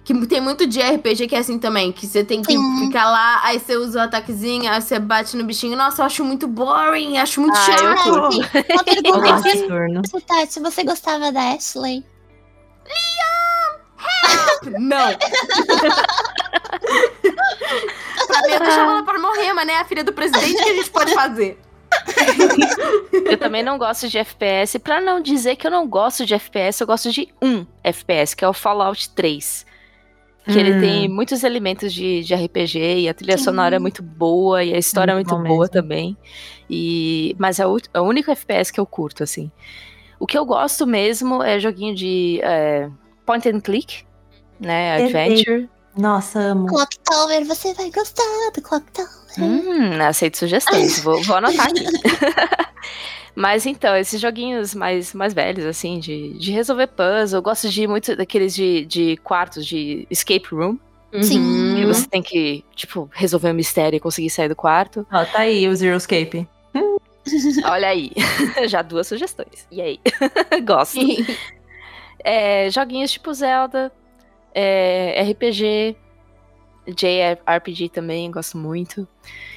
Que 0.03 0.13
tem 0.25 0.39
muito 0.39 0.65
de 0.65 0.81
RPG 0.81 1.27
que 1.27 1.35
é 1.35 1.39
assim 1.39 1.59
também, 1.59 1.91
que 1.91 2.07
você 2.07 2.23
tem 2.23 2.41
que 2.41 2.53
Sim. 2.53 2.85
ficar 2.87 3.09
lá, 3.09 3.41
aí 3.43 3.59
você 3.59 3.75
usa 3.75 3.99
o 3.99 4.01
ataquezinho, 4.03 4.71
aí 4.71 4.81
você 4.81 4.97
bate 4.99 5.35
no 5.35 5.43
bichinho. 5.43 5.75
Nossa, 5.75 6.01
eu 6.01 6.05
acho 6.05 6.23
muito 6.23 6.47
boring, 6.47 7.17
acho 7.17 7.41
muito 7.41 7.57
Ah, 7.57 7.71
eu 7.71 7.77
chato. 7.77 8.31
Eu 9.03 9.41
de 9.41 9.67
turno. 9.67 10.01
Tati. 10.25 10.59
Você 10.61 10.83
gostava 10.85 11.29
da 11.29 11.51
Ashley? 11.53 12.05
Não. 14.79 15.07
pra 18.27 18.41
mim, 18.41 18.53
eu 18.53 18.59
deixava 18.59 18.91
ela 18.91 19.03
pra 19.03 19.19
morrer, 19.19 19.53
mas 19.53 19.67
né? 19.67 19.75
A 19.77 19.85
filha 19.85 20.03
do 20.03 20.11
presidente, 20.13 20.55
o 20.55 20.63
que 20.63 20.69
a 20.69 20.75
gente 20.75 20.89
pode 20.89 21.13
fazer? 21.13 21.59
Eu 23.25 23.37
também 23.37 23.63
não 23.63 23.77
gosto 23.77 24.07
de 24.09 24.17
FPS. 24.17 24.77
Pra 24.79 24.99
não 25.01 25.21
dizer 25.21 25.55
que 25.55 25.65
eu 25.65 25.71
não 25.71 25.87
gosto 25.87 26.25
de 26.25 26.33
FPS, 26.33 26.81
eu 26.81 26.87
gosto 26.87 27.11
de 27.11 27.29
um 27.41 27.65
FPS, 27.83 28.35
que 28.35 28.43
é 28.43 28.47
o 28.47 28.53
Fallout 28.53 29.09
3. 29.11 29.65
Que 30.45 30.57
ele 30.57 30.73
Hum. 30.75 30.79
tem 30.81 31.07
muitos 31.09 31.43
elementos 31.43 31.93
de, 31.93 32.23
de 32.23 32.33
RPG 32.35 32.99
e 33.01 33.09
a 33.09 33.13
trilha 33.13 33.37
Sim. 33.37 33.43
sonora 33.45 33.75
é 33.77 33.79
muito 33.79 34.01
boa 34.03 34.63
e 34.63 34.73
a 34.73 34.77
história 34.77 35.11
é 35.11 35.15
Muito 35.15 35.27
muito 35.29 35.43
bom 35.43 35.47
boa 35.47 35.59
mesmo. 35.65 35.73
também. 35.73 36.17
E, 36.69 37.35
mas 37.39 37.59
é 37.59 37.65
o, 37.67 37.77
é 37.93 37.99
o 37.99 38.03
único 38.03 38.31
FPS 38.31 38.71
que 38.71 38.79
eu 38.79 38.85
curto, 38.85 39.23
assim. 39.23 39.51
O 40.19 40.25
que 40.25 40.37
eu 40.37 40.45
gosto 40.45 40.87
mesmo 40.87 41.43
é 41.43 41.59
joguinho 41.59 41.95
de 41.95 42.39
é, 42.43 42.89
point 43.25 43.47
and 43.47 43.61
click, 43.61 44.03
né? 44.59 45.03
Adventure. 45.03 45.69
Nossa, 45.95 46.39
amo. 46.39 46.67
Clock 46.67 46.97
Tower, 46.99 47.45
você 47.45 47.73
vai 47.73 47.89
gostar 47.91 48.23
do 48.53 48.61
Clock 48.61 48.85
Tower. 48.91 49.09
Hum, 49.39 50.01
aceito 50.01 50.37
sugestões, 50.37 50.99
vou, 51.03 51.21
vou 51.23 51.37
anotar 51.37 51.67
aqui. 51.67 51.85
Mas 53.35 53.67
então, 53.67 53.95
esses 53.95 54.19
joguinhos 54.19 54.73
mais, 54.73 55.13
mais 55.13 55.31
velhos, 55.31 55.65
assim, 55.65 55.99
de, 55.99 56.33
de 56.39 56.51
resolver 56.51 56.87
puzzle, 56.87 57.37
eu 57.37 57.41
gosto 57.41 57.69
de 57.69 57.85
muito 57.87 58.15
daqueles 58.15 58.55
de, 58.55 58.83
de 58.85 59.17
quartos, 59.17 59.63
de 59.63 60.07
escape 60.09 60.47
room. 60.51 60.79
Sim. 61.21 61.75
Que 61.75 61.85
você 61.85 62.07
tem 62.07 62.21
que, 62.21 62.65
tipo, 62.75 63.09
resolver 63.13 63.51
um 63.51 63.53
mistério 63.53 63.97
e 63.97 63.99
conseguir 63.99 64.29
sair 64.29 64.49
do 64.49 64.55
quarto. 64.55 65.05
Ó, 65.11 65.23
tá 65.23 65.41
aí 65.41 65.67
o 65.67 65.75
Zero 65.75 65.95
Escape. 65.95 66.47
Olha 67.65 67.89
aí, 67.89 68.11
já 68.67 68.81
duas 68.81 69.07
sugestões. 69.07 69.67
E 69.71 69.81
aí? 69.81 69.99
gosto. 70.65 70.99
É, 72.23 72.69
joguinhos 72.69 73.11
tipo 73.11 73.33
Zelda, 73.33 73.91
é, 74.53 75.23
RPG, 75.31 75.95
JRPG 76.87 77.89
também, 77.89 78.31
gosto 78.31 78.57
muito. 78.57 79.07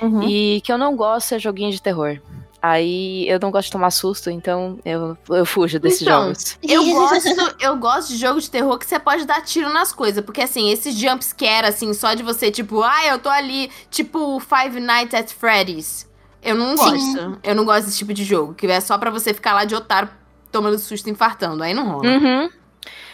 Uhum. 0.01 0.23
E 0.23 0.61
que 0.63 0.73
eu 0.73 0.79
não 0.79 0.97
gosto 0.97 1.35
é 1.35 1.39
joguinho 1.39 1.71
de 1.71 1.81
terror. 1.81 2.21
Aí 2.63 3.27
eu 3.27 3.39
não 3.41 3.51
gosto 3.51 3.67
de 3.67 3.73
tomar 3.73 3.91
susto, 3.91 4.29
então 4.29 4.79
eu, 4.85 5.17
eu 5.31 5.47
fujo 5.47 5.81
desses 5.81 6.03
Então, 6.03 6.25
jogos. 6.25 6.59
Eu 6.63 6.85
gosto, 6.85 7.57
eu 7.59 7.77
gosto 7.77 8.09
de 8.11 8.17
jogo 8.19 8.39
de 8.39 8.51
terror 8.51 8.79
que 8.79 8.85
você 8.85 8.99
pode 8.99 9.25
dar 9.25 9.41
tiro 9.41 9.73
nas 9.73 9.93
coisas. 9.93 10.23
Porque, 10.23 10.43
assim, 10.43 10.71
esses 10.71 10.95
jumpscare, 10.95 11.67
assim, 11.67 11.95
só 11.95 12.13
de 12.13 12.23
você, 12.23 12.51
tipo, 12.51 12.83
ah, 12.83 13.07
eu 13.07 13.19
tô 13.19 13.31
ali, 13.31 13.71
tipo 13.91 14.39
Five 14.41 14.79
Nights 14.79 15.15
at 15.15 15.33
Freddy's. 15.33 16.07
Eu 16.43 16.55
não 16.55 16.77
Sim. 16.77 16.85
gosto. 16.85 17.39
Eu 17.43 17.55
não 17.55 17.65
gosto 17.65 17.85
desse 17.87 17.99
tipo 17.99 18.13
de 18.15 18.25
jogo. 18.25 18.55
Que 18.55 18.67
é 18.67 18.81
só 18.81 18.97
pra 18.99 19.11
você 19.11 19.33
ficar 19.35 19.53
lá 19.55 19.65
de 19.65 19.75
otário 19.75 20.09
tomando 20.51 20.79
susto 20.79 21.07
e 21.09 21.11
infartando. 21.13 21.63
Aí 21.63 21.75
não 21.75 21.87
rola. 21.89 22.07
Uhum. 22.09 22.51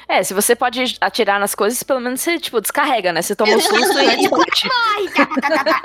É, 0.08 0.22
se 0.22 0.32
você 0.32 0.54
pode 0.54 0.96
atirar 1.00 1.40
nas 1.40 1.52
coisas, 1.54 1.82
pelo 1.82 1.98
menos 2.00 2.20
você, 2.20 2.38
tipo, 2.38 2.60
descarrega, 2.60 3.12
né? 3.12 3.20
Você 3.22 3.34
toma 3.34 3.52
um 3.56 3.60
susto 3.60 3.98
e 3.98 4.24
e. 4.24 4.28
Ai, 4.96 5.08
tá, 5.08 5.26
tá, 5.26 5.64
tá. 5.64 5.82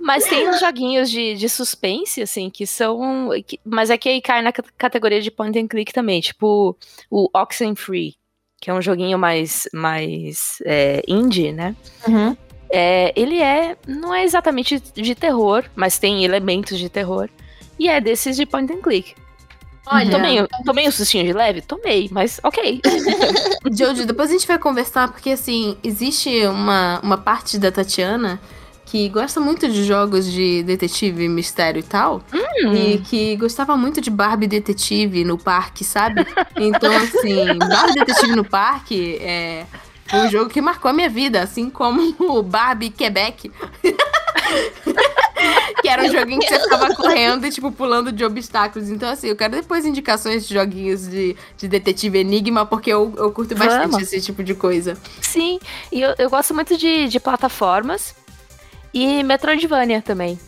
Mas 0.00 0.24
tem 0.24 0.48
uns 0.48 0.58
joguinhos 0.58 1.10
de, 1.10 1.34
de 1.34 1.48
suspense, 1.48 2.20
assim, 2.22 2.50
que 2.50 2.66
são. 2.66 3.30
que- 3.46 3.60
mas 3.64 3.88
é 3.90 3.96
que 3.96 4.08
aí 4.08 4.20
cai 4.20 4.42
na 4.42 4.52
ca- 4.52 4.64
categoria 4.76 5.20
de 5.20 5.30
point 5.30 5.56
and 5.58 5.68
click 5.68 5.92
também, 5.92 6.20
tipo 6.20 6.76
o 7.10 7.28
Oxenfree, 7.32 8.14
que 8.60 8.68
é 8.70 8.74
um 8.74 8.82
joguinho 8.82 9.16
mais, 9.18 9.68
mais 9.72 10.58
é, 10.64 11.02
indie, 11.06 11.52
né? 11.52 11.76
Uhum. 12.08 12.36
É, 12.72 13.12
ele 13.14 13.38
é. 13.38 13.76
não 13.86 14.14
é 14.14 14.24
exatamente 14.24 14.80
de 14.80 15.14
terror, 15.14 15.64
mas 15.76 15.98
tem 15.98 16.24
elementos 16.24 16.78
de 16.78 16.88
terror. 16.88 17.28
E 17.78 17.88
é 17.88 18.00
desses 18.00 18.34
de 18.36 18.46
point 18.46 18.72
and 18.72 18.80
click. 18.80 19.14
Olha, 19.86 20.10
Tomei, 20.10 20.46
tomei 20.64 20.88
um 20.88 20.92
sustinho 20.92 21.24
de 21.24 21.32
leve? 21.32 21.60
Tomei, 21.60 22.08
mas 22.10 22.40
ok. 22.42 22.80
Jojo, 23.76 24.06
depois 24.06 24.30
a 24.30 24.32
gente 24.32 24.46
vai 24.46 24.58
conversar, 24.58 25.08
porque 25.08 25.30
assim, 25.30 25.76
existe 25.82 26.46
uma, 26.46 27.00
uma 27.02 27.18
parte 27.18 27.58
da 27.58 27.70
Tatiana 27.70 28.40
que 28.86 29.08
gosta 29.08 29.40
muito 29.40 29.68
de 29.68 29.84
jogos 29.84 30.30
de 30.30 30.62
detetive, 30.62 31.28
mistério 31.28 31.80
e 31.80 31.82
tal. 31.82 32.22
E 32.74 32.98
que 32.98 33.36
gostava 33.36 33.76
muito 33.76 34.00
de 34.00 34.10
Barbie 34.10 34.46
Detetive 34.46 35.24
no 35.24 35.38
parque, 35.38 35.82
sabe? 35.82 36.26
Então, 36.56 36.94
assim, 36.94 37.58
Barbie 37.58 37.94
Detetive 37.94 38.36
no 38.36 38.44
parque 38.44 39.16
é 39.16 39.64
um 40.12 40.30
jogo 40.30 40.50
que 40.50 40.60
marcou 40.60 40.90
a 40.90 40.92
minha 40.92 41.08
vida, 41.08 41.42
assim 41.42 41.70
como 41.70 42.14
o 42.18 42.42
Barbie 42.42 42.90
Quebec. 42.90 43.50
que 45.82 45.88
era 45.88 46.04
um 46.04 46.10
joguinho 46.10 46.40
que 46.40 46.48
você 46.48 46.60
ficava 46.60 46.94
correndo 46.94 47.46
e, 47.46 47.50
tipo, 47.50 47.72
pulando 47.72 48.12
de 48.12 48.24
obstáculos. 48.24 48.88
Então, 48.88 49.10
assim, 49.10 49.28
eu 49.28 49.36
quero 49.36 49.54
depois 49.54 49.84
indicações 49.84 50.46
de 50.46 50.54
joguinhos 50.54 51.08
de, 51.08 51.36
de 51.56 51.68
detetive 51.68 52.18
enigma, 52.18 52.64
porque 52.64 52.92
eu, 52.92 53.12
eu 53.16 53.32
curto 53.32 53.54
bastante 53.54 53.90
Vamos. 53.90 54.02
esse 54.02 54.20
tipo 54.20 54.44
de 54.44 54.54
coisa. 54.54 54.96
Sim, 55.20 55.58
e 55.90 56.00
eu, 56.00 56.14
eu 56.18 56.30
gosto 56.30 56.54
muito 56.54 56.76
de, 56.76 57.08
de 57.08 57.18
plataformas 57.18 58.14
e 58.94 59.22
Metroidvania 59.22 60.00
também. 60.00 60.38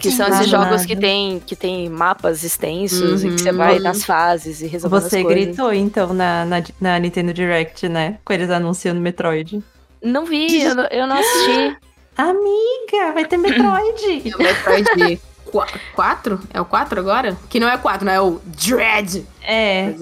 Que 0.00 0.10
Sim. 0.10 0.16
são 0.16 0.28
esses 0.28 0.50
Nada, 0.50 0.64
jogos 0.64 0.86
que 0.86 0.94
nada. 0.94 1.06
tem, 1.06 1.40
que 1.46 1.54
tem 1.54 1.88
mapas 1.90 2.42
extensos 2.42 3.22
e 3.22 3.28
que 3.28 3.38
você 3.42 3.50
Uhum. 3.50 3.56
vai 3.58 3.78
nas 3.78 4.02
fases 4.02 4.62
e 4.62 4.66
resolvendo 4.66 5.02
Você 5.02 5.18
as 5.18 5.22
coisas. 5.22 5.44
gritou, 5.44 5.72
então, 5.74 6.14
na, 6.14 6.44
na, 6.46 6.62
na 6.80 6.98
Nintendo 6.98 7.34
Direct, 7.34 7.86
né? 7.86 8.16
Com 8.24 8.32
eles 8.32 8.48
anunciando 8.48 8.98
Metroid. 8.98 9.62
Não 10.02 10.24
vi, 10.24 10.62
eu 10.62 10.74
não, 10.74 10.84
eu 10.86 11.06
não 11.06 11.16
assisti. 11.18 11.76
Amiga, 12.16 13.12
vai 13.12 13.26
ter 13.26 13.36
Metroid! 13.36 14.22
E 14.24 14.32
o 14.34 14.38
Metroid 14.38 15.20
4? 15.94 16.40
É 16.54 16.60
o 16.60 16.64
4 16.64 16.98
agora? 16.98 17.36
Que 17.50 17.60
não 17.60 17.68
é 17.68 17.74
o 17.74 17.78
4, 17.78 18.06
não 18.06 18.12
é 18.12 18.20
o 18.22 18.40
Dread. 18.44 19.26
É. 19.42 19.92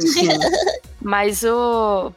Mas 1.01 1.43
o, 1.43 2.13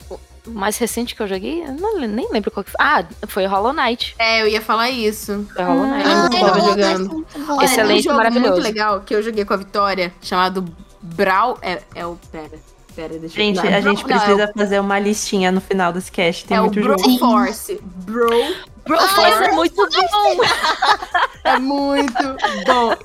o 0.48 0.52
mais 0.52 0.78
recente 0.78 1.16
que 1.16 1.22
eu 1.22 1.28
joguei, 1.28 1.64
eu 1.64 1.74
não, 1.74 2.00
nem 2.00 2.28
lembro 2.32 2.50
qual 2.52 2.64
que 2.64 2.72
foi. 2.72 2.80
Ah, 2.80 3.06
foi 3.28 3.46
Hollow 3.46 3.74
Knight. 3.74 4.16
é, 4.18 4.42
eu 4.42 4.48
ia 4.48 4.62
falar 4.62 4.90
isso. 4.90 5.48
Foi 5.54 5.64
Hollow 5.64 5.88
Knight. 5.88 6.08
Ah, 6.08 6.30
eu 6.32 6.40
tava 6.40 6.60
jogando. 6.62 7.10
muito. 7.14 7.52
Olha, 7.52 7.66
Excelente, 7.66 8.00
um 8.00 8.04
jogo 8.04 8.18
maravilhoso. 8.18 8.52
muito 8.52 8.64
legal 8.64 9.02
que 9.02 9.14
eu 9.14 9.22
joguei 9.22 9.46
com 9.46 9.54
a 9.54 9.58
Vitória, 9.58 10.14
chamado 10.22 10.66
Brawl... 11.02 11.58
É, 11.62 11.82
é 11.94 12.06
o... 12.06 12.18
Pera, 12.32 12.50
pera, 12.96 13.20
deixa 13.20 13.36
Gente, 13.36 13.58
eu... 13.58 13.74
A 13.74 13.82
gente 13.82 14.02
não, 14.02 14.18
precisa 14.18 14.52
fazer 14.56 14.80
uma 14.80 15.00
listinha 15.00 15.52
no 15.52 15.62
final 15.62 15.94
desse 15.94 16.12
cast. 16.12 16.46
Tem 16.46 16.58
É 16.58 16.62
o, 16.62 16.66
é 16.66 16.68
o 16.68 16.72
muito 16.72 16.82
Bro 16.82 16.98
jogo. 16.98 17.20
Force. 17.20 17.80
Bro 17.82 18.30
Bro, 18.86 18.98
Ah, 19.00 19.08
Force 19.10 19.44
é 19.44 19.52
muito 19.52 19.76
bom. 19.76 20.44
é 21.44 21.60
muito 21.60 22.14
bom. 22.66 22.96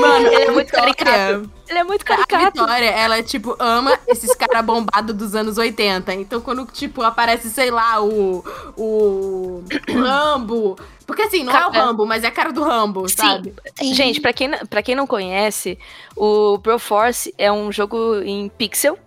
Mano, 0.00 0.26
Ele 0.28 0.34
é 0.44 0.48
a 0.48 0.52
muito 0.52 0.72
caricato. 0.72 1.50
Ele 1.68 1.78
é 1.78 1.84
muito 1.84 2.02
A 2.02 2.04
caricato. 2.04 2.44
Vitória, 2.60 2.90
ela, 2.90 3.22
tipo, 3.22 3.56
ama 3.58 3.98
esses 4.06 4.34
caras 4.34 4.64
bombados 4.64 5.14
dos 5.14 5.34
anos 5.34 5.58
80. 5.58 6.14
Então, 6.14 6.40
quando, 6.40 6.64
tipo, 6.66 7.02
aparece, 7.02 7.50
sei 7.50 7.70
lá, 7.70 8.00
o. 8.02 8.44
O. 8.76 9.64
Rambo. 9.92 10.76
Porque 11.06 11.22
assim, 11.22 11.44
não 11.44 11.56
é 11.56 11.66
o 11.66 11.70
Rambo, 11.70 12.04
mas 12.06 12.24
é 12.24 12.28
a 12.28 12.32
cara 12.32 12.52
do 12.52 12.62
Rambo, 12.64 13.08
Sim. 13.08 13.16
sabe? 13.16 13.54
Sim. 13.78 13.94
Gente, 13.94 14.20
pra 14.20 14.32
quem, 14.32 14.50
pra 14.68 14.82
quem 14.82 14.94
não 14.96 15.06
conhece, 15.06 15.78
o 16.16 16.58
Broforce 16.58 17.32
é 17.38 17.50
um 17.52 17.70
jogo 17.70 18.16
em 18.22 18.48
pixel 18.48 18.98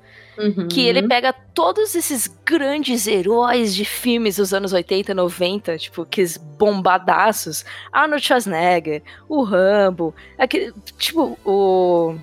que 0.70 0.88
ele 0.88 1.08
pega 1.08 1.34
todos 1.34 1.94
esses 1.96 2.28
grandes 2.46 3.06
heróis 3.08 3.76
de 3.76 3.84
filmes 3.86 4.38
dos 4.38 4.54
anos 4.54 4.72
80, 4.74 5.14
90, 5.14 5.78
tipo, 5.78 6.06
que 6.06 6.24
bombadaços, 6.58 7.66
Arnold 7.92 8.24
Schwarzenegger, 8.26 9.02
o 9.28 9.44
Rambo, 9.44 10.14
aquele, 10.38 10.74
tipo, 10.98 11.38
o... 11.46 12.16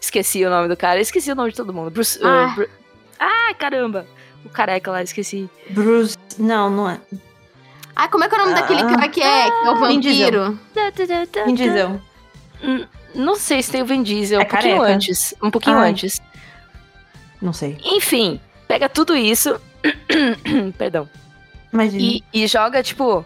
Esqueci 0.00 0.44
o 0.44 0.50
nome 0.50 0.68
do 0.68 0.76
cara, 0.76 1.00
esqueci 1.00 1.32
o 1.32 1.34
nome 1.34 1.50
de 1.50 1.56
todo 1.56 1.72
mundo. 1.72 1.90
Bruce... 1.90 2.18
uh, 2.22 2.26
Ah. 2.26 2.52
Bru- 2.54 2.68
ah 3.18 3.54
caramba! 3.58 4.06
O 4.44 4.48
careca 4.48 4.90
lá, 4.90 5.02
esqueci. 5.02 5.48
Bruce. 5.70 6.16
Não, 6.38 6.70
não 6.70 6.88
é. 6.90 7.00
Ah, 7.96 8.06
como 8.08 8.22
é 8.22 8.28
que 8.28 8.34
é 8.34 8.38
o 8.38 8.40
nome 8.42 8.52
Ah. 8.52 8.60
daquele 8.60 8.82
cara 8.82 9.08
que 9.08 9.20
é, 9.22 9.44
que 9.50 9.66
é 9.66 9.70
o 9.70 9.76
vampiro? 9.80 10.58
Vin 11.46 11.54
Diesel. 11.54 12.00
Não 13.14 13.34
sei 13.36 13.62
se 13.62 13.72
tem 13.72 13.82
o 13.82 13.86
Vin 13.86 14.02
Diesel, 14.02 14.40
É 14.40 14.44
um 14.44 14.46
pouquinho 14.46 14.76
careca. 14.76 14.94
antes. 14.94 15.34
Um 15.42 15.50
pouquinho 15.50 15.78
Ai. 15.78 15.90
antes. 15.90 16.20
Não 17.40 17.52
sei. 17.52 17.78
Enfim, 17.84 18.40
pega 18.66 18.88
tudo 18.88 19.14
isso. 19.16 19.60
Perdão. 20.78 21.08
Imagina. 21.72 22.02
E, 22.02 22.24
e 22.32 22.46
joga, 22.46 22.82
tipo, 22.82 23.24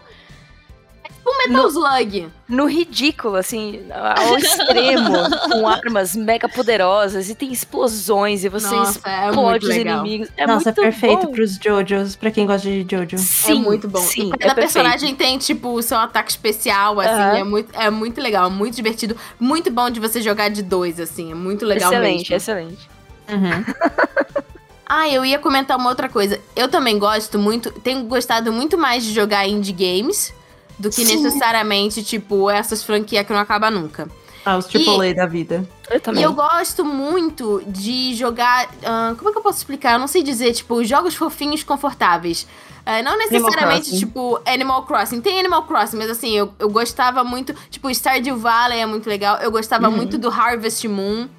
O 1.23 1.47
Metal 1.47 1.67
Slug. 1.69 2.27
no 2.49 2.65
ridículo, 2.65 3.35
assim, 3.35 3.81
ao 3.93 4.37
extremo, 4.37 5.13
com 5.49 5.67
armas 5.67 6.15
mega 6.15 6.49
poderosas 6.49 7.29
e 7.29 7.35
tem 7.35 7.51
explosões 7.51 8.43
e 8.43 8.49
você 8.49 8.75
Nossa, 8.75 8.99
é 9.07 9.29
explode 9.29 9.65
os 9.65 9.75
legal. 9.75 9.99
inimigos. 10.05 10.29
É 10.35 10.45
Nossa, 10.45 10.65
muito 10.71 10.81
perfeito 10.81 11.27
bom. 11.27 11.31
pros 11.31 11.55
Jojos, 11.55 12.15
pra 12.15 12.29
quem 12.31 12.45
gosta 12.45 12.67
de 12.67 12.85
Jojo. 12.89 13.17
Sim, 13.19 13.51
é 13.61 13.63
muito 13.63 13.87
bom. 13.87 13.99
Sim, 14.01 14.23
e 14.23 14.27
é 14.27 14.37
cada 14.37 14.55
perfeito. 14.55 14.55
personagem 14.55 15.15
tem, 15.15 15.37
tipo, 15.37 15.69
o 15.69 15.81
seu 15.81 15.97
ataque 15.97 16.31
especial, 16.31 16.99
assim. 16.99 17.11
Aham. 17.11 17.37
É, 17.37 17.43
muito, 17.43 17.79
é 17.79 17.89
muito 17.89 18.19
legal, 18.19 18.49
muito 18.49 18.75
divertido. 18.75 19.15
Muito 19.39 19.71
bom 19.71 19.89
de 19.89 19.99
você 19.99 20.21
jogar 20.21 20.49
de 20.49 20.61
dois, 20.61 20.99
assim. 20.99 21.31
É 21.31 21.35
muito 21.35 21.65
legal 21.65 21.91
excelente, 21.93 22.17
mesmo. 22.31 22.35
excelente. 22.35 22.89
Uhum. 23.29 23.63
Ah, 24.93 25.07
eu 25.07 25.23
ia 25.23 25.39
comentar 25.39 25.77
uma 25.77 25.87
outra 25.89 26.09
coisa. 26.09 26.37
Eu 26.53 26.67
também 26.67 26.99
gosto 26.99 27.39
muito, 27.39 27.71
tenho 27.71 28.03
gostado 28.03 28.51
muito 28.51 28.77
mais 28.77 29.05
de 29.05 29.13
jogar 29.13 29.47
indie 29.47 29.71
games 29.71 30.33
do 30.77 30.89
que 30.89 31.05
Sim. 31.05 31.15
necessariamente, 31.23 32.03
tipo, 32.03 32.49
essas 32.49 32.83
franquias 32.83 33.25
que 33.25 33.31
não 33.31 33.39
acabam 33.39 33.71
nunca. 33.71 34.09
Ah, 34.43 34.57
os 34.57 34.65
AAA 34.65 35.13
da 35.15 35.25
vida. 35.25 35.65
Eu 35.89 35.95
E 35.95 35.99
também. 36.01 36.21
eu 36.21 36.33
gosto 36.33 36.83
muito 36.83 37.63
de 37.65 38.13
jogar. 38.15 38.69
ah, 38.83 39.13
como 39.17 39.29
é 39.29 39.31
que 39.31 39.37
eu 39.37 39.41
posso 39.41 39.59
explicar? 39.59 39.93
Eu 39.93 39.99
não 39.99 40.07
sei 40.07 40.23
dizer, 40.23 40.51
tipo, 40.51 40.83
jogos 40.83 41.15
fofinhos 41.15 41.63
confortáveis. 41.63 42.45
Ah, 42.85 43.01
não 43.01 43.17
necessariamente, 43.17 43.91
Crossing. 43.91 43.97
tipo, 43.97 44.41
Animal 44.45 44.83
Crossing. 44.85 45.21
Tem 45.21 45.39
Animal 45.39 45.63
Crossing, 45.67 45.95
mas 45.95 46.09
assim, 46.09 46.31
eu, 46.35 46.51
eu 46.59 46.67
gostava 46.69 47.23
muito. 47.23 47.53
Tipo, 47.69 47.89
Stardew 47.91 48.35
Valley 48.35 48.79
é 48.81 48.85
muito 48.85 49.07
legal. 49.07 49.37
Eu 49.37 49.51
gostava 49.51 49.87
Uhum. 49.87 49.95
muito 49.95 50.17
do 50.17 50.27
Harvest 50.29 50.85
Moon. 50.89 51.29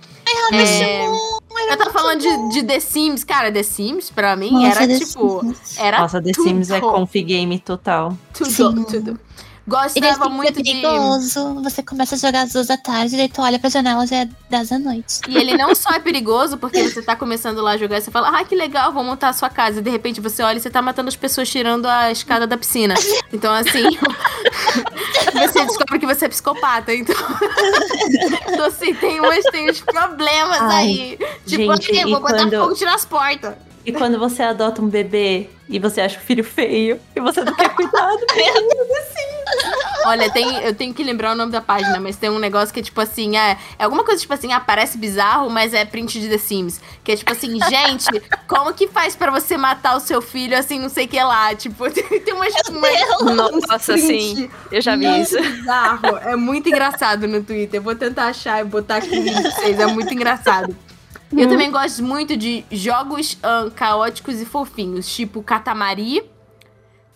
É, 0.52 1.06
Eu 1.06 1.10
muito 1.78 1.90
falando 1.92 2.20
de, 2.20 2.48
de 2.60 2.62
The 2.66 2.80
Sims. 2.80 3.24
Cara, 3.24 3.50
The 3.52 3.62
Sims, 3.62 4.10
pra 4.10 4.34
mim, 4.36 4.50
Nossa, 4.52 4.66
era 4.66 4.86
The 4.88 4.98
tipo. 4.98 5.40
Sims. 5.40 5.78
Era 5.78 6.00
Nossa, 6.00 6.20
The 6.22 6.32
tudo. 6.32 6.48
Sims 6.48 6.70
é 6.70 6.80
conf 6.80 7.12
game 7.14 7.58
total. 7.58 8.16
Tudo, 8.32 8.50
Sim. 8.50 8.84
tudo. 8.84 9.20
Gostava 9.66 10.14
fica 10.14 10.28
muito 10.28 10.62
de. 10.62 10.72
perigoso. 10.72 11.54
Você 11.62 11.82
começa 11.82 12.16
a 12.16 12.18
jogar 12.18 12.42
às 12.42 12.52
duas 12.52 12.66
da 12.66 12.76
tarde, 12.76 13.16
daí 13.16 13.28
tu 13.28 13.40
olha 13.40 13.58
pra 13.58 13.70
janela 13.70 14.06
já 14.06 14.16
é 14.16 14.28
10 14.50 14.68
da 14.68 14.78
noite. 14.78 15.20
E 15.28 15.36
ele 15.36 15.56
não 15.56 15.74
só 15.74 15.90
é 15.90 16.00
perigoso, 16.00 16.58
porque 16.58 16.82
você 16.88 17.00
tá 17.00 17.14
começando 17.14 17.60
lá 17.60 17.72
a 17.72 17.76
jogar 17.76 17.98
e 17.98 18.00
você 18.00 18.10
fala, 18.10 18.40
ah, 18.40 18.44
que 18.44 18.56
legal, 18.56 18.92
vou 18.92 19.04
montar 19.04 19.28
a 19.28 19.32
sua 19.32 19.48
casa. 19.48 19.78
E 19.78 19.82
de 19.82 19.90
repente 19.90 20.20
você 20.20 20.42
olha 20.42 20.56
e 20.56 20.60
você 20.60 20.70
tá 20.70 20.82
matando 20.82 21.08
as 21.08 21.16
pessoas 21.16 21.48
tirando 21.48 21.86
a 21.86 22.10
escada 22.10 22.46
da 22.46 22.56
piscina. 22.56 22.94
Então, 23.32 23.52
assim. 23.54 23.84
você 25.32 25.64
descobre 25.64 25.98
que 25.98 26.06
você 26.06 26.24
é 26.24 26.28
psicopata. 26.28 26.92
Então. 26.92 27.14
então, 28.48 28.66
assim, 28.66 28.94
tem 28.94 29.20
uns, 29.20 29.44
tem 29.50 29.70
uns 29.70 29.80
problemas 29.80 30.60
Ai, 30.60 30.72
aí. 30.72 31.18
Tipo, 31.46 31.80
gente, 31.80 32.10
vou 32.10 32.20
botar 32.20 32.36
quando- 32.38 32.58
fogo 32.58 32.72
e 32.72 32.76
tirar 32.76 32.94
as 32.94 33.04
portas. 33.04 33.54
E 33.84 33.92
quando 33.92 34.18
você 34.18 34.42
adota 34.42 34.80
um 34.80 34.88
bebê 34.88 35.48
e 35.68 35.78
você 35.78 36.00
acha 36.00 36.18
o 36.18 36.20
filho 36.20 36.44
feio 36.44 37.00
e 37.16 37.20
você 37.20 37.42
não 37.42 37.54
quer 37.54 37.68
cuidado, 37.74 38.20
Olha, 40.04 40.30
tem, 40.30 40.62
eu 40.62 40.74
tenho 40.74 40.92
que 40.92 41.02
lembrar 41.02 41.32
o 41.32 41.34
nome 41.36 41.52
da 41.52 41.60
página, 41.60 42.00
mas 42.00 42.16
tem 42.16 42.28
um 42.28 42.38
negócio 42.38 42.72
que 42.72 42.80
é 42.80 42.82
tipo 42.82 43.00
assim, 43.00 43.36
é, 43.36 43.56
é 43.78 43.84
alguma 43.84 44.04
coisa 44.04 44.20
tipo 44.20 44.34
assim, 44.34 44.52
ah, 44.52 44.60
parece 44.60 44.98
bizarro, 44.98 45.48
mas 45.48 45.74
é 45.74 45.84
print 45.84 46.20
de 46.20 46.28
The 46.28 46.38
Sims. 46.38 46.80
Que 47.04 47.12
é 47.12 47.16
tipo 47.16 47.30
assim, 47.30 47.58
gente, 47.68 48.06
como 48.48 48.72
que 48.72 48.88
faz 48.88 49.14
pra 49.14 49.30
você 49.30 49.56
matar 49.56 49.96
o 49.96 50.00
seu 50.00 50.20
filho 50.20 50.58
assim, 50.58 50.78
não 50.78 50.88
sei 50.88 51.06
o 51.06 51.08
que 51.08 51.22
lá? 51.22 51.54
Tipo, 51.54 51.90
tem, 51.90 52.04
tem 52.20 52.34
umas, 52.34 52.52
umas 52.68 53.66
Nossa, 53.68 53.96
sim. 53.96 54.50
Eu 54.70 54.80
já 54.80 54.96
vi 54.96 55.06
muito 55.06 55.22
isso. 55.22 55.40
bizarro. 55.40 56.16
É 56.18 56.36
muito 56.36 56.68
engraçado 56.68 57.28
no 57.28 57.42
Twitter. 57.42 57.78
Eu 57.78 57.82
vou 57.82 57.94
tentar 57.94 58.26
achar 58.26 58.60
e 58.60 58.64
botar 58.64 58.96
aqui 58.96 59.08
pra 59.08 59.50
vocês. 59.50 59.78
É 59.78 59.86
muito 59.86 60.12
engraçado. 60.12 60.76
E 61.32 61.40
Eu 61.40 61.48
também 61.48 61.70
gosto 61.70 62.02
muito 62.02 62.36
de 62.36 62.64
jogos 62.70 63.38
ahn, 63.42 63.70
caóticos 63.70 64.40
e 64.40 64.44
fofinhos, 64.44 65.06
tipo 65.14 65.42
Katamari, 65.42 66.22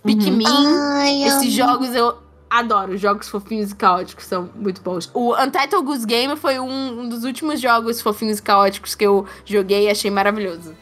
Pikmin. 0.04 0.44
Ai, 0.46 1.24
Esses 1.24 1.52
jogos 1.52 1.94
eu 1.94 2.16
adoro. 2.48 2.96
Jogos 2.96 3.28
fofinhos 3.28 3.72
e 3.72 3.74
caóticos 3.76 4.24
são 4.24 4.48
muito 4.54 4.80
bons. 4.80 5.10
O 5.12 5.34
Untitled 5.34 5.84
Goose 5.84 6.06
Game 6.06 6.36
foi 6.36 6.58
um, 6.58 7.00
um 7.02 7.08
dos 7.08 7.24
últimos 7.24 7.60
jogos 7.60 8.00
fofinhos 8.00 8.38
e 8.38 8.42
caóticos 8.42 8.94
que 8.94 9.04
eu 9.04 9.26
joguei 9.44 9.86
e 9.86 9.90
achei 9.90 10.10
maravilhoso. 10.10 10.74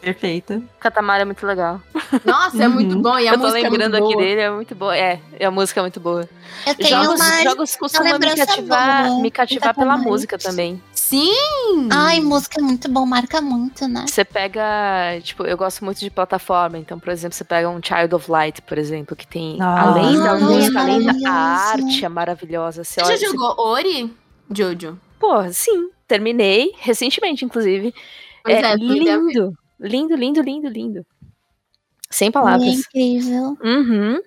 Perfeita. 0.00 0.60
Catamara 0.80 1.22
é 1.22 1.24
muito 1.24 1.46
legal. 1.46 1.80
Nossa, 2.24 2.60
é 2.64 2.66
Uhum. 2.66 2.74
muito 2.74 2.98
bom. 2.98 3.16
E 3.18 3.28
a 3.28 3.32
eu 3.34 3.38
tô 3.38 3.46
música 3.46 3.68
lembrando 3.68 3.96
é 3.96 4.00
muito 4.00 4.04
aqui 4.04 4.14
boa. 4.14 4.24
dele, 4.26 4.40
é 4.40 4.50
muito 4.50 4.74
boa. 4.74 4.96
É, 4.96 5.20
e 5.38 5.44
a 5.44 5.50
música 5.50 5.78
é 5.78 5.82
muito 5.82 6.00
boa. 6.00 6.28
Eu 6.66 6.74
tenho 6.74 6.88
Jogos, 6.88 7.20
uma. 7.20 7.42
jogos 7.44 7.76
costumam 7.76 8.18
me 8.18 8.34
cativar, 8.36 9.06
boa 9.06 9.20
me 9.22 9.30
cativar 9.30 9.74
pela 9.74 9.86
Catamari. 9.86 10.10
música 10.10 10.36
também. 10.38 10.82
Sim! 11.12 11.88
Ai, 11.92 12.20
música 12.20 12.58
é 12.58 12.62
muito 12.64 12.88
bom, 12.90 13.04
marca 13.04 13.42
muito, 13.42 13.86
né? 13.86 14.06
Você 14.08 14.24
pega, 14.24 15.20
tipo, 15.22 15.44
eu 15.44 15.58
gosto 15.58 15.84
muito 15.84 16.00
de 16.00 16.08
plataforma, 16.08 16.78
então, 16.78 16.98
por 16.98 17.10
exemplo, 17.10 17.36
você 17.36 17.44
pega 17.44 17.68
um 17.68 17.80
Child 17.82 18.14
of 18.14 18.30
Light, 18.30 18.62
por 18.62 18.78
exemplo, 18.78 19.14
que 19.14 19.26
tem, 19.26 19.58
Nossa. 19.58 19.82
além 19.90 20.18
da 20.22 20.32
Ai, 20.32 20.40
música, 20.40 20.78
é 20.78 20.82
além 20.82 21.22
da 21.22 21.30
arte 21.30 22.02
é 22.06 22.08
maravilhosa. 22.08 22.82
Você 22.82 22.94
Você 22.94 23.02
olha, 23.02 23.16
já 23.18 23.26
você- 23.26 23.32
jogou 23.36 23.54
Ori, 23.58 24.16
Jojo? 24.50 24.98
Pô, 25.20 25.52
sim, 25.52 25.90
terminei 26.08 26.72
recentemente, 26.78 27.44
inclusive. 27.44 27.92
Pois 28.42 28.56
é 28.56 28.72
é, 28.72 28.74
lindo, 28.74 29.54
lindo, 29.78 30.16
lindo, 30.16 30.40
lindo, 30.42 30.68
lindo. 30.68 31.06
Sem 32.10 32.28
É 32.28 32.30
palavras. 32.30 32.68
incrível. 32.68 33.54
Uhum. 33.62 34.18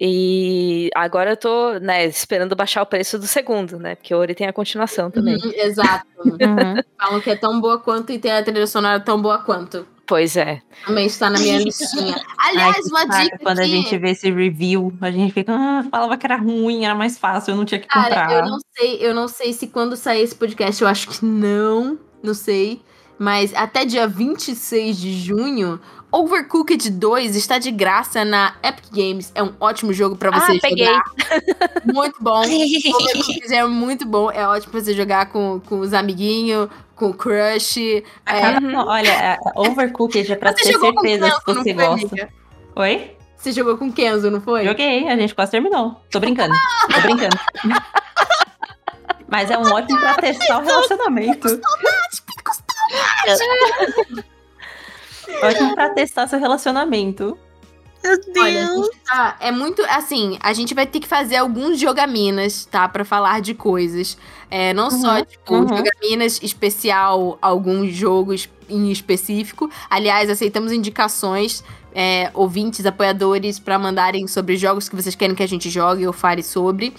E 0.00 0.88
agora 0.94 1.30
eu 1.30 1.36
tô, 1.36 1.78
né, 1.78 2.06
esperando 2.06 2.56
baixar 2.56 2.82
o 2.82 2.86
preço 2.86 3.18
do 3.18 3.26
segundo, 3.26 3.78
né? 3.78 3.94
Porque 3.94 4.14
o 4.14 4.18
Ori 4.18 4.34
tem 4.34 4.46
a 4.46 4.52
continuação 4.52 5.10
também. 5.10 5.36
Uhum, 5.36 5.52
exato. 5.54 6.06
Uhum. 6.22 6.80
Falam 6.96 7.20
que 7.20 7.30
é 7.30 7.34
tão 7.34 7.60
boa 7.60 7.80
quanto 7.80 8.12
e 8.12 8.18
tem 8.18 8.30
a 8.30 8.44
trilha 8.44 8.64
sonora 8.64 9.00
tão 9.00 9.20
boa 9.20 9.38
quanto. 9.38 9.84
Pois 10.06 10.36
é. 10.36 10.62
Também 10.86 11.06
está 11.06 11.28
na 11.28 11.38
minha 11.38 11.58
listinha. 11.58 12.14
Ai, 12.38 12.50
Aliás, 12.50 12.76
que 12.76 12.88
uma 12.90 13.04
dica 13.06 13.38
quando 13.42 13.58
a 13.58 13.64
gente 13.64 13.98
vê 13.98 14.10
esse 14.10 14.30
review, 14.30 14.92
a 15.00 15.10
gente 15.10 15.32
fica, 15.32 15.52
ah, 15.52 15.84
falava 15.90 16.16
que 16.16 16.24
era 16.24 16.36
ruim, 16.36 16.84
era 16.84 16.94
mais 16.94 17.18
fácil, 17.18 17.52
eu 17.52 17.56
não 17.56 17.64
tinha 17.64 17.80
que 17.80 17.88
Cara, 17.88 18.04
comprar. 18.04 18.32
eu 18.32 18.46
não 18.46 18.58
sei, 18.72 18.98
eu 19.00 19.14
não 19.14 19.26
sei 19.26 19.52
se 19.52 19.66
quando 19.66 19.96
sair 19.96 20.22
esse 20.22 20.34
podcast, 20.34 20.80
eu 20.80 20.88
acho 20.88 21.08
que 21.08 21.24
não, 21.24 21.98
não 22.22 22.34
sei. 22.34 22.82
Mas 23.18 23.54
até 23.54 23.84
dia 23.84 24.06
26 24.06 24.96
de 24.96 25.12
junho, 25.18 25.80
Overcooked 26.12 26.90
2 26.90 27.34
está 27.36 27.58
de 27.58 27.70
graça 27.70 28.24
na 28.24 28.54
Epic 28.62 28.84
Games. 28.92 29.32
É 29.34 29.42
um 29.42 29.54
ótimo 29.58 29.92
jogo 29.94 30.14
pra 30.16 30.30
você 30.30 30.52
ah, 30.52 30.58
peguei. 30.60 30.84
jogar. 30.86 31.02
Muito 31.86 32.16
bom. 32.22 32.42
Overcooked 32.44 33.54
é 33.54 33.66
muito 33.66 34.06
bom. 34.06 34.30
É 34.30 34.46
ótimo 34.46 34.72
pra 34.72 34.80
você 34.80 34.92
jogar 34.94 35.26
com, 35.26 35.60
com 35.60 35.80
os 35.80 35.94
amiguinhos, 35.94 36.68
com 36.94 37.06
o 37.06 37.14
crush. 37.14 37.78
É, 38.26 38.60
não, 38.60 38.86
olha, 38.86 39.10
a- 39.12 39.38
a 39.54 39.60
Overcooked 39.60 40.30
é 40.32 40.36
pra 40.36 40.52
você 40.52 40.64
ter 40.64 40.78
certeza 40.78 41.24
Kenzo, 41.30 41.36
se 41.40 41.54
você 41.54 41.72
gosta. 41.72 42.06
amiga? 42.06 42.28
Oi? 42.76 43.16
Você 43.36 43.50
jogou 43.50 43.76
com 43.78 43.90
Kenzo, 43.90 44.30
não 44.30 44.40
foi? 44.40 44.64
Joguei, 44.66 45.08
a 45.08 45.16
gente 45.16 45.34
quase 45.34 45.50
terminou. 45.50 46.00
Tô 46.10 46.20
brincando. 46.20 46.54
Tô 46.94 47.00
brincando. 47.00 47.36
Mas 49.28 49.50
é 49.50 49.56
um 49.58 49.62
ótimo 49.72 49.98
pra 49.98 50.14
testar 50.14 50.58
o 50.58 50.62
relacionamento. 50.64 51.48
Ótimo 55.42 55.74
pra 55.74 55.90
testar 55.90 56.26
seu 56.26 56.38
relacionamento. 56.38 57.36
Meu 58.04 58.42
Olha, 58.42 58.66
Deus. 58.66 58.86
gente 58.86 58.98
tá- 59.04 59.36
é 59.38 59.52
muito 59.52 59.80
assim, 59.88 60.36
a 60.40 60.52
gente 60.52 60.74
vai 60.74 60.84
ter 60.86 60.98
que 60.98 61.06
fazer 61.06 61.36
alguns 61.36 61.78
jogaminas, 61.78 62.64
tá? 62.64 62.88
Pra 62.88 63.04
falar 63.04 63.40
de 63.40 63.54
coisas. 63.54 64.18
É, 64.50 64.74
não 64.74 64.90
só, 64.90 65.18
Uhum, 65.18 65.24
tipo, 65.24 65.54
uhum. 65.54 65.68
jogaminas 65.68 66.40
especial, 66.42 67.38
alguns 67.40 67.92
jogos 67.94 68.48
em 68.68 68.90
específico. 68.90 69.70
Aliás, 69.88 70.28
aceitamos 70.28 70.72
indicações, 70.72 71.62
é, 71.94 72.28
ouvintes, 72.34 72.84
apoiadores, 72.84 73.60
pra 73.60 73.78
mandarem 73.78 74.26
sobre 74.26 74.56
jogos 74.56 74.88
que 74.88 74.96
vocês 74.96 75.14
querem 75.14 75.36
que 75.36 75.42
a 75.42 75.48
gente 75.48 75.70
jogue 75.70 76.04
ou 76.04 76.12
fale 76.12 76.42
sobre. 76.42 76.92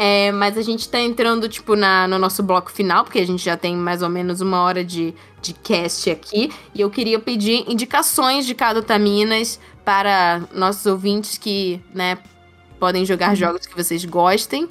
É, 0.00 0.30
mas 0.30 0.56
a 0.56 0.62
gente 0.62 0.88
tá 0.88 1.00
entrando, 1.00 1.48
tipo, 1.48 1.74
na, 1.74 2.06
no 2.06 2.20
nosso 2.20 2.40
bloco 2.40 2.70
final, 2.70 3.02
porque 3.02 3.18
a 3.18 3.26
gente 3.26 3.44
já 3.44 3.56
tem 3.56 3.74
mais 3.74 4.00
ou 4.00 4.08
menos 4.08 4.40
uma 4.40 4.62
hora 4.62 4.84
de, 4.84 5.12
de 5.42 5.52
cast 5.52 6.08
aqui. 6.08 6.52
E 6.72 6.80
eu 6.80 6.88
queria 6.88 7.18
pedir 7.18 7.64
indicações 7.68 8.46
de 8.46 8.54
cada 8.54 8.78
Otaminas 8.78 9.58
para 9.84 10.42
nossos 10.54 10.86
ouvintes 10.86 11.36
que, 11.36 11.82
né, 11.92 12.16
podem 12.78 13.04
jogar 13.04 13.34
jogos 13.34 13.66
que 13.66 13.74
vocês 13.74 14.04
gostem. 14.04 14.68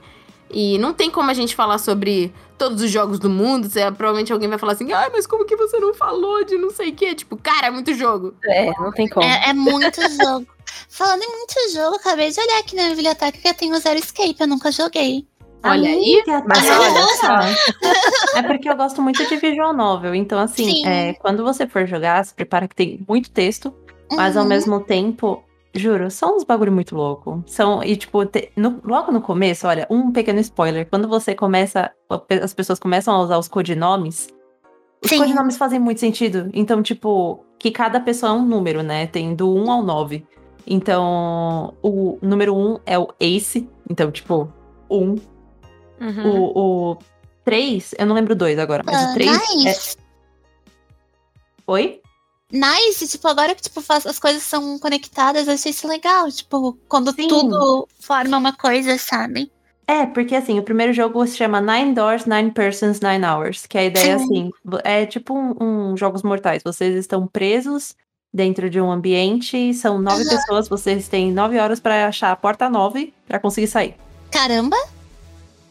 E 0.49 0.77
não 0.77 0.93
tem 0.93 1.11
como 1.11 1.29
a 1.29 1.33
gente 1.33 1.53
falar 1.53 1.77
sobre 1.77 2.33
todos 2.57 2.81
os 2.81 2.89
jogos 2.89 3.19
do 3.19 3.29
mundo. 3.29 3.69
Você, 3.69 3.81
provavelmente 3.91 4.31
alguém 4.31 4.47
vai 4.47 4.57
falar 4.57 4.71
assim, 4.71 4.93
ai, 4.93 5.09
mas 5.11 5.27
como 5.27 5.43
que 5.43 5.57
você 5.57 5.77
não 5.77 5.93
falou 5.93 6.45
de 6.45 6.55
não 6.55 6.69
sei 6.69 6.91
o 6.91 6.95
quê? 6.95 7.13
Tipo, 7.13 7.35
cara, 7.35 7.67
é 7.67 7.69
muito 7.69 7.93
jogo. 7.93 8.33
É, 8.45 8.71
não 8.79 8.93
tem 8.93 9.09
como. 9.09 9.25
É, 9.25 9.49
é 9.49 9.53
muito 9.53 9.99
jogo. 10.23 10.47
Falando 10.89 11.21
em 11.23 11.27
muito 11.31 11.53
jogo, 11.73 11.95
acabei 11.97 12.29
de 12.31 12.39
olhar 12.39 12.59
aqui 12.59 12.75
na 12.75 12.89
biblioteca 12.89 13.37
que 13.37 13.47
eu 13.47 13.53
tenho 13.53 13.77
Zero 13.79 13.99
Escape, 13.99 14.35
eu 14.39 14.47
nunca 14.47 14.71
joguei. 14.71 15.25
Olha 15.63 15.89
aí. 15.89 16.21
Amiga, 16.27 16.43
Mas 16.47 16.65
tá. 16.67 16.79
olha 16.79 17.07
só. 17.15 18.37
É 18.39 18.43
porque 18.43 18.69
eu 18.69 18.75
gosto 18.75 19.01
muito 19.01 19.25
de 19.27 19.35
visual 19.37 19.73
novel. 19.73 20.13
Então, 20.13 20.39
assim, 20.39 20.65
Sim. 20.69 20.85
é, 20.87 21.13
quando 21.15 21.43
você 21.43 21.67
for 21.67 21.85
jogar, 21.87 22.23
se 22.23 22.33
prepara 22.33 22.67
que 22.67 22.75
tem 22.75 23.03
muito 23.07 23.29
texto, 23.31 23.73
mas 24.11 24.37
ao 24.37 24.43
Uhum. 24.43 24.49
mesmo 24.49 24.79
tempo, 24.79 25.43
juro, 25.73 26.09
são 26.11 26.37
uns 26.37 26.43
bagulho 26.43 26.71
muito 26.71 26.95
louco. 26.95 27.43
São, 27.47 27.83
e 27.83 27.95
tipo, 27.97 28.23
te- 28.25 28.51
no- 28.55 28.79
logo 28.85 29.11
no 29.11 29.19
começo, 29.19 29.67
olha, 29.67 29.87
um 29.89 30.11
pequeno 30.11 30.39
spoiler. 30.39 30.87
Quando 30.89 31.07
você 31.07 31.33
começa, 31.35 31.91
as 32.41 32.53
pessoas 32.53 32.79
começam 32.79 33.13
a 33.15 33.21
usar 33.21 33.37
os 33.37 33.47
codinomes, 33.47 34.29
os 35.03 35.09
Sim. 35.09 35.17
codinomes 35.17 35.57
fazem 35.57 35.79
muito 35.79 35.99
sentido. 35.99 36.49
Então, 36.53 36.81
tipo, 36.83 37.43
que 37.59 37.71
cada 37.71 37.99
pessoa 37.99 38.31
é 38.31 38.35
um 38.35 38.45
número, 38.45 38.83
né? 38.83 39.07
Tem 39.07 39.33
do 39.35 39.53
1 39.53 39.71
ao 39.71 39.81
9. 39.83 40.25
Então, 40.67 41.73
o 41.81 42.19
número 42.21 42.55
1 42.55 42.79
é 42.85 42.99
o 42.99 43.07
Ace. 43.19 43.67
Então, 43.89 44.11
tipo, 44.11 44.51
1. 44.89 44.97
Uhum. 44.99 45.19
O, 46.25 46.91
o 46.91 46.97
3, 47.45 47.95
eu 47.97 48.05
não 48.05 48.13
lembro 48.13 48.35
2 48.35 48.59
agora, 48.59 48.83
mas 48.85 48.95
Ah, 48.95 49.11
o 49.11 49.13
3 49.13 49.31
é. 49.31 49.55
nice. 49.55 49.97
Oi? 51.65 52.01
Nice, 52.51 53.07
tipo, 53.07 53.27
agora 53.27 53.53
que 53.55 53.61
tipo, 53.61 53.81
as 53.89 54.19
coisas 54.19 54.43
são 54.43 54.79
conectadas, 54.79 55.47
eu 55.47 55.53
achei 55.53 55.71
isso 55.71 55.87
legal. 55.87 56.29
Tipo, 56.31 56.77
quando 56.87 57.13
Sim. 57.13 57.27
tudo 57.27 57.87
forma 57.99 58.37
uma 58.37 58.53
coisa, 58.53 58.97
sabe? 58.97 59.51
É, 59.85 60.05
porque 60.05 60.35
assim, 60.35 60.59
o 60.59 60.63
primeiro 60.63 60.91
jogo 60.91 61.25
se 61.25 61.37
chama 61.37 61.61
Nine 61.61 61.93
Doors, 61.93 62.25
Nine 62.25 62.51
Persons, 62.51 62.99
Nine 62.99 63.25
Hours. 63.25 63.65
Que 63.65 63.77
a 63.77 63.85
ideia 63.85 64.13
é 64.13 64.17
Sim. 64.19 64.23
assim: 64.23 64.51
é 64.83 65.05
tipo 65.05 65.33
um, 65.33 65.55
um 65.91 65.97
Jogos 65.97 66.23
Mortais. 66.23 66.61
Vocês 66.63 66.95
estão 66.95 67.25
presos 67.27 67.95
dentro 68.37 68.69
de 68.69 68.79
um 68.79 68.91
ambiente, 68.91 69.73
são 69.73 69.99
nove 69.99 70.23
pessoas, 70.23 70.69
vocês 70.69 71.07
têm 71.07 71.31
nove 71.31 71.57
horas 71.57 71.79
pra 71.79 72.07
achar 72.07 72.31
a 72.31 72.35
porta 72.35 72.69
nove 72.69 73.11
pra 73.27 73.39
conseguir 73.39 73.65
sair. 73.67 73.95
Caramba! 74.31 74.77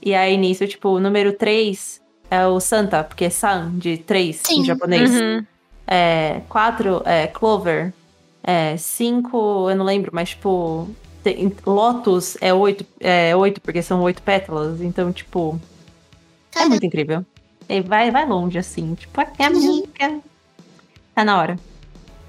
E 0.03 0.13
aí, 0.15 0.37
nisso, 0.37 0.67
tipo, 0.67 0.89
o 0.89 1.01
número 1.01 1.33
3 1.33 2.03
é 2.29 2.45
o 2.45 2.59
Santa, 2.59 3.05
porque 3.05 3.27
é 3.27 3.31
San, 3.31 3.71
de 3.79 3.99
3 3.99 4.43
em 4.51 4.57
Sim. 4.57 4.65
japonês. 4.65 5.11
Uhum. 5.11 5.45
É, 5.87 6.41
4 6.49 7.03
é 7.05 7.29
Clover. 7.29 7.93
É, 8.43 8.77
5, 8.77 9.71
eu 9.71 9.77
não 9.77 9.85
lembro, 9.85 10.11
mas 10.13 10.31
tipo. 10.31 10.89
tem- 11.23 11.53
Lotus 11.65 12.37
é 12.41 12.53
8, 12.53 12.85
é 13.01 13.35
8, 13.37 13.61
porque 13.61 13.81
são 13.83 14.01
8 14.03 14.23
pétalas. 14.23 14.81
Então, 14.81 15.13
tipo. 15.13 15.61
É 16.51 16.55
Caramba. 16.55 16.71
muito 16.71 16.87
incrível. 16.87 17.25
E 17.69 17.81
vai, 17.81 18.11
vai 18.11 18.27
longe, 18.27 18.59
assim. 18.59 18.95
Tipo, 18.97 19.21
é, 19.21 19.29
é, 19.39 19.55
Sim. 19.55 19.85
é- 20.01 20.19
Tá 21.15 21.25
na 21.25 21.39
hora. 21.39 21.59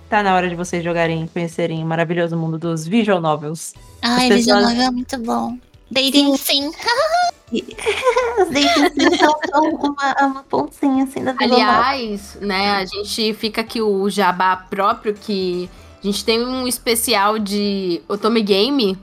Tá 0.10 0.24
na 0.24 0.34
hora 0.36 0.48
de 0.50 0.56
vocês 0.56 0.84
jogarem, 0.84 1.28
conhecerem 1.28 1.84
o 1.84 1.86
maravilhoso 1.86 2.38
mundo 2.38 2.58
dos 2.58 2.88
visual 2.88 3.20
novels. 3.20 3.74
Ai, 4.02 4.30
As 4.30 4.36
Visual 4.38 4.58
pessoas- 4.60 4.74
Novel 4.74 4.88
é 4.88 4.92
muito 4.92 5.18
bom. 5.20 5.58
Dating 5.92 6.38
sim. 6.38 6.72
Os 7.52 8.50
dating 8.50 9.18
são 9.18 9.36
só 9.50 9.62
uma, 9.62 10.16
uma 10.28 10.44
pontinha 10.44 11.06
assim 11.06 11.24
da 11.24 11.32
vida 11.32 11.46
Aliás, 11.46 12.38
né, 12.42 12.72
a 12.72 12.86
gente 12.86 13.34
fica 13.34 13.62
aqui 13.62 13.82
o 13.82 14.10
jabá 14.10 14.56
próprio 14.70 15.14
que 15.14 15.70
a 16.04 16.06
gente 16.06 16.24
tem 16.26 16.46
um 16.46 16.68
especial 16.68 17.40
de 17.40 18.02
Otome 18.08 18.42
Game 18.42 18.98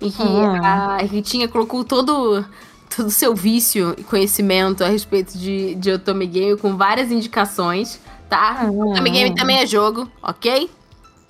em 0.00 0.10
que 0.10 0.22
Hum. 0.22 0.64
a 0.64 0.98
Ritinha 0.98 1.48
colocou 1.48 1.84
todo 1.84 2.44
todo 2.96 3.06
o 3.08 3.10
seu 3.10 3.34
vício 3.34 3.94
e 3.98 4.02
conhecimento 4.02 4.82
a 4.82 4.88
respeito 4.88 5.36
de, 5.36 5.74
de 5.74 5.90
Otome 5.92 6.26
Game 6.26 6.56
com 6.56 6.76
várias 6.76 7.10
indicações, 7.12 8.00
tá? 8.28 8.64
Hum. 8.64 8.92
Otome 8.92 9.10
Game 9.10 9.34
também 9.34 9.58
é 9.58 9.66
jogo, 9.66 10.10
ok? 10.22 10.70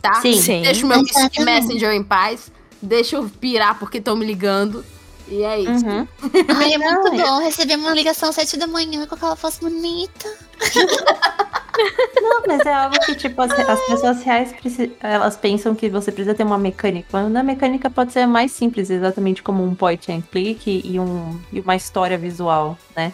Tá? 0.00 0.14
Sim. 0.14 0.40
Sim. 0.40 0.62
Deixa 0.62 0.84
o 0.84 0.88
meu 0.88 1.00
Exatamente. 1.00 1.44
Messenger 1.44 1.92
em 1.92 2.04
paz. 2.04 2.52
Deixa 2.80 3.16
eu 3.16 3.28
pirar 3.28 3.78
porque 3.78 3.98
estão 3.98 4.16
me 4.16 4.24
ligando. 4.24 4.84
E 5.30 5.42
é 5.42 5.60
isso. 5.60 5.84
Uhum. 5.84 6.08
Ai, 6.56 6.72
é 6.72 6.78
muito 6.78 7.10
bom 7.10 7.38
receber 7.40 7.76
uma 7.76 7.92
ligação 7.92 8.30
às 8.30 8.34
sete 8.34 8.56
da 8.56 8.66
manhã 8.66 9.06
com 9.06 9.14
aquela 9.14 9.34
voz 9.34 9.58
bonita. 9.58 10.28
Não, 12.20 12.42
mas 12.46 12.66
é 12.66 12.72
algo 12.72 12.98
que, 13.04 13.14
tipo, 13.14 13.40
as, 13.40 13.52
as 13.52 13.80
pessoas 13.86 14.22
reais 14.22 14.52
elas 15.00 15.36
pensam 15.36 15.74
que 15.74 15.88
você 15.88 16.10
precisa 16.10 16.34
ter 16.34 16.44
uma 16.44 16.58
mecânica. 16.58 17.08
Quando 17.10 17.36
a 17.36 17.42
mecânica 17.42 17.88
pode 17.88 18.12
ser 18.12 18.26
mais 18.26 18.52
simples, 18.52 18.90
exatamente 18.90 19.42
como 19.42 19.62
um 19.62 19.74
point 19.74 20.10
and 20.10 20.22
click 20.22 20.82
e, 20.84 20.98
um, 20.98 21.38
e 21.52 21.60
uma 21.60 21.76
história 21.76 22.18
visual, 22.18 22.76
né? 22.96 23.12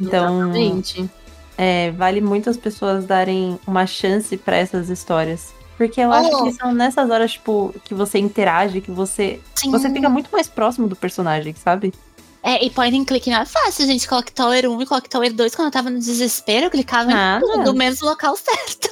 Então, 0.00 0.40
Exatamente. 0.40 1.10
É, 1.58 1.90
vale 1.92 2.20
muito 2.20 2.48
as 2.50 2.56
pessoas 2.56 3.04
darem 3.04 3.58
uma 3.66 3.86
chance 3.86 4.36
pra 4.36 4.56
essas 4.56 4.88
histórias. 4.88 5.52
Porque 5.78 6.00
eu 6.00 6.12
acho 6.12 6.28
Oh. 6.32 6.44
que 6.44 6.52
são 6.52 6.72
nessas 6.72 7.10
horas, 7.10 7.32
tipo, 7.32 7.74
que 7.84 7.94
você 7.94 8.18
interage, 8.18 8.80
que 8.80 8.90
você. 8.90 9.40
Sim. 9.54 9.70
Você 9.70 9.90
fica 9.90 10.08
muito 10.08 10.28
mais 10.30 10.46
próximo 10.48 10.86
do 10.86 10.94
personagem, 10.94 11.54
sabe? 11.54 11.92
É, 12.44 12.64
e 12.64 12.70
point 12.70 12.96
and 12.98 13.04
click 13.04 13.30
não 13.30 13.38
é 13.40 13.44
fácil, 13.44 13.86
gente. 13.86 14.06
Clock 14.06 14.32
Tower 14.32 14.68
1 14.68 14.82
e 14.82 14.86
Clock 14.86 15.08
Tower 15.08 15.32
2, 15.32 15.54
quando 15.54 15.66
eu 15.66 15.72
tava 15.72 15.90
no 15.90 15.98
desespero, 15.98 16.66
eu 16.66 16.70
clicava 16.70 17.10
Nada. 17.10 17.44
em 17.44 17.48
tudo, 17.48 17.74
menos 17.74 18.00
no 18.00 18.08
local 18.08 18.34
certo. 18.36 18.88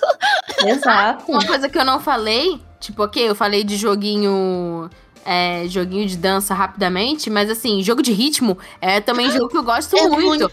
Exato. 0.67 1.31
Uma 1.31 1.45
coisa 1.47 1.69
que 1.69 1.79
eu 1.79 1.85
não 1.85 2.01
falei, 2.01 2.61
tipo, 2.81 3.03
ok, 3.03 3.29
eu 3.29 3.35
falei 3.35 3.63
de 3.65 3.77
joguinho. 3.77 4.89
É, 5.25 5.65
joguinho 5.69 6.07
de 6.07 6.17
dança 6.17 6.55
rapidamente, 6.55 7.29
mas 7.29 7.51
assim, 7.51 7.83
jogo 7.83 8.03
de 8.03 8.11
ritmo 8.11 8.57
é 8.81 9.01
também 9.03 9.31
jogo 9.31 9.49
que 9.51 9.57
eu 9.57 9.63
gosto 9.63 9.95
É 9.95 10.09
muito. 10.09 10.27
muito. 10.27 10.51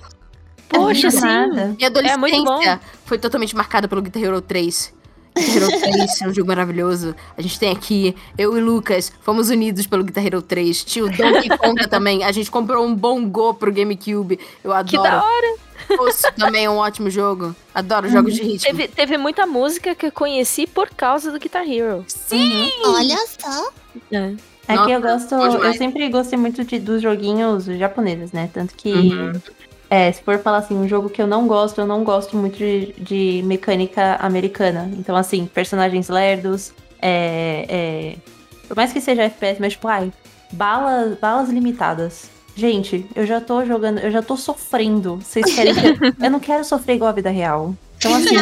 Poxa, 0.69 1.10
sim. 1.11 1.22
Nada. 1.22 1.76
Minha 1.77 1.88
adolescência 1.88 2.69
É 2.73 2.80
foi 3.06 3.18
totalmente 3.18 3.56
marcada 3.56 3.88
pelo 3.88 4.02
Guitar 4.02 4.22
Hero 4.22 4.41
3. 4.41 4.94
Guitar 5.38 5.56
Hero 5.56 5.68
3 5.80 6.22
é 6.22 6.27
um 6.27 6.34
jogo 6.34 6.48
maravilhoso. 6.48 7.15
A 7.38 7.41
gente 7.41 7.60
tem 7.60 7.72
aqui, 7.72 8.15
eu 8.38 8.57
e 8.57 8.61
Lucas, 8.61 9.11
fomos 9.22 9.49
unidos 9.49 9.85
pelo 9.88 10.03
Guitar 10.03 10.26
Hero 10.26 10.41
3. 10.41 10.84
Tinha 10.84 11.06
o 11.06 11.10
Donkey 11.10 11.49
Kong 11.57 11.85
também. 11.88 12.23
A 12.23 12.31
gente 12.31 12.49
comprou 12.52 12.85
um 12.85 12.94
bongo 12.95 13.53
pro 13.53 13.72
GameCube. 13.72 14.39
Eu 14.64 14.72
Que 14.84 14.98
adoro. 14.98 15.03
da 15.03 15.23
hora. 15.23 15.57
Também 16.38 16.65
é 16.65 16.69
um 16.69 16.77
ótimo 16.77 17.10
jogo. 17.10 17.56
Adoro 17.73 18.10
jogos 18.10 18.34
de 18.34 18.41
ritmo. 18.44 18.65
Teve, 18.65 18.88
teve 18.89 19.18
muita 19.18 19.45
música 19.45 19.95
que 19.95 20.07
eu 20.07 20.11
conheci 20.11 20.68
por 20.68 20.89
causa 20.89 21.31
do 21.31 21.39
Guitar 21.39 21.65
Hero. 21.69 22.03
Sim! 22.07 22.69
Olha 22.84 23.18
só. 23.39 23.72
É. 24.11 24.34
É 24.69 24.76
Nossa, 24.76 24.85
que 24.88 24.91
eu 24.91 25.02
gosto, 25.02 25.35
eu 25.35 25.73
sempre 25.76 26.10
gostei 26.10 26.38
muito 26.38 26.61
de, 26.65 26.77
dos 26.77 27.02
joguinhos 27.02 27.64
japoneses, 27.65 28.34
né? 28.34 28.49
Tanto 28.53 28.76
que, 28.76 28.91
Uhum. 28.91 29.31
É, 29.89 30.11
se 30.11 30.22
for 30.22 30.38
falar 30.39 30.57
assim, 30.57 30.76
um 30.76 30.88
jogo 30.88 31.09
que 31.09 31.22
eu 31.22 31.27
não 31.27 31.47
gosto, 31.47 31.80
eu 31.80 31.88
não 31.88 32.03
gosto 32.03 32.35
muito 32.35 32.57
de, 32.57 32.93
de 32.97 33.41
mecânica 33.45 34.15
americana. 34.19 34.89
Então, 34.97 35.15
assim, 35.15 35.45
personagens 35.45 36.09
lerdos, 36.09 36.73
é, 37.01 37.65
é, 37.69 38.15
por 38.68 38.76
mais 38.76 38.91
que 38.91 38.99
seja 38.99 39.23
FPS, 39.23 39.59
mas 39.61 39.73
tipo, 39.73 39.88
ai, 39.88 40.11
balas, 40.51 41.18
balas 41.19 41.49
limitadas. 41.49 42.30
Gente, 42.55 43.05
eu 43.15 43.26
já 43.26 43.39
tô 43.39 43.64
jogando, 43.64 43.99
eu 43.99 44.11
já 44.11 44.22
tô 44.22 44.35
sofrendo. 44.35 45.18
Vocês 45.18 45.53
querem 45.53 45.73
que. 45.76 46.26
eu 46.26 46.30
não 46.31 46.39
quero 46.39 46.64
sofrer 46.64 46.95
igual 46.95 47.09
a 47.09 47.14
vida 47.14 47.30
real. 47.30 47.76
Então, 47.97 48.15
assim. 48.15 48.35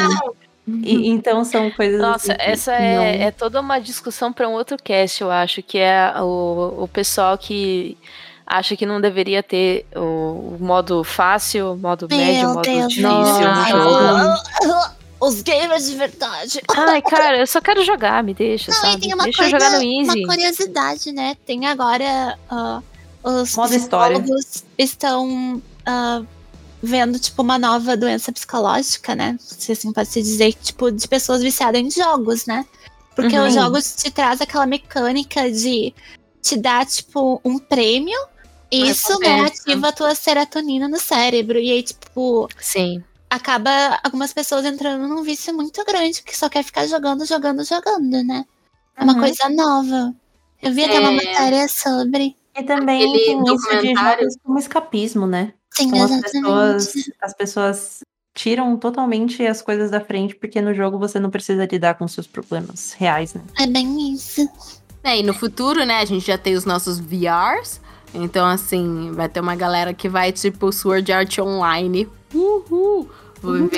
e- 0.67 1.09
então 1.09 1.43
são 1.43 1.69
coisas. 1.69 1.99
Nossa, 1.99 2.31
assim, 2.31 2.41
essa 2.41 2.73
é, 2.73 3.23
é 3.23 3.31
toda 3.31 3.59
uma 3.59 3.77
discussão 3.77 4.31
para 4.31 4.47
um 4.47 4.53
outro 4.53 4.77
cast, 4.81 5.21
eu 5.21 5.29
acho, 5.29 5.61
que 5.61 5.77
é 5.77 6.13
o, 6.21 6.83
o 6.83 6.87
pessoal 6.87 7.37
que 7.37 7.97
acha 8.45 8.75
que 8.75 8.85
não 8.85 9.01
deveria 9.01 9.41
ter 9.41 9.85
o, 9.95 10.55
o 10.55 10.57
modo 10.59 11.03
fácil, 11.03 11.73
o 11.73 11.77
modo 11.77 12.07
médio, 12.09 12.33
o 12.33 12.45
Meu 12.45 12.53
modo 12.55 12.61
Deus. 12.61 12.93
difícil 12.93 13.09
no 13.09 13.65
jogo. 13.67 14.85
Os 15.19 15.41
gamers 15.41 15.89
de 15.89 15.95
verdade. 15.95 16.61
Ai, 16.75 17.01
cara, 17.01 17.39
eu 17.39 17.47
só 17.47 17.59
quero 17.61 17.83
jogar, 17.83 18.21
me 18.23 18.33
deixa, 18.33 18.69
Não, 18.71 18.81
sabe? 18.81 18.97
e 18.97 18.99
tem 18.99 19.13
uma 19.13 19.23
deixa 19.23 19.43
eu 19.45 19.49
coisa, 19.49 19.65
jogar 19.65 19.77
no 19.77 19.83
Easy. 19.83 20.19
uma 20.19 20.27
curiosidade, 20.27 21.11
né? 21.13 21.35
Tem 21.45 21.65
agora 21.65 22.37
ah, 22.49 22.81
os 23.23 23.55
Modo 23.55 23.73
história. 23.73 24.23
estão 24.77 25.61
ah, 25.85 26.21
vendo 26.83 27.17
tipo 27.17 27.41
uma 27.41 27.57
nova 27.57 27.95
doença 27.97 28.31
psicológica, 28.31 29.15
né? 29.15 29.37
Se 29.39 29.71
assim 29.71 29.91
pode 29.91 30.09
se 30.09 30.21
dizer, 30.21 30.53
tipo 30.53 30.91
de 30.91 31.07
pessoas 31.07 31.41
viciadas 31.41 31.81
em 31.81 31.89
jogos, 31.89 32.45
né? 32.45 32.65
Porque 33.15 33.39
Uhum. 33.39 33.47
os 33.47 33.53
jogos 33.53 33.95
te 33.95 34.11
traz 34.11 34.41
aquela 34.41 34.67
mecânica 34.67 35.49
de 35.49 35.93
te 36.41 36.57
dar 36.57 36.85
tipo 36.85 37.39
um 37.43 37.57
prêmio. 37.57 38.19
E 38.83 38.89
Isso, 38.89 39.17
né, 39.19 39.27
recompensa. 39.41 39.61
ativa 39.63 39.87
a 39.87 39.91
tua 39.91 40.15
serotonina 40.15 40.87
no 40.87 40.99
cérebro. 40.99 41.57
E 41.59 41.71
aí, 41.71 41.83
tipo, 41.83 42.47
Sim. 42.59 43.03
acaba 43.29 43.99
algumas 44.03 44.33
pessoas 44.33 44.65
entrando 44.65 45.07
num 45.07 45.23
vício 45.23 45.53
muito 45.53 45.83
grande, 45.85 46.21
que 46.23 46.35
só 46.37 46.49
quer 46.49 46.63
ficar 46.63 46.87
jogando, 46.87 47.25
jogando, 47.25 47.63
jogando, 47.63 48.23
né? 48.23 48.45
É 48.97 49.03
uma 49.03 49.13
Uhum. 49.13 49.19
coisa 49.19 49.49
nova. 49.49 50.13
Eu 50.61 50.73
vi 50.73 50.83
até 50.85 50.99
uma 50.99 51.09
É. 51.11 51.15
matéria 51.15 51.67
sobre. 51.67 52.35
E 52.57 52.63
também 52.63 53.03
Aquele 53.03 53.25
tem 53.25 53.43
isso 53.55 53.77
de 53.81 53.93
jogos 53.95 54.35
como 54.43 54.57
escapismo, 54.59 55.27
né? 55.27 55.53
Sim, 55.73 55.87
Então 55.87 56.03
as 56.03 56.11
exatamente. 56.11 56.31
pessoas, 56.41 56.93
as 57.21 57.33
pessoas 57.33 57.99
tiram 58.33 58.77
totalmente 58.77 59.45
as 59.45 59.61
coisas 59.61 59.91
da 59.91 59.99
frente, 59.99 60.35
porque 60.35 60.61
no 60.61 60.73
jogo 60.73 60.97
você 60.97 61.19
não 61.19 61.29
precisa 61.29 61.65
lidar 61.69 61.95
com 61.95 62.07
seus 62.07 62.27
problemas 62.27 62.93
reais, 62.93 63.33
né? 63.33 63.41
É 63.59 63.67
bem 63.67 64.13
isso. 64.13 64.47
É, 65.03 65.19
e 65.19 65.23
no 65.23 65.33
futuro, 65.33 65.85
né, 65.85 65.99
a 65.99 66.05
gente 66.05 66.25
já 66.25 66.37
tem 66.37 66.55
os 66.55 66.65
nossos 66.65 66.97
VRs. 66.99 67.79
Então, 68.15 68.47
assim, 68.47 69.11
vai 69.11 69.27
ter 69.27 69.39
uma 69.39 69.55
galera 69.55 69.93
que 69.93 70.07
vai, 70.07 70.31
tipo, 70.31 70.71
Sword 70.71 71.11
Art 71.11 71.37
Online. 71.39 72.07
Uhul! 72.33 73.09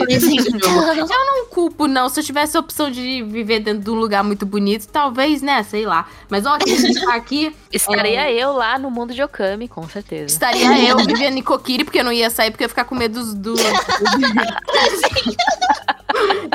Desse 0.08 0.36
jogo. 0.36 1.08
Não 1.28 1.46
culpo, 1.48 1.88
não. 1.88 2.08
Se 2.10 2.20
eu 2.20 2.24
tivesse 2.24 2.56
a 2.56 2.60
opção 2.60 2.92
de 2.92 3.24
viver 3.24 3.60
dentro 3.60 3.84
de 3.84 3.90
um 3.90 3.96
lugar 3.96 4.24
muito 4.24 4.46
bonito, 4.46 4.88
talvez, 4.88 5.42
né, 5.42 5.64
sei 5.64 5.86
lá. 5.86 6.08
Mas, 6.30 6.46
ó, 6.46 6.58
que 6.58 6.72
a 6.72 6.76
gente 6.78 7.02
tá 7.04 7.16
aqui, 7.16 7.56
Estaria 7.72 8.32
eu 8.32 8.54
lá 8.54 8.78
no 8.78 8.90
mundo 8.90 9.14
de 9.14 9.22
Okami, 9.22 9.68
com 9.68 9.88
certeza. 9.90 10.26
estaria 10.26 10.68
eu 10.90 10.98
vivendo 10.98 11.38
em 11.38 11.42
Kokiri, 11.42 11.84
porque 11.84 12.00
eu 12.00 12.04
não 12.04 12.12
ia 12.12 12.30
sair, 12.30 12.52
porque 12.52 12.64
eu 12.64 12.66
ia 12.66 12.70
ficar 12.70 12.86
com 12.86 12.96
medo 12.96 13.20
dos... 13.20 13.34
Do... 13.34 13.56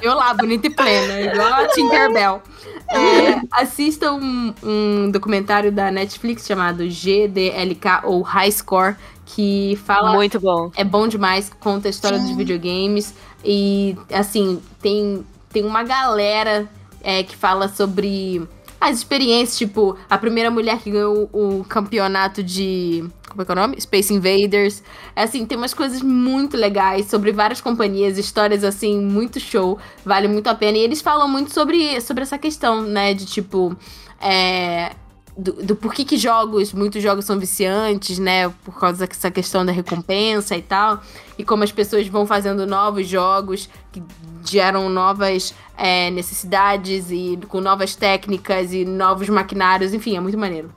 eu 0.03 0.15
lá, 0.15 0.33
bonita 0.35 0.67
e 0.67 0.71
plena, 0.71 1.21
igual 1.21 1.53
a 1.53 1.69
Tinkerbell. 1.69 2.43
É, 2.89 3.41
assista 3.51 4.13
um, 4.13 4.55
um 4.63 5.11
documentário 5.11 5.73
da 5.73 5.91
Netflix 5.91 6.47
chamado 6.47 6.85
GDLK 6.87 8.05
ou 8.05 8.23
High 8.23 8.53
Score, 8.53 8.97
que 9.35 9.79
fala 9.85 10.13
Muito 10.13 10.39
bom. 10.39 10.71
é 10.77 10.85
bom 10.85 11.09
demais, 11.09 11.51
conta 11.61 11.89
a 11.89 11.91
história 11.91 12.19
dos 12.19 12.37
videogames. 12.37 13.15
E, 13.45 13.97
assim, 14.13 14.61
tem, 14.81 15.25
tem 15.53 15.65
uma 15.65 15.83
galera 15.83 16.69
é, 17.03 17.23
que 17.23 17.35
fala 17.35 17.69
sobre 17.69 18.47
as 18.81 18.99
experiências, 18.99 19.57
tipo, 19.57 19.97
a 20.11 20.19
primeira 20.19 20.51
mulher 20.51 20.79
que 20.79 20.91
ganhou 20.91 21.29
o 21.33 21.65
campeonato 21.65 22.43
de. 22.43 23.05
Como 23.29 23.41
é 23.41 23.45
que 23.45 23.51
é 23.51 23.55
o 23.55 23.57
nome? 23.57 23.81
Space 23.81 24.13
Invaders. 24.13 24.83
É, 25.17 25.23
Assim, 25.23 25.47
tem 25.47 25.57
umas 25.57 25.73
coisas 25.73 26.03
muito 26.03 26.57
legais 26.57 27.07
sobre 27.09 27.33
várias 27.33 27.61
companhias, 27.61 28.19
histórias, 28.19 28.63
assim, 28.65 29.01
muito 29.01 29.41
show. 29.41 29.79
Vale 30.05 30.29
muito 30.29 30.49
a 30.49 30.55
pena. 30.55 30.77
E 30.77 30.83
eles 30.83 31.01
falam 31.01 31.27
muito 31.29 31.53
sobre, 31.53 32.01
sobre 32.01 32.25
essa 32.25 32.37
questão, 32.37 32.83
né? 32.83 33.15
De 33.15 33.25
tipo. 33.25 33.75
É, 34.21 34.93
do, 35.37 35.53
do 35.53 35.77
porquê 35.77 36.05
que 36.05 36.17
jogos, 36.17 36.73
muitos 36.73 37.03
jogos 37.03 37.25
são 37.25 37.39
viciantes, 37.39 38.19
né? 38.19 38.49
Por 38.65 38.79
causa 38.79 39.07
dessa 39.07 39.31
questão 39.31 39.65
da 39.65 39.73
recompensa 39.73 40.57
e 40.57 40.63
tal. 40.63 41.03
E 41.39 41.45
como 41.45 41.65
as 41.65 41.73
pessoas 41.73 42.07
vão 42.07 42.27
fazendo 42.27 42.67
novos 42.67 43.09
jogos 43.09 43.69
que 43.91 44.03
geram 44.45 44.89
novas 44.89 45.55
é, 45.77 46.11
necessidades 46.11 47.11
e 47.11 47.39
com 47.49 47.61
novas 47.61 47.95
técnicas 47.97 48.73
e 48.73 48.85
novos 48.85 49.29
maquinários. 49.29 49.95
Enfim, 49.95 50.17
é 50.17 50.21
muito 50.21 50.37
maneiro. 50.37 50.71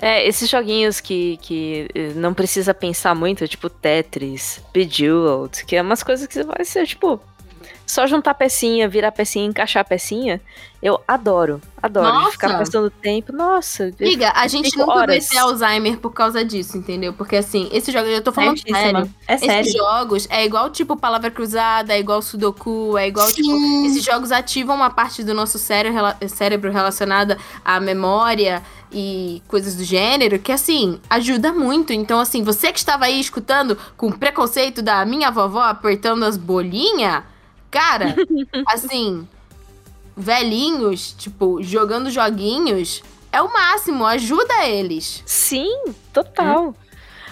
É, 0.00 0.26
esses 0.26 0.48
joguinhos 0.48 1.00
que, 1.00 1.38
que 1.40 1.88
eh, 1.94 2.12
não 2.16 2.34
precisa 2.34 2.74
pensar 2.74 3.14
muito, 3.14 3.46
tipo 3.46 3.70
Tetris, 3.70 4.60
Bejeweled, 4.72 5.64
que 5.64 5.76
é 5.76 5.82
umas 5.82 6.02
coisas 6.02 6.26
que 6.26 6.42
vai 6.42 6.64
ser, 6.64 6.84
tipo, 6.84 7.20
só 7.86 8.06
juntar 8.06 8.34
pecinha, 8.34 8.88
virar 8.88 9.12
pecinha, 9.12 9.46
encaixar 9.46 9.84
pecinha. 9.86 10.40
Eu 10.82 11.00
adoro, 11.08 11.62
adoro. 11.82 12.06
Nossa! 12.06 12.32
Ficar 12.32 12.58
passando 12.58 12.90
tempo. 12.90 13.32
Nossa, 13.32 13.84
eu- 13.98 14.06
Liga, 14.06 14.32
a 14.34 14.46
gente 14.46 14.76
nunca 14.76 14.86
vai 14.92 15.02
horas. 15.02 15.28
ter 15.28 15.38
Alzheimer 15.38 15.96
por 15.98 16.12
causa 16.12 16.44
disso, 16.44 16.76
entendeu? 16.76 17.14
Porque 17.14 17.36
assim, 17.36 17.68
esses 17.72 17.92
jogos, 17.92 18.10
eu 18.10 18.22
tô 18.22 18.32
falando 18.32 18.58
sério. 18.58 19.10
É 19.26 19.38
sério. 19.38 19.60
Esses 19.62 19.72
jogos 19.72 20.26
é 20.30 20.44
igual, 20.44 20.68
tipo, 20.70 20.94
palavra 20.96 21.30
cruzada, 21.30 21.94
é 21.94 21.98
igual 21.98 22.20
Sudoku, 22.20 22.98
é 22.98 23.08
igual, 23.08 23.26
tipo, 23.28 23.48
Sim. 23.48 23.86
esses 23.86 24.04
jogos 24.04 24.30
ativam 24.30 24.76
uma 24.76 24.90
parte 24.90 25.22
do 25.24 25.32
nosso 25.32 25.58
cérebro, 25.58 26.02
cérebro 26.28 26.70
relacionada 26.70 27.38
à 27.64 27.80
memória 27.80 28.62
e 28.92 29.42
coisas 29.48 29.74
do 29.74 29.84
gênero, 29.84 30.38
que 30.38 30.52
assim, 30.52 31.00
ajuda 31.08 31.50
muito. 31.52 31.92
Então, 31.94 32.20
assim, 32.20 32.42
você 32.42 32.70
que 32.70 32.78
estava 32.78 33.06
aí 33.06 33.18
escutando 33.18 33.76
com 33.96 34.12
preconceito 34.12 34.82
da 34.82 35.02
minha 35.06 35.30
vovó 35.30 35.62
apertando 35.62 36.24
as 36.24 36.36
bolinhas, 36.36 37.22
cara, 37.74 38.14
assim, 38.66 39.26
velhinhos, 40.16 41.12
tipo, 41.18 41.60
jogando 41.62 42.08
joguinhos, 42.10 43.02
é 43.32 43.42
o 43.42 43.52
máximo, 43.52 44.06
ajuda 44.06 44.64
eles. 44.66 45.22
Sim, 45.26 45.82
total. 46.12 46.74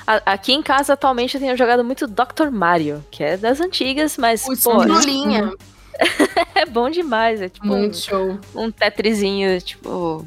A- 0.04 0.32
Aqui 0.32 0.52
em 0.52 0.62
casa, 0.62 0.94
atualmente, 0.94 1.34
eu 1.36 1.40
tenho 1.40 1.56
jogado 1.56 1.84
muito 1.84 2.08
Dr. 2.08 2.50
Mario, 2.50 3.04
que 3.10 3.22
é 3.22 3.36
das 3.36 3.60
antigas, 3.60 4.16
mas, 4.18 4.42
O 4.44 4.48
pô, 4.48 4.80
Cirulinha, 4.82 5.52
é 6.62 6.66
bom 6.66 6.88
demais. 6.88 7.40
É 7.40 7.48
tipo 7.48 7.66
muito 7.66 7.96
show. 7.96 8.38
um 8.54 8.70
tetrizinho, 8.70 9.60
tipo. 9.60 10.24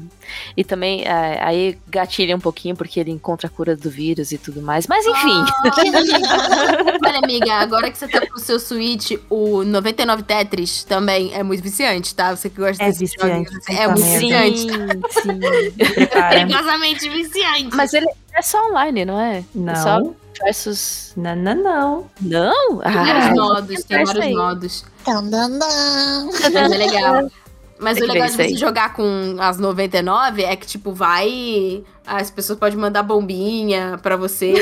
E 0.56 0.64
também 0.64 1.02
é, 1.04 1.40
aí 1.42 1.78
gatilha 1.88 2.34
um 2.34 2.40
pouquinho 2.40 2.76
porque 2.76 2.98
ele 2.98 3.10
encontra 3.10 3.46
a 3.46 3.50
cura 3.50 3.76
do 3.76 3.88
vírus 3.88 4.32
e 4.32 4.38
tudo 4.38 4.60
mais. 4.60 4.86
Mas 4.86 5.06
enfim. 5.06 5.44
Olha, 7.06 7.18
amiga, 7.22 7.54
agora 7.54 7.90
que 7.90 7.96
você 7.98 8.08
tá 8.08 8.26
com 8.26 8.36
o 8.36 8.40
seu 8.40 8.58
Switch, 8.58 9.12
o 9.30 9.62
99 9.64 10.22
Tetris 10.24 10.84
também 10.84 11.32
é 11.32 11.42
muito 11.42 11.62
viciante, 11.62 12.14
tá? 12.14 12.34
Você 12.34 12.50
que 12.50 12.60
gosta 12.60 12.82
É 12.82 12.86
desses 12.86 13.12
viciante, 13.12 13.50
puta 13.52 13.72
É 13.72 13.86
muito 13.86 14.02
viciante. 14.04 14.58
sim, 14.60 15.22
sim. 15.22 16.06
Perigosamente 16.30 17.08
viciante. 17.10 17.76
Mas 17.76 17.94
ele 17.94 18.08
é 18.34 18.42
só 18.42 18.68
online, 18.68 19.04
não 19.04 19.20
é? 19.20 19.38
É 19.38 19.74
só 19.76 20.00
Não, 20.00 20.16
versus. 20.42 21.12
não, 21.16 21.34
não, 21.36 21.54
não. 21.54 22.10
Não? 22.20 22.78
Tem 22.78 22.92
Ah, 22.94 23.04
vários 23.04 23.34
modos, 23.38 23.84
tem 23.84 24.04
vários 24.04 24.24
aí. 24.24 24.34
modos. 24.34 24.84
Tan, 25.04 25.24
dan, 25.28 25.50
dan. 25.58 26.26
Mas 26.42 26.54
é 26.54 26.68
legal. 26.68 27.30
Mas 27.78 27.98
Tem 27.98 28.08
o 28.08 28.12
legal 28.12 28.26
de 28.28 28.32
você 28.34 28.42
aí. 28.42 28.56
jogar 28.56 28.94
com 28.94 29.36
as 29.38 29.58
99 29.58 30.42
é 30.42 30.56
que, 30.56 30.66
tipo, 30.66 30.92
vai. 30.92 31.84
As 32.06 32.30
pessoas 32.30 32.58
podem 32.58 32.78
mandar 32.78 33.02
bombinha 33.02 33.98
pra 34.02 34.16
você. 34.16 34.54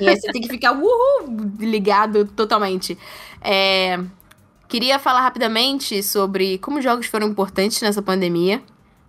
e 0.00 0.08
aí 0.08 0.20
você 0.20 0.30
tem 0.32 0.42
que 0.42 0.48
ficar 0.48 0.72
uhul, 0.72 1.50
ligado 1.58 2.26
totalmente. 2.26 2.98
É, 3.40 3.98
queria 4.68 4.98
falar 4.98 5.22
rapidamente 5.22 6.02
sobre 6.02 6.58
como 6.58 6.82
jogos 6.82 7.06
foram 7.06 7.28
importantes 7.28 7.80
nessa 7.80 8.02
pandemia, 8.02 8.60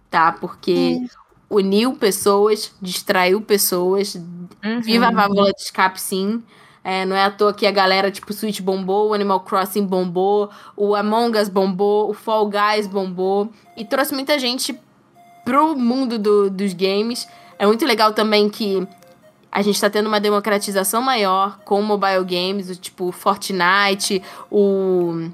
tá? 0.09 0.31
Porque 0.31 1.01
uniu 1.49 1.93
pessoas, 1.93 2.71
distraiu 2.81 3.41
pessoas, 3.41 4.15
Uhum. 4.63 4.81
Viva 4.81 5.07
a 5.07 5.11
válvula 5.11 5.53
de 5.53 5.61
escape, 5.61 6.01
sim. 6.01 6.43
É, 6.83 7.05
não 7.05 7.15
é 7.15 7.23
à 7.23 7.31
toa 7.31 7.53
que 7.53 7.65
a 7.65 7.71
galera, 7.71 8.11
tipo, 8.11 8.33
Switch 8.33 8.59
bombou, 8.61 9.09
o 9.09 9.13
Animal 9.13 9.39
Crossing 9.41 9.85
bombou, 9.85 10.49
o 10.75 10.95
Among 10.95 11.37
Us 11.37 11.47
bombou, 11.49 12.09
o 12.09 12.13
Fall 12.13 12.49
Guys 12.49 12.87
bombou. 12.87 13.49
E 13.77 13.85
trouxe 13.85 14.13
muita 14.13 14.37
gente 14.37 14.77
pro 15.45 15.75
mundo 15.77 16.17
do- 16.19 16.49
dos 16.49 16.73
games. 16.73 17.25
É 17.57 17.65
muito 17.65 17.85
legal 17.85 18.11
também 18.13 18.49
que 18.49 18.85
a 19.51 19.61
gente 19.61 19.79
tá 19.79 19.89
tendo 19.89 20.07
uma 20.07 20.19
democratização 20.19 21.01
maior 21.01 21.59
com 21.65 21.81
mobile 21.81 22.23
games, 22.25 22.69
o 22.69 22.75
tipo 22.75 23.11
Fortnite, 23.11 24.21
o 24.51 25.29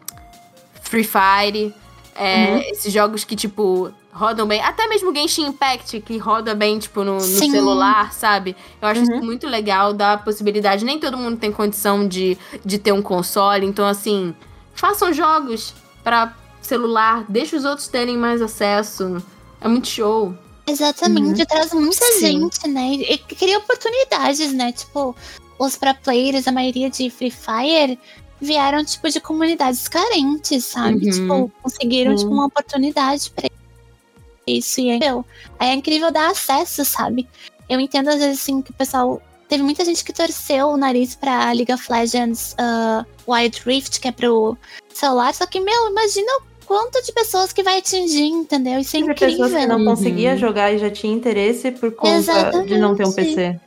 Free 0.84 1.04
Fire. 1.04 1.74
é, 2.16 2.70
Esses 2.72 2.94
jogos 2.94 3.24
que, 3.24 3.36
tipo, 3.36 3.92
rodam 4.16 4.48
bem. 4.48 4.62
Até 4.62 4.88
mesmo 4.88 5.12
o 5.12 5.16
Genshin 5.16 5.48
Impact, 5.48 6.00
que 6.02 6.18
roda 6.18 6.56
bem, 6.56 6.80
tipo, 6.80 7.04
no, 7.04 7.16
no 7.16 7.20
celular, 7.22 8.14
sabe? 8.14 8.56
Eu 8.82 8.88
acho 8.88 9.02
Uhum. 9.02 9.16
isso 9.18 9.26
muito 9.26 9.46
legal, 9.48 9.94
dá 9.94 10.14
a 10.14 10.18
possibilidade. 10.18 10.86
Nem 10.86 10.98
todo 11.00 11.18
mundo 11.18 11.38
tem 11.38 11.52
condição 11.52 12.08
de, 12.08 12.38
de 12.64 12.80
ter 12.80 12.94
um 12.94 13.02
console. 13.02 13.66
Então, 13.66 13.86
assim, 13.86 14.34
façam 14.74 15.12
jogos 15.12 15.74
pra 16.04 16.34
celular, 16.62 17.26
deixa 17.28 17.58
os 17.58 17.66
outros 17.66 17.88
terem 17.90 18.18
mais 18.18 18.42
acesso. 18.42 19.22
É 19.60 19.68
muito 19.68 19.88
show. 19.88 20.34
Exatamente, 20.68 21.46
traz 21.46 21.72
muita 21.74 22.06
Sim. 22.14 22.20
gente, 22.50 22.68
né? 22.68 22.94
E 22.94 23.18
cria 23.18 23.58
oportunidades, 23.60 24.52
né? 24.54 24.72
Tipo, 24.72 25.16
os 25.60 25.76
pra 25.78 25.94
players, 25.94 26.48
a 26.48 26.52
maioria 26.52 26.90
de 26.90 27.10
Free 27.10 27.30
Fire, 27.32 28.00
vieram, 28.42 28.84
tipo, 28.84 29.10
de 29.10 29.20
comunidades 29.20 29.88
carentes, 29.88 30.66
sabe? 30.66 31.06
Uhum. 31.06 31.12
Tipo, 31.12 31.52
conseguiram, 31.62 32.12
Uhum. 32.12 32.18
tipo, 32.18 32.32
uma 32.32 32.46
oportunidade 32.48 33.30
pra 33.36 33.48
isso. 34.48 34.80
E 34.82 34.90
é 34.90 34.96
incrível. 34.96 35.26
Aí 35.60 35.70
é 35.70 35.74
incrível 35.74 36.12
dar 36.12 36.32
acesso, 36.32 36.84
sabe? 36.86 37.28
Eu 37.70 37.80
entendo, 37.80 38.10
às 38.10 38.18
vezes, 38.20 38.42
assim, 38.42 38.62
que 38.62 38.72
o 38.72 38.74
pessoal. 38.74 39.22
Teve 39.48 39.62
muita 39.62 39.86
gente 39.86 40.04
que 40.04 40.12
torceu 40.12 40.70
o 40.70 40.78
nariz 40.78 41.14
pra 41.16 41.52
League 41.52 41.72
of 41.72 41.92
Legends 41.92 42.56
uh, 42.60 43.06
Wild 43.32 43.62
Rift, 43.64 44.00
que 44.00 44.08
é 44.08 44.12
pro 44.12 44.58
celular. 44.92 45.34
Só 45.36 45.46
que, 45.46 45.60
meu, 45.60 45.88
imagina 45.92 46.26
o 46.40 46.66
quanto 46.66 47.00
de 47.04 47.12
pessoas 47.12 47.54
que 47.54 47.62
vai 47.62 47.78
atingir, 47.78 48.24
entendeu? 48.26 48.80
Isso 48.80 48.98
é 48.98 49.02
Teve 49.02 49.12
incrível. 49.12 49.38
pessoas 49.46 49.62
que 49.62 49.68
não 49.68 49.78
Uhum. 49.78 49.86
conseguia 49.86 50.36
jogar 50.36 50.72
e 50.74 50.80
já 50.80 50.90
tinha 50.90 51.14
interesse 51.14 51.70
por 51.72 51.92
conta 51.92 52.64
de 52.66 52.78
não 52.80 52.96
ter 52.96 53.04
um 53.04 53.10
Exatamente. 53.10 53.36
PC. 53.36 53.60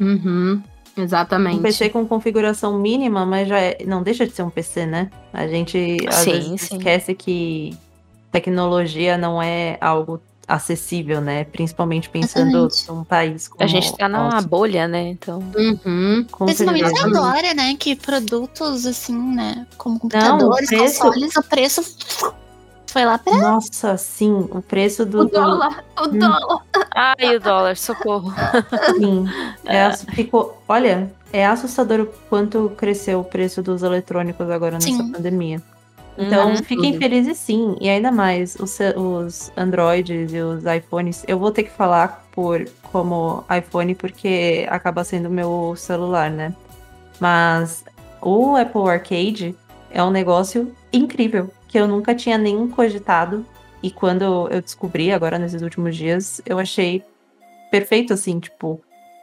Uhum. 0.00 0.62
Exatamente. 0.96 1.56
Um 1.58 1.62
PC 1.62 1.88
com 1.90 2.06
configuração 2.06 2.78
mínima, 2.78 3.26
mas 3.26 3.48
já 3.48 3.58
é- 3.60 3.78
não 3.86 4.02
deixa 4.02 4.26
de 4.26 4.32
ser 4.34 4.42
um 4.42 4.50
PC, 4.50 4.86
né? 4.86 5.10
A 5.32 5.46
gente 5.46 5.98
às 6.08 6.14
Sim, 6.16 6.32
vezes 6.32 6.60
sim. 6.62 6.76
esquece 6.78 7.14
que 7.14 7.76
tecnologia 8.32 9.16
não 9.16 9.40
é 9.40 9.76
algo 9.80 10.20
acessível, 10.48 11.20
né? 11.20 11.44
Principalmente 11.44 12.08
pensando 12.10 12.66
Exatamente. 12.66 12.88
num 12.90 13.04
país 13.04 13.46
como 13.48 13.62
A 13.62 13.66
gente 13.66 13.96
tá 13.96 14.08
numa 14.08 14.30
nosso. 14.30 14.48
bolha, 14.48 14.88
né? 14.88 15.08
Então. 15.10 15.38
Uhum. 15.56 16.26
Principalmente 16.44 16.98
agora, 17.00 17.54
né? 17.54 17.76
Que 17.78 17.94
produtos, 17.94 18.84
assim, 18.86 19.16
né? 19.16 19.66
Como 19.78 20.00
computadores, 20.00 20.68
preço- 20.68 21.00
consoles, 21.00 21.36
o 21.36 21.42
preço 21.44 21.96
foi 22.88 23.04
lá 23.04 23.16
pra. 23.18 23.34
Nossa, 23.38 23.96
sim, 23.96 24.32
o 24.50 24.60
preço 24.60 25.06
do, 25.06 25.20
O 25.20 25.24
do- 25.24 25.30
dólar, 25.30 25.84
o 25.98 26.08
Hum. 26.08 26.18
dólar. 26.18 26.62
Ai, 26.94 27.36
o 27.36 27.40
dólar, 27.40 27.76
socorro. 27.76 28.32
Sim. 28.98 29.24
É, 29.64 29.84
ass- 29.84 30.04
ficou, 30.12 30.60
olha, 30.68 31.10
é 31.32 31.46
assustador 31.46 32.00
o 32.00 32.06
quanto 32.28 32.70
cresceu 32.76 33.20
o 33.20 33.24
preço 33.24 33.62
dos 33.62 33.82
eletrônicos 33.82 34.50
agora 34.50 34.72
nessa 34.74 34.88
Sim. 34.88 35.12
pandemia. 35.12 35.62
Então, 36.18 36.50
Uhum. 36.50 36.56
fiquem 36.62 36.98
felizes 36.98 37.38
sim. 37.38 37.76
E 37.80 37.88
ainda 37.88 38.12
mais, 38.12 38.54
os, 38.56 38.78
os 38.96 39.52
Androids 39.56 40.32
e 40.32 40.40
os 40.40 40.62
iPhones, 40.64 41.24
eu 41.26 41.38
vou 41.38 41.50
ter 41.50 41.62
que 41.64 41.70
falar 41.70 42.26
por 42.32 42.66
como 42.90 43.44
iPhone, 43.56 43.94
porque 43.94 44.66
acaba 44.68 45.04
sendo 45.04 45.30
meu 45.30 45.74
celular, 45.76 46.30
né? 46.30 46.54
Mas 47.18 47.84
o 48.20 48.56
Apple 48.56 48.88
Arcade 48.88 49.54
é 49.90 50.02
um 50.02 50.10
negócio 50.10 50.72
incrível, 50.92 51.50
que 51.68 51.78
eu 51.78 51.88
nunca 51.88 52.14
tinha 52.14 52.36
nem 52.36 52.68
cogitado. 52.68 53.44
E 53.82 53.90
quando 53.90 54.22
eu 54.50 54.60
descobri, 54.60 55.10
agora 55.12 55.38
nesses 55.38 55.62
últimos 55.62 55.96
dias, 55.96 56.40
eu 56.46 56.58
achei 56.58 57.02
perfeito, 57.70 58.12
assim, 58.12 58.38
tipo. 58.38 58.80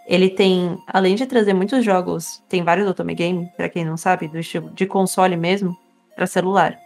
Ele 0.08 0.28
tem, 0.28 0.76
além 0.88 1.14
de 1.14 1.28
trazer 1.28 1.54
muitos 1.54 1.86
jogos, 1.86 2.42
tem 2.50 2.64
vários 2.64 2.88
Otome 2.90 3.14
Game, 3.14 3.48
pra 3.56 3.70
quem 3.70 3.86
não 3.86 3.96
sabe, 3.96 4.28
do 4.28 4.40
estilo 4.40 4.72
de 4.72 4.88
console 4.88 5.38
mesmo, 5.38 5.78
para 6.20 6.28
celular. 6.28 6.78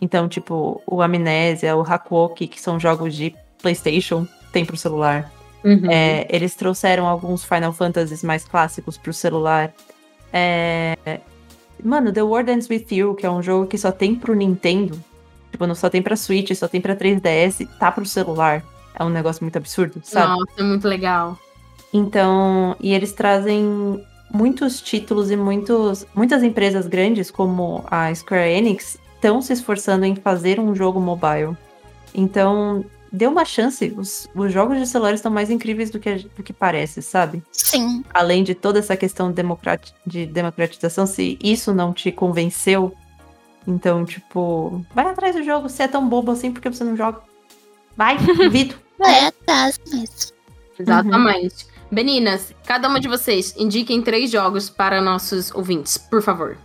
Então, 0.00 0.28
tipo, 0.28 0.82
o 0.86 1.00
Amnésia, 1.00 1.74
o 1.74 1.80
Hakuoki, 1.80 2.46
que 2.46 2.60
são 2.60 2.78
jogos 2.78 3.14
de 3.14 3.34
PlayStation, 3.62 4.28
tem 4.52 4.66
pro 4.66 4.76
celular. 4.76 5.32
Uhum. 5.64 5.90
É, 5.90 6.26
eles 6.28 6.54
trouxeram 6.54 7.06
alguns 7.06 7.42
Final 7.42 7.72
Fantasies 7.72 8.22
mais 8.22 8.44
clássicos 8.44 8.98
pro 8.98 9.14
celular. 9.14 9.72
É, 10.30 10.94
Mano, 11.82 12.12
The 12.12 12.22
World 12.22 12.50
Ends 12.50 12.68
With 12.68 12.86
You, 12.90 13.14
que 13.14 13.24
é 13.24 13.30
um 13.30 13.42
jogo 13.42 13.66
que 13.66 13.78
só 13.78 13.90
tem 13.90 14.14
pro 14.14 14.34
Nintendo. 14.34 15.02
Tipo, 15.50 15.66
não 15.66 15.74
só 15.74 15.88
tem 15.88 16.02
pra 16.02 16.16
Switch, 16.16 16.54
só 16.54 16.68
tem 16.68 16.80
pra 16.80 16.94
3DS, 16.94 17.66
tá 17.78 17.90
pro 17.90 18.04
celular. 18.04 18.62
É 18.94 19.02
um 19.02 19.08
negócio 19.08 19.42
muito 19.42 19.56
absurdo, 19.56 20.02
sabe? 20.04 20.38
Nossa, 20.38 20.52
é 20.58 20.62
muito 20.62 20.86
legal. 20.86 21.38
Então, 21.94 22.76
e 22.78 22.92
eles 22.92 23.12
trazem 23.12 24.04
muitos 24.32 24.80
títulos 24.80 25.30
e 25.30 25.36
muitos, 25.36 26.06
muitas 26.14 26.42
empresas 26.42 26.86
grandes, 26.86 27.30
como 27.30 27.84
a 27.90 28.12
Square 28.14 28.50
Enix, 28.50 28.98
estão 29.14 29.40
se 29.42 29.52
esforçando 29.52 30.04
em 30.04 30.16
fazer 30.16 30.58
um 30.58 30.74
jogo 30.74 31.00
mobile. 31.00 31.56
Então, 32.14 32.84
dê 33.12 33.26
uma 33.26 33.44
chance. 33.44 33.94
Os, 33.96 34.28
os 34.34 34.52
jogos 34.52 34.78
de 34.78 34.86
celular 34.86 35.14
estão 35.14 35.30
mais 35.30 35.50
incríveis 35.50 35.90
do 35.90 36.00
que, 36.00 36.14
do 36.36 36.42
que 36.42 36.52
parece, 36.52 37.02
sabe? 37.02 37.42
Sim. 37.52 38.02
Além 38.12 38.42
de 38.42 38.54
toda 38.54 38.78
essa 38.78 38.96
questão 38.96 39.30
democrati- 39.30 39.94
de 40.06 40.26
democratização, 40.26 41.06
se 41.06 41.38
isso 41.42 41.72
não 41.74 41.92
te 41.92 42.10
convenceu, 42.10 42.94
então, 43.66 44.04
tipo, 44.04 44.84
vai 44.94 45.06
atrás 45.06 45.36
do 45.36 45.42
jogo. 45.42 45.68
Se 45.68 45.82
é 45.82 45.88
tão 45.88 46.08
bobo 46.08 46.32
assim, 46.32 46.50
por 46.50 46.60
que 46.60 46.68
você 46.68 46.82
não 46.82 46.96
joga? 46.96 47.20
Vai, 47.96 48.16
duvido. 48.36 48.74
É, 49.00 49.30
tá 49.30 49.70
mesmo. 49.92 50.32
Exatamente. 50.78 51.66
Meninas, 51.92 52.54
cada 52.64 52.88
uma 52.88 52.98
de 52.98 53.06
vocês 53.06 53.54
indiquem 53.54 54.00
três 54.00 54.30
jogos 54.30 54.70
para 54.70 54.98
nossos 54.98 55.54
ouvintes, 55.54 55.98
por 55.98 56.22
favor. 56.22 56.56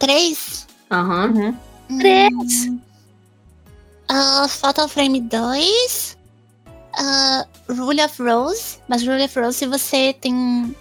Três. 0.00 0.66
Aham. 0.90 1.56
Uhum. 1.88 1.98
Três. 2.00 2.66
Uh, 4.10 4.48
Fatal 4.48 4.88
Frame 4.88 5.20
2. 5.20 6.18
ah, 6.98 7.46
Rule 7.68 8.02
of 8.02 8.20
Rose. 8.20 8.78
Mas 8.88 9.06
Rule 9.06 9.22
of 9.22 9.38
Rose, 9.38 9.58
se 9.58 9.66
você 9.66 10.12
tem 10.14 10.74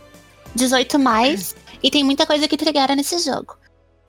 18 0.56 0.98
mais. 0.98 1.56
E 1.84 1.92
tem 1.92 2.04
muita 2.04 2.26
coisa 2.26 2.48
que 2.48 2.56
entregaram 2.56 2.96
nesse 2.96 3.20
jogo. 3.20 3.56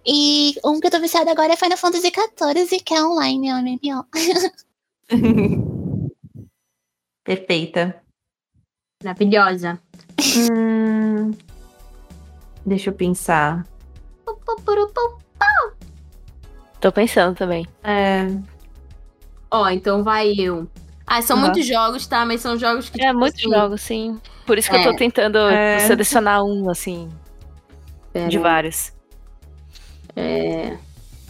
E 0.06 0.55
um 0.64 0.81
que 0.81 0.86
eu 0.86 0.90
tô 0.90 1.01
viciada 1.01 1.31
agora 1.31 1.52
é 1.52 1.56
Final 1.56 1.77
Fantasy 1.77 2.10
XIV, 2.10 2.81
que 2.81 2.94
é 2.94 3.05
online, 3.05 3.48
é 3.48 3.55
um 3.55 3.62
MMO. 3.62 4.06
Perfeita. 7.24 8.02
Maravilhosa. 9.03 9.79
Hum, 10.53 11.33
deixa 12.65 12.91
eu 12.91 12.95
pensar. 12.95 13.66
Tô 16.81 16.91
pensando 16.93 17.37
também. 17.37 17.66
É, 17.85 18.27
Ó, 19.51 19.69
então 19.69 20.03
vai 20.03 20.33
eu. 20.33 20.66
Ah, 21.07 21.20
são 21.20 21.37
Aham. 21.37 21.47
muitos 21.47 21.66
jogos, 21.66 22.07
tá? 22.07 22.24
Mas 22.24 22.41
são 22.41 22.57
jogos 22.57 22.89
que. 22.89 23.01
É, 23.03 23.09
tipo 23.09 23.19
muitos 23.19 23.41
assim, 23.41 23.51
jogos, 23.51 23.81
sim. 23.83 24.20
Por 24.47 24.57
isso 24.59 24.70
que 24.70 24.77
eu 24.77 24.81
É. 24.81 24.85
tô 24.85 24.97
tentando 24.97 25.39
É. 25.39 25.79
selecionar 25.81 26.43
um, 26.43 26.70
assim, 26.70 27.11
pera 28.12 28.29
de 28.29 28.39
vários. 28.39 28.93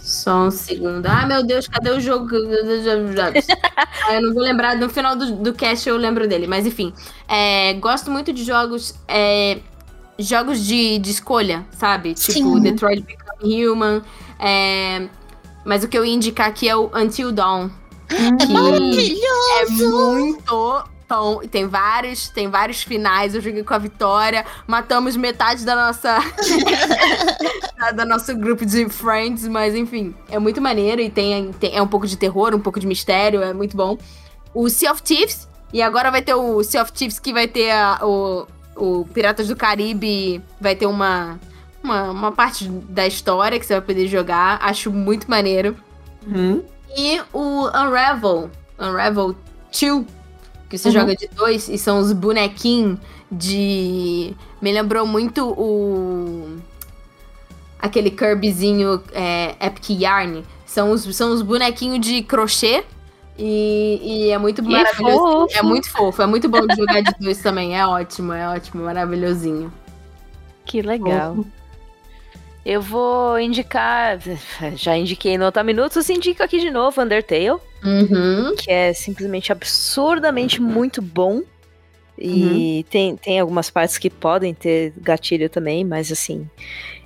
Só 0.02 0.46
um 0.46 0.50
segundo. 0.50 1.06
Ah, 1.06 1.24
meu 1.26 1.44
Deus, 1.44 1.68
cadê 1.68 1.90
o 1.90 2.00
jogo? 2.00 2.28
ah, 4.04 4.14
eu 4.14 4.22
não 4.22 4.34
vou 4.34 4.42
lembrar. 4.42 4.76
No 4.76 4.88
final 4.90 5.14
do, 5.14 5.36
do 5.36 5.52
cast 5.52 5.88
eu 5.88 5.96
lembro 5.96 6.26
dele. 6.26 6.46
Mas 6.48 6.66
enfim. 6.66 6.92
É, 7.28 7.74
gosto 7.74 8.10
muito 8.10 8.32
de 8.32 8.42
jogos. 8.42 8.94
é, 9.06 9.60
jogos 10.18 10.64
de, 10.64 10.98
de 10.98 11.10
escolha, 11.10 11.64
sabe? 11.78 12.14
Tipo, 12.14 12.32
Sim. 12.32 12.60
Detroit 12.60 13.02
Become 13.02 13.66
Human. 13.66 14.02
é, 14.38 15.08
mas 15.64 15.84
o 15.84 15.88
que 15.88 15.96
eu 15.96 16.04
ia 16.04 16.12
indicar 16.12 16.48
aqui 16.48 16.68
é 16.68 16.76
o 16.76 16.90
Until 16.94 17.32
Dawn. 17.32 17.70
É 18.12 18.46
maravilhoso! 18.46 19.22
é 19.60 19.70
muito 19.70 20.84
Tem 21.50 21.66
vários, 21.66 22.28
tem 22.28 22.48
vários 22.48 22.82
finais. 22.82 23.34
Eu 23.34 23.40
joguei 23.40 23.62
com 23.62 23.74
a 23.74 23.78
Vitória. 23.78 24.44
Matamos 24.66 25.16
metade 25.16 25.64
da 25.64 25.74
nossa. 25.76 26.18
da, 27.78 27.90
da 27.92 28.04
nosso 28.04 28.34
grupo 28.36 28.64
de 28.64 28.88
friends, 28.88 29.46
mas 29.48 29.74
enfim, 29.74 30.14
é 30.30 30.38
muito 30.38 30.60
maneiro 30.60 31.00
e 31.00 31.10
tem, 31.10 31.52
tem- 31.52 31.74
é 31.76 31.82
um 31.82 31.86
pouco 31.88 32.06
de 32.06 32.16
terror, 32.16 32.54
um 32.54 32.60
pouco 32.60 32.78
de 32.80 32.86
mistério, 32.86 33.42
é 33.42 33.52
muito 33.52 33.76
bom. 33.76 33.98
O 34.54 34.68
Sea 34.68 34.92
of 34.92 35.02
Thieves, 35.02 35.48
e 35.72 35.80
agora 35.82 36.10
vai 36.10 36.22
ter 36.22 36.34
o 36.34 36.62
Sea 36.62 36.82
of 36.82 36.92
Thieves 36.92 37.18
que 37.18 37.32
vai 37.32 37.48
ter 37.48 37.70
a- 37.70 37.98
o, 38.02 38.46
o 38.76 39.04
Piratas 39.12 39.48
do 39.48 39.56
Caribe, 39.56 40.42
vai 40.60 40.74
ter 40.76 40.86
uma, 40.86 41.38
uma, 41.82 42.10
uma 42.10 42.32
parte 42.32 42.68
da 42.68 43.06
história 43.06 43.58
que 43.58 43.66
você 43.66 43.74
vai 43.74 43.82
poder 43.82 44.06
jogar, 44.08 44.58
acho 44.62 44.90
muito 44.90 45.30
maneiro. 45.30 45.76
uhum. 46.26 46.62
E 46.94 47.18
o 47.32 47.68
Unravel, 47.68 48.50
Unravel 48.78 49.34
2, 49.72 50.04
que 50.72 50.78
você 50.78 50.88
Uhum. 50.88 50.94
joga 50.94 51.14
de 51.14 51.28
dois, 51.28 51.68
e 51.68 51.76
são 51.76 51.98
os 51.98 52.12
bonequinhos 52.12 52.98
de. 53.30 54.34
Me 54.60 54.72
lembrou 54.72 55.06
muito 55.06 55.48
o. 55.50 56.56
Aquele 57.78 58.10
Kirbyzinho 58.10 59.02
é, 59.12 59.54
Epic 59.60 59.90
Yarn. 59.90 60.42
São 60.64 60.92
os, 60.92 61.02
são 61.14 61.32
os 61.32 61.42
bonequinhos 61.42 62.00
de 62.00 62.22
crochê. 62.22 62.84
E, 63.38 64.00
e 64.02 64.30
é 64.30 64.38
muito 64.38 64.62
Que 64.62 64.68
maravilhoso. 64.70 65.18
fofo. 65.18 65.58
É 65.58 65.62
muito 65.62 65.90
fofo, 65.90 66.22
é 66.22 66.26
muito 66.26 66.48
bom 66.48 66.66
de 66.66 66.76
jogar 66.76 67.00
de 67.02 67.12
dois 67.20 67.38
também. 67.42 67.78
É 67.78 67.86
ótimo, 67.86 68.32
é 68.32 68.48
ótimo, 68.48 68.84
maravilhosinho. 68.84 69.72
Que 70.64 70.80
legal. 70.80 71.36
Eu 72.64 72.80
vou 72.80 73.38
indicar, 73.40 74.18
já 74.76 74.96
indiquei 74.96 75.36
no 75.36 75.44
Nota 75.44 75.62
Minutos, 75.64 76.08
indico 76.08 76.42
aqui 76.42 76.60
de 76.60 76.70
novo 76.70 77.00
Undertale, 77.02 77.58
Uhum. 77.84 78.54
que 78.56 78.70
é 78.70 78.92
simplesmente 78.92 79.50
absurdamente 79.50 80.62
muito 80.62 81.02
bom. 81.02 81.42
E 82.16 82.86
tem, 82.88 83.16
tem 83.16 83.40
algumas 83.40 83.68
partes 83.68 83.98
que 83.98 84.08
podem 84.08 84.54
ter 84.54 84.92
gatilho 84.98 85.48
também, 85.48 85.84
mas 85.84 86.12
assim, 86.12 86.48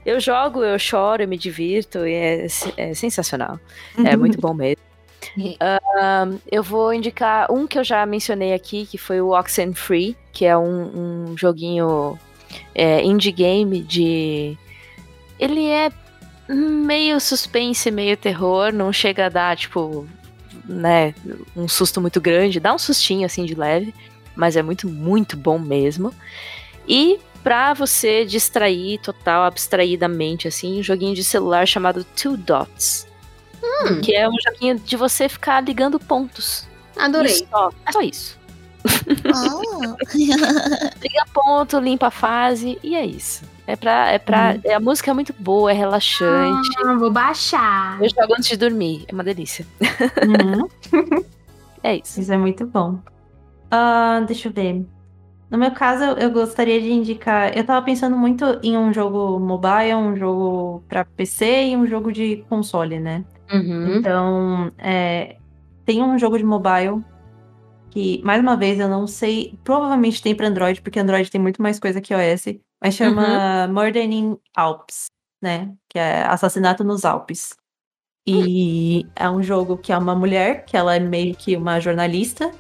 eu 0.05 0.21
jogo, 0.21 0.63
eu 0.63 0.79
choro, 0.79 1.23
eu 1.23 1.29
me 1.29 1.39
divirto 1.39 2.07
e 2.07 2.13
é, 2.13 2.47
é 2.77 2.93
sensacional. 2.95 3.59
É 4.05 4.15
muito 4.17 4.39
bom 4.39 4.53
mesmo. 4.53 4.83
Ahn, 5.61 6.37
eu 6.53 6.63
vou 6.63 6.93
indicar 6.93 7.51
um 7.51 7.67
que 7.67 7.79
eu 7.79 7.85
já 7.85 8.05
mencionei 8.05 8.53
aqui, 8.53 8.85
que 8.85 8.99
foi 8.99 9.21
o 9.21 9.31
Oxenfree, 9.31 10.17
que 10.33 10.45
é 10.45 10.57
um, 10.57 11.31
um 11.31 11.37
joguinho 11.37 12.19
é, 12.75 13.03
indie 13.03 13.33
game 13.33 13.81
de. 13.81 14.59
Ele 15.39 15.67
é 15.67 15.91
meio 16.49 17.21
suspense, 17.21 17.91
meio 17.91 18.17
terror, 18.17 18.73
não 18.73 18.93
chega 18.93 19.27
a 19.27 19.29
dar, 19.29 19.57
tipo, 19.57 20.07
né, 20.65 21.15
um 21.55 21.69
susto 21.69 22.01
muito 22.01 22.21
grande, 22.21 22.61
dá 22.61 22.75
um 22.75 22.79
sustinho 22.79 23.27
assim 23.27 23.45
de 23.45 23.55
leve, 23.55 23.95
mas 24.35 24.57
é 24.57 24.63
muito, 24.63 24.89
muito 24.89 25.37
bom 25.37 25.59
mesmo. 25.59 26.15
E 26.89 27.19
pra 27.43 27.75
você 27.75 28.25
distrair 28.25 28.99
total, 28.99 29.45
abstrair 29.45 29.99
da 29.99 30.09
mente, 30.09 30.49
assim, 30.49 30.81
um 30.81 30.83
joguinho 30.83 31.15
de 31.15 31.25
celular 31.25 31.67
chamado 31.67 32.05
Two 32.05 32.37
Dots. 32.37 33.07
Que 34.03 34.15
é 34.15 34.29
um 34.29 34.35
joguinho 34.41 34.79
de 34.79 34.97
você 34.97 35.29
ficar 35.29 35.63
ligando 35.63 35.99
pontos. 35.99 36.67
Adorei. 36.97 37.47
Só, 37.51 37.71
é 37.85 37.93
só 37.93 38.01
isso. 38.01 38.39
Ah. 39.33 39.97
Liga 41.03 41.25
ponto, 41.35 41.79
limpa 41.79 42.07
a 42.07 42.11
fase 42.11 42.79
e 42.83 42.95
é 42.95 43.05
isso. 43.05 43.43
É 43.67 43.75
pra. 43.77 44.11
É 44.13 44.19
pra 44.19 44.57
é, 44.65 44.75
a 44.75 44.81
música 44.81 45.11
é 45.11 45.15
muito 45.15 45.35
boa, 45.39 45.71
é 45.71 45.75
relaxante. 45.75 46.69
Ah, 46.85 46.95
vou 46.95 47.11
baixar. 47.11 48.01
Eu 48.03 48.09
jogo 48.09 48.35
antes 48.35 48.49
de 48.49 48.57
dormir. 48.57 49.05
É 49.09 49.13
uma 49.13 49.25
delícia. 49.25 49.67
Uhum. 50.25 50.69
É 51.83 51.97
isso. 51.97 52.21
Isso 52.21 52.33
é 52.33 52.37
muito 52.37 52.67
bom. 52.67 52.99
Ah, 53.71 54.21
deixa 54.27 54.49
eu 54.49 54.53
ver. 54.53 54.85
No 55.49 55.57
meu 55.57 55.71
caso, 55.71 56.03
eu- 56.19 56.31
gostaria 56.33 56.81
de 56.81 56.91
indicar. 56.91 57.57
Eu 57.57 57.63
tava 57.65 57.85
pensando 57.85 58.17
muito 58.17 58.45
em 58.61 58.77
um 58.77 58.93
jogo 58.93 59.39
mobile, 59.39 59.95
um 59.95 60.17
jogo 60.17 60.83
pra 60.89 61.05
PC 61.05 61.67
e 61.69 61.77
um 61.77 61.87
jogo 61.87 62.11
de 62.11 62.45
console, 62.49 62.99
né? 62.99 63.25
Uhum. 63.53 63.99
Então, 63.99 64.73
é, 64.79 65.37
tem 65.85 66.03
um 66.03 66.19
jogo 66.19 66.37
de 66.37 66.45
mobile 66.45 67.05
que, 67.91 68.21
mais 68.25 68.41
uma 68.41 68.57
vez, 68.57 68.81
eu 68.81 68.89
não 68.89 69.07
sei. 69.07 69.57
Provavelmente 69.63 70.21
tem 70.21 70.35
pra 70.35 70.49
Android, 70.49 70.83
porque 70.83 70.99
Android 70.99 71.31
tem 71.31 71.41
muito 71.41 71.63
mais 71.63 71.79
coisa 71.79 72.01
que 72.01 72.13
iOS, 72.13 72.57
mas 72.83 72.95
chama 72.95 73.67
Murder 73.69 74.03
in 74.11 74.37
Alps, 74.57 75.07
né? 75.43 75.73
Que 75.89 75.99
é 75.99 76.23
Assassinato 76.25 76.83
nos 76.85 77.05
Alpes. 77.05 77.55
E 78.29 79.07
é 79.15 79.31
um 79.31 79.43
jogo 79.43 79.77
que 79.79 79.93
é 79.93 79.99
uma 79.99 80.15
mulher, 80.15 80.65
que 80.65 80.77
ela 80.77 80.97
é 80.97 81.01
meio 81.01 81.35
que 81.37 81.57
uma 81.57 81.79
jornalista, 81.79 82.51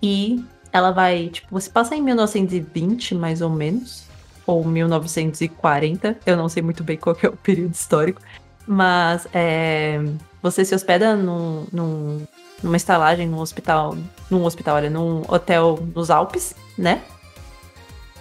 e 0.00 0.44
ela 0.72 0.92
vai, 0.92 1.28
tipo, 1.28 1.48
você 1.50 1.68
passa 1.68 1.96
em 1.96 2.02
1920, 2.02 3.14
mais 3.16 3.40
ou 3.42 3.50
menos, 3.50 4.04
ou 4.46 4.64
1940, 4.64 6.18
eu 6.24 6.36
não 6.36 6.48
sei 6.48 6.62
muito 6.62 6.84
bem 6.84 6.96
qual 6.96 7.16
é 7.22 7.26
o 7.28 7.36
período 7.36 7.74
histórico, 7.74 8.20
mas 8.66 9.26
é, 9.34 9.98
você 10.42 10.64
se 10.64 10.74
hospeda 10.74 11.16
num, 11.16 11.66
num- 11.72 12.24
numa 12.62 12.76
estalagem, 12.76 13.26
num 13.26 13.38
hospital, 13.40 13.96
num 14.30 14.44
hospital, 14.44 14.76
olha, 14.76 14.90
num 14.90 15.22
hotel 15.28 15.78
nos 15.94 16.10
Alpes, 16.10 16.54
né? 16.76 17.02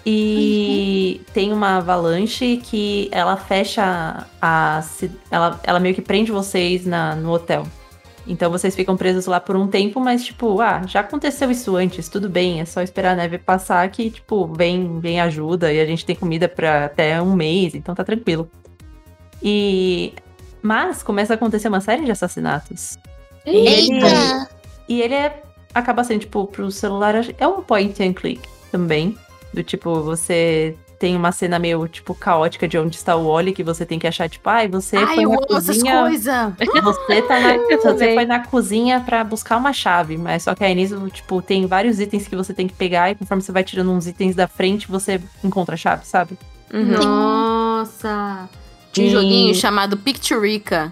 E 0.09 1.19
tem 1.33 1.51
uma 1.51 1.79
avalanche 1.79 2.61
que 2.63 3.09
ela 3.11 3.35
fecha 3.35 4.25
a. 4.41 4.81
Ela, 5.29 5.59
ela 5.63 5.79
meio 5.81 5.93
que 5.93 6.01
prende 6.01 6.31
vocês 6.31 6.85
na, 6.85 7.13
no 7.13 7.29
hotel. 7.33 7.67
Então 8.25 8.49
vocês 8.49 8.73
ficam 8.73 8.95
presos 8.95 9.25
lá 9.25 9.41
por 9.41 9.57
um 9.57 9.67
tempo, 9.67 9.99
mas 9.99 10.23
tipo, 10.23 10.61
ah, 10.61 10.83
já 10.87 11.01
aconteceu 11.01 11.51
isso 11.51 11.75
antes, 11.75 12.07
tudo 12.07 12.29
bem, 12.29 12.61
é 12.61 12.65
só 12.65 12.81
esperar 12.81 13.11
a 13.11 13.15
neve 13.15 13.37
passar 13.37 13.89
que, 13.89 14.09
tipo, 14.09 14.45
vem, 14.47 14.97
vem 15.01 15.19
ajuda 15.19 15.73
e 15.73 15.79
a 15.81 15.85
gente 15.85 16.05
tem 16.05 16.15
comida 16.15 16.47
pra 16.47 16.85
até 16.85 17.21
um 17.21 17.33
mês, 17.33 17.75
então 17.75 17.93
tá 17.93 18.03
tranquilo. 18.05 18.49
E. 19.43 20.13
Mas 20.61 21.03
começa 21.03 21.33
a 21.33 21.35
acontecer 21.35 21.67
uma 21.67 21.81
série 21.81 22.05
de 22.05 22.11
assassinatos. 22.11 22.97
E 23.45 23.49
ele- 23.49 23.93
Eita! 23.95 24.49
E 24.87 25.01
ele 25.01 25.15
é, 25.15 25.43
acaba 25.73 26.01
sendo, 26.05 26.21
tipo, 26.21 26.47
pro 26.47 26.71
celular, 26.71 27.13
é 27.37 27.45
um 27.47 27.61
point 27.61 28.01
and 28.01 28.13
click 28.13 28.41
também. 28.71 29.17
Do 29.57 29.63
tipo, 29.63 30.03
você 30.03 30.75
tem 30.99 31.15
uma 31.15 31.31
cena 31.31 31.57
meio, 31.57 31.87
tipo, 31.87 32.13
caótica 32.13 32.67
de 32.67 32.77
onde 32.77 32.95
está 32.95 33.15
o 33.15 33.27
Wally, 33.27 33.53
que 33.53 33.63
você 33.63 33.87
tem 33.87 33.97
que 33.97 34.05
achar, 34.05 34.29
tipo, 34.29 34.47
ai, 34.47 34.67
você 34.67 34.97
Ai, 34.97 35.15
foi 35.15 35.25
eu 35.25 35.29
na 35.31 35.35
amo 35.37 35.45
essas 35.49 35.65
cozinha. 35.77 35.99
coisas. 36.01 36.53
Você 36.83 37.21
tá 37.23 37.39
na, 37.39 37.57
você 37.81 38.13
foi 38.13 38.25
na 38.25 38.39
cozinha 38.45 38.99
pra 39.03 39.23
buscar 39.23 39.57
uma 39.57 39.73
chave, 39.73 40.15
mas 40.15 40.43
só 40.43 40.53
que 40.53 40.63
aí 40.63 40.75
nisso, 40.75 41.09
tipo, 41.09 41.41
tem 41.41 41.65
vários 41.65 41.99
itens 41.99 42.27
que 42.27 42.35
você 42.35 42.53
tem 42.53 42.67
que 42.67 42.75
pegar 42.75 43.09
e 43.09 43.15
conforme 43.15 43.41
você 43.41 43.51
vai 43.51 43.63
tirando 43.63 43.89
uns 43.91 44.05
itens 44.05 44.35
da 44.35 44.47
frente, 44.47 44.87
você 44.87 45.19
encontra 45.43 45.73
a 45.73 45.77
chave, 45.77 46.05
sabe? 46.05 46.37
Uhum. 46.71 46.99
Nossa! 46.99 48.47
Tinha 48.91 49.07
um 49.07 49.11
joguinho 49.11 49.55
chamado 49.55 49.97
Picturica, 49.97 50.91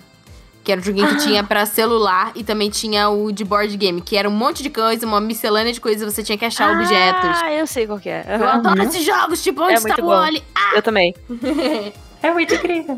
que 0.66 0.72
era 0.72 0.82
um 0.82 0.84
joguinho 0.84 1.08
que 1.08 1.18
tinha 1.18 1.44
pra 1.44 1.64
celular 1.66 2.32
e 2.36 2.44
também 2.44 2.72
tinha 2.72 3.08
o 3.08 3.32
de 3.32 3.46
board 3.46 3.78
game, 3.78 4.02
que 4.02 4.18
era 4.18 4.28
um 4.28 4.34
monte 4.34 4.64
de 4.64 4.70
coisa, 4.72 5.06
uma 5.06 5.22
miscelânea 5.22 5.72
de 5.72 5.80
coisas, 5.80 6.12
você 6.12 6.24
tinha 6.24 6.38
que 6.38 6.44
achar 6.44 6.72
objetos. 6.72 7.40
Ah, 7.42 7.52
eu 7.54 7.68
sei 7.68 7.86
qual 7.86 8.00
que 8.00 8.10
é. 8.10 8.26
Eu 8.28 8.44
Aham. 8.44 8.54
adoro 8.58 8.82
esses 8.82 9.06
jogos, 9.06 9.44
tipo, 9.44 9.62
onde 9.62 9.74
É 9.74 9.76
está 9.76 9.94
o 9.94 10.02
bom. 10.02 10.08
Wally? 10.08 10.44
Eu 10.74 10.82
também. 10.82 11.14
É 12.24 12.32
muito 12.34 12.56
incrível. 12.56 12.98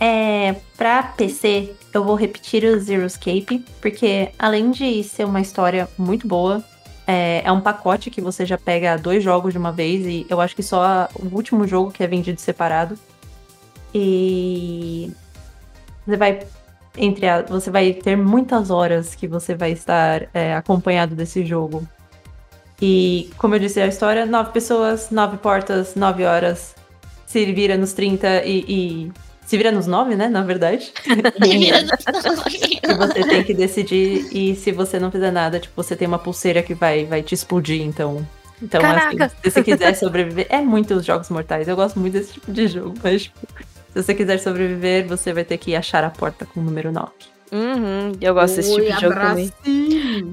É, 0.00 0.56
pra 0.76 1.00
PC, 1.04 1.72
eu 1.94 2.02
vou 2.02 2.16
repetir 2.16 2.64
o 2.64 2.80
Zero 2.80 3.06
Escape, 3.06 3.64
porque 3.80 4.30
além 4.36 4.72
de 4.72 5.04
ser 5.04 5.24
uma 5.24 5.40
história 5.40 5.88
muito 5.96 6.26
boa, 6.26 6.64
é, 7.06 7.42
é 7.44 7.52
um 7.52 7.60
pacote 7.60 8.10
que 8.10 8.20
você 8.20 8.44
já 8.44 8.58
pega 8.58 8.98
dois 8.98 9.22
jogos 9.22 9.52
de 9.52 9.58
uma 9.58 9.70
vez, 9.70 10.04
e 10.04 10.26
eu 10.28 10.40
acho 10.40 10.56
que 10.56 10.62
só 10.64 11.08
o 11.14 11.32
último 11.36 11.64
jogo 11.68 11.92
que 11.92 12.02
é 12.02 12.08
vendido 12.08 12.40
separado. 12.40 12.98
E 13.94 15.12
você 16.04 16.16
vai 16.16 16.40
entre 16.96 17.26
a- 17.28 17.42
você 17.42 17.70
vai 17.70 17.92
ter 17.92 18.16
muitas 18.16 18.70
horas 18.70 19.14
que 19.14 19.26
você 19.26 19.54
vai 19.54 19.72
estar 19.72 20.28
é, 20.34 20.54
acompanhado 20.54 21.14
desse 21.14 21.44
jogo. 21.44 21.86
E, 22.80 23.30
como 23.38 23.54
eu 23.54 23.58
disse 23.58 23.80
a 23.80 23.86
história, 23.86 24.26
nove 24.26 24.52
pessoas, 24.52 25.10
nove 25.10 25.38
portas, 25.38 25.94
nove 25.94 26.24
horas. 26.24 26.74
Se 27.26 27.44
vira 27.52 27.76
nos 27.76 27.92
30 27.92 28.44
e, 28.44 28.64
e 28.68 29.12
se 29.46 29.56
vira 29.56 29.72
nos 29.72 29.86
nove, 29.86 30.14
né? 30.14 30.28
Na 30.28 30.42
verdade. 30.42 30.92
e 31.42 32.94
você 32.94 33.26
tem 33.26 33.42
que 33.42 33.54
decidir. 33.54 34.28
E 34.32 34.54
se 34.56 34.72
você 34.72 34.98
não 34.98 35.10
fizer 35.10 35.30
nada, 35.30 35.58
tipo, 35.58 35.74
você 35.82 35.96
tem 35.96 36.06
uma 36.06 36.18
pulseira 36.18 36.62
que 36.62 36.74
vai, 36.74 37.04
vai 37.04 37.22
te 37.22 37.34
explodir. 37.34 37.80
Então, 37.80 38.26
então 38.62 38.80
assim, 38.84 39.16
se 39.42 39.50
você 39.50 39.62
quiser 39.62 39.94
sobreviver. 39.94 40.46
É 40.50 40.60
muitos 40.60 41.04
jogos 41.04 41.30
mortais. 41.30 41.68
Eu 41.68 41.76
gosto 41.76 41.98
muito 41.98 42.12
desse 42.14 42.34
tipo 42.34 42.52
de 42.52 42.68
jogo. 42.68 42.94
Mas, 43.02 43.22
tipo, 43.22 43.38
se 43.96 44.02
você 44.02 44.14
quiser 44.14 44.38
sobreviver, 44.38 45.06
você 45.06 45.32
vai 45.32 45.44
ter 45.44 45.56
que 45.56 45.74
achar 45.74 46.04
a 46.04 46.10
porta 46.10 46.44
com 46.44 46.60
o 46.60 46.62
número 46.62 46.92
9. 46.92 47.10
Uhum, 47.50 48.12
eu 48.20 48.34
gosto 48.34 48.56
desse 48.56 48.74
tipo 48.74 48.92
de 48.92 49.00
jogo 49.00 49.14
também. 49.14 49.52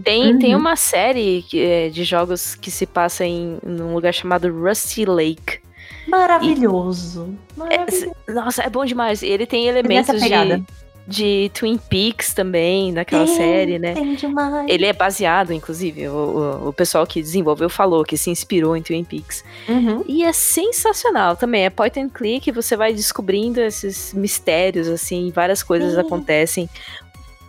Tem, 0.04 0.34
uhum. 0.34 0.40
tem 0.40 0.56
uma 0.56 0.76
série 0.76 1.46
é, 1.54 1.90
de 1.90 2.04
jogos 2.04 2.56
que 2.56 2.70
se 2.70 2.86
passa 2.86 3.24
em 3.24 3.58
num 3.64 3.94
lugar 3.94 4.14
chamado 4.14 4.52
Rusty 4.52 5.06
Lake. 5.06 5.60
Maravilhoso. 6.08 7.38
E, 7.56 7.60
Maravilhoso. 7.60 8.12
É, 8.28 8.34
nossa, 8.34 8.64
é 8.64 8.70
bom 8.70 8.84
demais. 8.84 9.24
Ele 9.24 9.46
tem 9.46 9.68
elementos 9.68 10.22
de, 10.22 10.64
de 11.06 11.52
Twin 11.54 11.78
Peaks 11.78 12.34
também, 12.34 12.92
naquela 12.92 13.26
tem, 13.26 13.36
série, 13.36 13.80
né? 13.80 13.94
Tem 13.94 14.16
demais. 14.16 14.70
Ele 14.70 14.86
é 14.86 14.94
baseado, 14.94 15.52
inclusive, 15.52 16.08
o, 16.08 16.14
o, 16.14 16.68
o, 16.70 16.74
pessoal 16.74 17.06
que 17.06 17.22
desenvolveu 17.22 17.70
falou 17.70 18.04
que 18.04 18.18
se 18.18 18.30
inspirou 18.30 18.76
em 18.76 18.82
Twin 18.82 19.04
Peaks. 19.04 19.44
Uhum. 19.68 20.04
E 20.08 20.24
é 20.24 20.32
sensacional 20.32 21.36
também. 21.36 21.66
É 21.66 21.70
point 21.70 22.00
and 22.00 22.10
click, 22.10 22.52
você 22.52 22.78
vai 22.78 22.94
descobrindo 22.94 23.60
esses 23.60 24.14
mistérios, 24.14 24.88
assim, 24.88 25.32
várias 25.32 25.62
coisas 25.62 25.98
acontecem 25.98 26.70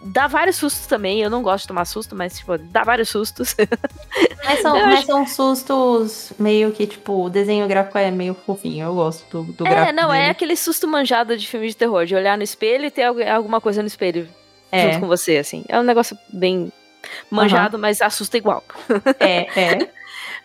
dá 0.05 0.27
vários 0.27 0.57
sustos 0.57 0.87
também. 0.87 1.21
Eu 1.21 1.31
não 1.31 1.43
gosto 1.43 1.63
de 1.63 1.69
tomar 1.69 1.85
susto, 1.87 2.15
mas, 2.15 2.39
tipo, 2.39 2.59
dá 2.59 2.85
vários 2.85 3.09
sustos. 3.09 3.57
Mas 4.45 4.61
são, 4.61 4.75
mas 4.75 4.99
acho... 4.99 5.07
são 5.07 5.27
sustos 5.27 6.33
meio 6.39 6.71
que, 6.71 6.87
tipo, 6.87 7.25
o 7.25 7.31
desenho 7.31 7.67
gráfico 7.67 7.97
é 7.97 8.11
meio 8.11 8.35
fofinho. 8.35 8.85
Eu 8.85 8.95
gosto 8.95 9.25
do, 9.31 9.53
do 9.53 9.67
é, 9.67 9.71
gráfico. 9.71 9.89
É, 9.89 9.93
não, 10.03 10.11
dele. 10.11 10.25
é 10.25 10.29
aquele 10.29 10.55
susto 10.55 10.87
manjado 10.87 11.35
de 11.35 11.49
filme 11.49 11.67
de 11.67 11.75
terror, 11.75 12.05
de 12.05 12.15
olhar 12.15 12.37
no 12.37 12.45
espelho 12.45 12.85
e 12.85 12.91
ter 12.91 13.05
alguma 13.05 13.59
coisa 13.59 13.81
no 13.81 13.89
espelho 13.89 14.29
é. 14.71 14.83
junto 14.83 15.01
com 15.01 15.07
você, 15.07 15.39
assim. 15.39 15.65
É 15.67 15.81
um 15.81 15.83
negócio 15.83 16.17
bem 16.31 16.71
manjado, 17.31 17.77
uhum. 17.77 17.81
mas 17.81 18.03
assusta 18.03 18.37
igual. 18.37 18.63
É, 19.19 19.49
é. 19.59 19.89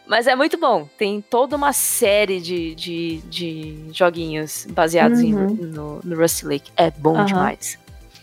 Mas 0.07 0.27
é 0.27 0.35
muito 0.35 0.57
bom. 0.57 0.87
Tem 0.97 1.21
toda 1.21 1.57
uma 1.57 1.73
série 1.73 2.39
de, 2.39 2.73
de, 2.75 3.17
de 3.25 3.85
joguinhos 3.91 4.65
baseados 4.69 5.19
uhum. 5.19 5.25
em, 5.25 5.33
no, 5.33 5.99
no 6.01 6.17
Rusty 6.17 6.45
Lake. 6.45 6.71
É 6.77 6.89
bom 6.89 7.17
uhum. 7.17 7.25
demais 7.25 7.77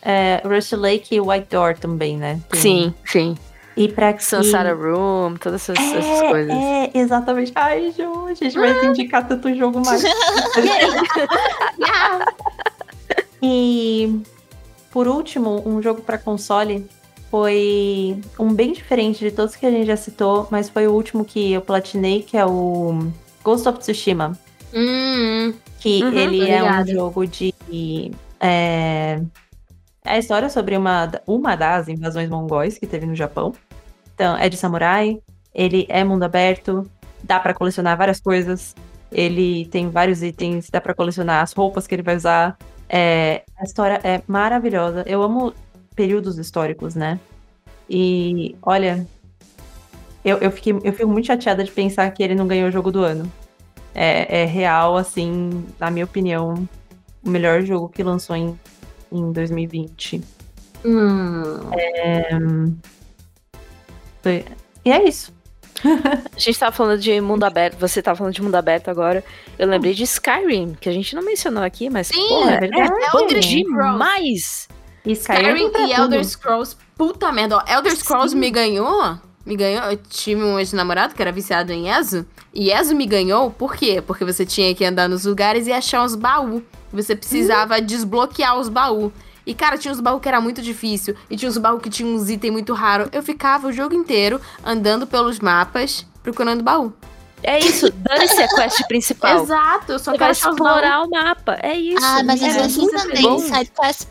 é, 0.07 0.41
Rush 0.45 0.70
Lake 0.70 1.16
e 1.16 1.20
White 1.20 1.49
Door 1.51 1.78
também, 1.78 2.16
né? 2.16 2.41
Tem... 2.49 2.61
Sim, 2.61 2.95
sim. 3.05 3.37
E 3.77 3.89
pra 3.89 4.12
que... 4.12 4.24
Sansara 4.24 4.73
Room, 4.73 5.35
todas 5.35 5.69
essas, 5.69 5.77
é, 5.77 5.99
essas 5.99 6.31
coisas. 6.31 6.55
É, 6.55 6.91
exatamente. 6.95 7.53
Ai, 7.57 7.93
Ju, 7.95 8.27
a 8.27 8.35
gente 8.35 8.57
vai 8.57 8.70
ah. 8.70 8.85
indicar 8.85 9.27
tanto 9.27 9.53
jogo 9.55 9.85
mais. 9.85 10.05
e 13.43 14.23
por 14.93 15.09
último, 15.09 15.62
um 15.66 15.83
jogo 15.83 16.01
para 16.01 16.16
console 16.16 16.89
foi 17.28 18.19
um 18.39 18.55
bem 18.55 18.73
diferente 18.73 19.19
de 19.19 19.33
todos 19.33 19.57
que 19.57 19.66
a 19.66 19.70
gente 19.70 19.87
já 19.87 19.97
citou, 19.97 20.47
mas 20.51 20.70
foi 20.70 20.87
o 20.87 20.93
último 20.93 21.24
que 21.24 21.53
eu 21.53 21.61
platinei, 21.61 22.23
que 22.23 22.37
é 22.37 22.47
o 22.47 23.09
Ghost 23.43 23.69
of 23.69 23.81
Tsushima. 23.81 24.39
Hum, 24.73 25.53
que 25.81 26.03
uhum, 26.03 26.12
ele 26.12 26.49
é 26.49 26.62
um 26.62 26.87
jogo 26.87 27.27
de 27.27 27.53
é, 28.41 29.20
é 30.07 30.12
a 30.12 30.19
história 30.19 30.49
sobre 30.49 30.77
uma, 30.77 31.11
uma 31.27 31.57
das 31.57 31.89
invasões 31.89 32.31
mongóis 32.31 32.78
que 32.78 32.87
teve 32.87 33.07
no 33.07 33.15
Japão. 33.15 33.53
Então, 34.15 34.37
é 34.37 34.49
de 34.49 34.57
samurai, 34.57 35.20
ele 35.55 35.85
é 35.89 36.05
mundo 36.05 36.23
aberto, 36.23 36.89
dá 37.23 37.41
para 37.41 37.53
colecionar 37.53 37.97
várias 37.99 38.20
coisas. 38.20 38.74
Ele 39.11 39.66
tem 39.66 39.91
vários 39.91 40.23
itens, 40.23 40.70
dá 40.70 40.81
para 40.81 40.95
colecionar 40.95 41.43
as 41.43 41.53
roupas 41.53 41.87
que 41.87 41.95
ele 41.95 42.03
vai 42.03 42.16
usar. 42.16 42.57
É, 42.89 43.43
a 43.59 43.65
história 43.65 44.01
é 44.05 44.23
maravilhosa. 44.27 45.03
Eu 45.07 45.23
amo 45.23 45.53
períodos 45.95 46.39
históricos, 46.39 46.95
né? 46.95 47.19
E 47.89 48.57
olha, 48.62 49.07
eu, 50.24 50.39
eu, 50.39 50.51
fiquei, 50.51 50.73
eu 50.85 50.93
fico 50.93 51.09
muito 51.09 51.27
chateada 51.27 51.65
de 51.65 51.70
pensar 51.70 52.11
que 52.11 52.23
ele 52.23 52.35
não 52.35 52.47
ganhou 52.47 52.69
o 52.69 52.73
jogo 52.73 52.91
do 52.91 53.03
ano. 53.03 53.31
É, 53.95 54.43
é 54.43 54.45
real, 54.45 54.97
assim, 54.97 55.65
na 55.81 55.91
minha 55.91 56.05
opinião, 56.05 56.69
o 57.24 57.31
melhor 57.31 57.62
jogo 57.62 57.89
que 57.89 58.03
lançou 58.03 58.37
em 58.37 58.59
em 59.11 59.33
2020. 59.33 60.23
Hum. 60.85 61.70
É... 61.73 62.31
E 64.85 64.93
é 64.93 65.09
isso. 65.09 65.35
a 65.85 66.39
gente 66.39 66.59
tava 66.59 66.73
falando 66.73 67.01
de 67.01 67.20
mundo 67.20 67.45
aberto, 67.45 67.78
você 67.78 68.01
tava 68.01 68.16
falando 68.16 68.35
de 68.35 68.43
mundo 68.43 68.55
aberto 68.55 68.89
agora. 68.89 69.23
Eu 69.59 69.69
lembrei 69.69 69.95
de 69.95 70.05
Skyrim, 70.05 70.74
que 70.81 70.89
a 70.89 70.93
gente 70.93 71.15
não 71.15 71.23
mencionou 71.23 71.62
aqui, 71.62 71.91
mas 71.91 72.09
Sim, 72.09 72.28
porra, 72.28 72.53
é 72.53 72.61
verdade. 72.61 72.93
É, 72.93 73.05
é 73.05 73.20
Elder 73.20 73.41
demais. 73.41 74.69
Skyrim, 75.05 75.66
Skyrim 75.66 75.89
e 75.89 75.93
Elder 75.93 76.24
Scrolls, 76.24 76.77
puta 76.97 77.31
merda. 77.31 77.59
Ó, 77.59 77.73
Elder 77.73 77.95
Scrolls 77.97 78.33
Sim. 78.33 78.39
me 78.39 78.51
ganhou 78.51 79.19
me 79.47 79.56
ganhou. 79.56 79.85
Eu 79.85 79.97
tive 79.97 80.43
um 80.43 80.59
ex-namorado 80.59 81.14
que 81.14 81.23
era 81.23 81.31
viciado 81.31 81.73
em 81.73 81.89
ESO. 81.89 82.27
E 82.52 82.73
ESO 82.73 82.94
me 82.94 83.06
ganhou 83.06 83.51
por 83.51 83.77
quê? 83.77 84.02
Porque 84.05 84.24
você 84.24 84.44
tinha 84.44 84.74
que 84.74 84.85
andar 84.85 85.09
nos 85.09 85.24
lugares 85.24 85.66
e 85.66 85.73
achar 85.73 86.05
os 86.05 86.16
baús. 86.16 86.62
Você 86.93 87.14
precisava 87.14 87.81
desbloquear 87.81 88.59
os 88.59 88.68
baús. 88.68 89.12
E, 89.47 89.55
cara, 89.55 89.78
tinha 89.78 89.93
uns 89.93 90.01
baús 90.01 90.20
que 90.20 90.28
era 90.28 90.40
muito 90.40 90.60
difícil. 90.60 91.14
E 91.31 91.36
tinha 91.36 91.48
uns 91.48 91.56
baús 91.56 91.81
que 91.81 91.89
tinha 91.89 92.09
uns 92.09 92.28
itens 92.28 92.52
muito 92.52 92.73
raros. 92.74 93.09
Eu 93.12 93.23
ficava 93.23 93.68
o 93.68 93.73
jogo 93.73 93.94
inteiro 93.94 94.40
andando 94.64 95.06
pelos 95.06 95.39
mapas, 95.39 96.05
procurando 96.23 96.64
baú. 96.64 96.93
É 97.43 97.59
isso, 97.60 97.90
dane-se 97.93 98.43
a 98.43 98.48
quest 98.48 98.82
principal. 98.89 99.44
Exato, 99.44 99.93
eu 99.93 99.98
só 100.01 100.10
Você 100.10 100.18
quero 100.18 100.32
explorar 100.32 101.02
o 101.02 101.10
mapa. 101.10 101.59
É 101.62 101.77
isso. 101.77 102.05
Ah, 102.05 102.24
mas 102.24 102.43
é 102.43 102.48
às 102.48 102.56
vezes 102.56 102.90
também, 102.90 103.39
side 103.39 103.70
quest 103.78 104.06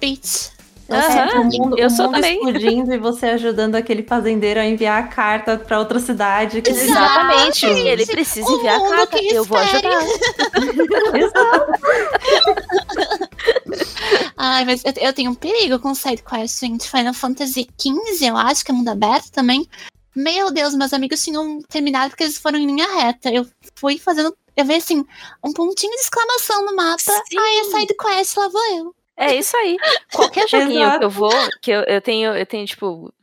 beats. 0.88 1.34
Uhum, 1.34 1.42
o 1.42 1.46
mundo, 1.46 1.80
eu 1.80 1.88
o 1.88 1.90
sou 1.90 2.06
mundo 2.06 2.16
também. 2.16 2.36
explodindo 2.36 2.94
e 2.94 2.98
você 2.98 3.28
ajudando 3.28 3.76
aquele 3.76 4.04
fazendeiro 4.04 4.60
a 4.60 4.66
enviar 4.66 5.04
a 5.04 5.08
carta 5.08 5.58
para 5.58 5.80
outra 5.80 6.00
cidade. 6.00 6.62
Que 6.62 6.70
Exatamente. 6.70 7.66
Ele 7.66 8.06
precisa 8.06 8.52
enviar 8.52 8.80
a 8.80 8.90
carta. 8.90 9.18
Eu 9.24 9.44
vou 9.44 9.58
ajudar. 9.58 10.00
Ai, 14.38 14.66
mas 14.66 14.84
eu, 14.84 14.94
eu, 14.98 15.14
tenho 15.14 15.32
um 15.32 15.36
perigo 15.36 15.80
com 15.80 15.96
side 15.96 16.24
quest, 16.24 16.60
gente. 16.60 16.90
Final 16.90 17.14
Fantasy 17.14 17.68
XV, 17.80 18.28
eu 18.28 18.38
acho 18.38 18.64
que 18.64 18.72
é 18.72 18.74
mundo 18.74 18.90
aberto 18.90 19.32
também. 19.32 19.68
Meu 20.16 20.52
Deus, 20.52 20.74
meus 20.74 20.94
amigos 20.94 21.24
tinham 21.24 21.62
terminado 21.64 22.10
porque 22.10 22.24
eles 22.24 22.38
foram 22.38 22.58
em 22.58 22.66
linha 22.66 22.88
reta. 22.94 23.30
Eu 23.30 23.46
fui 23.76 23.98
fazendo. 23.98 24.36
Eu 24.56 24.64
vi 24.64 24.76
assim, 24.76 25.04
um 25.44 25.52
pontinho 25.52 25.92
de 25.92 26.00
exclamação 26.00 26.66
no 26.66 26.76
mapa. 26.76 27.00
Sim. 27.00 27.38
Ai, 27.38 27.60
é 27.60 27.64
side 27.66 27.96
quest, 28.00 28.38
lá 28.38 28.48
vou 28.48 28.78
eu. 28.78 28.96
É 29.18 29.34
isso 29.34 29.56
aí. 29.56 29.78
Qualquer 30.14 30.48
joguinho 30.48 31.00
que 31.00 31.06
eu 31.06 31.10
vou, 31.10 31.32
que 31.62 31.72
eu, 31.72 31.82
eu 31.84 32.02
tenho, 32.02 32.34
eu 32.34 32.46
tenho, 32.46 32.66
tipo, 32.66 33.14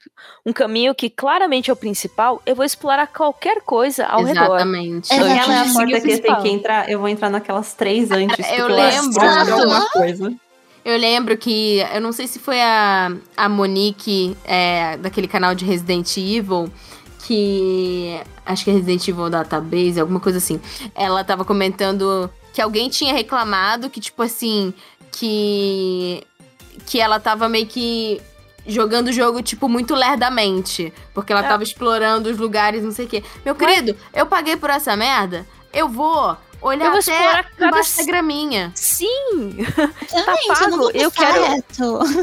um 0.44 0.52
caminho 0.52 0.94
que 0.94 1.10
claramente 1.10 1.70
é 1.70 1.72
o 1.72 1.76
principal, 1.76 2.40
eu 2.46 2.56
vou 2.56 2.64
explorar 2.64 3.06
qualquer 3.06 3.60
coisa 3.60 4.06
ao 4.06 4.26
Exatamente. 4.26 4.32
redor. 4.38 4.56
Exatamente. 4.56 5.12
Aquela 5.12 5.54
é 5.54 5.58
a 5.58 5.72
porta 5.72 6.00
que 6.00 6.12
eu 6.12 6.22
tenho 6.22 6.42
que 6.42 6.48
entrar, 6.48 6.90
eu 6.90 6.98
vou 6.98 7.08
entrar 7.08 7.30
naquelas 7.30 7.74
três 7.74 8.10
antes. 8.10 8.46
Eu 8.50 8.68
lembro. 8.68 9.22
alguma 9.22 9.90
coisa. 9.90 10.34
Eu 10.84 10.98
lembro 10.98 11.36
que, 11.36 11.78
eu 11.94 12.00
não 12.00 12.10
sei 12.10 12.26
se 12.26 12.40
foi 12.40 12.60
a, 12.60 13.12
a 13.36 13.48
Monique, 13.48 14.36
é, 14.44 14.96
daquele 14.96 15.28
canal 15.28 15.54
de 15.54 15.64
Resident 15.64 16.16
Evil, 16.16 16.72
que. 17.24 18.20
Acho 18.44 18.64
que 18.64 18.70
é 18.70 18.72
Resident 18.72 19.06
Evil 19.06 19.30
Database, 19.30 20.00
alguma 20.00 20.18
coisa 20.18 20.38
assim. 20.38 20.60
Ela 20.96 21.22
tava 21.22 21.44
comentando 21.44 22.28
que 22.52 22.60
alguém 22.60 22.88
tinha 22.88 23.14
reclamado 23.14 23.88
que, 23.88 24.00
tipo 24.00 24.22
assim, 24.22 24.74
que 25.12 26.26
que 26.86 27.00
ela 27.00 27.20
tava 27.20 27.48
meio 27.48 27.66
que 27.66 28.20
jogando 28.66 29.08
o 29.08 29.12
jogo, 29.12 29.42
tipo, 29.42 29.68
muito 29.68 29.94
lerdamente. 29.94 30.92
Porque 31.14 31.32
ela 31.32 31.44
é. 31.44 31.48
tava 31.48 31.62
explorando 31.62 32.30
os 32.30 32.38
lugares, 32.38 32.82
não 32.82 32.92
sei 32.92 33.06
o 33.06 33.08
quê. 33.08 33.22
Meu 33.44 33.54
querido, 33.54 33.96
eu 34.12 34.26
paguei 34.26 34.56
por 34.56 34.70
essa 34.70 34.96
merda. 34.96 35.46
Eu 35.72 35.88
vou 35.88 36.36
olhar 36.60 36.86
eu 36.86 36.92
vou 36.92 37.00
até 37.00 37.66
embaixo 37.66 37.96
da 37.98 38.04
graminha. 38.04 38.72
Sim! 38.74 39.66
tá 40.10 40.36
pago. 40.54 40.90
Eu 40.94 41.10
quero. 41.10 41.44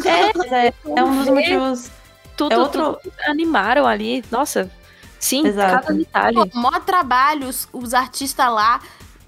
É, 0.06 0.68
é, 0.68 0.74
é 0.96 1.04
um 1.04 1.18
dos 1.18 1.30
motivos. 1.30 1.92
Tudo, 2.36 2.54
é 2.54 2.58
outro... 2.58 2.98
Tudo 3.04 3.14
animaram 3.26 3.86
ali. 3.86 4.24
Nossa. 4.32 4.72
Sim, 5.20 5.46
Exato. 5.46 5.88
cada 5.88 5.94
detalhe. 5.94 6.36
Pô, 6.36 6.48
mó 6.54 6.72
trabalho, 6.80 7.48
os, 7.48 7.68
os 7.74 7.94
artistas 7.94 8.50
lá 8.50 8.80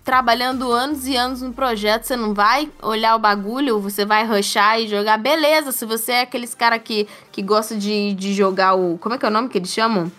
trabalhando 0.03 0.71
anos 0.71 1.07
e 1.07 1.15
anos 1.15 1.41
no 1.41 1.53
projeto, 1.53 2.03
você 2.03 2.15
não 2.15 2.33
vai 2.33 2.69
olhar 2.81 3.15
o 3.15 3.19
bagulho, 3.19 3.79
você 3.79 4.05
vai 4.05 4.25
rushar 4.25 4.79
e 4.79 4.87
jogar. 4.87 5.17
Beleza, 5.17 5.71
se 5.71 5.85
você 5.85 6.13
é 6.13 6.21
aqueles 6.21 6.55
cara 6.55 6.79
que, 6.79 7.07
que 7.31 7.41
gosta 7.41 7.75
de, 7.75 8.13
de 8.13 8.33
jogar 8.33 8.73
o. 8.73 8.97
Como 8.97 9.15
é 9.15 9.17
que 9.17 9.25
é 9.25 9.29
o 9.29 9.31
nome 9.31 9.49
que 9.49 9.57
eles 9.57 9.71
chamam? 9.71 10.11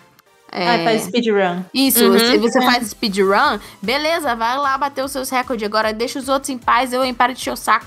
É... 0.50 0.68
Ah, 0.68 0.84
faz 0.84 1.04
speedrun. 1.04 1.62
Isso, 1.72 2.04
uhum. 2.04 2.18
se 2.18 2.38
você 2.38 2.60
faz 2.60 2.88
speedrun, 2.88 3.58
beleza, 3.80 4.34
vai 4.36 4.56
lá 4.58 4.76
bater 4.76 5.02
os 5.02 5.10
seus 5.10 5.30
recordes. 5.30 5.66
Agora 5.66 5.92
deixa 5.92 6.18
os 6.18 6.28
outros 6.28 6.50
em 6.50 6.58
paz, 6.58 6.92
eu 6.92 7.02
em 7.04 7.14
para 7.14 7.32
de 7.32 7.40
encher 7.40 7.52
o 7.52 7.56
saco. 7.56 7.86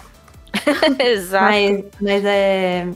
Exato. 0.99 1.45
Mas, 1.45 1.85
mas 2.01 2.25
é. 2.25 2.87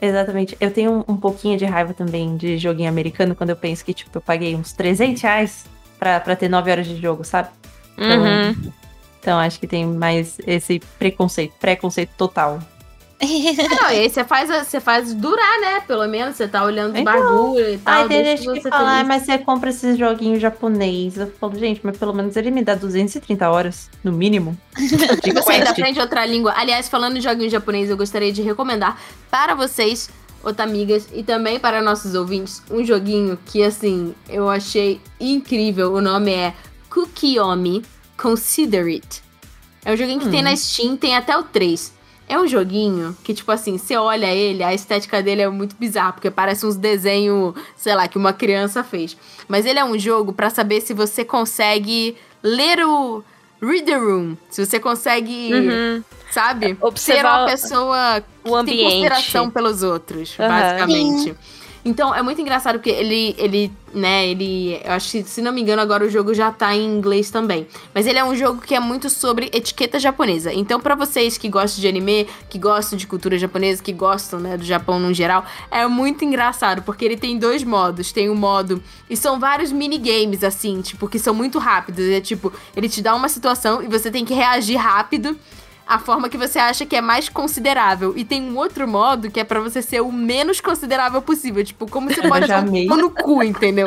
Exatamente. 0.00 0.56
Eu 0.60 0.72
tenho 0.72 1.04
um, 1.08 1.12
um 1.12 1.16
pouquinho 1.16 1.56
de 1.56 1.64
raiva 1.64 1.94
também 1.94 2.36
de 2.36 2.58
joguinho 2.58 2.88
americano 2.88 3.36
quando 3.36 3.50
eu 3.50 3.56
penso 3.56 3.84
que, 3.84 3.94
tipo, 3.94 4.18
eu 4.18 4.20
paguei 4.20 4.56
uns 4.56 4.72
300 4.72 5.22
reais 5.22 5.64
pra, 5.96 6.18
pra 6.18 6.34
ter 6.34 6.48
nove 6.48 6.72
horas 6.72 6.88
de 6.88 7.00
jogo, 7.00 7.22
sabe? 7.22 7.50
Uhum. 7.98 8.72
Então 9.20 9.38
acho 9.38 9.60
que 9.60 9.66
tem 9.66 9.86
mais 9.86 10.38
esse 10.46 10.80
preconceito, 10.98 11.54
preconceito 11.60 12.10
total. 12.16 12.58
Não, 13.22 13.90
e 13.90 14.00
aí 14.00 14.10
você 14.10 14.24
faz, 14.24 14.50
você 14.50 14.80
faz 14.80 15.14
durar, 15.14 15.60
né? 15.60 15.80
Pelo 15.86 16.08
menos 16.08 16.34
você 16.34 16.48
tá 16.48 16.64
olhando 16.64 16.94
os 16.94 17.00
Então. 17.00 17.04
bagulho 17.04 17.74
e 17.74 17.78
tal. 17.78 18.02
Aí 18.02 18.08
tem 18.08 18.22
deixa 18.24 18.42
gente 18.42 18.54
que 18.54 18.62
você 18.62 18.68
fala, 18.68 18.98
ah, 18.98 19.04
mas 19.04 19.22
você 19.22 19.38
compra 19.38 19.70
esses 19.70 19.96
joguinhos 19.96 20.42
japonês. 20.42 21.16
Eu 21.16 21.32
falo, 21.38 21.56
gente, 21.56 21.80
mas 21.84 21.96
pelo 21.96 22.12
menos 22.12 22.36
ele 22.36 22.50
me 22.50 22.64
dá 22.64 22.74
230 22.74 23.48
horas, 23.48 23.88
no 24.02 24.10
mínimo. 24.12 24.58
De 24.76 25.30
Você 25.32 25.52
ainda 25.52 25.70
aprende 25.70 26.00
outra 26.00 26.26
língua. 26.26 26.52
Aliás, 26.56 26.88
falando 26.88 27.16
em 27.16 27.20
joguinhos 27.20 27.52
japonês, 27.52 27.88
eu 27.90 27.96
gostaria 27.96 28.32
de 28.32 28.42
recomendar 28.42 29.00
para 29.30 29.54
vocês, 29.54 30.10
otamigas, 30.42 31.08
e 31.12 31.22
também 31.22 31.60
para 31.60 31.80
nossos 31.80 32.16
ouvintes, 32.16 32.60
um 32.68 32.84
joguinho 32.84 33.38
que, 33.46 33.62
assim, 33.62 34.16
eu 34.28 34.48
achei 34.48 35.00
incrível. 35.20 35.92
O 35.92 36.00
nome 36.00 36.32
é 36.32 36.54
Kukiomi 36.92 37.82
Consider 38.16 38.86
It. 38.86 39.22
É 39.84 39.92
um 39.92 39.96
joguinho 39.96 40.20
que 40.20 40.28
tem 40.28 40.40
Hum. 40.40 40.44
na 40.44 40.54
Steam, 40.56 40.96
tem 40.96 41.16
até 41.16 41.36
o 41.36 41.42
3. 41.42 41.92
É 42.28 42.38
um 42.38 42.46
joguinho 42.46 43.16
que, 43.24 43.34
tipo 43.34 43.50
assim, 43.50 43.76
você 43.76 43.96
olha 43.96 44.26
ele, 44.26 44.62
a 44.62 44.72
estética 44.72 45.22
dele 45.22 45.42
é 45.42 45.48
muito 45.48 45.74
bizarra, 45.76 46.12
porque 46.12 46.30
parece 46.30 46.64
uns 46.64 46.76
desenhos, 46.76 47.54
sei 47.76 47.94
lá, 47.94 48.06
que 48.06 48.16
uma 48.16 48.32
criança 48.32 48.84
fez. 48.84 49.16
Mas 49.48 49.66
ele 49.66 49.78
é 49.78 49.84
um 49.84 49.98
jogo 49.98 50.32
pra 50.32 50.48
saber 50.48 50.80
se 50.80 50.94
você 50.94 51.24
consegue 51.24 52.16
ler 52.42 52.78
o 52.86 53.22
Read 53.60 53.82
the 53.84 53.96
Room. 53.96 54.36
Se 54.50 54.64
você 54.64 54.78
consegue, 54.78 55.50
Uhum. 55.52 56.04
sabe? 56.30 56.66
Ser 56.68 56.78
Observar 56.80 57.40
uma 57.40 57.46
pessoa 57.50 58.20
que 58.44 58.48
o 58.50 58.52
tem 58.52 58.56
ambiente. 58.60 58.84
consideração 58.84 59.50
pelos 59.50 59.82
outros, 59.82 60.36
Aham. 60.38 60.48
basicamente. 60.48 61.34
Então, 61.84 62.14
é 62.14 62.22
muito 62.22 62.40
engraçado 62.40 62.76
porque 62.76 62.90
ele, 62.90 63.34
ele, 63.36 63.72
né, 63.92 64.28
ele. 64.28 64.80
Eu 64.84 64.92
acho 64.92 65.10
que, 65.10 65.24
se 65.24 65.42
não 65.42 65.52
me 65.52 65.60
engano, 65.60 65.82
agora 65.82 66.04
o 66.04 66.08
jogo 66.08 66.32
já 66.32 66.52
tá 66.52 66.74
em 66.76 66.84
inglês 66.84 67.28
também. 67.28 67.66
Mas 67.92 68.06
ele 68.06 68.18
é 68.18 68.24
um 68.24 68.36
jogo 68.36 68.60
que 68.60 68.74
é 68.74 68.78
muito 68.78 69.10
sobre 69.10 69.50
etiqueta 69.52 69.98
japonesa. 69.98 70.52
Então, 70.52 70.78
pra 70.78 70.94
vocês 70.94 71.36
que 71.36 71.48
gostam 71.48 71.80
de 71.80 71.88
anime, 71.88 72.28
que 72.48 72.56
gostam 72.56 72.96
de 72.96 73.06
cultura 73.06 73.36
japonesa, 73.36 73.82
que 73.82 73.92
gostam, 73.92 74.38
né, 74.38 74.56
do 74.56 74.64
Japão 74.64 75.00
no 75.00 75.12
geral, 75.12 75.44
é 75.70 75.84
muito 75.88 76.24
engraçado, 76.24 76.82
porque 76.82 77.04
ele 77.04 77.16
tem 77.16 77.36
dois 77.36 77.64
modos. 77.64 78.12
Tem 78.12 78.28
o 78.28 78.34
modo. 78.34 78.80
E 79.10 79.16
são 79.16 79.40
vários 79.40 79.72
minigames, 79.72 80.44
assim, 80.44 80.80
tipo, 80.82 81.08
que 81.08 81.18
são 81.18 81.34
muito 81.34 81.58
rápidos. 81.58 82.04
É 82.08 82.20
tipo, 82.20 82.52
ele 82.76 82.88
te 82.88 83.02
dá 83.02 83.12
uma 83.14 83.28
situação 83.28 83.82
e 83.82 83.88
você 83.88 84.08
tem 84.08 84.24
que 84.24 84.34
reagir 84.34 84.76
rápido 84.76 85.36
a 85.94 85.98
forma 85.98 86.28
que 86.28 86.38
você 86.38 86.58
acha 86.58 86.86
que 86.86 86.96
é 86.96 87.00
mais 87.00 87.28
considerável. 87.28 88.14
E 88.16 88.24
tem 88.24 88.42
um 88.42 88.56
outro 88.56 88.86
modo 88.88 89.30
que 89.30 89.38
é 89.38 89.44
pra 89.44 89.60
você 89.60 89.82
ser 89.82 90.00
o 90.00 90.10
menos 90.10 90.60
considerável 90.60 91.20
possível. 91.20 91.64
Tipo, 91.64 91.86
como 91.90 92.08
você 92.12 92.22
pode 92.26 92.46
dar 92.46 92.64
um 92.64 92.96
no 92.96 93.10
cu, 93.10 93.42
entendeu? 93.42 93.86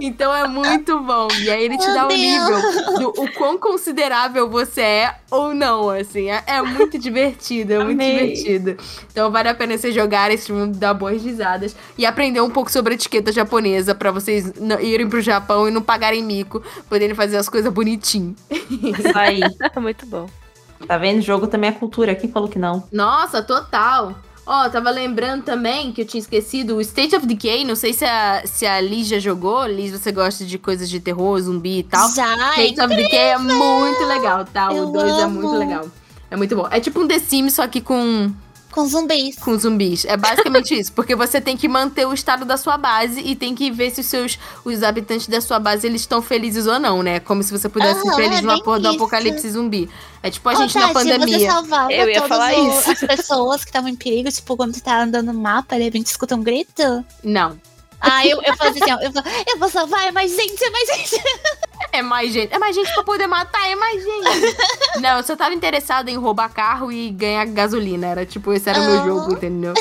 Então 0.00 0.34
é 0.34 0.46
muito 0.46 1.00
bom. 1.00 1.28
E 1.40 1.50
aí 1.50 1.64
ele 1.64 1.78
te 1.78 1.86
Meu 1.86 1.94
dá 1.94 2.04
o 2.04 2.08
Deus. 2.08 2.20
nível 2.20 2.60
do 2.98 3.22
o 3.22 3.32
quão 3.32 3.56
considerável 3.58 4.48
você 4.50 4.80
é 4.80 5.14
ou 5.30 5.54
não, 5.54 5.88
assim. 5.90 6.28
É, 6.30 6.42
é 6.46 6.62
muito 6.62 6.98
divertido, 6.98 7.72
é 7.72 7.78
muito 7.78 7.92
Amei. 8.02 8.32
divertido. 8.34 8.76
Então 9.10 9.30
vale 9.30 9.48
a 9.48 9.54
pena 9.54 9.76
vocês 9.78 9.94
jogarem 9.94 10.34
esse 10.34 10.52
mundo, 10.52 10.76
dar 10.76 10.92
boas 10.94 11.22
risadas 11.22 11.74
e 11.96 12.04
aprender 12.04 12.40
um 12.40 12.50
pouco 12.50 12.70
sobre 12.70 12.92
a 12.92 12.96
etiqueta 12.96 13.32
japonesa 13.32 13.94
pra 13.94 14.10
vocês 14.10 14.52
não- 14.60 14.80
irem 14.80 15.08
pro 15.08 15.20
Japão 15.20 15.66
e 15.68 15.70
não 15.70 15.80
pagarem 15.82 16.22
mico, 16.22 16.62
poderem 16.88 17.14
fazer 17.14 17.36
as 17.38 17.48
coisas 17.48 17.72
bonitinho. 17.72 18.34
Isso 18.50 19.16
aí. 19.16 19.40
Muito 19.80 20.04
bom. 20.06 20.26
Tá 20.86 20.98
vendo? 20.98 21.20
Jogo 21.20 21.46
também 21.46 21.70
é 21.70 21.72
cultura. 21.72 22.14
Quem 22.14 22.30
falou 22.30 22.48
que 22.48 22.58
não? 22.58 22.84
Nossa, 22.92 23.42
total. 23.42 24.14
Ó, 24.46 24.68
tava 24.68 24.90
lembrando 24.90 25.42
também 25.42 25.90
que 25.90 26.02
eu 26.02 26.06
tinha 26.06 26.20
esquecido 26.20 26.76
o 26.76 26.80
State 26.80 27.16
of 27.16 27.26
Decay. 27.26 27.64
Não 27.64 27.74
sei 27.74 27.92
se 27.92 28.04
a, 28.04 28.42
se 28.44 28.64
a 28.64 28.80
Liz 28.80 29.08
já 29.08 29.18
jogou. 29.18 29.66
Liz, 29.66 29.90
você 29.90 30.12
gosta 30.12 30.44
de 30.44 30.56
coisas 30.56 30.88
de 30.88 31.00
terror, 31.00 31.40
zumbi 31.40 31.80
e 31.80 31.82
tal. 31.82 32.08
Já, 32.14 32.50
State 32.52 32.80
of 32.80 32.94
Decay 32.94 33.30
é 33.30 33.38
muito 33.38 34.04
legal, 34.06 34.44
tá? 34.44 34.70
O 34.70 34.76
Eu 34.76 34.86
2 34.92 35.18
é 35.18 35.26
muito 35.26 35.56
legal. 35.56 35.86
É 36.30 36.36
muito 36.36 36.54
bom. 36.54 36.68
É 36.70 36.78
tipo 36.78 37.00
um 37.00 37.08
The 37.08 37.18
Sims, 37.18 37.54
só 37.54 37.66
que 37.66 37.80
com, 37.80 38.32
com 38.76 38.86
zumbis. 38.86 39.36
com 39.36 39.58
zumbis. 39.58 40.04
É 40.04 40.16
basicamente 40.16 40.78
isso. 40.78 40.92
Porque 40.92 41.16
você 41.16 41.40
tem 41.40 41.56
que 41.56 41.66
manter 41.66 42.06
o 42.06 42.12
estado 42.12 42.44
da 42.44 42.56
sua 42.56 42.76
base 42.76 43.20
e 43.20 43.34
tem 43.34 43.54
que 43.54 43.70
ver 43.70 43.90
se 43.90 44.02
os 44.02 44.06
seus 44.06 44.38
os 44.64 44.82
habitantes 44.82 45.26
da 45.26 45.40
sua 45.40 45.58
base 45.58 45.86
eles 45.86 46.02
estão 46.02 46.20
felizes 46.20 46.66
ou 46.66 46.78
não, 46.78 47.02
né? 47.02 47.18
Como 47.18 47.42
se 47.42 47.50
você 47.50 47.68
pudesse 47.68 48.02
ser 48.02 48.08
Aham, 48.08 48.16
feliz 48.16 48.38
é 48.38 48.42
numa 48.42 48.62
porra 48.62 48.78
do 48.80 48.88
apocalipse 48.88 49.48
zumbi. 49.50 49.88
É 50.22 50.30
tipo 50.30 50.48
a 50.48 50.52
Ô, 50.52 50.56
gente 50.56 50.74
na 50.74 50.82
Tati, 50.82 50.92
pandemia. 50.94 51.38
Você 51.38 51.46
salvava 51.46 51.92
Eu 51.92 52.08
ia 52.08 52.22
falar 52.28 52.52
o- 52.54 52.68
isso. 52.78 52.90
as 52.90 53.00
pessoas 53.00 53.62
que 53.64 53.70
estavam 53.70 53.88
em 53.88 53.96
perigo, 53.96 54.30
tipo, 54.30 54.56
quando 54.56 54.74
você 54.74 54.80
tá 54.80 55.02
andando 55.02 55.32
no 55.32 55.40
mapa, 55.40 55.76
de 55.76 55.82
repente 55.84 56.06
escuta 56.08 56.36
um 56.36 56.42
grito. 56.42 57.04
Não. 57.24 57.58
Ah, 57.98 58.26
eu, 58.26 58.42
eu 58.42 58.54
fazia 58.58 58.82
assim, 58.84 58.92
ó, 58.92 59.00
eu, 59.00 59.10
vou- 59.10 59.22
eu 59.48 59.58
vou 59.58 59.70
salvar, 59.70 60.06
é 60.06 60.12
mais 60.12 60.30
gente, 60.36 60.62
é 60.62 60.70
mais 60.70 60.86
gente. 60.88 61.16
É 61.96 62.02
mais 62.02 62.30
gente. 62.30 62.52
É 62.52 62.58
mais 62.58 62.76
gente 62.76 62.92
pra 62.92 63.02
poder 63.02 63.26
matar, 63.26 63.70
é 63.70 63.74
mais 63.74 64.02
gente. 64.02 64.56
Não, 65.00 65.16
eu 65.16 65.22
só 65.22 65.34
tava 65.34 65.54
interessada 65.54 66.10
em 66.10 66.16
roubar 66.16 66.50
carro 66.50 66.92
e 66.92 67.10
ganhar 67.10 67.46
gasolina. 67.46 68.06
Era 68.06 68.26
tipo, 68.26 68.52
esse 68.52 68.68
era 68.68 68.78
o 68.78 68.84
meu 68.84 69.04
jogo, 69.04 69.32
entendeu? 69.32 69.72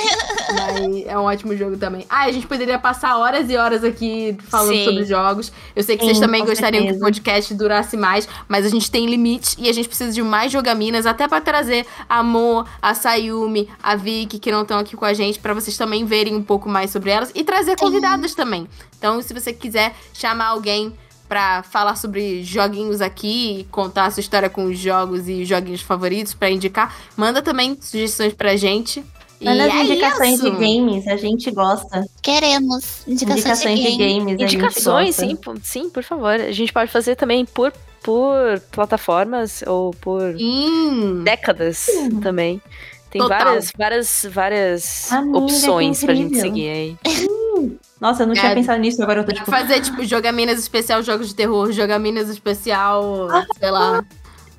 Mas 0.53 1.05
é 1.05 1.17
um 1.17 1.23
ótimo 1.23 1.55
jogo 1.57 1.75
também. 1.75 2.05
Ah, 2.09 2.23
a 2.23 2.31
gente 2.31 2.47
poderia 2.47 2.79
passar 2.79 3.17
horas 3.17 3.49
e 3.49 3.57
horas 3.57 3.83
aqui 3.83 4.37
falando 4.49 4.75
Sim. 4.75 4.85
sobre 4.85 5.03
jogos. 5.03 5.51
Eu 5.75 5.83
sei 5.83 5.97
que 5.97 6.03
Sim, 6.03 6.11
vocês 6.11 6.19
também 6.19 6.45
gostariam 6.45 6.83
que 6.83 6.91
o 6.91 6.93
certeza. 6.93 7.05
podcast 7.05 7.53
durasse 7.53 7.97
mais, 7.97 8.29
mas 8.47 8.65
a 8.65 8.69
gente 8.69 8.89
tem 8.89 9.07
limites 9.07 9.55
e 9.59 9.67
a 9.67 9.73
gente 9.73 9.87
precisa 9.87 10.13
de 10.13 10.21
mais 10.21 10.51
jogaminas, 10.51 11.05
até 11.05 11.27
pra 11.27 11.41
trazer 11.41 11.85
a 12.07 12.23
Mo, 12.23 12.65
a 12.81 12.93
Sayumi, 12.93 13.69
a 13.83 13.95
Vicky, 13.95 14.39
que 14.39 14.51
não 14.51 14.61
estão 14.61 14.79
aqui 14.79 14.95
com 14.95 15.05
a 15.05 15.13
gente, 15.13 15.39
pra 15.39 15.53
vocês 15.53 15.77
também 15.77 16.05
verem 16.05 16.35
um 16.35 16.43
pouco 16.43 16.69
mais 16.69 16.91
sobre 16.91 17.11
elas 17.11 17.31
e 17.35 17.43
trazer 17.43 17.75
convidadas 17.75 18.33
também. 18.33 18.69
Então, 18.97 19.21
se 19.21 19.33
você 19.33 19.51
quiser 19.51 19.93
chamar 20.13 20.47
alguém 20.47 20.93
pra 21.27 21.63
falar 21.63 21.95
sobre 21.95 22.43
joguinhos 22.43 23.01
aqui 23.01 23.59
e 23.59 23.63
contar 23.65 24.05
a 24.05 24.11
sua 24.11 24.21
história 24.21 24.49
com 24.49 24.65
os 24.65 24.77
jogos 24.77 25.27
e 25.27 25.43
joguinhos 25.45 25.81
favoritos 25.81 26.33
pra 26.33 26.49
indicar, 26.49 26.95
manda 27.17 27.41
também 27.41 27.77
sugestões 27.81 28.33
pra 28.33 28.55
gente. 28.55 29.03
E 29.41 29.45
Manda 29.45 29.65
as 29.65 29.73
é 29.73 29.83
indicações 29.83 30.33
isso. 30.35 30.43
de 30.45 30.51
games, 30.51 31.07
a 31.07 31.17
gente 31.17 31.51
gosta. 31.51 32.05
Queremos 32.21 33.05
indicações, 33.05 33.39
Indicações 33.45 33.79
de 33.79 33.91
de 33.91 33.97
game. 33.97 34.19
games, 34.35 34.41
Indicações, 34.53 35.15
sim, 35.15 35.37
sim, 35.61 35.89
por 35.89 36.03
favor. 36.03 36.31
A 36.39 36.51
gente 36.53 36.71
pode 36.71 36.89
fazer 36.89 37.17
também 37.17 37.45
por, 37.45 37.73
por 38.01 38.59
plataformas 38.71 39.61
ou 39.67 39.93
por 39.95 40.21
Sim. 40.37 41.21
décadas 41.25 41.87
também. 42.23 42.61
Tem 43.11 43.21
Total. 43.21 43.39
várias, 43.45 43.71
várias, 43.77 44.25
várias 44.31 45.11
Amiga, 45.11 45.37
opções 45.39 46.01
pra 46.01 46.13
gente 46.15 46.39
seguir 46.39 46.69
aí. 46.69 46.97
Nossa, 48.01 48.23
eu 48.23 48.27
não 48.27 48.33
tinha 48.33 48.51
É. 48.51 48.55
pensado 48.55 48.79
nisso, 48.79 49.01
agora 49.01 49.21
eu 49.21 49.25
tô 49.25 49.31
tipo. 49.33 49.49
fazer, 49.49 49.81
tipo, 49.81 50.03
jogaminas 50.05 50.59
especial 50.59 51.01
jogos 51.01 51.29
de 51.29 51.35
terror, 51.35 51.71
jogaminas 51.71 52.29
especial, 52.29 53.29
sei 53.59 53.71
lá. 53.71 54.03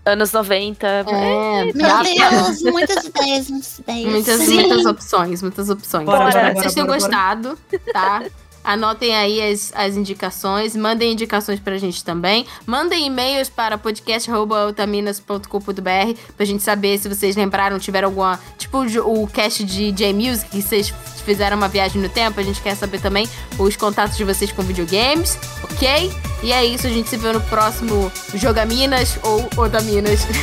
Anos 0.05 0.31
90. 0.32 0.86
É, 0.86 1.64
Meu 1.64 1.73
dá 1.74 1.98
pra- 1.98 2.31
Deus, 2.31 2.62
muitas 2.73 3.05
ideias, 3.05 3.51
muitas 3.51 3.78
ideias. 3.81 4.10
Muitas, 4.10 4.48
muitas 4.48 4.86
opções, 4.86 5.43
muitas 5.43 5.68
opções. 5.68 6.05
Bora, 6.06 6.28
Espero 6.28 6.44
bora, 6.47 6.55
que 6.55 6.60
vocês 6.60 6.74
bora, 6.74 6.74
tenham 6.74 6.86
bora, 6.86 7.01
gostado, 7.01 7.59
tá? 7.93 8.23
Anotem 8.66 9.14
aí 9.14 9.52
as, 9.52 9.72
as 9.76 9.97
indicações, 9.97 10.74
mandem 10.74 11.12
indicações 11.12 11.60
pra 11.60 11.78
gente 11.78 12.02
também. 12.02 12.44
Mandem 12.66 13.06
e-mails 13.06 13.48
para 13.48 13.78
podcast.otaminas.com.br 13.78 16.20
pra 16.36 16.44
gente 16.44 16.64
saber 16.64 16.98
se 16.98 17.09
vocês 17.09 17.36
lembraram, 17.36 17.78
tiveram 17.78 18.09
alguma. 18.09 18.40
Tipo 18.59 18.78
o, 18.78 19.28
cast 19.28 19.62
de 19.62 19.93
J-Music, 19.93 20.51
que 20.51 20.60
vocês 20.60 20.93
fizeram 21.24 21.56
uma 21.56 21.68
viagem 21.68 22.02
no 22.02 22.09
tempo. 22.09 22.40
A 22.40 22.43
gente 22.43 22.60
quer 22.60 22.74
saber 22.74 23.01
também 23.01 23.28
os 23.56 23.76
contatos 23.76 24.16
de 24.16 24.24
vocês 24.24 24.51
com 24.51 24.62
videogames, 24.62 25.38
ok? 25.62 26.12
E 26.43 26.52
é 26.52 26.64
isso, 26.64 26.88
a 26.88 26.90
gente 26.90 27.09
se 27.09 27.16
vê 27.16 27.32
no 27.32 27.40
próximo 27.43 28.10
Jogaminas 28.34 29.16
ou 29.22 29.48
Otaminas. 29.56 30.26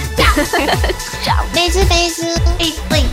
Beijo, 1.53 1.83
beijo. 1.85 2.23
Oi, 2.59 2.73
oi. 2.91 3.12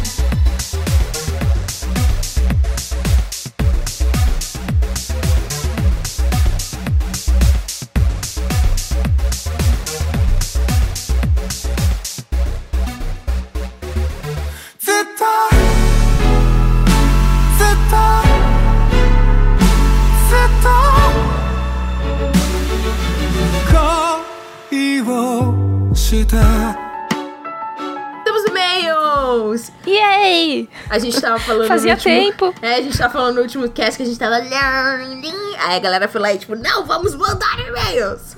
A 30.90 30.98
gente 30.98 31.20
tava 31.20 31.38
falando 31.38 31.68
Fazia 31.68 31.94
último... 31.94 32.14
tempo. 32.14 32.54
É, 32.60 32.74
a 32.74 32.82
gente 32.82 32.98
tava 32.98 33.12
falando 33.12 33.36
no 33.36 33.42
último 33.42 33.70
cast 33.70 33.96
que 33.96 34.02
a 34.02 34.06
gente 34.06 34.18
tava. 34.18 34.34
Aí 34.34 35.76
a 35.76 35.78
galera 35.78 36.08
foi 36.08 36.20
lá 36.20 36.32
e 36.34 36.38
tipo, 36.38 36.56
não, 36.56 36.84
vamos 36.84 37.14
mandar 37.14 37.58
e-mails! 37.60 38.36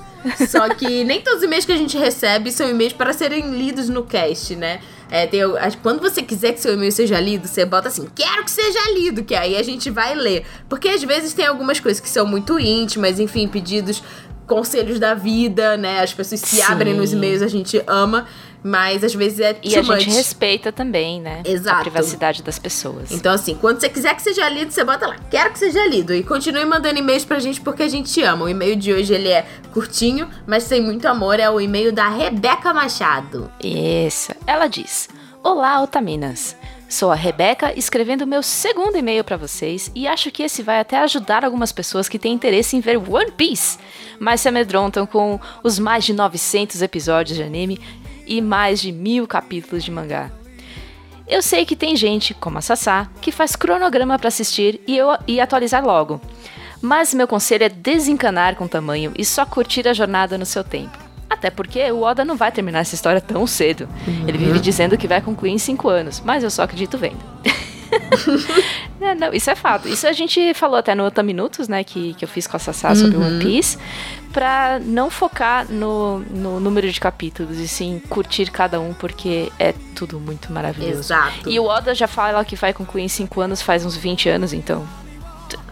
Só 0.48 0.68
que 0.74 1.02
nem 1.02 1.20
todos 1.20 1.38
os 1.38 1.44
e-mails 1.44 1.64
que 1.64 1.72
a 1.72 1.76
gente 1.76 1.96
recebe 1.96 2.52
são 2.52 2.68
e-mails 2.68 2.92
para 2.92 3.12
serem 3.12 3.50
lidos 3.50 3.88
no 3.88 4.04
cast, 4.04 4.54
né? 4.54 4.80
É, 5.10 5.26
tem, 5.26 5.40
quando 5.82 6.00
você 6.00 6.22
quiser 6.22 6.52
que 6.52 6.60
seu 6.60 6.74
e-mail 6.74 6.92
seja 6.92 7.20
lido, 7.20 7.46
você 7.46 7.66
bota 7.66 7.88
assim, 7.88 8.08
quero 8.14 8.44
que 8.44 8.50
seja 8.50 8.78
lido, 8.94 9.24
que 9.24 9.34
aí 9.34 9.56
a 9.56 9.62
gente 9.62 9.90
vai 9.90 10.14
ler. 10.14 10.46
Porque 10.68 10.88
às 10.88 11.02
vezes 11.02 11.34
tem 11.34 11.44
algumas 11.44 11.80
coisas 11.80 12.00
que 12.00 12.08
são 12.08 12.24
muito 12.24 12.58
íntimas, 12.58 13.18
enfim, 13.18 13.48
pedidos 13.48 14.02
conselhos 14.46 14.98
da 14.98 15.14
vida, 15.14 15.76
né? 15.76 16.00
As 16.00 16.14
pessoas 16.14 16.40
se 16.40 16.56
Sim. 16.56 16.62
abrem 16.62 16.94
nos 16.94 17.12
e-mails, 17.12 17.42
a 17.42 17.48
gente 17.48 17.82
ama, 17.86 18.26
mas 18.62 19.02
às 19.02 19.14
vezes 19.14 19.40
é 19.40 19.56
E 19.62 19.76
a 19.76 19.82
gente 19.82 20.06
much. 20.06 20.16
respeita 20.16 20.70
também, 20.70 21.20
né? 21.20 21.42
Exato. 21.44 21.78
A 21.78 21.80
privacidade 21.82 22.42
das 22.42 22.58
pessoas. 22.58 23.10
Então, 23.10 23.32
assim, 23.32 23.54
quando 23.54 23.80
você 23.80 23.88
quiser 23.88 24.14
que 24.14 24.22
seja 24.22 24.48
lido, 24.48 24.70
você 24.70 24.84
bota 24.84 25.06
lá, 25.06 25.16
quero 25.30 25.52
que 25.52 25.58
seja 25.58 25.86
lido. 25.86 26.14
E 26.14 26.22
continue 26.22 26.64
mandando 26.64 26.98
e-mails 26.98 27.24
pra 27.24 27.38
gente 27.38 27.60
porque 27.60 27.82
a 27.82 27.88
gente 27.88 28.12
te 28.12 28.22
ama. 28.22 28.44
O 28.44 28.48
e-mail 28.48 28.76
de 28.76 28.92
hoje, 28.92 29.12
ele 29.12 29.28
é 29.28 29.46
curtinho, 29.72 30.28
mas 30.46 30.68
tem 30.68 30.80
muito 30.82 31.06
amor. 31.06 31.40
É 31.40 31.50
o 31.50 31.60
e-mail 31.60 31.92
da 31.92 32.08
Rebeca 32.08 32.72
Machado. 32.72 33.50
Isso. 33.62 34.32
Ela 34.46 34.66
diz: 34.66 35.08
Olá, 35.42 35.82
Otaminas. 35.82 36.56
Sou 36.88 37.10
a 37.10 37.14
Rebeca, 37.14 37.72
escrevendo 37.74 38.26
meu 38.26 38.42
segundo 38.42 38.98
e-mail 38.98 39.24
pra 39.24 39.38
vocês 39.38 39.90
e 39.94 40.06
acho 40.06 40.30
que 40.30 40.42
esse 40.42 40.62
vai 40.62 40.78
até 40.78 40.98
ajudar 40.98 41.42
algumas 41.42 41.72
pessoas 41.72 42.06
que 42.06 42.18
têm 42.18 42.34
interesse 42.34 42.76
em 42.76 42.80
ver 42.80 42.98
One 42.98 43.30
Piece, 43.30 43.78
mas 44.20 44.42
se 44.42 44.48
amedrontam 44.50 45.06
com 45.06 45.40
os 45.64 45.78
mais 45.78 46.04
de 46.04 46.12
900 46.12 46.82
episódios 46.82 47.38
de 47.38 47.42
anime 47.42 47.80
e 48.32 48.40
mais 48.40 48.80
de 48.80 48.90
mil 48.90 49.26
capítulos 49.26 49.84
de 49.84 49.90
mangá. 49.90 50.30
Eu 51.28 51.42
sei 51.42 51.66
que 51.66 51.76
tem 51.76 51.94
gente, 51.94 52.32
como 52.32 52.56
a 52.56 52.62
Sassá, 52.62 53.08
que 53.20 53.30
faz 53.30 53.54
cronograma 53.54 54.18
pra 54.18 54.28
assistir 54.28 54.80
e, 54.86 54.96
eu, 54.96 55.08
e 55.28 55.38
atualizar 55.38 55.84
logo. 55.84 56.18
Mas 56.80 57.12
meu 57.12 57.28
conselho 57.28 57.64
é 57.64 57.68
desencanar 57.68 58.56
com 58.56 58.64
o 58.64 58.68
tamanho 58.68 59.12
e 59.18 59.24
só 59.24 59.44
curtir 59.44 59.86
a 59.86 59.92
jornada 59.92 60.38
no 60.38 60.46
seu 60.46 60.64
tempo. 60.64 60.98
Até 61.28 61.50
porque 61.50 61.90
o 61.92 62.00
Oda 62.02 62.24
não 62.24 62.36
vai 62.36 62.50
terminar 62.50 62.80
essa 62.80 62.94
história 62.94 63.20
tão 63.20 63.46
cedo. 63.46 63.86
Ele 64.26 64.38
vive 64.38 64.58
dizendo 64.58 64.96
que 64.96 65.06
vai 65.06 65.20
concluir 65.20 65.52
em 65.52 65.58
5 65.58 65.88
anos, 65.88 66.22
mas 66.24 66.42
eu 66.42 66.50
só 66.50 66.62
acredito 66.62 66.96
vendo. 66.96 67.20
É, 69.00 69.14
não, 69.16 69.32
isso 69.34 69.50
é 69.50 69.56
fato. 69.56 69.88
Isso 69.88 70.06
a 70.06 70.12
gente 70.12 70.54
falou 70.54 70.76
até 70.76 70.94
no 70.94 71.04
Ota 71.04 71.22
Minutos, 71.24 71.66
né, 71.68 71.82
que, 71.82 72.14
que 72.14 72.24
eu 72.24 72.28
fiz 72.28 72.46
com 72.46 72.56
a 72.56 72.60
Sassá 72.60 72.94
sobre 72.94 73.16
Uhum. 73.16 73.26
One 73.26 73.44
Piece, 73.44 73.76
pra 74.32 74.78
não 74.80 75.10
focar 75.10 75.66
no, 75.70 76.20
no 76.20 76.58
número 76.58 76.90
de 76.90 76.98
capítulos, 76.98 77.58
e 77.58 77.68
sim 77.68 78.00
curtir 78.08 78.50
cada 78.50 78.80
um, 78.80 78.92
porque 78.94 79.52
é 79.58 79.72
tudo 79.94 80.18
muito 80.18 80.52
maravilhoso. 80.52 81.00
Exato. 81.00 81.48
E 81.48 81.58
o 81.60 81.64
Oda 81.64 81.94
já 81.94 82.06
fala 82.08 82.44
que 82.44 82.56
vai 82.56 82.72
concluir 82.72 83.02
em 83.04 83.08
5 83.08 83.40
anos, 83.40 83.60
faz 83.62 83.84
uns 83.84 83.96
20 83.96 84.28
anos, 84.28 84.52
então. 84.52 84.86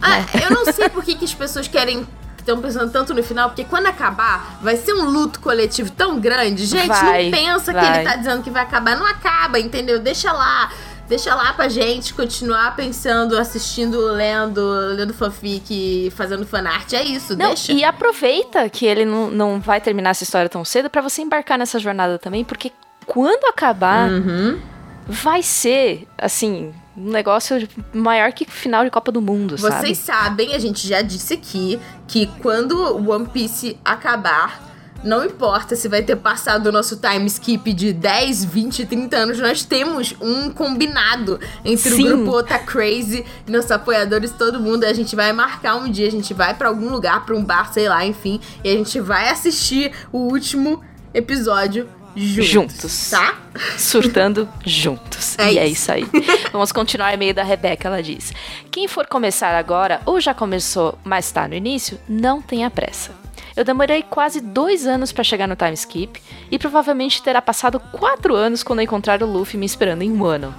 Ah, 0.01 0.19
eu 0.43 0.51
não 0.51 0.71
sei 0.71 0.89
por 0.89 1.03
que, 1.03 1.15
que 1.15 1.25
as 1.25 1.33
pessoas 1.33 1.67
querem. 1.67 2.05
Estão 2.37 2.59
pensando 2.59 2.91
tanto 2.91 3.13
no 3.13 3.21
final, 3.21 3.49
porque 3.49 3.63
quando 3.63 3.85
acabar, 3.85 4.57
vai 4.63 4.75
ser 4.75 4.93
um 4.93 5.05
luto 5.05 5.39
coletivo 5.39 5.91
tão 5.91 6.19
grande. 6.19 6.65
Gente, 6.65 6.87
Vai, 6.87 7.25
não 7.25 7.31
pensa 7.31 7.71
que 7.71 7.79
vai. 7.79 7.99
ele 7.99 8.09
tá 8.09 8.15
dizendo 8.15 8.41
que 8.41 8.49
vai 8.49 8.63
acabar. 8.63 8.97
Não 8.97 9.05
acaba, 9.05 9.59
entendeu? 9.59 9.99
Deixa 9.99 10.31
lá. 10.31 10.71
Deixa 11.11 11.35
lá 11.35 11.51
pra 11.51 11.67
gente 11.67 12.13
continuar 12.13 12.73
pensando, 12.73 13.37
assistindo, 13.37 13.99
lendo, 14.13 14.61
lendo 14.95 15.13
fanfic, 15.13 16.09
fazendo 16.15 16.45
fanart. 16.45 16.93
É 16.93 17.03
isso, 17.03 17.35
Não, 17.37 17.47
deixa. 17.49 17.73
e 17.73 17.83
aproveita 17.83 18.69
que 18.69 18.85
ele 18.85 19.03
não, 19.03 19.29
não 19.29 19.59
vai 19.59 19.81
terminar 19.81 20.11
essa 20.11 20.23
história 20.23 20.47
tão 20.47 20.63
cedo 20.63 20.89
pra 20.89 21.01
você 21.01 21.21
embarcar 21.21 21.57
nessa 21.59 21.79
jornada 21.79 22.17
também, 22.17 22.45
porque 22.45 22.71
quando 23.05 23.43
acabar, 23.49 24.09
Uhum. 24.09 24.57
vai 25.05 25.43
ser, 25.43 26.07
assim, 26.17 26.73
um 26.95 27.09
negócio 27.11 27.67
maior 27.93 28.31
que 28.31 28.45
final 28.45 28.85
de 28.85 28.89
Copa 28.89 29.11
do 29.11 29.21
Mundo, 29.21 29.57
sabe? 29.57 29.81
Vocês 29.87 29.97
sabem, 29.97 30.55
a 30.55 30.59
gente 30.59 30.87
já 30.87 31.01
disse 31.01 31.33
aqui, 31.33 31.77
que 32.07 32.27
quando 32.41 32.71
o 32.77 33.11
One 33.11 33.27
Piece 33.27 33.77
acabar, 33.83 34.61
não 35.03 35.25
importa 35.25 35.75
se 35.75 35.87
vai 35.87 36.01
ter 36.01 36.15
passado 36.15 36.67
o 36.67 36.71
nosso 36.71 36.97
time 36.97 37.25
skip 37.27 37.73
de 37.73 37.93
10, 37.93 38.45
20, 38.45 38.85
30 38.85 39.17
anos, 39.17 39.39
nós 39.39 39.63
temos 39.63 40.15
um 40.21 40.49
combinado 40.49 41.39
entre 41.65 41.91
Sim. 41.91 42.03
o 42.03 42.17
grupo 42.17 42.37
Ota 42.37 42.59
Crazy 42.59 43.25
e 43.47 43.51
nossos 43.51 43.71
apoiadores, 43.71 44.31
todo 44.31 44.59
mundo. 44.59 44.83
A 44.83 44.93
gente 44.93 45.15
vai 45.15 45.33
marcar 45.33 45.75
um 45.75 45.89
dia, 45.89 46.07
a 46.07 46.11
gente 46.11 46.33
vai 46.33 46.53
pra 46.53 46.67
algum 46.67 46.89
lugar, 46.89 47.25
pra 47.25 47.35
um 47.35 47.43
bar, 47.43 47.71
sei 47.73 47.89
lá, 47.89 48.05
enfim, 48.05 48.39
e 48.63 48.69
a 48.69 48.73
gente 48.73 48.99
vai 48.99 49.29
assistir 49.29 49.91
o 50.11 50.19
último 50.19 50.81
episódio 51.13 51.87
juntos. 52.15 52.45
Juntos. 52.45 53.09
Tá? 53.09 53.37
surtando 53.77 54.47
juntos. 54.65 55.37
É 55.37 55.53
e 55.53 55.57
é 55.57 55.67
isso. 55.67 55.81
isso 55.81 55.91
aí. 55.91 56.05
Vamos 56.51 56.71
continuar 56.71 57.11
o 57.11 57.13
e-mail 57.13 57.33
da 57.33 57.43
Rebeca, 57.43 57.87
ela 57.87 58.01
diz: 58.01 58.33
Quem 58.69 58.87
for 58.87 59.07
começar 59.07 59.57
agora 59.57 60.01
ou 60.05 60.19
já 60.19 60.33
começou, 60.33 60.97
mas 61.03 61.25
está 61.25 61.47
no 61.47 61.53
início, 61.53 61.99
não 62.07 62.41
tenha 62.41 62.69
pressa. 62.69 63.11
Eu 63.55 63.63
demorei 63.65 64.01
quase 64.03 64.39
dois 64.39 64.87
anos 64.87 65.11
para 65.11 65.23
chegar 65.23 65.47
no 65.47 65.55
time 65.55 65.73
skip 65.73 66.21
e 66.49 66.57
provavelmente 66.57 67.21
terá 67.21 67.41
passado 67.41 67.79
quatro 67.79 68.33
anos 68.35 68.63
quando 68.63 68.79
eu 68.79 68.83
encontrar 68.83 69.21
o 69.21 69.25
Luffy 69.25 69.57
me 69.59 69.65
esperando 69.65 70.01
em 70.01 70.11
um 70.11 70.23
ano. 70.25 70.53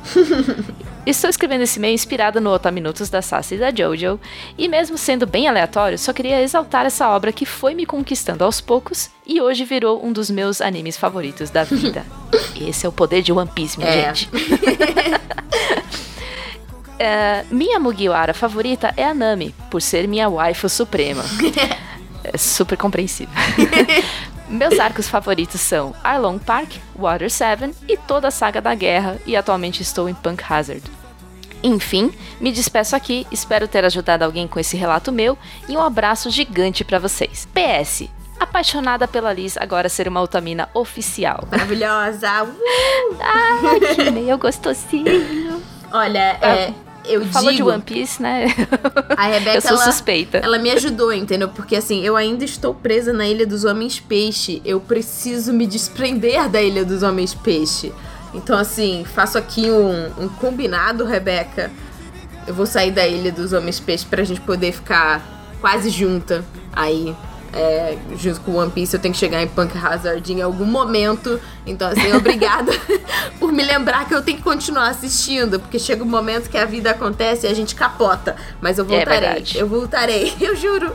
Estou 1.04 1.28
escrevendo 1.28 1.62
esse 1.62 1.78
e-mail 1.80 1.94
inspirada 1.94 2.40
no 2.40 2.50
Otaminutos 2.50 3.08
da 3.10 3.20
Sassy 3.20 3.56
e 3.56 3.58
da 3.58 3.70
Jojo, 3.74 4.20
e 4.56 4.68
mesmo 4.68 4.96
sendo 4.96 5.26
bem 5.26 5.48
aleatório, 5.48 5.98
só 5.98 6.12
queria 6.12 6.40
exaltar 6.40 6.86
essa 6.86 7.08
obra 7.08 7.32
que 7.32 7.44
foi 7.44 7.74
me 7.74 7.84
conquistando 7.84 8.44
aos 8.44 8.60
poucos 8.60 9.10
e 9.26 9.40
hoje 9.40 9.64
virou 9.64 10.04
um 10.06 10.12
dos 10.12 10.30
meus 10.30 10.60
animes 10.60 10.96
favoritos 10.96 11.50
da 11.50 11.64
vida. 11.64 12.04
Esse 12.60 12.86
é 12.86 12.88
o 12.88 12.92
poder 12.92 13.20
de 13.22 13.32
One 13.32 13.50
Piece, 13.52 13.78
minha 13.78 13.90
É. 13.90 14.14
gente. 14.14 14.28
É, 16.98 17.44
minha 17.50 17.80
Mugiwara 17.80 18.32
favorita 18.32 18.94
é 18.96 19.02
a 19.04 19.12
Nami, 19.12 19.52
por 19.68 19.82
ser 19.82 20.06
minha 20.06 20.28
waifu 20.28 20.68
suprema. 20.68 21.24
É 22.24 22.36
super 22.36 22.76
compreensível. 22.76 23.34
Meus 24.48 24.78
arcos 24.78 25.08
favoritos 25.08 25.60
são 25.60 25.94
Arlong 26.04 26.38
Park, 26.38 26.74
Water 26.94 27.30
7 27.30 27.74
e 27.88 27.96
toda 27.96 28.28
a 28.28 28.30
saga 28.30 28.60
da 28.60 28.74
guerra, 28.74 29.18
e 29.24 29.34
atualmente 29.34 29.82
estou 29.82 30.08
em 30.08 30.14
Punk 30.14 30.42
Hazard. 30.46 30.82
Enfim, 31.62 32.12
me 32.40 32.50
despeço 32.50 32.96
aqui, 32.96 33.26
espero 33.30 33.68
ter 33.68 33.84
ajudado 33.84 34.24
alguém 34.24 34.48
com 34.48 34.58
esse 34.58 34.76
relato 34.76 35.12
meu 35.12 35.38
e 35.68 35.76
um 35.76 35.80
abraço 35.80 36.28
gigante 36.28 36.84
pra 36.84 36.98
vocês. 36.98 37.48
PS, 37.54 38.08
apaixonada 38.38 39.06
pela 39.06 39.32
Liz 39.32 39.56
agora 39.56 39.88
ser 39.88 40.08
uma 40.08 40.20
Otamina 40.20 40.68
oficial. 40.74 41.46
Maravilhosa. 41.50 42.42
Uh! 42.42 43.16
Ai, 43.22 43.94
que 43.94 44.10
meio 44.10 44.36
gostosinho. 44.36 45.62
Olha, 45.92 46.36
é, 46.42 46.74
eu 47.04 47.24
Falou 47.26 47.50
de 47.50 47.56
digo... 47.56 47.70
One 47.70 47.82
Piece, 47.82 48.22
né? 48.22 48.46
A 49.16 49.26
Rebeca, 49.26 49.56
Eu 49.56 49.60
sou 49.62 49.70
ela, 49.72 49.84
suspeita. 49.84 50.38
ela 50.38 50.58
me 50.58 50.70
ajudou, 50.70 51.12
entendeu? 51.12 51.48
Porque 51.48 51.76
assim, 51.76 52.02
eu 52.04 52.16
ainda 52.16 52.44
estou 52.44 52.74
presa 52.74 53.12
na 53.12 53.26
Ilha 53.26 53.46
dos 53.46 53.64
Homens 53.64 53.98
Peixe. 54.00 54.62
Eu 54.64 54.80
preciso 54.80 55.52
me 55.52 55.66
desprender 55.66 56.48
da 56.48 56.62
Ilha 56.62 56.84
dos 56.84 57.02
Homens 57.02 57.34
Peixe. 57.34 57.92
Então, 58.34 58.56
assim, 58.58 59.04
faço 59.14 59.36
aqui 59.36 59.70
um, 59.70 60.24
um 60.24 60.28
combinado, 60.28 61.04
Rebeca. 61.04 61.70
Eu 62.46 62.54
vou 62.54 62.66
sair 62.66 62.90
da 62.90 63.06
Ilha 63.06 63.30
dos 63.30 63.52
Homens 63.52 63.78
Peixe 63.78 64.06
pra 64.06 64.24
gente 64.24 64.40
poder 64.40 64.72
ficar 64.72 65.22
quase 65.60 65.90
junta 65.90 66.44
aí. 66.72 67.14
É, 67.52 67.96
junto 68.16 68.40
com 68.40 68.54
One 68.54 68.70
Piece, 68.70 68.94
eu 68.94 69.00
tenho 69.00 69.12
que 69.12 69.20
chegar 69.20 69.42
em 69.42 69.46
Punk 69.48 69.76
Hazard 69.76 70.32
em 70.32 70.40
algum 70.40 70.64
momento. 70.64 71.40
Então, 71.66 71.88
assim, 71.88 72.12
obrigada 72.16 72.72
por 73.38 73.52
me 73.52 73.62
lembrar 73.62 74.06
que 74.08 74.14
eu 74.14 74.22
tenho 74.22 74.38
que 74.38 74.42
continuar 74.42 74.88
assistindo. 74.88 75.60
Porque 75.60 75.78
chega 75.78 76.02
um 76.02 76.06
momento 76.08 76.48
que 76.48 76.56
a 76.58 76.64
vida 76.64 76.90
acontece 76.90 77.46
e 77.46 77.50
a 77.50 77.54
gente 77.54 77.74
capota. 77.74 78.36
Mas 78.60 78.78
eu 78.78 78.84
É 78.84 78.88
voltarei. 78.88 79.20
verdade. 79.20 79.58
eu 79.58 79.66
voltarei, 79.68 80.34
eu 80.40 80.56
juro. 80.56 80.92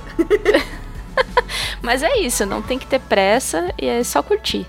Mas 1.82 2.04
é 2.04 2.18
isso, 2.20 2.46
não 2.46 2.62
tem 2.62 2.78
que 2.78 2.86
ter 2.86 3.00
pressa 3.00 3.72
e 3.80 3.88
é 3.88 4.04
só 4.04 4.22
curtir. 4.22 4.66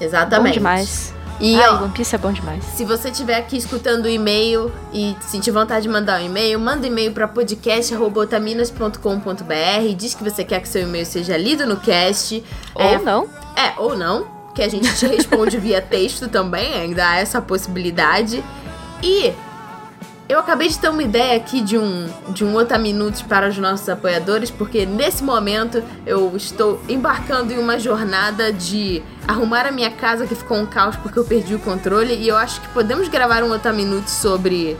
Exatamente. 0.00 0.54
Bom 0.54 0.58
demais. 0.58 1.14
E, 1.40 1.58
Ai, 1.58 1.68
ó, 1.70 1.84
One 1.84 1.92
Piece 1.92 2.14
é 2.14 2.18
bom 2.18 2.30
demais. 2.30 2.62
Se 2.64 2.84
você 2.84 3.08
estiver 3.08 3.36
aqui 3.36 3.56
escutando 3.56 4.04
o 4.04 4.08
e-mail 4.08 4.70
e 4.92 5.16
sentir 5.22 5.50
vontade 5.50 5.84
de 5.84 5.88
mandar 5.88 6.20
um 6.20 6.26
e-mail, 6.26 6.60
manda 6.60 6.86
um 6.86 6.90
e-mail 6.90 7.12
para 7.12 7.26
podcast.otaminas.com.br. 7.26 9.94
Diz 9.96 10.14
que 10.14 10.22
você 10.22 10.44
quer 10.44 10.60
que 10.60 10.68
seu 10.68 10.82
e-mail 10.82 11.06
seja 11.06 11.38
lido 11.38 11.66
no 11.66 11.78
cast. 11.78 12.44
Ou 12.74 12.82
É, 12.82 12.98
não. 12.98 13.26
É, 13.56 13.72
ou 13.78 13.96
não, 13.96 14.26
que 14.54 14.62
a 14.62 14.68
gente 14.68 14.94
te 14.94 15.06
responde 15.08 15.56
via 15.56 15.80
texto 15.80 16.28
também, 16.28 16.74
ainda 16.74 17.08
há 17.08 17.16
essa 17.16 17.40
possibilidade. 17.40 18.44
E 19.02 19.32
eu 20.30 20.38
acabei 20.38 20.68
de 20.68 20.78
ter 20.78 20.88
uma 20.88 21.02
ideia 21.02 21.36
aqui 21.36 21.60
de 21.60 21.76
um, 21.76 22.08
de 22.28 22.44
um 22.44 22.54
Ota 22.54 22.78
Minutos 22.78 23.20
para 23.20 23.48
os 23.48 23.58
nossos 23.58 23.88
apoiadores, 23.88 24.48
porque 24.48 24.86
nesse 24.86 25.24
momento 25.24 25.82
eu 26.06 26.36
estou 26.36 26.80
embarcando 26.88 27.52
em 27.52 27.58
uma 27.58 27.80
jornada 27.80 28.52
de 28.52 29.02
arrumar 29.26 29.66
a 29.66 29.72
minha 29.72 29.90
casa 29.90 30.28
que 30.28 30.36
ficou 30.36 30.56
um 30.56 30.66
caos 30.66 30.94
porque 30.94 31.18
eu 31.18 31.24
perdi 31.24 31.56
o 31.56 31.58
controle. 31.58 32.14
E 32.14 32.28
eu 32.28 32.36
acho 32.36 32.60
que 32.60 32.68
podemos 32.68 33.08
gravar 33.08 33.42
um 33.42 33.50
Ota 33.50 33.72
Minutos 33.72 34.12
sobre 34.12 34.76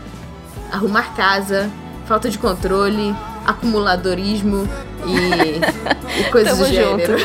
arrumar 0.71 1.17
casa, 1.17 1.69
falta 2.07 2.31
de 2.31 2.39
controle, 2.39 3.13
acumuladorismo 3.45 4.69
e, 5.05 6.21
e 6.21 6.25
coisas 6.31 6.53
Tamo 6.53 6.65
do 6.65 6.73
gênero. 6.73 7.17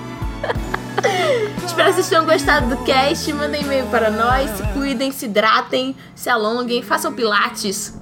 Espero 1.66 1.90
que 1.90 1.96
vocês 1.96 2.10
tenham 2.10 2.26
gostado 2.26 2.76
do 2.76 2.84
cast. 2.84 3.32
Mandem 3.34 3.62
e-mail 3.62 3.86
para 3.88 4.10
nós. 4.10 4.50
Se 4.52 4.64
cuidem, 4.74 5.12
se 5.12 5.26
hidratem, 5.26 5.96
se 6.16 6.30
alonguem, 6.30 6.84
façam 6.84 7.14
pilates. 7.14 8.00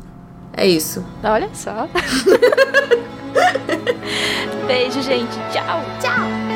É 0.55 0.67
isso. 0.67 1.03
Olha 1.23 1.49
só. 1.53 1.87
Beijo, 4.67 5.01
gente. 5.01 5.33
Tchau. 5.51 5.81
Tchau! 5.99 6.48